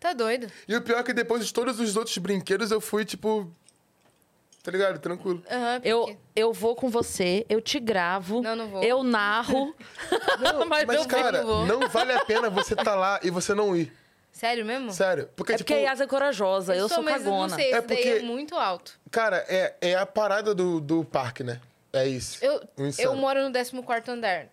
Tá 0.00 0.14
doido. 0.14 0.50
E 0.66 0.74
o 0.74 0.80
pior 0.80 1.00
é 1.00 1.02
que 1.02 1.12
depois 1.12 1.44
de 1.46 1.52
todos 1.52 1.78
os 1.78 1.96
outros 1.98 2.16
brinquedos, 2.16 2.70
eu 2.70 2.80
fui, 2.80 3.04
tipo. 3.04 3.46
Tá 4.62 4.70
ligado? 4.70 4.98
Tranquilo. 4.98 5.42
Aham, 5.50 5.80
Eu, 5.84 6.00
porque- 6.00 6.16
eu 6.34 6.52
vou 6.54 6.74
com 6.74 6.88
você, 6.88 7.44
eu 7.50 7.60
te 7.60 7.78
gravo. 7.78 8.40
Não, 8.40 8.56
não 8.56 8.68
vou. 8.68 8.82
Eu 8.82 9.02
narro. 9.02 9.76
mas, 10.66 10.86
Mas, 10.86 10.96
eu 10.96 11.06
cara, 11.06 11.42
não 11.44 11.86
vale 11.90 12.12
a 12.12 12.24
pena 12.24 12.48
você 12.48 12.74
tá 12.74 12.94
lá 12.94 13.20
e 13.22 13.28
você 13.30 13.52
não 13.52 13.76
ir. 13.76 13.92
Sério 14.36 14.66
mesmo? 14.66 14.92
Sério. 14.92 15.30
Porque, 15.34 15.54
É 15.54 15.56
tipo, 15.56 15.66
porque 15.68 15.80
a 15.82 15.88
Yasa 15.90 16.04
é 16.04 16.06
corajosa, 16.06 16.76
eu, 16.76 16.90
sou 16.90 17.02
mas 17.02 17.24
eu 17.24 17.30
não 17.30 17.38
cagona. 17.40 17.54
sei, 17.56 17.72
É 17.72 17.80
daí 17.80 17.96
porque- 17.96 18.08
é 18.10 18.20
muito 18.20 18.54
alto. 18.54 18.92
cara, 19.10 19.42
é, 19.48 19.74
é 19.80 19.94
a 19.94 20.04
parada 20.04 20.54
do, 20.54 20.78
do 20.78 21.02
parque, 21.06 21.42
né? 21.42 21.58
É 21.90 22.06
isso. 22.06 22.44
Eu, 22.44 22.60
eu 22.98 23.14
moro 23.16 23.42
no 23.48 23.50
14 23.50 24.10
andar. 24.10 24.48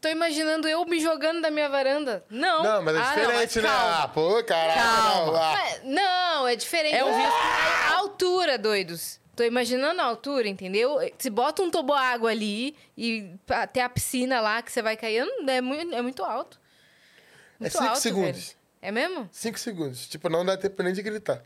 Tô 0.00 0.08
imaginando 0.08 0.66
eu 0.68 0.84
me 0.86 1.00
jogando 1.00 1.40
da 1.40 1.50
minha 1.52 1.68
varanda. 1.68 2.24
Não. 2.28 2.62
Não, 2.64 2.82
mas 2.82 2.96
é 2.96 2.98
Ah, 2.98 3.02
não, 3.04 3.14
diferente, 3.14 3.54
mas 3.60 3.62
né? 3.62 3.70
Ah, 3.70 4.08
pô, 4.12 4.42
caraca, 4.44 4.80
Calma. 4.80 5.32
não. 5.32 5.36
Ah. 5.36 5.56
Não, 5.84 6.48
é 6.48 6.56
diferente. 6.56 6.94
É 6.96 7.04
o 7.04 7.08
risco. 7.16 7.32
A, 7.32 7.94
a 7.94 7.98
altura, 7.98 8.58
doidos. 8.58 9.20
Tô 9.36 9.44
imaginando 9.44 10.00
a 10.00 10.04
altura, 10.04 10.48
entendeu? 10.48 10.98
Se 11.16 11.30
bota 11.30 11.62
um 11.62 11.70
toboágua 11.70 12.30
ali 12.30 12.76
e 12.96 13.30
até 13.48 13.82
a 13.82 13.88
piscina 13.88 14.40
lá 14.40 14.60
que 14.62 14.70
você 14.72 14.82
vai 14.82 14.96
cair, 14.96 15.24
não- 15.24 15.48
é 15.52 15.60
muito, 15.60 15.94
é 15.94 16.02
muito 16.02 16.24
alto. 16.24 16.58
É 17.60 17.64
Muito 17.64 17.72
cinco 17.72 17.84
alto, 17.84 18.00
segundos. 18.00 18.44
velho. 18.46 18.58
É 18.80 18.92
mesmo? 18.92 19.28
Cinco 19.32 19.58
segundos. 19.58 20.06
Tipo, 20.06 20.28
não 20.28 20.44
dá 20.44 20.56
tempo 20.56 20.82
nem 20.82 20.92
de 20.92 21.02
gritar. 21.02 21.42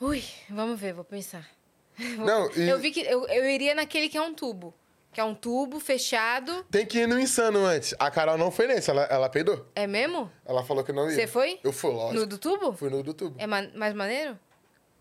Ui, 0.00 0.22
vamos 0.50 0.78
ver, 0.78 0.92
vou 0.92 1.04
pensar. 1.04 1.48
Não, 2.18 2.50
e 2.56 2.68
Eu 2.68 2.78
vi 2.78 2.90
que 2.90 3.00
eu, 3.00 3.26
eu 3.28 3.44
iria 3.48 3.74
naquele 3.74 4.08
que 4.08 4.16
é 4.16 4.20
um 4.22 4.34
tubo. 4.34 4.74
Que 5.12 5.20
é 5.20 5.24
um 5.24 5.34
tubo 5.34 5.78
fechado. 5.78 6.64
tem 6.70 6.86
que 6.86 7.00
ir 7.00 7.06
no 7.06 7.18
insano 7.20 7.64
antes. 7.66 7.94
A 7.98 8.10
Carol 8.10 8.38
não 8.38 8.50
foi 8.50 8.66
nesse, 8.66 8.90
ela, 8.90 9.02
ela 9.04 9.28
peidou. 9.28 9.66
É 9.74 9.86
mesmo? 9.86 10.30
Ela 10.44 10.64
falou 10.64 10.82
que 10.82 10.90
não 10.90 11.04
ia. 11.08 11.14
Você 11.14 11.26
foi? 11.26 11.60
Eu 11.62 11.70
fui, 11.70 11.90
lógico. 11.92 12.14
No 12.20 12.26
do 12.26 12.38
tubo? 12.38 12.72
Fui 12.72 12.88
no 12.88 13.02
do 13.02 13.12
tubo. 13.12 13.36
É 13.38 13.46
ma- 13.46 13.68
mais 13.74 13.92
maneiro? 13.94 14.38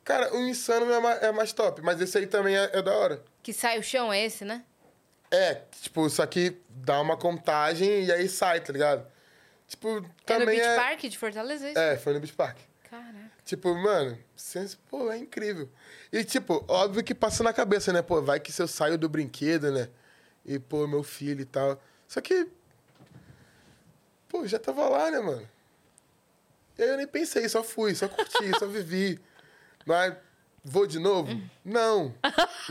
Cara, 0.04 0.36
o 0.36 0.40
insano 0.48 0.92
é 0.92 1.00
mais, 1.00 1.24
é 1.24 1.32
mais 1.32 1.54
top, 1.54 1.82
mas 1.82 2.02
esse 2.02 2.18
aí 2.18 2.28
também 2.28 2.58
é, 2.58 2.70
é 2.74 2.82
da 2.82 2.94
hora. 2.94 3.24
Que 3.42 3.54
sai 3.54 3.80
o 3.80 3.84
chão, 3.84 4.12
é 4.12 4.22
esse, 4.26 4.44
né? 4.44 4.66
É, 5.32 5.62
tipo, 5.82 6.06
isso 6.06 6.22
aqui 6.22 6.58
dá 6.70 7.00
uma 7.00 7.16
contagem 7.16 8.04
e 8.04 8.12
aí 8.12 8.28
sai, 8.28 8.60
tá 8.60 8.74
ligado? 8.74 9.08
Tipo, 9.72 9.88
É 9.88 10.02
no 10.02 10.06
também 10.26 10.60
Beach 10.60 10.68
é... 10.68 10.76
Park 10.76 11.00
de 11.00 11.18
Fortaleza, 11.18 11.66
é 11.66 11.70
isso? 11.72 11.80
É, 11.80 11.98
foi 11.98 12.14
no 12.14 12.20
Beach 12.20 12.34
Park. 12.34 12.58
Caraca. 12.90 13.32
Tipo, 13.46 13.74
mano, 13.74 14.18
senso, 14.36 14.78
pô, 14.90 15.10
é 15.10 15.18
incrível. 15.18 15.70
E, 16.12 16.26
tipo, 16.26 16.66
óbvio 16.68 17.02
que 17.02 17.16
passa 17.16 17.42
na 17.42 17.54
cabeça, 17.54 17.94
né? 17.94 18.02
Pô, 18.02 18.22
vai 18.22 18.38
que 18.38 18.52
se 18.52 18.62
eu 18.62 18.68
saio 18.68 18.98
do 18.98 19.08
brinquedo, 19.08 19.72
né? 19.72 19.88
E, 20.46 20.60
pô, 20.60 20.86
meu 20.88 21.04
filho 21.04 21.40
e 21.40 21.46
tal. 21.46 21.82
Só 22.06 22.20
que. 22.20 22.50
Pô, 24.28 24.46
já 24.46 24.60
tava 24.60 24.90
lá, 24.90 25.10
né, 25.10 25.22
mano? 25.22 25.50
E 26.78 26.84
aí 26.84 26.90
eu 26.90 26.98
nem 26.98 27.08
pensei, 27.08 27.48
só 27.48 27.64
fui, 27.64 27.96
só 27.96 28.10
curti, 28.10 28.52
só 28.60 28.66
vivi. 28.68 29.22
Mas 29.88 30.14
vou 30.64 30.86
de 30.88 31.00
novo? 31.00 31.40
Não. 31.66 32.14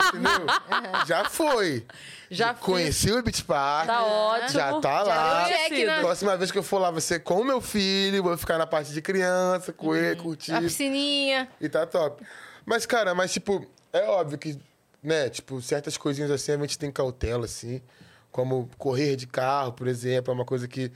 Entendeu? 0.08 0.46
Já 1.06 1.24
foi. 1.24 1.86
Já 2.30 2.54
fiz. 2.54 2.64
Conheci 2.64 3.10
o 3.12 3.22
Beach 3.22 3.42
Park. 3.44 3.86
Tá 3.86 4.04
ótimo. 4.04 4.48
Já 4.50 4.80
tá 4.80 4.98
Já 4.98 5.02
lá. 5.04 5.44
deu 5.48 5.56
check 5.56 5.86
na- 5.86 6.00
Próxima 6.00 6.36
vez 6.36 6.50
que 6.52 6.58
eu 6.58 6.62
for 6.62 6.78
lá, 6.78 6.90
vai 6.90 7.00
ser 7.00 7.20
com 7.20 7.40
o 7.40 7.44
meu 7.44 7.60
filho, 7.60 8.22
vou 8.22 8.36
ficar 8.38 8.56
na 8.58 8.66
parte 8.66 8.92
de 8.92 9.02
criança, 9.02 9.72
correr, 9.72 10.16
curtir. 10.16 10.52
A 10.52 10.60
piscininha. 10.60 11.48
E 11.60 11.68
tá 11.68 11.84
top. 11.86 12.24
Mas, 12.64 12.86
cara, 12.86 13.14
mas, 13.14 13.32
tipo, 13.32 13.66
é 13.92 14.04
óbvio 14.04 14.38
que, 14.38 14.58
né, 15.02 15.28
tipo, 15.28 15.60
certas 15.60 15.96
coisinhas 15.96 16.30
assim 16.30 16.52
a 16.52 16.56
gente 16.58 16.78
tem 16.78 16.90
cautela, 16.92 17.44
assim. 17.46 17.82
Como 18.30 18.70
correr 18.78 19.16
de 19.16 19.26
carro, 19.26 19.72
por 19.72 19.88
exemplo, 19.88 20.30
é 20.30 20.34
uma 20.34 20.44
coisa 20.44 20.68
que 20.68 20.92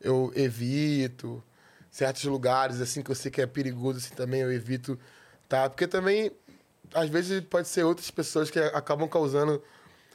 eu 0.00 0.32
evito. 0.34 1.42
Certos 1.90 2.24
lugares, 2.24 2.80
assim, 2.80 3.02
que 3.02 3.10
eu 3.10 3.14
sei 3.14 3.30
que 3.30 3.42
é 3.42 3.46
perigoso, 3.46 3.98
assim, 3.98 4.14
também 4.14 4.40
eu 4.40 4.50
evito, 4.52 4.98
tá? 5.48 5.68
Porque 5.68 5.86
também, 5.86 6.30
às 6.92 7.08
vezes, 7.08 7.40
pode 7.42 7.68
ser 7.68 7.84
outras 7.84 8.10
pessoas 8.10 8.50
que 8.50 8.58
acabam 8.58 9.08
causando 9.08 9.62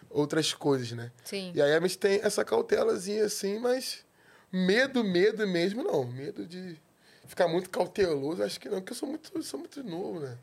outras 0.10 0.54
coisas, 0.54 0.92
né? 0.92 1.12
Sim. 1.24 1.52
E 1.56 1.62
aí 1.62 1.74
a 1.74 1.80
gente 1.80 1.98
tem 1.98 2.20
essa 2.24 2.46
cautelazinha, 2.46 3.26
assim, 3.26 3.60
mas 3.60 4.06
medo, 4.52 5.04
medo 5.04 5.48
mesmo, 5.48 5.84
não. 5.84 6.06
Medo 6.06 6.46
de 6.46 6.80
ficar 7.26 7.48
muito 7.48 7.70
cauteloso, 7.70 8.44
acho 8.44 8.60
que 8.60 8.70
não, 8.70 8.80
porque 8.80 8.94
eu 8.94 8.98
sou 8.98 9.10
muito, 9.10 9.44
sou 9.44 9.60
muito 9.60 9.84
novo, 9.84 10.20
né? 10.20 10.38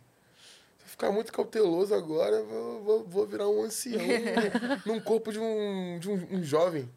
Ficar 0.91 1.13
muito 1.13 1.33
cauteloso 1.33 1.95
agora, 1.95 2.43
vou, 2.43 2.83
vou, 2.83 3.05
vou 3.05 3.27
virar 3.27 3.49
um 3.49 3.63
ancião 3.63 4.01
num 4.85 4.99
corpo 5.01 5.31
de 5.33 5.39
um, 5.39 5.99
de 6.01 6.11
um, 6.11 6.27
um 6.33 6.43
jovem. 6.43 6.91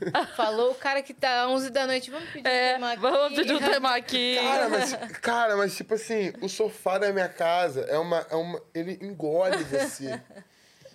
Falou 0.36 0.72
o 0.72 0.74
cara 0.74 1.00
que 1.00 1.14
tá 1.14 1.48
11 1.48 1.70
da 1.70 1.86
noite. 1.86 2.10
Vamos 2.10 2.28
pedir 2.30 2.46
É, 2.48 2.72
um 2.72 2.74
tema 2.74 2.90
aqui. 2.92 3.00
vamos 3.00 3.38
pedir 3.38 3.54
um 3.54 3.58
tema 3.58 3.96
aqui. 3.96 4.36
Cara, 4.36 4.68
mas, 4.68 4.92
cara, 5.22 5.56
mas 5.56 5.76
tipo 5.76 5.94
assim, 5.94 6.32
o 6.42 6.48
sofá 6.48 6.98
da 6.98 7.12
minha 7.12 7.28
casa 7.28 7.82
é 7.82 7.96
uma, 7.96 8.26
é 8.28 8.34
uma. 8.34 8.60
Ele 8.74 8.98
engole 9.00 9.62
você. 9.64 10.20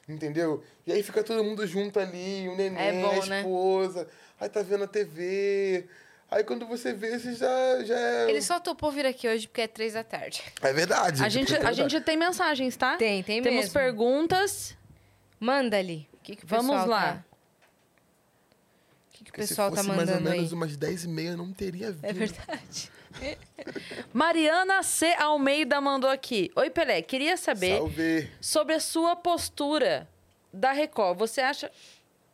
Entendeu? 0.07 0.61
E 0.85 0.91
aí 0.91 1.01
fica 1.01 1.23
todo 1.23 1.43
mundo 1.43 1.65
junto 1.65 1.99
ali, 1.99 2.49
o 2.49 2.55
neném, 2.57 2.99
É 2.99 3.01
bom, 3.01 3.21
a 3.21 3.25
né? 3.27 3.39
esposa, 3.39 4.07
aí 4.39 4.49
tá 4.49 4.61
vendo 4.61 4.83
a 4.83 4.87
TV. 4.87 5.87
Aí 6.31 6.45
quando 6.45 6.65
você 6.65 6.93
vê, 6.93 7.19
você 7.19 7.33
já, 7.33 7.83
já 7.83 7.99
é. 7.99 8.29
Ele 8.29 8.41
só 8.41 8.57
topou 8.57 8.89
vir 8.89 9.05
aqui 9.05 9.27
hoje 9.27 9.49
porque 9.49 9.61
é 9.61 9.67
três 9.67 9.93
da 9.93 10.03
tarde. 10.03 10.41
É 10.61 10.71
verdade. 10.71 11.21
A 11.21 11.27
gente, 11.27 11.53
é 11.53 11.61
a 11.61 11.73
gente 11.73 11.99
tem 11.99 12.15
mensagens, 12.15 12.77
tá? 12.77 12.95
Tem, 12.95 13.21
tem 13.21 13.41
Temos 13.41 13.59
mesmo. 13.59 13.73
perguntas. 13.73 14.77
Manda 15.37 15.77
ali. 15.77 16.07
O 16.13 16.17
que, 16.23 16.37
que 16.37 16.45
o 16.45 16.47
Vamos 16.47 16.67
pessoal 16.67 16.87
lá. 16.87 17.01
Tá... 17.01 17.25
O 19.09 19.11
que, 19.11 19.23
que 19.25 19.29
o 19.29 19.33
pessoal 19.33 19.69
se 19.71 19.75
tá 19.75 19.83
fosse 19.83 19.87
mais 19.89 19.99
ou 19.99 20.15
mandando 20.15 20.29
aí? 20.29 20.37
menos 20.37 20.53
umas 20.53 20.77
10 20.77 21.03
e 21.03 21.07
meia, 21.09 21.35
não 21.35 21.51
teria 21.51 21.91
vindo. 21.91 22.05
É 22.05 22.13
verdade. 22.13 22.91
Mariana 24.13 24.81
C. 24.83 25.13
Almeida 25.15 25.81
mandou 25.81 26.09
aqui. 26.09 26.49
Oi, 26.55 26.69
Pelé. 26.69 27.01
Queria 27.01 27.35
saber 27.35 27.77
Salve. 27.77 28.29
sobre 28.39 28.75
a 28.75 28.79
sua 28.79 29.17
postura 29.17 30.07
da 30.53 30.71
Record. 30.71 31.17
Você 31.19 31.41
acha. 31.41 31.69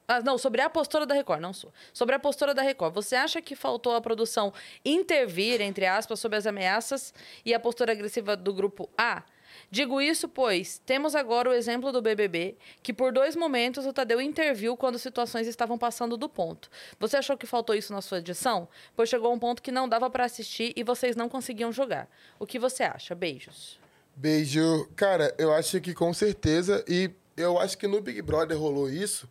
Ah, 0.08 0.22
não, 0.22 0.38
sobre 0.38 0.62
a 0.62 0.70
postura 0.70 1.06
da 1.06 1.14
Record, 1.14 1.42
não 1.42 1.52
sou. 1.52 1.74
Sobre 1.92 2.16
a 2.16 2.20
postura 2.20 2.54
da 2.54 2.62
Record. 2.62 2.94
Você 2.94 3.14
acha 3.14 3.42
que 3.42 3.58
faltou 3.58 3.94
a 3.94 4.00
produção 4.00 4.54
intervir, 4.86 5.60
entre 5.60 5.86
aspas, 5.86 6.18
sobre 6.18 6.38
as 6.38 6.48
ameaças 6.48 7.14
e 7.46 7.54
a 7.54 7.60
postura 7.60 7.92
agressiva 7.92 8.38
do 8.38 8.54
grupo 8.54 8.90
A? 8.98 9.24
Digo 9.70 10.00
isso, 10.00 10.30
pois 10.30 10.82
temos 10.86 11.14
agora 11.14 11.50
o 11.50 11.54
exemplo 11.54 11.92
do 11.92 12.02
BBB, 12.02 12.56
que 12.82 12.94
por 12.94 13.12
dois 13.12 13.36
momentos 13.36 13.86
o 13.86 13.92
Tadeu 13.92 14.22
interviu 14.22 14.78
quando 14.78 14.98
situações 14.98 15.46
estavam 15.46 15.78
passando 15.78 16.16
do 16.16 16.30
ponto. 16.30 16.70
Você 16.98 17.18
achou 17.18 17.38
que 17.38 17.46
faltou 17.46 17.76
isso 17.76 17.92
na 17.92 18.02
sua 18.02 18.20
edição? 18.20 18.70
Pois 18.96 19.10
chegou 19.10 19.34
um 19.34 19.40
ponto 19.40 19.62
que 19.62 19.72
não 19.72 19.90
dava 19.90 20.10
para 20.10 20.24
assistir 20.24 20.72
e 20.76 20.84
vocês 20.84 21.18
não 21.18 21.28
conseguiam 21.28 21.70
jogar. 21.70 22.08
O 22.40 22.46
que 22.46 22.58
você 22.58 22.84
acha? 22.84 23.14
Beijos. 23.14 23.78
Beijo. 24.16 24.88
Cara, 24.96 25.36
eu 25.38 25.54
acho 25.54 25.82
que 25.82 25.94
com 25.94 26.14
certeza, 26.14 26.84
e 26.88 27.12
eu 27.36 27.60
acho 27.60 27.78
que 27.78 27.88
no 27.88 28.00
Big 28.00 28.22
Brother 28.22 28.58
rolou 28.58 28.90
isso, 28.90 29.28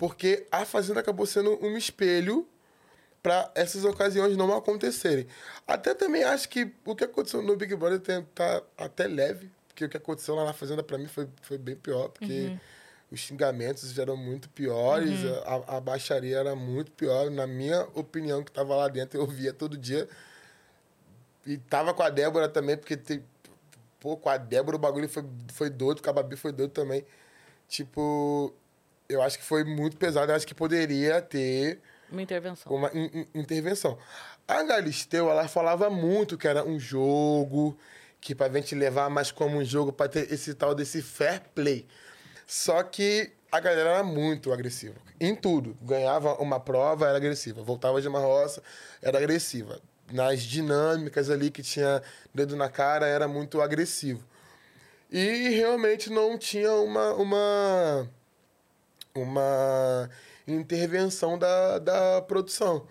porque 0.00 0.46
a 0.50 0.64
Fazenda 0.64 1.00
acabou 1.00 1.26
sendo 1.26 1.62
um 1.62 1.76
espelho 1.76 2.48
para 3.22 3.50
essas 3.54 3.84
ocasiões 3.84 4.34
não 4.34 4.50
acontecerem. 4.56 5.26
Até 5.66 5.92
também 5.92 6.24
acho 6.24 6.48
que 6.48 6.72
o 6.86 6.96
que 6.96 7.04
aconteceu 7.04 7.42
no 7.42 7.54
Big 7.54 7.76
Brother 7.76 8.00
tem, 8.00 8.22
tá 8.34 8.62
até 8.78 9.06
leve, 9.06 9.50
porque 9.68 9.84
o 9.84 9.90
que 9.90 9.98
aconteceu 9.98 10.34
lá 10.34 10.46
na 10.46 10.54
Fazenda 10.54 10.82
para 10.82 10.96
mim 10.96 11.06
foi, 11.06 11.28
foi 11.42 11.58
bem 11.58 11.76
pior, 11.76 12.08
porque 12.08 12.32
Uhum. 12.32 12.58
os 13.10 13.20
xingamentos 13.20 13.98
eram 13.98 14.16
muito 14.16 14.48
piores, 14.48 15.20
a, 15.44 15.76
a 15.76 15.80
baixaria 15.82 16.38
era 16.38 16.56
muito 16.56 16.90
pior. 16.92 17.30
Na 17.30 17.46
minha 17.46 17.82
opinião, 17.94 18.42
que 18.42 18.50
tava 18.50 18.74
lá 18.74 18.88
dentro, 18.88 19.20
eu 19.20 19.26
via 19.26 19.52
todo 19.52 19.76
dia. 19.76 20.08
E 21.44 21.58
tava 21.58 21.92
com 21.92 22.02
a 22.02 22.08
Débora 22.08 22.48
também, 22.48 22.74
porque 22.78 22.96
tem, 22.96 23.22
pô, 24.00 24.16
com 24.16 24.30
a 24.30 24.38
Débora 24.38 24.76
o 24.76 24.80
bagulho 24.80 25.10
foi, 25.10 25.24
foi 25.52 25.68
doido, 25.68 26.02
com 26.02 26.08
a 26.08 26.12
Babi 26.14 26.36
foi 26.36 26.52
doido 26.52 26.70
também. 26.70 27.04
Tipo, 27.68 28.54
eu 29.10 29.22
acho 29.22 29.38
que 29.38 29.44
foi 29.44 29.64
muito 29.64 29.96
pesado, 29.96 30.30
eu 30.32 30.36
acho 30.36 30.46
que 30.46 30.54
poderia 30.54 31.20
ter 31.20 31.80
Uma 32.10 32.22
intervenção. 32.22 32.72
uma 32.74 32.90
in- 32.94 33.10
in- 33.14 33.40
intervenção. 33.40 33.98
A 34.46 34.62
Galisteu, 34.62 35.30
ela 35.30 35.46
falava 35.48 35.88
muito 35.90 36.36
que 36.38 36.48
era 36.48 36.64
um 36.64 36.78
jogo, 36.78 37.78
que 38.20 38.34
pra 38.34 38.48
gente 38.48 38.74
levar 38.74 39.08
mais 39.10 39.30
como 39.30 39.58
um 39.58 39.64
jogo, 39.64 39.92
pra 39.92 40.08
ter 40.08 40.32
esse 40.32 40.54
tal 40.54 40.74
desse 40.74 41.00
fair 41.02 41.40
play. 41.54 41.86
Só 42.46 42.82
que 42.82 43.30
a 43.52 43.60
galera 43.60 43.90
era 43.90 44.02
muito 44.02 44.52
agressiva. 44.52 44.96
Em 45.20 45.34
tudo. 45.36 45.76
Ganhava 45.82 46.34
uma 46.42 46.58
prova, 46.58 47.06
era 47.08 47.16
agressiva. 47.16 47.62
Voltava 47.62 48.00
de 48.00 48.08
uma 48.08 48.18
roça, 48.20 48.62
era 49.02 49.18
agressiva. 49.18 49.80
Nas 50.12 50.42
dinâmicas 50.42 51.30
ali 51.30 51.50
que 51.50 51.62
tinha 51.62 52.02
dedo 52.34 52.56
na 52.56 52.68
cara, 52.68 53.06
era 53.06 53.28
muito 53.28 53.60
agressivo. 53.60 54.24
E 55.10 55.50
realmente 55.50 56.10
não 56.10 56.36
tinha 56.38 56.72
uma, 56.72 57.14
uma, 57.14 58.08
uma 59.14 60.08
intervenção 60.46 61.38
da, 61.38 61.78
da 61.78 62.22
produção. 62.22 62.86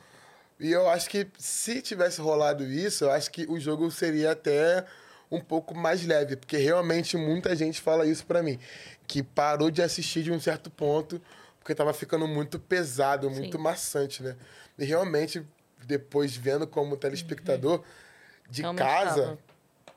E 0.59 0.71
eu 0.71 0.89
acho 0.89 1.09
que 1.09 1.27
se 1.37 1.81
tivesse 1.81 2.19
rolado 2.19 2.65
isso, 2.65 3.05
eu 3.05 3.11
acho 3.11 3.31
que 3.31 3.45
o 3.49 3.59
jogo 3.59 3.89
seria 3.89 4.31
até 4.31 4.85
um 5.31 5.39
pouco 5.39 5.75
mais 5.75 6.05
leve, 6.05 6.35
porque 6.35 6.57
realmente 6.57 7.15
muita 7.15 7.55
gente 7.55 7.79
fala 7.79 8.05
isso 8.05 8.25
pra 8.25 8.41
mim, 8.41 8.59
que 9.07 9.21
parou 9.23 9.69
de 9.71 9.81
assistir 9.81 10.23
de 10.23 10.31
um 10.31 10.39
certo 10.39 10.69
ponto, 10.69 11.21
porque 11.59 11.75
tava 11.75 11.93
ficando 11.93 12.27
muito 12.27 12.59
pesado, 12.59 13.29
muito 13.29 13.59
maçante, 13.59 14.23
né? 14.23 14.35
E 14.77 14.83
realmente, 14.85 15.45
depois 15.85 16.35
vendo 16.35 16.65
como 16.65 16.97
telespectador 16.97 17.83
de 18.49 18.61
Realmente 18.61 18.83
casa, 18.83 19.21
tava. 19.21 19.39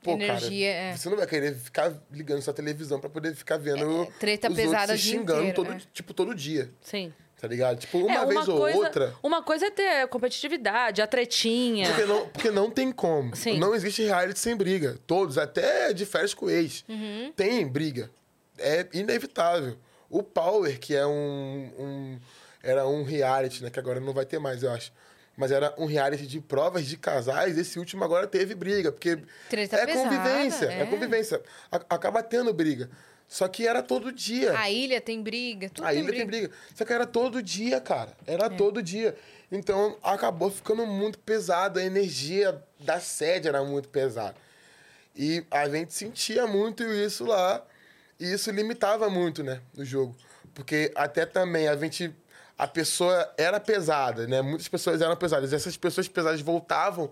Pô, 0.02 0.12
Energia, 0.12 0.72
cara, 0.72 0.84
é. 0.84 0.96
você 0.96 1.08
não 1.08 1.16
vai 1.16 1.26
querer 1.26 1.54
ficar 1.54 1.92
ligando 2.10 2.42
sua 2.42 2.52
televisão 2.54 2.98
pra 3.00 3.08
poder 3.08 3.34
ficar 3.34 3.56
vendo 3.58 4.02
É, 4.02 4.06
treta 4.18 4.48
os 4.50 4.56
pesada 4.56 4.96
se 4.96 5.02
xingando 5.02 5.40
inteiro, 5.40 5.54
todo, 5.54 5.72
é. 5.72 5.80
tipo, 5.92 6.12
todo 6.12 6.34
dia, 6.34 6.70
Sim. 6.80 7.12
tá 7.40 7.46
ligado? 7.48 7.78
Tipo, 7.78 7.98
uma, 7.98 8.14
É, 8.22 8.26
vez 8.26 8.48
ou 8.48 8.58
coisa, 8.58 8.78
outra... 8.78 9.14
Uma 9.22 9.42
coisa 9.42 9.66
é 9.66 9.70
ter 9.70 10.02
a 10.02 10.08
competitividade, 10.08 11.00
a 11.00 11.06
tretinha. 11.06 11.88
Porque 11.88 12.04
não, 12.04 12.28
porque 12.28 12.50
não 12.50 12.70
tem 12.70 12.90
como. 12.92 13.34
Sim. 13.36 13.58
Não 13.58 13.74
existe 13.74 14.02
reality 14.02 14.38
sem 14.38 14.56
briga. 14.56 14.98
Todos, 15.06 15.38
até 15.38 15.92
de 15.92 16.04
férias 16.04 16.34
com 16.34 16.50
ex. 16.50 16.84
Uhum. 16.88 17.32
Tem 17.36 17.66
briga. 17.66 18.10
É 18.58 18.86
inevitável. 18.92 19.76
O 20.10 20.22
Power, 20.22 20.78
que 20.78 20.94
é 20.94 21.06
um, 21.06 21.70
um- 21.78 22.20
Era 22.62 22.86
um 22.86 23.02
reality, 23.02 23.62
né? 23.64 23.70
Que 23.70 23.78
agora 23.80 23.98
não 23.98 24.12
vai 24.12 24.24
ter 24.26 24.38
mais, 24.38 24.62
eu 24.62 24.70
acho. 24.70 24.92
Mas 25.36 25.50
era 25.50 25.74
um 25.78 25.86
reality 25.86 26.26
de 26.26 26.40
provas 26.40 26.86
de 26.86 26.96
casais. 26.96 27.56
Esse 27.56 27.78
último 27.78 28.04
agora 28.04 28.26
teve 28.26 28.54
briga. 28.54 28.92
Porque 28.92 29.18
Treta 29.48 29.76
é 29.76 29.86
pesada, 29.86 30.08
convivência. 30.08 30.66
É. 30.66 30.80
é. 30.82 30.86
convivência. 30.86 31.42
Acaba 31.70 32.22
tendo 32.22 32.52
briga. 32.52 32.90
Só 33.26 33.48
que 33.48 33.66
era 33.66 33.82
todo 33.82 34.12
dia. 34.12 34.58
A 34.58 34.70
ilha 34.70 35.00
tem 35.00 35.22
briga, 35.22 35.70
tudo 35.70 35.86
A 35.86 35.90
tem 35.90 36.00
ilha 36.00 36.06
briga. 36.06 36.20
tem 36.20 36.26
briga. 36.26 36.54
Só 36.74 36.84
que 36.84 36.92
era 36.92 37.06
todo 37.06 37.42
dia, 37.42 37.80
cara. 37.80 38.12
Era 38.26 38.50
todo 38.50 38.82
dia. 38.82 39.16
Então 39.50 39.96
acabou 40.02 40.50
ficando 40.50 40.86
muito 40.86 41.18
pesado. 41.18 41.78
A 41.78 41.82
energia 41.82 42.62
da 42.78 43.00
sede 43.00 43.48
era 43.48 43.64
muito 43.64 43.88
pesada. 43.88 44.36
E 45.16 45.44
a 45.50 45.68
gente 45.68 45.94
sentia 45.94 46.46
muito 46.46 46.82
isso 46.82 47.24
lá. 47.24 47.64
E 48.18 48.32
isso 48.32 48.50
limitava 48.50 49.10
muito, 49.10 49.42
né, 49.42 49.60
o 49.76 49.84
jogo. 49.84 50.14
Porque 50.54 50.92
até 50.94 51.26
também 51.26 51.68
a 51.68 51.76
gente. 51.76 52.14
A 52.56 52.66
pessoa 52.66 53.32
era 53.36 53.58
pesada, 53.58 54.26
né? 54.26 54.42
Muitas 54.42 54.68
pessoas 54.68 55.00
eram 55.00 55.16
pesadas. 55.16 55.52
Essas 55.52 55.76
pessoas 55.76 56.08
pesadas 56.08 56.40
voltavam 56.40 57.10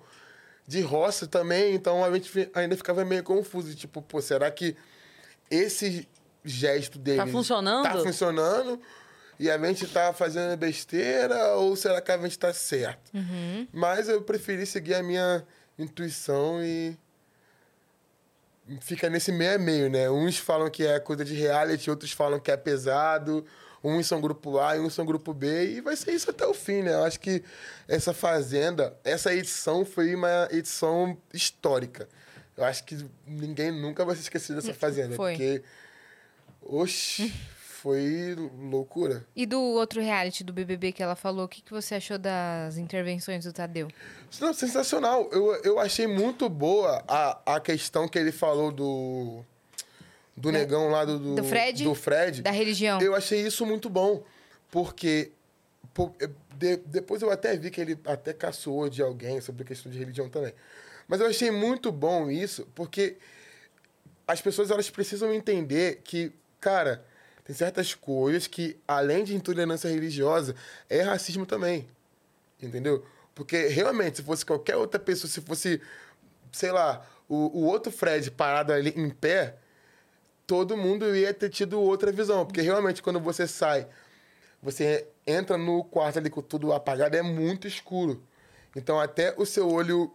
de 0.66 0.80
roça 0.80 1.26
também. 1.26 1.74
Então 1.74 2.04
a 2.04 2.12
gente 2.12 2.50
ainda 2.54 2.76
ficava 2.76 3.04
meio 3.04 3.24
confuso. 3.24 3.74
Tipo, 3.74 4.00
pô, 4.02 4.20
será 4.22 4.50
que 4.50 4.76
esse 5.50 6.08
gesto 6.44 6.98
dele 6.98 7.26
funcionando? 7.26 7.82
Tá 7.82 7.98
funcionando 7.98 8.80
e 9.38 9.50
a 9.50 9.58
gente 9.58 9.86
tá 9.86 10.12
fazendo 10.12 10.56
besteira 10.56 11.54
ou 11.54 11.74
será 11.74 12.00
que 12.00 12.12
a 12.12 12.18
gente 12.18 12.38
tá 12.38 12.52
certo? 12.52 13.10
Mas 13.72 14.08
eu 14.08 14.22
preferi 14.22 14.66
seguir 14.66 14.94
a 14.94 15.02
minha 15.02 15.44
intuição 15.78 16.62
e 16.62 16.96
fica 18.80 19.08
nesse 19.08 19.32
meio 19.32 19.54
a 19.54 19.58
meio, 19.58 19.90
né? 19.90 20.10
Uns 20.10 20.38
falam 20.38 20.70
que 20.70 20.86
é 20.86 21.00
coisa 21.00 21.24
de 21.24 21.34
reality, 21.34 21.90
outros 21.90 22.12
falam 22.12 22.38
que 22.38 22.50
é 22.50 22.56
pesado. 22.56 23.44
Uns 23.82 24.06
são 24.06 24.20
grupo 24.20 24.58
A 24.58 24.76
e 24.76 24.80
uns 24.80 24.94
são 24.94 25.06
grupo 25.06 25.32
B. 25.32 25.76
E 25.76 25.80
vai 25.80 25.96
ser 25.96 26.12
isso 26.12 26.30
até 26.30 26.46
o 26.46 26.52
fim, 26.52 26.82
né? 26.82 26.94
Eu 26.94 27.04
acho 27.04 27.18
que 27.18 27.42
essa 27.88 28.12
Fazenda, 28.12 28.96
essa 29.02 29.34
edição 29.34 29.84
foi 29.84 30.14
uma 30.14 30.48
edição 30.50 31.16
histórica. 31.32 32.08
Eu 32.56 32.64
acho 32.64 32.84
que 32.84 33.06
ninguém 33.26 33.72
nunca 33.72 34.04
vai 34.04 34.14
se 34.14 34.22
esquecer 34.22 34.54
dessa 34.54 34.74
Fazenda. 34.74 35.16
Foi. 35.16 35.32
Porque, 35.32 35.62
oxi, 36.62 37.32
foi 37.80 38.36
loucura. 38.58 39.24
E 39.34 39.46
do 39.46 39.58
outro 39.58 40.02
reality 40.02 40.44
do 40.44 40.52
BBB 40.52 40.92
que 40.92 41.02
ela 41.02 41.16
falou, 41.16 41.46
o 41.46 41.48
que, 41.48 41.62
que 41.62 41.70
você 41.70 41.94
achou 41.94 42.18
das 42.18 42.76
intervenções 42.76 43.44
do 43.44 43.52
Tadeu? 43.52 43.88
Não, 44.38 44.52
sensacional. 44.52 45.30
Eu, 45.32 45.54
eu 45.64 45.78
achei 45.78 46.06
muito 46.06 46.48
boa 46.50 47.02
a, 47.08 47.56
a 47.56 47.60
questão 47.60 48.06
que 48.06 48.18
ele 48.18 48.32
falou 48.32 48.70
do. 48.70 49.42
Do 50.40 50.50
negão 50.52 50.88
lá 50.90 51.04
do, 51.04 51.18
do. 51.18 51.34
do 51.36 51.44
Fred? 51.44 51.84
Do 51.84 51.94
Fred. 51.94 52.42
Da 52.42 52.50
religião? 52.50 53.00
Eu 53.00 53.14
achei 53.14 53.40
isso 53.46 53.64
muito 53.66 53.88
bom. 53.90 54.22
Porque. 54.70 55.32
pô, 55.94 56.12
eu- 56.18 56.30
de- 56.56 56.76
depois 56.78 57.22
eu 57.22 57.30
até 57.30 57.56
vi 57.56 57.70
que 57.70 57.80
ele 57.80 57.98
até 58.04 58.32
caçoou 58.32 58.88
de 58.88 59.02
alguém 59.02 59.40
sobre 59.40 59.62
a 59.62 59.66
questão 59.66 59.90
de 59.90 59.98
religião 59.98 60.28
também. 60.28 60.52
Mas 61.08 61.20
eu 61.20 61.26
achei 61.26 61.50
muito 61.50 61.90
bom 61.90 62.30
isso, 62.30 62.68
porque 62.74 63.16
as 64.26 64.40
pessoas 64.40 64.70
elas 64.70 64.88
precisam 64.90 65.32
entender 65.32 66.00
que, 66.04 66.32
cara, 66.60 67.04
tem 67.44 67.56
certas 67.56 67.94
coisas 67.94 68.46
que, 68.46 68.76
além 68.86 69.24
de 69.24 69.34
intolerância 69.34 69.88
religiosa, 69.90 70.54
é 70.88 71.00
racismo 71.02 71.44
também. 71.46 71.88
Entendeu? 72.62 73.04
Porque 73.34 73.66
realmente, 73.68 74.18
se 74.18 74.22
fosse 74.22 74.44
qualquer 74.44 74.76
outra 74.76 75.00
pessoa, 75.00 75.30
se 75.30 75.40
fosse, 75.40 75.80
sei 76.52 76.70
lá, 76.70 77.04
o, 77.28 77.58
o 77.60 77.64
outro 77.64 77.90
Fred 77.90 78.30
parado 78.30 78.72
ali 78.72 78.92
em 78.96 79.08
pé, 79.10 79.56
todo 80.50 80.76
mundo 80.76 81.14
ia 81.14 81.32
ter 81.32 81.48
tido 81.48 81.80
outra 81.80 82.10
visão. 82.10 82.44
Porque 82.44 82.60
realmente, 82.60 83.00
quando 83.00 83.20
você 83.20 83.46
sai, 83.46 83.86
você 84.60 85.06
entra 85.24 85.56
no 85.56 85.84
quarto 85.84 86.18
ali 86.18 86.28
com 86.28 86.42
tudo 86.42 86.72
apagado, 86.72 87.16
é 87.16 87.22
muito 87.22 87.68
escuro. 87.68 88.20
Então, 88.74 88.98
até 88.98 89.32
o 89.36 89.46
seu 89.46 89.70
olho 89.70 90.12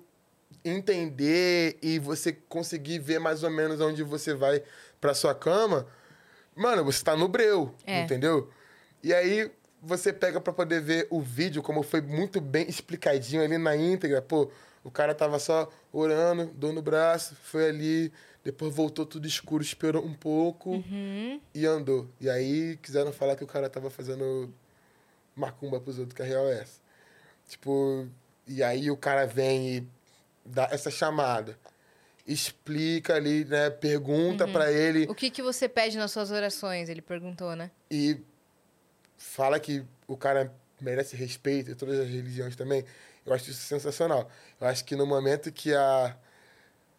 entender 0.64 1.78
e 1.82 2.00
você 2.00 2.34
conseguir 2.34 3.00
ver 3.00 3.18
mais 3.18 3.44
ou 3.44 3.50
menos 3.50 3.80
onde 3.80 4.04
você 4.04 4.34
vai 4.34 4.62
pra 5.00 5.14
sua 5.14 5.34
cama, 5.34 5.88
mano, 6.54 6.84
você 6.84 7.02
tá 7.02 7.16
no 7.16 7.30
breu, 7.30 7.74
É. 7.88 8.02
entendeu? 8.04 8.50
E 9.02 9.14
aí 9.14 9.50
você 9.82 10.12
pega 10.12 10.42
pra 10.42 10.52
poder 10.52 10.82
ver 10.82 11.08
o 11.10 11.22
vídeo, 11.22 11.64
como 11.64 11.82
foi 11.82 12.02
muito 12.02 12.42
bem 12.42 12.68
explicadinho 12.68 13.42
ali 13.42 13.58
na 13.58 13.74
íntegra. 13.74 14.22
Pô, 14.22 14.50
o 14.84 14.92
cara 14.92 15.16
tava 15.16 15.40
só 15.40 15.72
orando, 15.94 16.48
dor 16.48 16.74
no 16.74 16.82
braço, 16.82 17.38
foi 17.42 17.70
ali, 17.70 18.12
depois 18.46 18.74
voltou 18.74 19.08
tudo 19.08 19.28
escuro, 19.28 19.64
esperou 19.64 20.06
um 20.06 20.14
pouco 20.14 20.84
e 21.52 21.66
andou. 21.66 22.08
E 22.22 22.30
aí 22.30 22.78
quiseram 22.78 23.12
falar 23.12 23.36
que 23.36 23.44
o 23.44 23.48
cara 23.48 23.68
tava 23.68 23.90
fazendo 23.90 24.54
macumba 25.36 25.82
pros 25.82 25.98
outros, 25.98 26.16
que 26.16 26.22
a 26.22 26.26
real 26.26 26.48
é 26.48 26.60
essa. 26.62 26.80
Tipo, 27.50 28.08
e 28.48 28.62
aí 28.62 28.92
o 28.92 28.96
cara 28.96 29.26
vem 29.26 29.78
e 29.78 29.88
dá 30.46 30.70
essa 30.72 30.92
chamada. 30.92 31.58
Explica 32.28 33.16
ali, 33.16 33.46
né? 33.46 33.72
Pergunta 33.72 34.48
pra 34.48 34.72
ele 34.72 35.06
O 35.10 35.16
que, 35.16 35.32
que 35.32 35.42
você 35.42 35.68
pede 35.68 35.98
nas 35.98 36.12
suas 36.12 36.30
orações? 36.30 36.88
Ele 36.88 37.02
perguntou, 37.02 37.56
né? 37.56 37.72
e 37.90 38.20
fala 39.18 39.60
que 39.60 39.84
o 40.08 40.16
cara 40.16 40.54
merece 40.80 41.16
respeito, 41.16 41.72
e 41.72 41.76
todas 41.76 42.00
as 42.00 42.08
religiões 42.08 42.56
também, 42.56 42.86
eu 43.26 43.34
acho 43.34 43.50
isso 43.50 43.62
sensacional. 43.62 44.30
Eu 44.62 44.68
acho 44.68 44.86
que 44.86 44.96
no 44.96 45.06
momento 45.06 45.52
que 45.52 45.74
a 45.74 46.16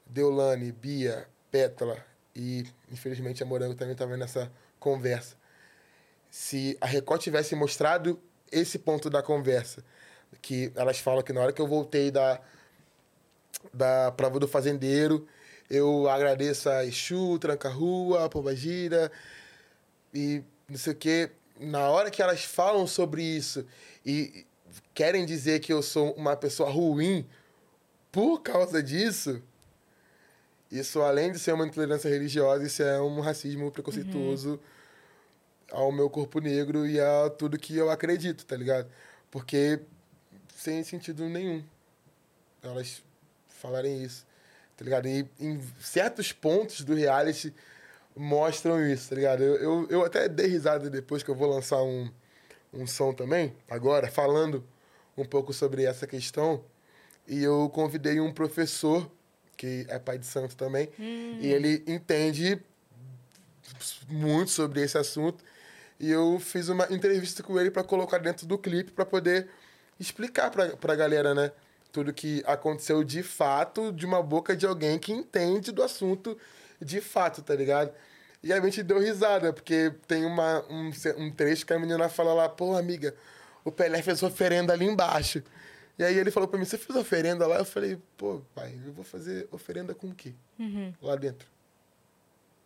Deolane, 0.07 0.73
Bia, 0.73 1.29
Pétala 1.51 2.05
e, 2.35 2.67
infelizmente, 2.91 3.43
a 3.43 3.47
Morango 3.47 3.75
também 3.75 3.93
estava 3.93 4.17
nessa 4.17 4.51
conversa, 4.79 5.37
se 6.31 6.77
a 6.81 6.87
Record 6.87 7.21
tivesse 7.23 7.55
mostrado 7.55 8.21
esse 8.53 8.79
ponto 8.79 9.09
da 9.09 9.23
conversa, 9.23 9.83
que 10.43 10.71
elas 10.75 10.99
falam 10.99 11.23
que 11.23 11.33
na 11.33 11.41
hora 11.41 11.53
que 11.53 11.61
eu 11.61 11.67
voltei 11.67 12.11
da, 12.11 12.41
da 13.73 14.13
prova 14.13 14.39
do 14.39 14.47
fazendeiro, 14.47 15.27
eu 15.69 16.09
agradeço 16.09 16.69
a 16.69 16.85
Exu, 16.85 17.39
Tranca-Rua, 17.39 18.29
Pombagira 18.29 19.11
e 20.15 20.43
não 20.69 20.77
sei 20.77 20.93
o 20.93 20.97
quê. 20.97 21.31
Na 21.59 21.89
hora 21.89 22.11
que 22.11 22.21
elas 22.21 22.45
falam 22.45 22.87
sobre 22.87 23.23
isso 23.23 23.67
e 24.05 24.47
querem 24.95 25.25
dizer 25.25 25.61
que 25.61 25.73
eu 25.73 25.83
sou 25.83 26.13
uma 26.13 26.37
pessoa 26.37 26.71
ruim 26.71 27.27
por 28.13 28.41
causa 28.43 28.83
disso, 28.83 29.43
isso, 30.71 31.01
além 31.03 31.33
de 31.33 31.39
ser 31.39 31.53
uma 31.53 31.67
intolerância 31.67 32.09
religiosa, 32.09 32.65
isso 32.65 32.83
é 32.83 33.01
um 33.01 33.21
racismo 33.21 33.71
preconceituoso 33.71 34.51
uhum. 34.53 34.59
ao 35.79 35.93
meu 35.93 36.11
corpo 36.11 36.41
negro 36.41 36.87
e 36.87 37.01
a 37.01 37.31
tudo 37.31 37.59
que 37.59 37.77
eu 37.77 37.91
acredito, 37.91 38.45
tá 38.45 38.57
ligado? 38.57 38.89
Porque 39.31 39.81
sem 40.57 40.83
sentido 40.83 41.29
nenhum 41.29 41.63
elas 42.63 43.03
falarem 43.49 44.03
isso, 44.03 44.27
tá 44.77 44.85
ligado? 44.85 45.07
E 45.07 45.29
em 45.39 45.61
certos 45.81 46.33
pontos 46.33 46.83
do 46.83 46.95
reality 46.95 47.55
mostram 48.17 48.85
isso, 48.85 49.11
tá 49.11 49.15
ligado? 49.15 49.43
Eu, 49.43 49.57
eu, 49.57 49.87
eu 49.89 50.05
até 50.05 50.29
dei 50.29 50.47
risada 50.47 50.91
depois 50.91 51.23
que 51.23 51.31
eu 51.31 51.35
vou 51.35 51.49
lançar 51.49 51.83
um, 51.83 52.11
um 52.73 52.87
som 52.87 53.13
também, 53.13 53.55
agora, 53.69 54.11
falando 54.11 54.65
um 55.17 55.25
pouco 55.25 55.53
sobre 55.53 55.85
essa 55.85 56.07
questão. 56.07 56.65
E 57.27 57.43
eu 57.43 57.71
convidei 57.73 58.21
um 58.21 58.33
professor, 58.33 59.11
que 59.57 59.87
é 59.89 59.99
pai 59.99 60.19
de 60.19 60.27
santo 60.27 60.57
também, 60.57 60.89
hum. 60.99 61.39
e 61.41 61.53
ele 61.53 61.83
entende 61.87 62.61
muito 64.09 64.51
sobre 64.51 64.83
esse 64.83 64.97
assunto. 64.99 65.43
E 65.99 66.11
eu 66.11 66.39
fiz 66.39 66.69
uma 66.69 66.87
entrevista 66.91 67.43
com 67.43 67.59
ele 67.59 67.71
para 67.71 67.83
colocar 67.83 68.19
dentro 68.19 68.47
do 68.47 68.59
clipe 68.59 68.93
para 68.93 69.07
poder 69.07 69.49
explicar 69.99 70.51
para 70.51 70.93
a 70.93 70.97
galera, 70.97 71.35
né? 71.35 71.51
Tudo 71.91 72.13
que 72.13 72.43
aconteceu 72.47 73.03
de 73.03 73.23
fato 73.23 73.91
de 73.93 74.05
uma 74.05 74.23
boca 74.23 74.55
de 74.55 74.67
alguém 74.67 74.99
que 74.99 75.13
entende 75.13 75.73
do 75.73 75.83
assunto 75.83 76.37
de 76.81 77.01
fato, 77.01 77.41
tá 77.43 77.55
ligado? 77.55 77.91
E 78.43 78.53
a 78.53 78.61
gente 78.61 78.83
deu 78.83 79.01
risada, 79.01 79.53
porque 79.53 79.93
tem 80.07 80.25
uma, 80.25 80.63
um, 80.69 80.91
um 81.17 81.31
trecho 81.33 81.65
que 81.65 81.73
a 81.73 81.79
menina 81.79 82.09
fala 82.09 82.35
lá, 82.35 82.49
pô, 82.49 82.77
amiga, 82.77 83.15
o 83.65 83.73
Pelé 83.73 84.03
fez 84.03 84.23
oferenda 84.23 84.73
ali 84.73 84.85
embaixo. 84.85 85.43
E 85.99 86.05
aí 86.05 86.19
ele 86.19 86.31
falou 86.31 86.49
pra 86.49 86.59
mim, 86.59 86.65
você 86.65 86.77
fez 86.77 86.97
oferenda 86.99 87.47
lá? 87.47 87.57
Eu 87.57 87.65
falei, 87.65 87.99
pô, 88.17 88.43
pai, 88.55 88.79
eu 88.85 88.93
vou 88.93 89.05
fazer 89.05 89.49
oferenda 89.51 89.95
com 89.95 90.09
o 90.09 90.15
quê? 90.15 90.35
Uhum. 90.59 90.93
Lá 91.01 91.17
dentro. 91.17 91.49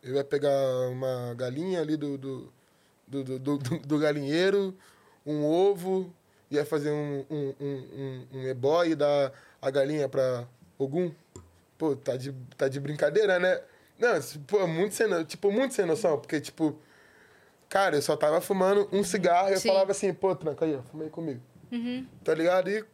Eu 0.02 0.16
ia 0.16 0.24
pegar 0.24 0.50
uma 0.88 1.34
galinha 1.34 1.80
ali 1.80 1.96
do, 1.96 2.18
do, 2.18 2.52
do, 3.06 3.38
do, 3.38 3.58
do, 3.58 3.78
do 3.78 3.98
galinheiro, 3.98 4.76
um 5.24 5.44
ovo, 5.44 6.12
ia 6.50 6.64
fazer 6.64 6.90
um, 6.90 7.24
um, 7.30 7.54
um, 7.60 7.76
um, 7.92 8.26
um 8.38 8.48
ebó 8.48 8.82
e 8.84 8.94
dar 8.94 9.32
a 9.62 9.70
galinha 9.70 10.08
pra 10.08 10.48
Ogum. 10.78 11.12
Pô, 11.78 11.94
tá 11.94 12.16
de, 12.16 12.34
tá 12.56 12.68
de 12.68 12.80
brincadeira, 12.80 13.38
né? 13.38 13.60
Não, 13.98 14.10
pô, 14.46 14.66
muito 14.66 14.94
sem, 14.94 15.24
tipo, 15.24 15.52
muito 15.52 15.74
sem 15.74 15.86
noção, 15.86 16.18
porque, 16.18 16.40
tipo, 16.40 16.76
cara, 17.68 17.96
eu 17.96 18.02
só 18.02 18.16
tava 18.16 18.40
fumando 18.40 18.88
um 18.90 19.04
cigarro 19.04 19.50
e 19.50 19.52
eu 19.52 19.60
falava 19.60 19.92
assim, 19.92 20.12
pô, 20.12 20.34
tranca 20.34 20.64
aí, 20.64 20.78
fumei 20.90 21.08
comigo. 21.10 21.40
Uhum. 21.70 22.06
Tá 22.24 22.34
ligado? 22.34 22.70
E 22.70 22.84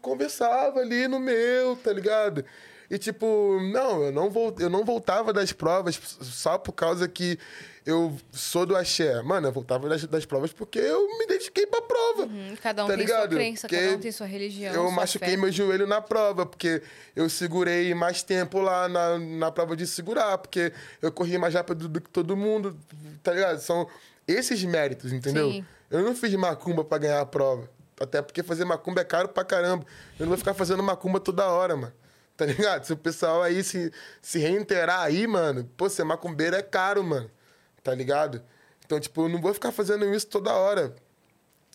conversava 0.00 0.80
ali 0.80 1.06
no 1.08 1.18
meu, 1.18 1.76
tá 1.76 1.92
ligado? 1.92 2.44
E 2.90 2.98
tipo, 2.98 3.58
não, 3.72 4.04
eu 4.04 4.12
não, 4.12 4.32
eu 4.58 4.70
não 4.70 4.84
voltava 4.84 5.32
das 5.32 5.52
provas 5.52 5.98
só 6.20 6.58
por 6.58 6.72
causa 6.72 7.08
que 7.08 7.38
eu 7.86 8.16
sou 8.32 8.64
do 8.64 8.76
axé. 8.76 9.22
Mano, 9.22 9.48
eu 9.48 9.52
voltava 9.52 9.88
das, 9.88 10.04
das 10.04 10.24
provas 10.24 10.52
porque 10.52 10.78
eu 10.78 11.18
me 11.18 11.26
dediquei 11.26 11.66
pra 11.66 11.82
prova. 11.82 12.22
Uhum, 12.22 12.56
cada 12.62 12.84
um 12.84 12.88
tá 12.88 12.94
tem 12.94 13.04
ligado? 13.04 13.30
sua 13.30 13.38
crença, 13.38 13.68
porque 13.68 13.82
cada 13.84 13.96
um 13.96 14.00
tem 14.00 14.12
sua 14.12 14.26
religião. 14.26 14.74
Eu 14.74 14.90
machuquei 14.90 15.30
fé. 15.30 15.36
meu 15.36 15.50
joelho 15.50 15.86
na 15.86 16.00
prova, 16.00 16.46
porque 16.46 16.82
eu 17.16 17.28
segurei 17.28 17.94
mais 17.94 18.22
tempo 18.22 18.60
lá 18.60 18.88
na, 18.88 19.18
na 19.18 19.50
prova 19.50 19.76
de 19.76 19.86
segurar, 19.86 20.38
porque 20.38 20.72
eu 21.02 21.10
corri 21.10 21.36
mais 21.36 21.54
rápido 21.54 21.88
do 21.88 22.00
que 22.00 22.10
todo 22.10 22.36
mundo, 22.36 22.78
tá 23.22 23.32
ligado? 23.32 23.58
São 23.60 23.88
esses 24.26 24.62
méritos, 24.64 25.12
entendeu? 25.12 25.50
Sim. 25.50 25.64
Eu 25.90 26.02
não 26.02 26.14
fiz 26.14 26.34
macumba 26.34 26.84
para 26.84 26.98
ganhar 26.98 27.20
a 27.20 27.26
prova. 27.26 27.68
Até 28.00 28.20
porque 28.20 28.42
fazer 28.42 28.64
macumba 28.64 29.00
é 29.00 29.04
caro 29.04 29.28
pra 29.28 29.44
caramba. 29.44 29.84
Eu 30.18 30.24
não 30.24 30.28
vou 30.28 30.38
ficar 30.38 30.54
fazendo 30.54 30.82
macumba 30.82 31.20
toda 31.20 31.46
hora, 31.46 31.76
mano. 31.76 31.92
Tá 32.36 32.44
ligado? 32.46 32.84
Se 32.84 32.92
o 32.92 32.96
pessoal 32.96 33.42
aí 33.42 33.62
se, 33.62 33.92
se 34.20 34.38
reiterar 34.38 35.02
aí, 35.02 35.26
mano, 35.26 35.64
pô, 35.76 35.88
ser 35.88 36.04
macumbeiro 36.04 36.56
é 36.56 36.62
caro, 36.62 37.04
mano. 37.04 37.30
Tá 37.82 37.94
ligado? 37.94 38.42
Então, 38.84 38.98
tipo, 38.98 39.22
eu 39.22 39.28
não 39.28 39.40
vou 39.40 39.54
ficar 39.54 39.70
fazendo 39.70 40.04
isso 40.12 40.26
toda 40.26 40.52
hora. 40.52 40.94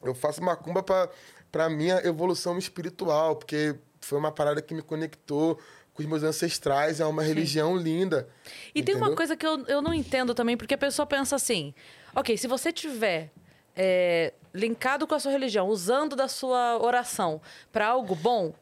Eu 0.04 0.14
faço 0.14 0.44
macumba 0.44 0.84
pra, 0.84 1.10
pra 1.52 1.70
minha 1.70 2.06
evolução 2.06 2.58
espiritual, 2.58 3.36
porque 3.36 3.76
foi 4.02 4.18
uma 4.18 4.32
parada 4.32 4.62
que 4.62 4.74
me 4.74 4.82
conectou 4.82 5.60
com 5.94 6.04
os 6.04 6.08
meus 6.08 6.24
ancestrais, 6.24 7.00
é 7.00 7.06
uma 7.06 7.22
Sim. 7.24 7.28
religião 7.30 7.76
linda. 7.76 8.28
E 8.74 8.80
entendeu? 8.80 8.86
tem 8.86 8.96
uma 8.96 9.16
coisa 9.16 9.36
que 9.36 9.46
eu, 9.46 9.66
eu 9.66 9.82
não 9.82 9.94
entendo 9.94 10.34
também, 10.34 10.56
porque 10.56 10.74
a 10.74 10.78
pessoa 10.78 11.06
pensa 11.06 11.36
assim: 11.36 11.74
ok, 12.16 12.38
se 12.38 12.48
você 12.48 12.72
tiver 12.72 13.32
é, 13.82 14.34
linkado 14.54 15.08
com 15.08 15.16
a 15.16 15.20
sua 15.20 15.32
religião, 15.32 15.70
usando 15.70 16.14
da 16.14 16.28
sua 16.28 16.78
oração 16.84 17.42
para 17.72 17.88
algo 17.88 18.14
bom, 18.14 18.54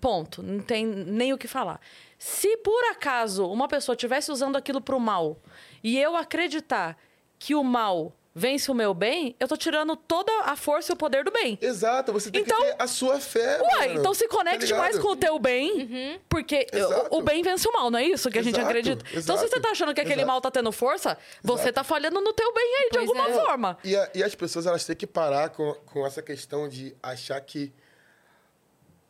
Ponto. 0.00 0.42
Não 0.42 0.58
tem 0.58 0.84
nem 0.84 1.32
o 1.32 1.38
que 1.38 1.46
falar. 1.46 1.80
Se 2.18 2.56
por 2.56 2.84
acaso 2.90 3.46
uma 3.46 3.68
pessoa 3.68 3.94
estivesse 3.94 4.32
usando 4.32 4.56
aquilo 4.56 4.80
para 4.80 4.96
o 4.96 5.00
mal 5.00 5.38
e 5.80 5.96
eu 5.96 6.16
acreditar 6.16 6.98
que 7.38 7.54
o 7.54 7.62
mal 7.62 8.12
vence 8.34 8.70
o 8.70 8.74
meu 8.74 8.94
bem, 8.94 9.36
eu 9.38 9.46
tô 9.46 9.56
tirando 9.56 9.94
toda 9.94 10.32
a 10.44 10.56
força 10.56 10.92
e 10.92 10.94
o 10.94 10.96
poder 10.96 11.24
do 11.24 11.30
bem. 11.30 11.58
Exato, 11.60 12.12
você 12.12 12.30
tem 12.30 12.42
então, 12.42 12.58
que 12.58 12.64
ter 12.64 12.76
a 12.78 12.86
sua 12.86 13.20
fé. 13.20 13.60
Uai, 13.60 13.88
mano, 13.88 14.00
então 14.00 14.14
se 14.14 14.26
conecte 14.28 14.68
tá 14.68 14.78
mais 14.78 14.98
com 14.98 15.08
o 15.08 15.16
teu 15.16 15.38
bem, 15.38 15.82
uhum. 15.82 16.20
porque 16.28 16.66
o, 17.10 17.18
o, 17.18 17.22
bem 17.22 17.42
vence 17.42 17.68
o 17.68 17.72
mal, 17.72 17.90
não 17.90 17.98
é 17.98 18.04
isso 18.04 18.30
que 18.30 18.38
a 18.38 18.42
gente 18.42 18.60
acredita? 18.60 19.04
Exato, 19.04 19.18
então 19.20 19.36
se 19.36 19.48
você 19.48 19.60
tá 19.60 19.70
achando 19.70 19.94
que 19.94 20.00
aquele 20.00 20.24
mal 20.24 20.40
tá 20.40 20.50
tendo 20.50 20.72
força, 20.72 21.16
você 21.42 21.72
tá 21.72 21.84
falhando 21.84 22.20
no 22.20 22.32
teu 22.32 22.52
bem 22.52 22.76
aí 22.76 22.88
pois 22.90 23.04
de 23.04 23.08
alguma 23.08 23.28
é. 23.28 23.44
forma. 23.44 23.78
E, 23.84 23.96
a, 23.96 24.10
e, 24.14 24.22
as 24.22 24.34
pessoas, 24.34 24.66
elas 24.66 24.84
têm 24.84 24.96
que 24.96 25.06
parar 25.06 25.50
com, 25.50 25.74
com 25.86 26.06
essa 26.06 26.22
questão 26.22 26.68
de 26.68 26.94
achar 27.02 27.40
que 27.40 27.72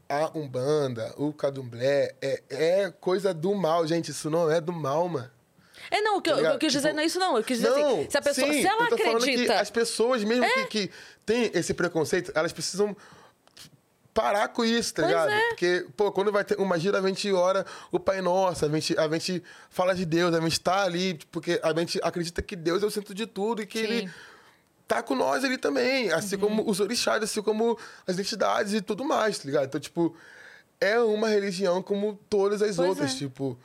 a 0.08 0.30
Umbanda, 0.36 1.14
o 1.16 1.32
Cadomblé, 1.32 2.14
é, 2.20 2.42
é 2.50 2.90
coisa 2.90 3.32
do 3.32 3.54
mal, 3.54 3.86
gente. 3.86 4.10
Isso 4.10 4.28
não 4.28 4.50
é 4.50 4.60
do 4.60 4.72
mal, 4.72 5.08
mano. 5.08 5.30
É, 5.90 6.00
não, 6.00 6.18
o 6.18 6.22
que, 6.22 6.30
tá 6.30 6.36
eu, 6.36 6.44
eu, 6.44 6.58
quis 6.58 6.72
dizer 6.72 6.88
tipo, 6.88 6.96
não 6.96 7.02
é 7.02 7.06
isso, 7.06 7.18
não. 7.18 7.36
Eu 7.36 7.44
quis 7.44 7.58
dizer 7.58 7.70
assim, 7.70 7.80
não, 7.80 8.00
assim, 8.00 8.10
se 8.10 8.18
a 8.18 8.22
pessoa, 8.22 8.52
sim, 8.52 8.60
se 8.60 8.66
ela 8.66 8.84
acredita... 8.84 9.60
as 9.60 9.70
pessoas, 9.70 10.24
mesmo 10.24 10.44
é? 10.44 10.64
que, 10.64 10.88
que 10.88 10.90
têm 11.26 11.50
esse 11.54 11.74
preconceito, 11.74 12.32
elas 12.34 12.52
precisam 12.52 12.96
parar 14.14 14.48
com 14.48 14.64
isso, 14.64 14.94
tá 14.94 15.02
pois 15.02 15.14
ligado? 15.14 15.30
É. 15.30 15.48
Porque, 15.48 15.86
pô, 15.96 16.12
quando 16.12 16.30
vai 16.30 16.44
ter 16.44 16.58
uma 16.58 16.78
gira, 16.78 16.98
a 16.98 17.08
gente 17.08 17.32
ora 17.32 17.64
o 17.90 17.98
Pai 17.98 18.20
Nosso, 18.20 18.64
a 18.64 18.68
gente, 18.68 18.98
a 18.98 19.08
gente 19.08 19.42
fala 19.70 19.94
de 19.94 20.04
Deus, 20.04 20.34
a 20.34 20.40
gente 20.40 20.60
tá 20.60 20.82
ali, 20.82 21.18
porque 21.30 21.60
a 21.62 21.72
gente 21.78 21.98
acredita 22.02 22.42
que 22.42 22.54
Deus 22.54 22.82
é 22.82 22.86
o 22.86 22.90
centro 22.90 23.14
de 23.14 23.26
tudo 23.26 23.62
e 23.62 23.66
que 23.66 23.78
Sim. 23.78 23.84
Ele 23.84 24.10
tá 24.86 25.02
com 25.02 25.14
nós 25.14 25.42
ali 25.44 25.56
também. 25.56 26.12
Assim 26.12 26.36
uhum. 26.36 26.42
como 26.42 26.70
os 26.70 26.80
orixás, 26.80 27.22
assim 27.22 27.42
como 27.42 27.78
as 28.06 28.18
entidades 28.18 28.74
e 28.74 28.80
tudo 28.82 29.04
mais, 29.04 29.38
tá 29.38 29.46
ligado? 29.46 29.64
Então, 29.64 29.80
tipo, 29.80 30.14
é 30.80 30.98
uma 30.98 31.28
religião 31.28 31.82
como 31.82 32.18
todas 32.28 32.60
as 32.60 32.76
pois 32.76 32.88
outras, 32.88 33.12
é. 33.12 33.18
tipo, 33.18 33.58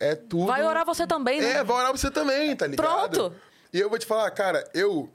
é 0.00 0.14
tudo... 0.14 0.46
Vai 0.46 0.64
orar 0.64 0.84
você 0.84 1.06
também, 1.06 1.40
né? 1.40 1.52
É, 1.52 1.64
vai 1.64 1.76
orar 1.76 1.92
você 1.92 2.10
também, 2.10 2.54
tá 2.54 2.66
ligado? 2.66 3.10
Pronto! 3.10 3.34
E 3.72 3.78
eu 3.80 3.88
vou 3.88 3.98
te 3.98 4.06
falar, 4.06 4.30
cara, 4.30 4.68
eu 4.72 5.10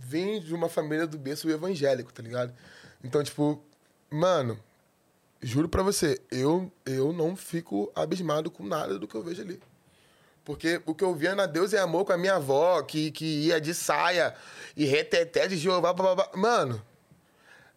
vim 0.00 0.40
de 0.40 0.54
uma 0.54 0.68
família 0.68 1.06
do 1.06 1.18
berço 1.18 1.48
evangélico, 1.50 2.12
tá 2.12 2.22
ligado? 2.22 2.52
Então, 3.04 3.22
tipo, 3.22 3.62
mano, 4.10 4.58
juro 5.40 5.68
pra 5.68 5.82
você, 5.82 6.20
eu, 6.30 6.72
eu 6.86 7.12
não 7.12 7.36
fico 7.36 7.90
abismado 7.94 8.50
com 8.50 8.64
nada 8.64 8.98
do 8.98 9.06
que 9.06 9.14
eu 9.14 9.22
vejo 9.22 9.42
ali. 9.42 9.60
Porque 10.44 10.80
o 10.86 10.94
que 10.94 11.04
eu 11.04 11.14
via 11.14 11.34
na 11.34 11.46
Deus 11.46 11.72
é 11.72 11.78
amor 11.78 12.04
com 12.04 12.12
a 12.12 12.18
minha 12.18 12.34
avó, 12.34 12.82
que, 12.82 13.10
que 13.12 13.46
ia 13.46 13.60
de 13.60 13.72
saia 13.72 14.34
e 14.76 14.84
reteté 14.84 15.46
de 15.46 15.56
Jeová. 15.56 15.92
Blá, 15.92 16.14
blá, 16.14 16.28
blá. 16.28 16.30
Mano, 16.36 16.82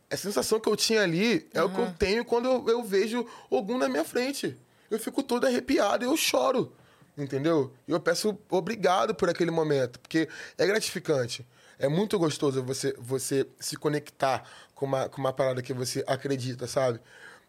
a 0.09 0.17
sensação 0.17 0.59
que 0.59 0.67
eu 0.67 0.75
tinha 0.75 1.03
ali 1.03 1.47
é 1.53 1.61
uhum. 1.61 1.67
o 1.67 1.75
que 1.75 1.81
eu 1.81 1.93
tenho 1.93 2.25
quando 2.25 2.47
eu, 2.47 2.69
eu 2.69 2.83
vejo 2.83 3.25
algum 3.51 3.77
na 3.77 3.87
minha 3.87 4.03
frente. 4.03 4.57
Eu 4.95 4.99
fico 4.99 5.21
todo 5.21 5.45
arrepiado 5.45 6.03
e 6.03 6.07
eu 6.07 6.17
choro. 6.17 6.73
Entendeu? 7.17 7.71
E 7.87 7.91
eu 7.91 7.99
peço 7.99 8.37
obrigado 8.49 9.15
por 9.15 9.29
aquele 9.29 9.51
momento, 9.51 9.99
porque 9.99 10.27
é 10.57 10.65
gratificante. 10.65 11.45
É 11.79 11.87
muito 11.87 12.17
gostoso 12.19 12.63
você, 12.63 12.93
você 12.97 13.47
se 13.59 13.77
conectar 13.77 14.43
com 14.73 14.85
uma, 14.85 15.07
com 15.09 15.21
uma 15.21 15.31
parada 15.31 15.61
que 15.61 15.73
você 15.73 16.03
acredita, 16.07 16.67
sabe? 16.67 16.99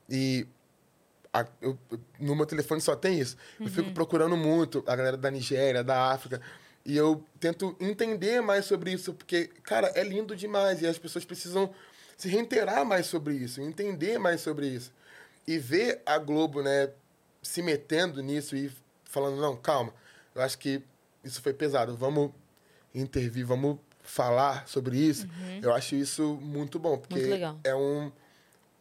E 0.09 0.47
a, 1.32 1.47
eu, 1.60 1.78
no 2.18 2.35
meu 2.35 2.47
telefone 2.47 2.81
só 2.81 2.97
tem 2.97 3.18
isso. 3.18 3.36
Uhum. 3.59 3.66
Eu 3.66 3.73
fico 3.73 3.89
uhum. 3.89 3.94
procurando 3.94 4.36
muito 4.36 4.85
a 4.86 4.97
galera 4.97 5.16
da 5.16 5.31
Nigéria, 5.31 5.82
da 5.82 6.12
África. 6.12 6.40
E 6.85 6.97
eu 6.97 7.24
tento 7.40 7.77
entender 7.81 8.40
mais 8.40 8.64
sobre 8.64 8.93
isso, 8.93 9.12
porque, 9.12 9.51
cara, 9.64 9.90
é 9.94 10.05
lindo 10.05 10.36
demais 10.36 10.81
e 10.82 10.86
as 10.86 10.98
pessoas 10.98 11.24
precisam 11.24 11.73
se 12.16 12.28
reiterar 12.28 12.85
mais 12.85 13.06
sobre 13.06 13.35
isso, 13.35 13.60
entender 13.60 14.18
mais 14.18 14.40
sobre 14.40 14.68
isso. 14.68 14.93
E 15.47 15.59
ver 15.59 16.01
a 16.06 16.16
Globo, 16.18 16.62
né, 16.62 16.90
se 17.47 17.62
metendo 17.62 18.23
nisso 18.23 18.56
e 18.56 18.70
falando, 19.05 19.40
não, 19.40 19.56
calma, 19.56 19.93
eu 20.35 20.43
acho 20.43 20.59
que 20.59 20.82
isso 21.24 21.40
foi 21.40 21.52
pesado, 21.52 21.97
vamos 21.97 22.31
intervir, 22.94 23.47
vamos 23.47 23.78
falar 24.02 24.66
sobre 24.68 24.98
isso. 24.98 25.27
Uhum. 25.27 25.60
Eu 25.62 25.74
acho 25.74 25.94
isso 25.94 26.39
muito 26.40 26.78
bom, 26.78 26.98
porque 26.98 27.27
Muito 27.27 27.59
é 27.64 27.74
um 27.74 28.12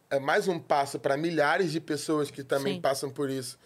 é 0.08 0.20
mais 0.20 0.46
um 0.46 0.58
passo 0.58 1.00
para 1.00 1.16
milhares 1.16 1.72
de 1.72 1.80
pessoas 1.80 2.30
que 2.30 2.44
também 2.44 2.74
Sim. 2.74 2.80
passam 2.80 3.10
por 3.10 3.28
isso. 3.28 3.58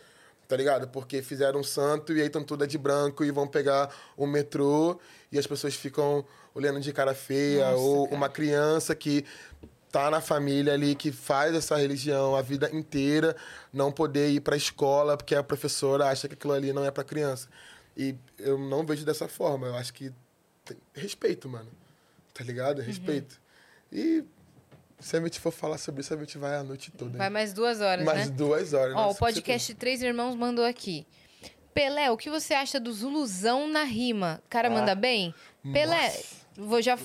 Tá 0.48 0.56
ligado? 0.56 0.89
Porque 0.89 1.22
fizeram 1.22 1.60
um 1.60 1.62
santo 1.62 2.12
e 2.12 2.20
aí 2.20 2.27
estão 2.27 2.43
todas 2.43 2.66
de 2.66 2.78
branco 2.78 3.22
e 3.22 3.31
vão 3.31 3.47
pegar 3.47 3.94
o 4.16 4.27
metrô 4.27 4.98
e 5.31 5.39
as 5.39 5.47
pessoas 5.47 5.74
ficam 5.74 6.24
olhando 6.55 6.81
de 6.81 6.93
cara 6.93 7.14
feia. 7.14 7.70
Nossa, 7.70 7.82
ou 7.82 8.05
cara. 8.05 8.16
uma 8.16 8.28
criança 8.28 8.94
que 8.94 9.24
tá 9.91 10.11
na 10.11 10.21
família 10.21 10.73
ali, 10.73 10.95
que 10.95 11.11
faz 11.11 11.55
essa 11.55 11.77
religião 11.77 12.37
a 12.37 12.43
vida 12.43 12.71
inteira, 12.73 13.37
não 13.73 13.91
poder 13.91 14.31
ir 14.31 14.41
pra 14.41 14.57
escola 14.57 15.17
porque 15.17 15.35
a 15.35 15.43
professora 15.43 16.07
acha 16.09 16.29
que 16.29 16.35
aquilo 16.35 16.53
ali 16.53 16.73
não 16.73 16.85
é 16.85 16.91
pra 16.91 17.03
criança. 17.05 17.49
E 17.97 18.15
eu 18.39 18.57
não 18.59 18.85
vejo 18.87 19.05
dessa 19.05 19.29
forma. 19.29 19.67
Eu 19.67 19.75
acho 19.77 19.93
que 19.93 20.12
tem 20.65 20.77
respeito, 20.95 21.49
mano. 21.49 21.69
Tá 22.33 22.45
ligado? 22.45 22.79
Uhum. 22.79 22.85
Respeito. 22.87 23.41
E 23.93 24.25
se 25.01 25.17
a 25.17 25.21
gente 25.21 25.41
for 25.41 25.51
falar 25.51 25.77
sobre 25.79 26.01
isso, 26.03 26.15
a 26.15 26.17
gente 26.17 26.39
vai 26.39 26.57
a 26.57 26.62
noite 26.62 26.91
toda. 26.93 27.19
Vai 27.19 27.29
mais 27.31 27.53
duas 27.53 27.81
horas, 27.81 28.05
Mais 28.05 28.29
né? 28.29 28.35
duas 28.37 28.73
horas. 28.73 28.95
Ó, 28.95 29.07
né? 29.07 29.12
o 29.12 29.15
podcast 29.15 29.75
Três 29.75 30.01
Irmãos 30.03 30.35
mandou 30.37 30.65
aqui. 30.65 31.07
Pelé, 31.75 32.11
o 32.11 32.17
que 32.17 32.29
você 32.31 32.55
acha 32.55 32.79
do 32.81 32.93
Zuluzão 32.93 33.69
na 33.69 33.85
rima? 33.85 34.41
O 34.47 34.49
cara 34.51 34.69
Ah, 34.69 34.71
manda 34.71 34.95
bem? 34.95 35.35
Pelé, 35.73 36.07
nossa. 36.09 36.25
Vou 36.56 36.82
já 36.82 36.98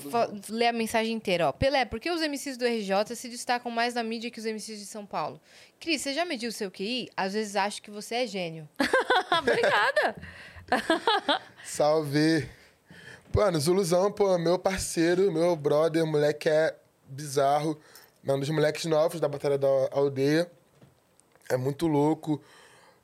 ler 0.48 0.68
a 0.68 0.72
mensagem 0.72 1.12
inteira, 1.12 1.48
ó. 1.48 1.52
Pelé, 1.52 1.84
por 1.84 2.00
que 2.00 2.10
os 2.10 2.20
MCs 2.20 2.56
do 2.56 2.64
RJ 2.64 3.14
se 3.14 3.28
destacam 3.28 3.70
mais 3.70 3.94
na 3.94 4.02
mídia 4.02 4.30
que 4.30 4.38
os 4.38 4.44
MCs 4.44 4.78
de 4.78 4.86
São 4.86 5.06
Paulo? 5.06 5.40
Cris, 5.78 6.02
você 6.02 6.12
já 6.12 6.24
mediu 6.24 6.48
o 6.48 6.52
seu 6.52 6.70
QI? 6.70 7.08
Às 7.16 7.34
vezes 7.34 7.56
acho 7.56 7.82
que 7.82 7.90
você 7.90 8.16
é 8.16 8.26
gênio. 8.26 8.68
Obrigada. 9.38 10.16
Salve! 11.64 12.48
Mano, 13.34 13.60
Zuluzão, 13.60 14.10
pô, 14.10 14.38
meu 14.38 14.58
parceiro, 14.58 15.30
meu 15.30 15.54
brother, 15.54 16.06
moleque 16.06 16.48
é 16.48 16.74
bizarro. 17.06 17.78
É 18.26 18.32
um 18.32 18.40
dos 18.40 18.50
moleques 18.50 18.84
novos 18.86 19.20
da 19.20 19.28
Batalha 19.28 19.58
da 19.58 19.68
Aldeia. 19.92 20.50
É 21.48 21.56
muito 21.56 21.86
louco 21.86 22.42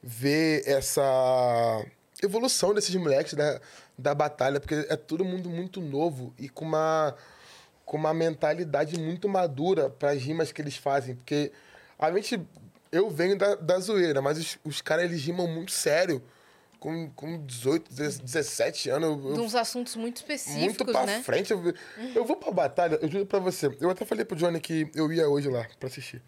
ver 0.02 0.66
essa 0.66 1.84
evolução 2.22 2.74
desses 2.74 2.94
moleques 2.94 3.34
da, 3.34 3.60
da 3.98 4.14
batalha, 4.14 4.58
porque 4.60 4.74
é 4.88 4.96
todo 4.96 5.24
mundo 5.24 5.48
muito 5.50 5.80
novo 5.80 6.34
e 6.38 6.48
com 6.48 6.64
uma, 6.64 7.14
com 7.84 7.96
uma 7.96 8.12
mentalidade 8.14 8.98
muito 8.98 9.28
madura 9.28 9.90
para 9.90 10.10
as 10.12 10.22
rimas 10.22 10.50
que 10.52 10.60
eles 10.62 10.76
fazem. 10.76 11.14
Porque 11.16 11.52
a 11.98 12.10
gente. 12.12 12.40
Eu 12.90 13.08
venho 13.08 13.38
da, 13.38 13.54
da 13.54 13.78
zoeira, 13.78 14.20
mas 14.20 14.36
os, 14.38 14.58
os 14.64 14.82
caras 14.82 15.04
eles 15.06 15.22
rimam 15.22 15.46
muito 15.46 15.72
sério. 15.72 16.22
Com, 16.78 17.08
com 17.12 17.46
18, 17.46 17.94
17 17.94 18.90
anos. 18.90 19.24
eu- 19.24 19.34
De 19.34 19.40
uns 19.40 19.54
assuntos 19.54 19.94
muito 19.94 20.02
muito 20.02 20.16
específicos, 20.18 20.92
pra 20.92 21.06
né? 21.06 21.22
frente. 21.22 21.52
Eu, 21.52 21.62
eu 22.12 22.24
vou 22.24 22.34
pra 22.36 22.50
batalha, 22.50 22.98
eu 23.00 23.08
juro 23.08 23.24
pra 23.24 23.38
você. 23.38 23.68
Eu 23.80 23.88
até 23.88 24.04
falei 24.04 24.24
pro 24.24 24.36
Johnny 24.36 24.60
que 24.60 24.90
eu 24.94 25.12
ia 25.12 25.28
hoje 25.28 25.48
lá 25.48 25.64
pra 25.78 25.86
assistir. 25.88 26.20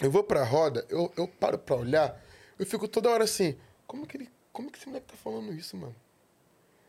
Eu 0.00 0.12
vou 0.12 0.22
pra 0.22 0.44
roda, 0.44 0.86
eu, 0.88 1.12
eu 1.16 1.26
paro 1.26 1.58
pra 1.58 1.74
olhar, 1.74 2.22
eu 2.56 2.64
fico 2.64 2.86
toda 2.86 3.10
hora 3.10 3.24
assim, 3.24 3.56
como 3.84 4.06
que 4.06 4.16
ele. 4.16 4.30
Como 4.52 4.70
que 4.70 4.78
esse 4.78 4.86
moleque 4.86 5.06
tá 5.08 5.16
falando 5.16 5.52
isso, 5.52 5.76
mano? 5.76 5.94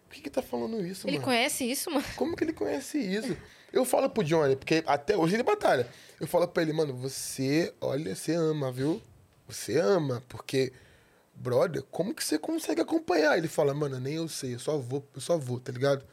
Por 0.10 0.16
que 0.16 0.22
que 0.24 0.30
tá 0.32 0.42
falando 0.42 0.84
isso, 0.84 1.08
Ele 1.08 1.18
mano? 1.18 1.26
conhece 1.28 1.64
isso, 1.64 1.92
mano? 1.92 2.04
Como 2.16 2.36
que 2.36 2.44
ele 2.44 2.52
conhece 2.54 2.98
isso? 2.98 3.38
Eu 3.72 3.86
falo 3.86 4.10
pro 4.10 4.24
Johnny, 4.24 4.56
porque 4.56 4.84
até 4.88 5.16
hoje 5.16 5.36
ele 5.36 5.44
batalha. 5.44 5.88
Eu 6.20 6.26
falo 6.26 6.48
pra 6.48 6.64
ele, 6.64 6.74
mano, 6.74 6.96
você, 6.96 7.72
olha, 7.80 8.16
você 8.16 8.34
ama, 8.34 8.72
viu? 8.72 9.00
Você 9.48 9.78
ama, 9.78 10.24
porque, 10.28 10.74
brother, 11.36 11.84
como 11.92 12.16
que 12.16 12.24
você 12.24 12.40
consegue 12.40 12.82
acompanhar? 12.82 13.38
Ele 13.38 13.48
fala, 13.48 13.72
mano, 13.76 14.00
nem 14.00 14.16
eu 14.16 14.28
sei, 14.28 14.56
eu 14.56 14.60
só 14.60 14.80
vou, 14.80 15.08
eu 15.14 15.22
só 15.22 15.38
vou, 15.38 15.60
tá 15.60 15.72
ligado? 15.72 16.04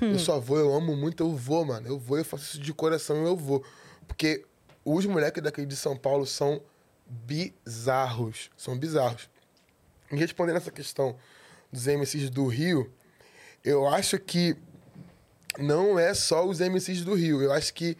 Eu 0.00 0.20
só 0.20 0.38
vou, 0.38 0.56
eu 0.56 0.72
amo 0.72 0.96
muito, 0.96 1.24
eu 1.24 1.34
vou, 1.34 1.64
mano. 1.64 1.88
Eu 1.88 1.98
vou, 1.98 2.16
eu 2.18 2.24
faço 2.24 2.44
isso 2.44 2.60
de 2.60 2.72
coração, 2.72 3.26
eu 3.26 3.36
vou. 3.36 3.64
Porque 4.06 4.44
os 4.84 5.04
moleques 5.04 5.42
daqui 5.42 5.66
de 5.66 5.74
São 5.74 5.96
Paulo 5.96 6.24
são 6.24 6.62
bizarros. 7.04 8.50
São 8.56 8.78
bizarros. 8.78 9.28
E 10.12 10.16
respondendo 10.16 10.56
essa 10.56 10.70
questão 10.70 11.16
dos 11.72 11.86
MCs 11.86 12.30
do 12.30 12.46
Rio, 12.46 12.92
eu 13.64 13.86
acho 13.88 14.18
que 14.18 14.56
não 15.58 15.98
é 15.98 16.14
só 16.14 16.46
os 16.46 16.60
MCs 16.60 17.04
do 17.04 17.14
Rio. 17.14 17.42
Eu 17.42 17.52
acho 17.52 17.72
que 17.74 17.96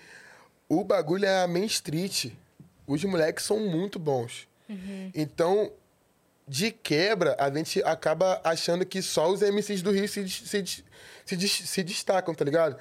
o 0.69 0.85
bagulho 0.85 1.27
é 1.27 1.43
a 1.43 1.47
Main 1.47 1.66
Street. 1.66 2.32
Os 2.87 3.05
moleques 3.05 3.45
são 3.45 3.59
muito 3.61 3.99
bons. 3.99 4.49
Então, 5.15 5.73
de 6.47 6.70
quebra, 6.70 7.37
a 7.39 7.51
gente 7.51 7.82
acaba 7.82 8.41
achando 8.45 8.85
que 8.87 9.03
só 9.03 9.31
os 9.31 9.41
MCs 9.41 9.82
do 9.82 9.91
Rio 9.91 10.09
se, 10.09 10.28
se, 10.28 10.85
se, 11.24 11.49
se 11.49 11.82
destacam, 11.82 12.35
tá 12.35 12.45
ligado? 12.45 12.77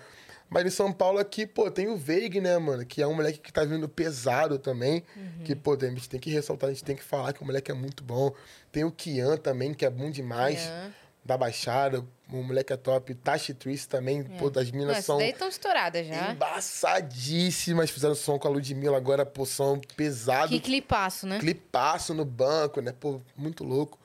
Mas 0.49 0.65
em 0.65 0.69
São 0.71 0.91
Paulo 0.91 1.19
aqui, 1.19 1.45
pô, 1.45 1.69
tem 1.69 1.87
o 1.87 1.95
Veig, 1.95 2.41
né, 2.41 2.57
mano? 2.57 2.83
Que 2.83 3.01
é 3.03 3.07
um 3.07 3.13
moleque 3.13 3.37
que 3.37 3.53
tá 3.53 3.63
vindo 3.63 3.87
pesado 3.87 4.57
também. 4.57 5.03
Que, 5.45 5.55
pô, 5.55 5.73
a 5.73 5.85
gente 5.85 6.09
tem 6.09 6.19
que 6.19 6.31
ressaltar, 6.31 6.69
a 6.69 6.73
gente 6.73 6.83
tem 6.83 6.95
que 6.95 7.03
falar 7.03 7.33
que 7.33 7.41
o 7.41 7.45
moleque 7.45 7.69
é 7.69 7.73
muito 7.73 8.03
bom. 8.03 8.33
Tem 8.71 8.83
o 8.83 8.91
Kian 8.91 9.37
também, 9.37 9.73
que 9.73 9.85
é 9.85 9.89
bom 9.89 10.09
demais. 10.09 10.61
Kian. 10.61 10.93
Da 11.23 11.37
Baixada. 11.37 12.03
O 12.31 12.43
moleque 12.43 12.71
é 12.71 12.77
top. 12.77 13.15
Tashi 13.15 13.53
Twist 13.53 13.89
também, 13.89 14.23
pô, 14.23 14.49
das 14.49 14.69
minas 14.69 14.91
essas 14.91 15.05
são 15.05 15.17
daí 15.17 15.31
estão 15.31 15.47
estouradas 15.47 16.05
já. 16.05 16.31
embaçadíssimas. 16.31 17.89
Fizeram 17.89 18.13
som 18.13 18.37
com 18.37 18.47
a 18.47 18.51
Ludmilla 18.51 18.97
agora, 18.97 19.25
pô, 19.25 19.45
som 19.45 19.79
pesado. 19.95 20.49
Que 20.49 20.59
clipaço, 20.59 21.25
né? 21.25 21.39
Clipaço 21.39 22.13
no 22.13 22.23
banco, 22.25 22.81
né? 22.81 22.93
Pô, 22.99 23.19
muito 23.35 23.63
louco. 23.63 23.97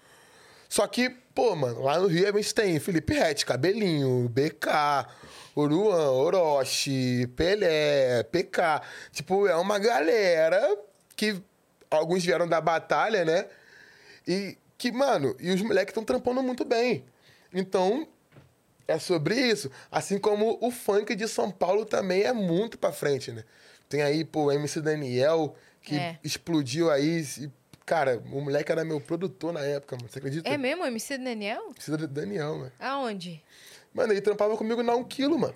Só 0.68 0.86
que, 0.86 1.10
pô, 1.34 1.54
mano, 1.54 1.82
lá 1.82 1.98
no 1.98 2.06
Rio 2.06 2.26
a 2.28 2.32
gente 2.32 2.54
tem 2.54 2.80
Felipe 2.80 3.12
Rett, 3.12 3.44
Cabelinho, 3.44 4.28
BK, 4.28 5.06
Uruan, 5.54 6.10
Orochi, 6.10 7.26
Pelé, 7.36 8.22
PK. 8.24 8.80
Tipo, 9.12 9.46
é 9.46 9.54
uma 9.54 9.78
galera 9.78 10.76
que 11.14 11.40
alguns 11.90 12.24
vieram 12.24 12.48
da 12.48 12.60
batalha, 12.60 13.24
né? 13.24 13.46
E 14.26 14.56
que, 14.78 14.90
mano, 14.90 15.36
e 15.38 15.50
os 15.50 15.60
moleques 15.60 15.92
estão 15.92 16.02
trampando 16.02 16.42
muito 16.42 16.64
bem. 16.64 17.04
Então, 17.52 18.08
é 18.86 18.98
sobre 18.98 19.34
isso. 19.36 19.70
Assim 19.90 20.18
como 20.18 20.58
o 20.60 20.70
funk 20.70 21.14
de 21.14 21.26
São 21.28 21.50
Paulo 21.50 21.84
também 21.84 22.22
é 22.22 22.32
muito 22.32 22.78
pra 22.78 22.92
frente, 22.92 23.30
né? 23.32 23.44
Tem 23.88 24.02
aí, 24.02 24.24
pô, 24.24 24.44
o 24.44 24.52
MC 24.52 24.80
Daniel, 24.80 25.54
que 25.82 25.96
É. 25.96 26.18
explodiu 26.24 26.90
aí. 26.90 27.24
e, 27.40 27.50
cara, 27.86 28.22
o 28.32 28.40
moleque 28.40 28.72
era 28.72 28.84
meu 28.84 29.00
produtor 29.00 29.52
na 29.52 29.60
época, 29.60 29.96
mano. 29.96 30.08
Você 30.08 30.18
acredita? 30.18 30.48
É 30.48 30.56
mesmo, 30.56 30.84
MC 30.86 31.18
Daniel? 31.18 31.62
MC 31.68 32.06
Daniel, 32.06 32.56
mano. 32.58 32.72
Aonde? 32.80 33.42
Mano, 33.92 34.12
ele 34.12 34.20
trampava 34.20 34.56
comigo 34.56 34.82
na 34.82 34.94
1 34.96 35.04
quilo, 35.04 35.38
mano. 35.38 35.54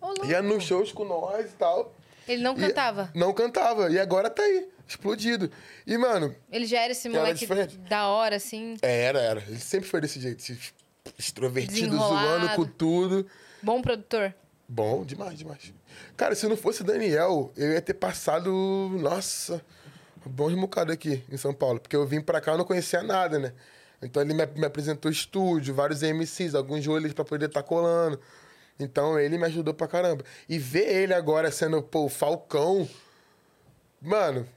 Ô. 0.00 0.24
Ia 0.24 0.42
nos 0.42 0.64
shows 0.64 0.92
com 0.92 1.04
nós 1.04 1.46
e 1.50 1.54
tal. 1.54 1.94
Ele 2.28 2.42
não 2.42 2.54
E- 2.54 2.60
cantava. 2.60 3.10
Não 3.14 3.32
cantava. 3.32 3.90
E 3.90 3.98
agora 3.98 4.28
tá 4.30 4.42
aí, 4.42 4.68
explodido. 4.86 5.50
E, 5.86 5.96
mano, 5.96 6.34
Ele 6.50 6.66
já 6.66 6.80
era 6.82 6.92
esse 6.92 7.08
Era 7.08 7.18
moleque 7.18 7.38
diferente. 7.40 7.76
da 7.78 8.06
hora, 8.08 8.36
assim. 8.36 8.76
era, 8.82 9.20
era. 9.20 9.40
Ele 9.46 9.58
sempre 9.58 9.88
foi 9.88 10.00
desse 10.00 10.20
jeito, 10.20 10.42
extrovertido, 11.18 11.96
zoando 11.96 12.48
com 12.50 12.64
tudo. 12.64 13.26
Bom 13.62 13.80
produtor. 13.82 14.34
Bom, 14.68 15.04
demais, 15.04 15.38
demais. 15.38 15.72
Cara, 16.16 16.34
se 16.34 16.46
não 16.46 16.56
fosse 16.56 16.84
Daniel, 16.84 17.52
eu 17.56 17.72
ia 17.72 17.82
ter 17.82 17.94
passado, 17.94 18.50
nossa, 19.00 19.60
bons 20.24 20.54
bocados 20.54 20.94
aqui 20.94 21.22
em 21.30 21.36
São 21.36 21.52
Paulo. 21.52 21.80
Porque 21.80 21.96
eu 21.96 22.06
vim 22.06 22.20
pra 22.20 22.40
cá 22.40 22.54
e 22.54 22.56
não 22.56 22.64
conhecia 22.64 23.02
nada, 23.02 23.38
né? 23.38 23.52
Então 24.02 24.22
ele 24.22 24.32
me, 24.32 24.46
me 24.46 24.64
apresentou 24.64 25.10
estúdio, 25.10 25.74
vários 25.74 26.02
MCs, 26.02 26.54
alguns 26.54 26.86
olhos 26.86 27.12
pra 27.12 27.24
poder 27.24 27.46
estar 27.46 27.62
colando. 27.62 28.20
Então 28.78 29.18
ele 29.18 29.36
me 29.36 29.44
ajudou 29.44 29.74
pra 29.74 29.88
caramba. 29.88 30.24
E 30.48 30.58
ver 30.58 30.88
ele 30.88 31.14
agora 31.14 31.50
sendo, 31.50 31.82
pô, 31.82 32.04
o 32.04 32.08
Falcão, 32.08 32.88
mano, 34.00 34.48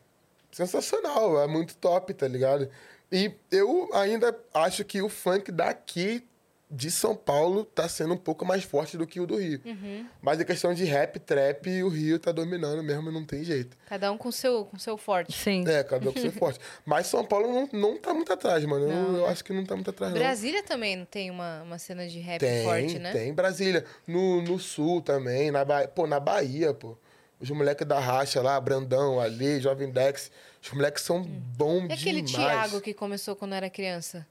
sensacional, 0.52 1.42
é 1.42 1.48
muito 1.48 1.76
top, 1.76 2.14
tá 2.14 2.28
ligado? 2.28 2.70
E 3.12 3.34
eu 3.52 3.90
ainda 3.94 4.38
acho 4.54 4.86
que 4.86 5.02
o 5.02 5.10
funk 5.10 5.52
daqui 5.52 6.26
de 6.76 6.90
São 6.90 7.16
Paulo 7.16 7.64
tá 7.64 7.88
sendo 7.88 8.16
um 8.16 8.18
pouco 8.18 8.44
mais 8.44 8.64
forte 8.64 8.98
do 8.98 9.06
que 9.06 9.20
o 9.20 9.28
do 9.28 9.38
Rio. 9.38 9.62
Mas 10.22 10.40
a 10.40 10.44
questão 10.46 10.74
de 10.74 10.84
rap, 10.86 11.20
trap, 11.20 11.68
o 11.84 11.88
Rio 11.88 12.18
tá 12.18 12.32
dominando 12.32 12.82
mesmo, 12.82 13.12
não 13.12 13.24
tem 13.24 13.44
jeito. 13.44 13.78
Cada 13.88 14.12
um 14.12 14.18
com 14.18 14.32
seu, 14.32 14.66
com 14.66 14.80
seu 14.80 14.98
forte. 14.98 15.32
Sim. 15.32 15.64
É, 15.68 15.84
cada 15.84 16.10
um 16.10 16.14
com 16.14 16.20
seu 16.20 16.32
forte. 16.34 16.60
Mas 16.84 17.06
São 17.08 17.24
Paulo 17.24 17.48
não, 17.48 17.70
não 17.72 17.98
tá 17.98 18.14
muito 18.14 18.34
atrás, 18.34 18.66
mano. 18.66 18.86
Eu- 18.86 18.90
Não, 18.96 19.16
eu, 19.18 19.26
né? 19.26 19.32
acho 19.32 19.44
que 19.44 19.54
não 19.54 19.64
tá 19.66 19.76
muito 19.76 19.90
atrás, 19.92 20.12
não. 20.14 20.20
Brasília 20.20 20.64
também 20.64 20.96
não 20.96 21.06
tem 21.06 21.30
uma, 21.30 21.62
uma 21.62 21.78
cena 21.78 22.08
de 22.08 22.20
rap 22.20 22.40
Tem, 22.40 22.64
forte, 22.64 22.98
né? 22.98 23.12
tem. 23.12 23.34
Brasília. 23.34 23.86
No, 24.08 24.42
no 24.42 24.58
sul 24.58 25.02
também, 25.02 25.52
na 25.52 25.64
Bahia. 25.64 25.88
Pô, 25.88 26.08
na 26.08 26.20
Bahia, 26.20 26.74
pô. 26.74 26.98
Os 27.40 27.50
moleques 27.52 27.86
da 27.86 28.00
racha 28.00 28.42
lá, 28.42 28.60
Brandão, 28.60 29.20
Ali, 29.20 29.60
Jovem 29.60 29.92
Dex. 29.92 30.32
Os 30.64 30.72
moleques 30.72 31.04
são 31.04 31.22
bons 31.22 31.90
E 31.90 31.94
aquele 31.94 32.22
demais. 32.22 32.48
Thiago 32.70 32.82
que 32.82 32.94
começou 32.94 33.36
quando 33.36 33.54
era 33.54 33.70
criança? 33.70 34.26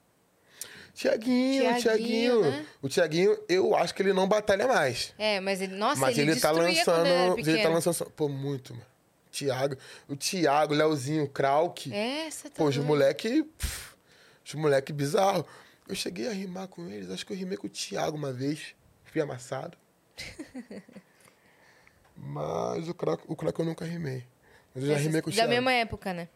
Tiaguinho, 0.94 1.70
o 1.74 1.78
Tiaguinho, 1.80 2.40
né? 2.42 2.66
O 2.82 2.88
Tiaguinho, 2.88 3.38
eu 3.48 3.74
acho 3.74 3.94
que 3.94 4.02
ele 4.02 4.12
não 4.12 4.28
batalha 4.28 4.66
mais. 4.68 5.14
É, 5.18 5.40
mas 5.40 5.60
ele, 5.62 5.74
nossa, 5.74 6.00
mas 6.00 6.18
ele, 6.18 6.32
ele, 6.32 6.40
tá 6.40 6.50
lançando. 6.50 7.38
Ele 7.38 7.62
tá 7.62 7.68
lançando. 7.68 8.10
Pô, 8.10 8.28
muito, 8.28 8.74
mano. 8.74 8.86
Tiago. 9.30 9.76
O 10.06 10.14
Tiago, 10.14 10.74
Leozinho, 10.74 11.26
Krauk. 11.28 11.90
É, 11.92 12.30
você 12.30 12.50
tá 12.50 12.56
Pô, 12.56 12.66
os 12.66 12.76
moleque. 12.76 13.42
pff, 13.42 13.94
Os 14.44 14.54
moleque 14.54 14.92
bizarro. 14.92 15.46
Eu 15.88 15.94
cheguei 15.94 16.28
a 16.28 16.32
rimar 16.32 16.68
com 16.68 16.86
eles. 16.88 17.10
Acho 17.10 17.24
que 17.26 17.32
eu 17.32 17.36
rimei 17.36 17.56
com 17.56 17.66
o 17.66 17.70
Thiago 17.70 18.16
uma 18.16 18.32
vez. 18.32 18.74
Fui 19.04 19.20
amassado. 19.20 19.76
Mas 22.16 22.88
o 22.88 22.94
Krauk, 22.94 23.24
o 23.26 23.34
Krauk 23.34 23.58
eu 23.58 23.64
nunca 23.64 23.84
rimei. 23.84 24.24
Mas 24.74 24.84
eu 24.84 24.90
já 24.90 24.96
rimei 24.96 25.22
com 25.22 25.30
o 25.30 25.32
Da 25.32 25.36
Thiago. 25.36 25.50
mesma 25.50 25.72
época, 25.72 26.12
né? 26.12 26.28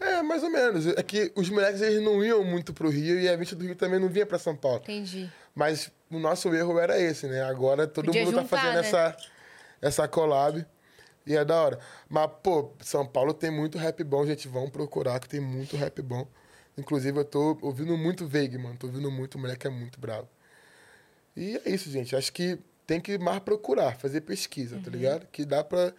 É, 0.00 0.22
mais 0.22 0.42
ou 0.42 0.50
menos. 0.50 0.86
É 0.86 1.02
que 1.02 1.30
os 1.36 1.50
moleques 1.50 1.80
eles 1.82 2.02
não 2.02 2.24
iam 2.24 2.42
muito 2.42 2.72
pro 2.72 2.88
Rio 2.88 3.20
e 3.20 3.28
a 3.28 3.36
gente 3.36 3.54
do 3.54 3.64
Rio 3.64 3.76
também 3.76 4.00
não 4.00 4.08
vinha 4.08 4.24
pra 4.26 4.38
São 4.38 4.56
Paulo. 4.56 4.78
Entendi. 4.82 5.30
Mas 5.54 5.90
o 6.10 6.18
nosso 6.18 6.54
erro 6.54 6.78
era 6.78 6.98
esse, 6.98 7.26
né? 7.26 7.42
Agora 7.42 7.86
todo 7.86 8.06
Podia 8.06 8.24
mundo 8.24 8.36
juntar, 8.36 8.48
tá 8.48 8.56
fazendo 8.56 8.74
né? 8.74 8.80
essa, 8.80 9.16
essa 9.82 10.08
collab. 10.08 10.64
E 11.26 11.36
é 11.36 11.44
da 11.44 11.54
hora. 11.62 11.78
Mas, 12.08 12.30
pô, 12.42 12.72
São 12.80 13.04
Paulo 13.06 13.34
tem 13.34 13.50
muito 13.50 13.76
rap 13.76 14.02
bom, 14.02 14.24
gente. 14.26 14.48
Vão 14.48 14.70
procurar 14.70 15.20
que 15.20 15.28
tem 15.28 15.38
muito 15.40 15.76
rap 15.76 16.00
bom. 16.00 16.26
Inclusive, 16.78 17.18
eu 17.18 17.24
tô 17.24 17.58
ouvindo 17.60 17.96
muito 17.98 18.26
Veig, 18.26 18.56
mano. 18.56 18.76
Tô 18.78 18.86
ouvindo 18.86 19.10
muito, 19.10 19.34
o 19.34 19.38
moleque 19.38 19.66
é 19.66 19.70
muito 19.70 20.00
bravo. 20.00 20.26
E 21.36 21.60
é 21.64 21.70
isso, 21.70 21.90
gente. 21.90 22.16
Acho 22.16 22.32
que 22.32 22.58
tem 22.86 23.00
que 23.00 23.18
mais 23.18 23.38
procurar, 23.40 23.96
fazer 23.96 24.22
pesquisa, 24.22 24.76
Uhum. 24.76 24.82
tá 24.82 24.90
ligado? 24.90 25.26
Que 25.30 25.44
dá 25.44 25.62
pra. 25.62 25.92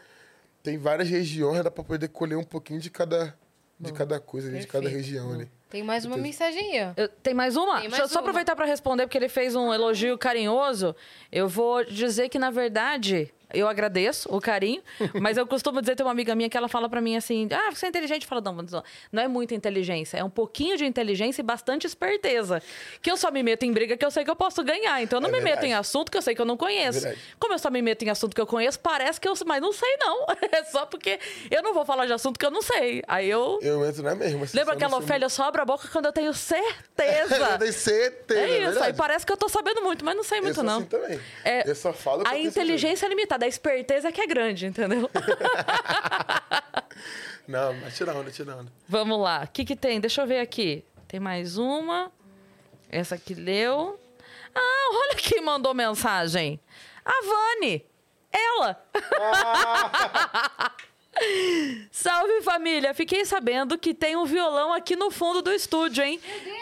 Tem 0.64 0.78
várias 0.78 1.08
regiões, 1.08 1.64
dá 1.64 1.72
pra 1.72 1.84
poder 1.84 2.08
colher 2.10 2.36
um 2.38 2.44
pouquinho 2.44 2.80
de 2.80 2.90
cada, 2.90 3.36
de 3.82 3.94
cada 3.94 4.20
coisa, 4.20 4.48
ali, 4.50 4.60
de 4.60 4.68
cada 4.68 4.88
região 4.90 5.34
ali. 5.34 5.50
Tem 5.70 5.82
mais 5.84 6.04
uma 6.06 6.18
mensagem 6.18 6.78
aí. 6.80 6.94
Eu- 6.98 7.08
tem 7.08 7.34
mais 7.34 7.56
uma? 7.56 7.80
Tem 7.80 7.90
mais 7.90 7.92
Deixa 7.92 8.04
eu 8.04 8.08
só 8.10 8.16
uma. 8.20 8.22
aproveitar 8.22 8.56
para 8.56 8.66
responder, 8.66 9.06
porque 9.08 9.18
ele 9.18 9.30
fez 9.30 9.56
um 9.56 9.74
elogio 9.74 10.18
carinhoso. 10.18 10.96
Eu 11.32 11.48
vou 11.48 11.84
dizer 11.86 12.28
que, 12.30 12.38
na 12.38 12.52
verdade, 12.52 13.34
eu 13.54 13.68
agradeço 13.68 14.28
o 14.34 14.40
carinho, 14.42 14.82
mas 15.22 15.38
eu 15.38 15.46
costumo 15.48 15.82
dizer, 15.82 15.96
tem 15.96 16.06
uma 16.06 16.12
amiga 16.12 16.34
minha 16.36 16.50
que 16.50 16.58
ela 16.58 16.68
fala 16.68 16.88
para 16.90 17.02
mim 17.02 17.16
assim: 17.16 17.48
ah, 17.52 17.70
você 17.72 17.86
é 17.86 17.90
inteligente? 17.90 18.26
Fala, 18.26 18.42
não, 18.42 18.54
mas 18.54 18.72
não, 18.72 18.84
não 19.12 19.24
é 19.24 19.28
muita 19.28 19.54
inteligência, 19.56 20.18
é 20.18 20.24
um 20.24 20.30
pouquinho 20.30 20.78
de 20.78 20.86
inteligência 20.86 21.42
e 21.42 21.44
bastante 21.44 21.86
esperteza. 21.88 22.62
Que 23.02 23.12
eu 23.12 23.18
só 23.18 23.32
me 23.32 23.42
meto 23.44 23.64
em 23.64 23.72
briga 23.72 23.96
que 23.98 24.06
eu 24.06 24.12
sei 24.12 24.24
que 24.24 24.30
eu 24.32 24.36
posso 24.36 24.64
ganhar. 24.64 25.02
Então 25.02 25.18
eu 25.18 25.22
não 25.22 25.30
É 25.30 25.32
me 25.32 25.38
meto 25.40 25.46
verdade. 25.62 25.68
em 25.68 25.74
assunto 25.74 26.12
que 26.12 26.18
eu 26.18 26.22
sei 26.22 26.36
que 26.36 26.42
eu 26.42 26.46
não 26.46 26.58
conheço. 26.58 27.02
Verdade. 27.02 27.22
Como 27.40 27.54
eu 27.54 27.60
só 27.60 27.70
me 27.70 27.82
meto 27.82 28.04
em 28.04 28.10
assunto 28.10 28.34
que 28.36 28.42
eu 28.42 28.48
conheço, 28.48 28.80
parece 28.80 29.20
que 29.20 29.28
eu. 29.28 29.34
Mas 29.46 29.62
não 29.62 29.72
sei, 29.74 29.98
não. 29.98 30.26
É 30.52 30.64
só 30.66 30.86
porque 30.86 31.18
eu 31.50 31.62
não 31.64 31.74
vou 31.74 31.86
falar 31.86 32.06
de 32.06 32.14
assunto 32.14 32.38
que 32.38 32.46
eu 32.46 32.52
não 32.52 32.62
sei. 32.62 33.02
Aí 33.08 33.30
eu. 33.30 33.58
Eu 33.62 33.86
entro 33.86 34.04
na 34.04 34.14
mesma. 34.16 34.44
assim, 34.44 34.58
Lembra 34.58 34.74
aquela 34.74 34.98
Ofélia 34.98 35.30
só 35.30 35.44
abre 35.46 35.62
a 35.62 35.66
boca 35.66 35.88
quando 35.88 36.06
eu 36.08 36.12
tenho 36.12 36.34
certeza? 36.34 37.36
eu 37.54 37.58
tenho 37.60 37.74
certeza. 37.74 38.40
É 38.40 38.46
isso, 38.48 38.68
aí 38.68 38.72
verdade. 38.74 38.98
parece 38.98 39.26
que 39.26 39.32
eu 39.32 39.38
tô 39.38 39.48
sabendo 39.50 39.82
muito, 39.82 40.04
mas 40.04 40.16
não 40.16 40.24
sei 40.24 40.40
Eu 40.40 40.44
muito, 40.44 40.56
sou 40.56 40.64
não. 40.64 40.78
assim 40.80 40.86
também. 40.88 41.20
É, 41.44 41.70
eu 41.70 41.76
só 41.76 41.94
falo 41.94 42.24
A 42.28 42.38
eu 42.38 42.46
inteligência 42.48 43.06
é 43.06 43.10
limitada, 43.10 43.41
a 43.46 43.48
esperteza 43.48 44.10
é 44.10 44.12
que 44.12 44.22
é 44.22 44.28
grande, 44.28 44.66
entendeu? 44.66 45.10
Não, 47.48 47.74
mas 47.82 47.96
tira 47.98 48.14
onda, 48.14 48.32
tira 48.32 48.56
onda. 48.56 48.72
Vamos 48.88 49.20
lá. 49.20 49.44
O 49.46 49.48
que, 49.52 49.66
que 49.66 49.76
tem? 49.76 50.00
Deixa 50.00 50.22
eu 50.22 50.28
ver 50.28 50.40
aqui. 50.40 50.86
Tem 51.08 51.20
mais 51.20 51.58
uma. 51.58 52.12
Essa 52.90 53.16
aqui 53.16 53.34
leu. 53.34 54.00
Ah, 54.56 54.90
olha 54.94 55.16
quem 55.16 55.42
mandou 55.42 55.74
mensagem. 55.74 56.60
A 57.04 57.12
Vani. 57.24 57.84
Ela. 58.32 58.82
Salve 61.92 62.42
família! 62.42 62.94
Fiquei 62.94 63.26
sabendo 63.26 63.78
que 63.78 63.94
tem 63.94 64.16
um 64.16 64.26
violão 64.26 64.74
aqui 64.74 64.96
no 64.96 65.12
fundo 65.12 65.42
do 65.42 65.52
estúdio, 65.52 66.04
hein? 66.04 66.20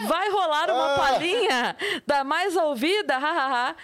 Vai 0.08 0.30
rolar 0.32 0.70
uma 0.72 0.96
Ah. 0.96 0.98
palhinha 0.98 1.78
da 2.06 2.24
mais 2.24 2.56
ouvida? 2.56 3.18
Hahaha. 3.18 3.76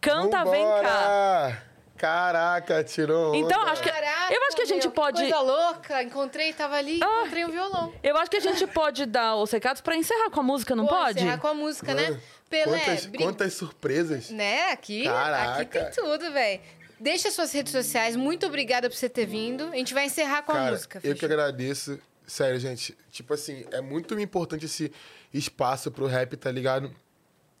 Canta, 0.00 0.44
vem 0.44 0.64
cá. 0.64 1.62
Caraca, 1.96 2.82
tirou 2.84 3.28
onda. 3.28 3.36
Então, 3.38 3.62
acho 3.68 3.82
que- 3.82 3.90
Caraca, 3.90 4.34
eu 4.34 4.42
acho 4.46 4.56
que 4.56 4.62
a 4.62 4.66
gente 4.66 4.82
meu, 4.84 4.92
pode- 4.92 5.20
Coisa 5.20 5.40
louca. 5.40 6.02
Encontrei, 6.02 6.52
tava 6.52 6.76
ali, 6.76 7.00
Ah. 7.02 7.20
encontrei 7.20 7.44
um 7.44 7.50
violão. 7.50 7.92
Eu 8.02 8.16
acho 8.16 8.30
que 8.30 8.36
a 8.36 8.40
gente 8.40 8.66
pode 8.66 9.06
dar 9.06 9.36
os 9.36 9.50
recados 9.50 9.80
pra 9.80 9.96
encerrar 9.96 10.30
com 10.30 10.40
a 10.40 10.42
música, 10.42 10.74
não 10.74 10.86
Pô, 10.86 10.94
pode? 10.94 11.20
encerrar 11.20 11.38
com 11.38 11.46
a 11.46 11.54
música, 11.54 11.94
né? 11.94 12.10
Mano, 12.10 12.22
Pelé, 12.50 12.64
quantas, 12.78 13.06
brin- 13.06 13.22
quantas 13.24 13.54
surpresas. 13.54 14.30
Né? 14.30 14.70
Aqui, 14.72 15.04
Caraca. 15.04 15.62
aqui 15.62 15.70
tem 15.70 15.90
tudo, 15.92 16.32
velho. 16.32 16.60
Deixa 17.00 17.30
suas 17.30 17.52
redes 17.52 17.72
sociais. 17.72 18.16
Muito 18.16 18.46
obrigada 18.46 18.88
por 18.88 18.96
você 18.96 19.08
ter 19.08 19.26
vindo. 19.26 19.64
A 19.72 19.76
gente 19.76 19.92
vai 19.94 20.04
encerrar 20.06 20.42
com 20.42 20.52
a 20.52 20.54
Cara, 20.56 20.70
música. 20.72 20.98
eu 20.98 21.14
que 21.14 21.20
fechou? 21.20 21.26
agradeço. 21.28 21.98
Sério, 22.26 22.58
gente. 22.58 22.96
Tipo 23.10 23.34
assim, 23.34 23.64
é 23.70 23.80
muito 23.80 24.18
importante 24.18 24.64
esse 24.66 24.90
espaço 25.32 25.90
pro 25.90 26.06
rap, 26.06 26.36
tá 26.36 26.50
ligado? 26.50 26.94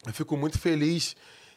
Eu 0.06 0.12
fico 0.12 0.36
muito 0.36 0.58
feliz 0.58 1.14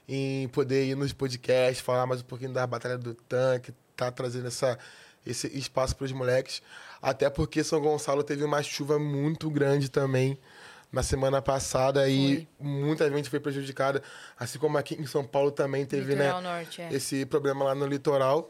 em 0.08 0.48
poder 0.48 0.86
ir 0.86 0.96
nos 0.96 1.12
podcasts, 1.12 1.82
falar 1.82 2.06
mais 2.06 2.22
um 2.22 2.26
pouquinho 2.26 2.54
da 2.54 2.66
Batalha 2.66 2.98
do 2.98 3.14
Tanque, 3.14 3.74
tá 3.96 4.10
trazendo 4.10 4.48
essa, 4.48 4.78
esse 5.26 5.48
espaço 5.58 5.96
pros 5.96 6.12
moleques. 6.12 6.62
Até 7.02 7.30
porque 7.30 7.64
São 7.64 7.82
Gonçalo 7.82 8.24
teve 8.24 8.44
uma 8.44 8.64
chuva 8.64 8.98
muito 8.98 9.50
grande 9.50 9.90
também 9.90 10.40
na 10.92 11.04
semana 11.04 11.42
passada 11.42 12.08
e 12.08 12.48
muita 12.60 13.12
gente 13.12 13.30
foi 13.30 13.40
prejudicada. 13.40 14.02
Assim 14.40 14.58
como 14.58 14.78
aqui 14.78 14.96
em 14.96 15.06
São 15.06 15.26
Paulo 15.26 15.52
também 15.52 15.86
teve, 15.86 16.16
né? 16.16 16.32
Norte, 16.40 16.82
é. 16.82 16.94
esse 16.94 17.26
problema 17.26 17.66
lá 17.66 17.76
no 17.76 17.86
litoral. 17.86 18.50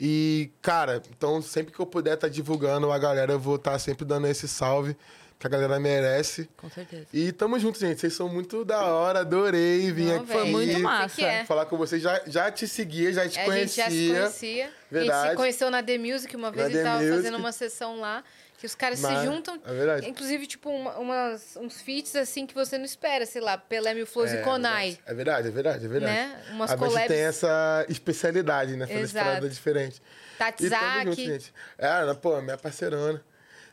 E, 0.00 0.52
cara, 0.62 1.02
então 1.10 1.42
sempre 1.42 1.74
que 1.74 1.80
eu 1.80 1.86
puder 1.86 2.14
estar 2.14 2.28
divulgando 2.28 2.90
a 2.90 2.98
galera, 2.98 3.32
eu 3.32 3.38
vou 3.38 3.56
estar 3.56 3.78
sempre 3.78 4.04
dando 4.04 4.26
esse 4.28 4.46
salve 4.46 4.96
que 5.38 5.46
a 5.46 5.50
galera 5.50 5.78
merece. 5.78 6.48
Com 6.56 6.68
certeza. 6.68 7.06
E 7.12 7.30
tamo 7.32 7.58
junto, 7.58 7.78
gente. 7.78 8.00
Vocês 8.00 8.12
são 8.12 8.28
muito 8.28 8.64
da 8.64 8.84
hora, 8.84 9.20
adorei 9.20 9.90
vir 9.92 10.06
Não, 10.06 10.16
aqui. 10.22 10.32
Foi 10.32 10.44
muito 10.46 10.78
massa. 10.80 11.22
é. 11.22 11.44
Falar 11.44 11.66
com 11.66 11.76
vocês, 11.76 12.02
já, 12.02 12.20
já 12.26 12.50
te 12.50 12.66
seguia, 12.66 13.12
já 13.12 13.28
te 13.28 13.38
A 13.38 13.44
conhecia. 13.44 13.84
gente 13.90 14.08
já 14.08 14.14
se 14.14 14.18
conhecia. 14.18 14.64
A 14.64 14.66
gente 14.68 14.74
Verdade. 14.90 15.30
se 15.30 15.36
conheceu 15.36 15.70
na 15.70 15.82
The 15.82 15.98
Music 15.98 16.34
uma 16.36 16.50
vez. 16.50 16.64
Na 16.66 16.70
ele 16.70 16.78
The 16.78 16.84
tava 16.84 16.98
Music. 17.02 17.16
fazendo 17.16 17.36
uma 17.38 17.52
sessão 17.52 18.00
lá. 18.00 18.24
Que 18.58 18.66
os 18.66 18.74
caras 18.74 18.98
Mas- 18.98 19.20
se 19.20 19.24
juntam. 19.24 19.54
é 19.64 19.72
verdade. 19.72 20.08
Inclusive, 20.08 20.44
tipo, 20.48 20.68
uma- 20.68 20.98
umas, 20.98 21.56
uns 21.60 21.80
feats 21.80 22.16
assim 22.16 22.44
que 22.44 22.52
você 22.52 22.76
não 22.76 22.84
espera. 22.84 23.24
Sei 23.24 23.40
lá, 23.40 23.56
Pelé 23.56 23.94
Mil 23.94 24.04
Flores 24.04 24.32
e 24.32 24.38
Konai. 24.38 24.98
É 25.06 25.14
verdade, 25.14 25.46
é 25.46 25.50
verdade, 25.52 25.84
é 25.84 25.88
verdade. 25.88 26.12
Né? 26.12 26.42
Umas 26.50 26.72
a 26.72 26.74
gente 26.76 26.84
collabs. 26.84 27.06
tem 27.06 27.20
essa 27.20 27.86
especialidade, 27.88 28.74
né? 28.74 28.84
Fazer 28.88 28.98
Exato. 28.98 29.48
diferente. 29.48 30.02
Tati 30.36 30.66
E 30.66 30.70
tamo 30.70 30.82
junto, 31.04 31.10
Zaki. 31.10 31.24
gente. 31.24 31.54
É, 31.78 32.14
pô, 32.14 32.40
minha 32.42 32.58
parceirona. 32.58 33.22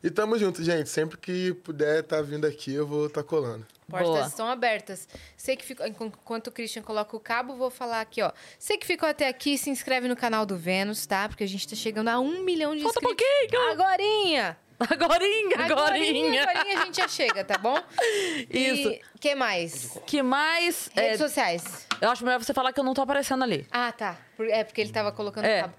E 0.06 0.12
tamo 0.12 0.38
junto, 0.38 0.64
gente. 0.64 0.88
Sempre 0.88 1.18
que 1.18 1.52
puder 1.56 2.02
estar 2.02 2.22
vindo 2.22 2.46
aqui, 2.46 2.72
eu 2.76 2.86
vou 2.86 3.08
estar 3.08 3.24
colando. 3.24 3.66
Portas 3.90 4.08
Boa. 4.10 4.28
estão 4.28 4.48
abertas. 4.48 5.08
Sei 5.36 5.56
que 5.56 5.66
ficou. 5.66 5.86
Enquanto 5.88 6.48
o 6.48 6.52
Christian 6.52 6.84
coloca 6.84 7.18
o 7.18 7.20
cabo, 7.20 7.56
vou 7.56 7.72
falar 7.72 8.02
aqui, 8.02 8.22
ó. 8.22 8.32
Você 8.60 8.78
que 8.78 8.86
ficou 8.86 9.10
até 9.10 9.28
aqui, 9.28 9.58
se 9.58 9.72
inscreve 9.72 10.08
no 10.08 10.16
canal 10.16 10.46
do 10.46 10.56
Vênus, 10.56 11.08
tá? 11.08 11.28
Porque 11.28 11.44
a 11.44 11.48
gente 11.48 11.68
tá 11.68 11.76
chegando 11.76 12.10
a 12.10 12.20
um 12.20 12.44
milhão 12.44 12.76
de 12.76 12.84
Falta 12.84 13.00
um 13.00 13.12
inscritos. 13.12 13.26
pouquinho. 13.50 13.72
Agorinha! 13.72 14.58
Agorinha, 14.78 15.58
agorinha. 15.58 16.44
Agorinha 16.44 16.80
a 16.82 16.86
gente 16.86 16.98
já 16.98 17.08
chega, 17.08 17.44
tá 17.46 17.58
bom? 17.58 17.82
Isso. 18.50 18.90
E 18.90 19.02
que 19.20 19.34
mais? 19.34 19.98
Que 20.06 20.22
mais? 20.22 20.90
é, 20.96 21.02
Redes 21.02 21.20
sociais. 21.20 21.88
eu 22.02 22.10
acho 22.10 22.24
melhor 22.26 22.44
você 22.44 22.54
falar 22.54 22.74
que 22.74 22.80
eu 22.80 22.84
não 22.84 22.94
tô 22.94 23.02
aparecendo 23.02 23.44
ali. 23.44 23.66
Ah, 23.72 23.92
tá. 23.92 24.18
É 24.50 24.64
porque 24.66 24.82
ele 24.82 24.92
tava 24.92 25.12
colocando 25.14 25.46
É. 25.46 25.60
o 25.60 25.62
cabo. 25.62 25.74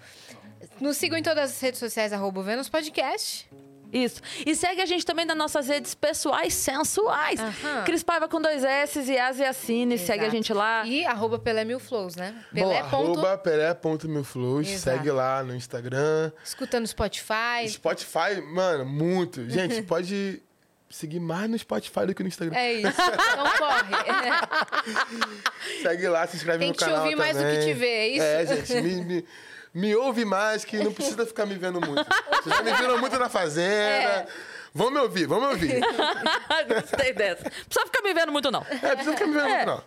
Nos 0.80 0.96
sigam 0.96 1.16
em 1.18 1.22
todas 1.22 1.50
as 1.50 1.60
redes 1.60 1.78
sociais, 1.78 2.12
arroba 2.12 2.42
Vênus 2.42 2.68
Podcast. 2.70 3.46
Isso. 3.92 4.20
E 4.44 4.54
segue 4.54 4.80
a 4.80 4.86
gente 4.86 5.04
também 5.04 5.24
nas 5.24 5.36
nossas 5.36 5.68
redes 5.68 5.94
pessoais 5.94 6.54
sensuais. 6.54 7.40
Aham. 7.40 7.84
Cris 7.84 8.02
Paiva 8.02 8.28
com 8.28 8.40
dois 8.40 8.64
S 8.64 9.00
e 9.00 9.18
Asiacine. 9.18 9.98
Segue 9.98 10.24
a 10.24 10.28
gente 10.28 10.52
lá. 10.52 10.84
E 10.86 11.04
arroba 11.04 11.38
Pelé 11.38 11.64
Mil 11.64 11.78
Flows, 11.78 12.16
né? 12.16 12.34
Boa. 12.52 12.68
Pelé 12.68 12.82
ponto... 12.90 13.20
Arroba 13.20 13.38
pelé.milflows. 13.38 14.68
Exato. 14.68 14.96
Segue 14.96 15.10
lá 15.10 15.42
no 15.42 15.54
Instagram. 15.54 16.32
Escuta 16.44 16.80
no 16.80 16.86
Spotify. 16.86 17.68
Spotify, 17.68 18.40
mano, 18.40 18.84
muito. 18.84 19.48
Gente, 19.48 19.82
pode 19.86 20.42
seguir 20.88 21.20
mais 21.20 21.48
no 21.50 21.58
Spotify 21.58 22.06
do 22.06 22.14
que 22.14 22.22
no 22.22 22.28
Instagram. 22.28 22.56
É 22.56 22.72
isso. 22.74 23.00
Não 23.36 23.50
corre. 23.58 23.94
Segue 25.82 26.08
lá, 26.08 26.26
se 26.26 26.36
inscreve 26.36 26.58
Tem 26.58 26.68
no 26.68 26.74
que 26.74 26.78
te 26.78 26.84
canal 26.84 27.02
ouvir 27.02 27.16
mais 27.16 27.36
do 27.36 27.42
que 27.42 27.50
também. 27.50 27.66
te 27.66 27.72
ver, 27.74 27.86
é 27.86 28.08
isso? 28.08 28.22
É, 28.22 28.46
gente, 28.46 28.82
me, 28.82 29.04
me, 29.04 29.24
me 29.76 29.94
ouve 29.94 30.24
mais, 30.24 30.64
que 30.64 30.78
não 30.78 30.90
precisa 30.92 31.26
ficar 31.26 31.44
me 31.44 31.54
vendo 31.54 31.80
muito. 31.80 32.04
Vocês 32.42 32.56
já 32.56 32.62
me 32.62 32.72
viram 32.72 32.98
muito 32.98 33.18
na 33.18 33.28
Fazenda. 33.28 33.68
É. 33.70 34.26
Vão 34.72 34.90
me 34.90 34.98
ouvir, 34.98 35.26
vão 35.26 35.38
me 35.40 35.46
ouvir. 35.48 35.80
Gostei 36.68 37.12
dessa. 37.12 37.44
Não 37.44 37.50
precisa 37.50 37.86
ficar 37.86 38.02
me 38.02 38.14
vendo 38.14 38.32
muito, 38.32 38.50
não. 38.50 38.64
É, 38.70 38.94
precisa 38.94 39.12
ficar 39.12 39.26
me 39.26 39.34
vendo 39.34 39.46
É. 39.48 39.66
muito, 39.66 39.66
não. 39.66 39.84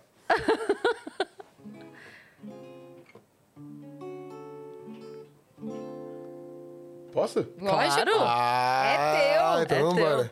Posso? 7.11 7.39
Lógico. 7.59 8.05
Claro. 8.05 8.11
Ah, 8.21 9.57
É 9.61 9.65
teu. 9.65 9.77
Então 9.77 9.77
É 9.77 9.81
vambora. 9.81 10.31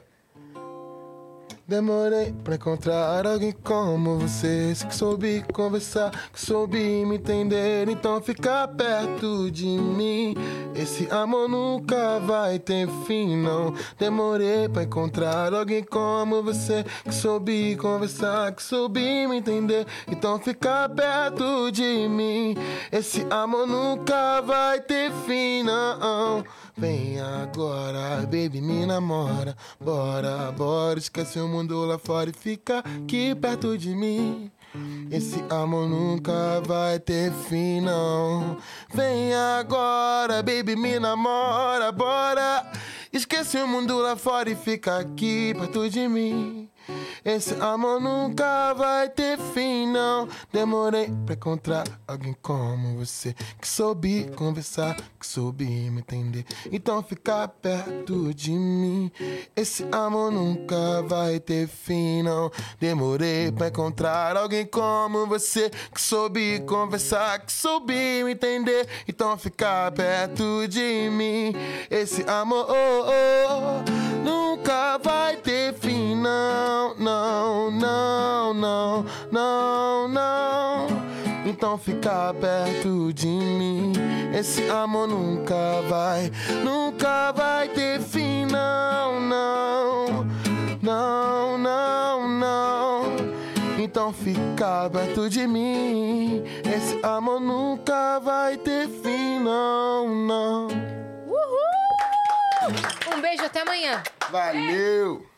Demorei 1.68 2.34
pra 2.46 2.56
encontrar 2.56 3.28
alguém 3.28 3.52
como 3.52 4.20
você. 4.20 4.74
Que 4.88 4.96
soube 4.96 5.44
conversar, 5.52 6.12
que 6.32 6.40
soube 6.40 6.78
me 6.78 7.18
entender. 7.18 7.90
Então 7.90 8.22
fica 8.22 8.66
perto 8.70 9.52
de 9.52 9.66
mim. 9.66 10.34
Esse 10.74 11.10
amor 11.12 11.50
nunca 11.50 12.20
vai 12.20 12.58
ter 12.58 12.88
fim, 13.06 13.36
não. 13.36 13.74
Demorei 14.00 14.70
pra 14.70 14.84
encontrar 14.84 15.54
alguém 15.54 15.84
como 15.84 16.42
você. 16.42 16.86
Que 17.04 17.14
soube 17.14 17.76
conversar, 17.76 18.54
que 18.54 18.64
soube 18.64 19.28
me 19.28 19.36
entender. 19.36 19.86
Então 20.08 20.40
fica 20.40 20.88
perto 20.88 21.70
de 21.70 22.08
mim. 22.08 22.56
Esse 22.90 23.28
amor 23.30 23.68
nunca 23.68 24.40
vai 24.40 24.80
ter 24.80 25.12
fim, 25.26 25.64
não 25.64 26.46
Vem 26.78 27.20
agora, 27.20 28.22
baby, 28.22 28.62
me 28.62 28.86
namora. 28.86 29.58
Bora, 29.82 30.52
bora, 30.52 31.00
esquece 31.00 31.40
o 31.40 31.48
mundo 31.48 31.84
lá 31.86 31.98
fora 31.98 32.30
e 32.30 32.34
fica 32.34 32.80
aqui 32.80 33.34
perto 33.34 33.76
de 33.76 33.96
mim. 33.96 34.52
Esse 35.10 35.44
amor 35.50 35.90
nunca 35.90 36.62
vai 36.62 37.00
ter 37.00 37.32
fim, 37.32 37.82
não. 37.82 38.58
Vem 38.94 39.34
agora, 39.34 40.44
baby, 40.44 40.76
me 40.76 41.00
namora, 41.00 41.92
bora. 41.92 42.72
Esquece 43.12 43.58
o 43.58 43.68
mundo 43.68 43.98
lá 43.98 44.16
fora 44.16 44.48
e 44.48 44.56
fica 44.56 45.00
aqui 45.00 45.56
perto 45.58 45.90
de 45.90 46.08
mim. 46.08 46.70
Esse 47.24 47.54
amor 47.56 48.00
nunca 48.00 48.74
vai 48.74 49.10
ter 49.10 49.38
fim, 49.54 49.88
não. 49.92 50.28
Demorei 50.52 51.12
pra 51.26 51.36
encontrar 51.36 51.86
alguém 52.08 52.36
como 52.42 52.98
você 52.98 53.34
que 53.60 53.68
soube 53.68 54.30
conversar, 54.36 54.96
que 55.20 55.28
soube 55.28 55.66
me 55.66 56.00
entender. 56.00 56.46
Então 56.72 57.04
fica 57.04 57.48
perto 57.48 58.34
de 58.34 58.52
mim. 58.52 59.12
Esse 59.56 59.86
amor 59.92 60.32
nunca 60.32 61.02
vai 61.04 61.40
ter 61.40 61.68
fim, 61.68 62.24
não. 62.24 62.52
Demorei 62.80 63.52
pra 63.52 63.68
encontrar 63.68 64.38
alguém 64.38 64.66
como 64.66 65.26
você 65.28 65.70
que 65.94 66.02
soube 66.02 66.62
conversar, 66.62 67.40
que 67.40 67.52
soube 67.52 68.24
me 68.24 68.32
entender. 68.32 68.88
Então 69.08 69.38
fica 69.38 69.92
perto 69.92 70.68
de 70.68 71.10
mim. 71.12 71.54
Esse 71.90 72.24
amor 72.30 72.68
oh, 72.70 73.06
oh, 73.10 74.24
nunca 74.24 74.98
vai 74.98 75.38
ter 75.38 75.74
fim, 75.74 76.16
não 76.78 76.96
não, 77.00 77.72
não, 77.72 78.54
não, 78.54 79.06
não, 79.32 80.08
não. 80.08 80.88
Então 81.46 81.78
fica 81.78 82.34
perto 82.40 83.14
de 83.14 83.28
mim. 83.28 83.94
Esse 84.38 84.70
amor 84.70 85.08
nunca 85.08 85.82
vai, 85.88 86.32
nunca 86.64 87.32
vai 87.32 87.70
ter 87.70 88.02
fim, 88.02 88.46
não, 88.46 89.20
não, 89.20 90.28
não, 90.82 91.58
não, 91.58 92.28
não. 92.28 93.04
Então 93.80 94.12
fica 94.12 94.90
perto 94.92 95.30
de 95.30 95.48
mim. 95.48 96.44
Esse 96.64 97.00
amor 97.04 97.40
nunca 97.40 98.20
vai 98.20 98.58
ter 98.58 98.88
fim, 98.88 99.40
não, 99.40 100.10
não. 100.10 100.68
Uhul! 101.28 103.16
Um 103.16 103.22
beijo, 103.22 103.46
até 103.46 103.62
amanhã. 103.62 104.04
Valeu! 104.30 105.37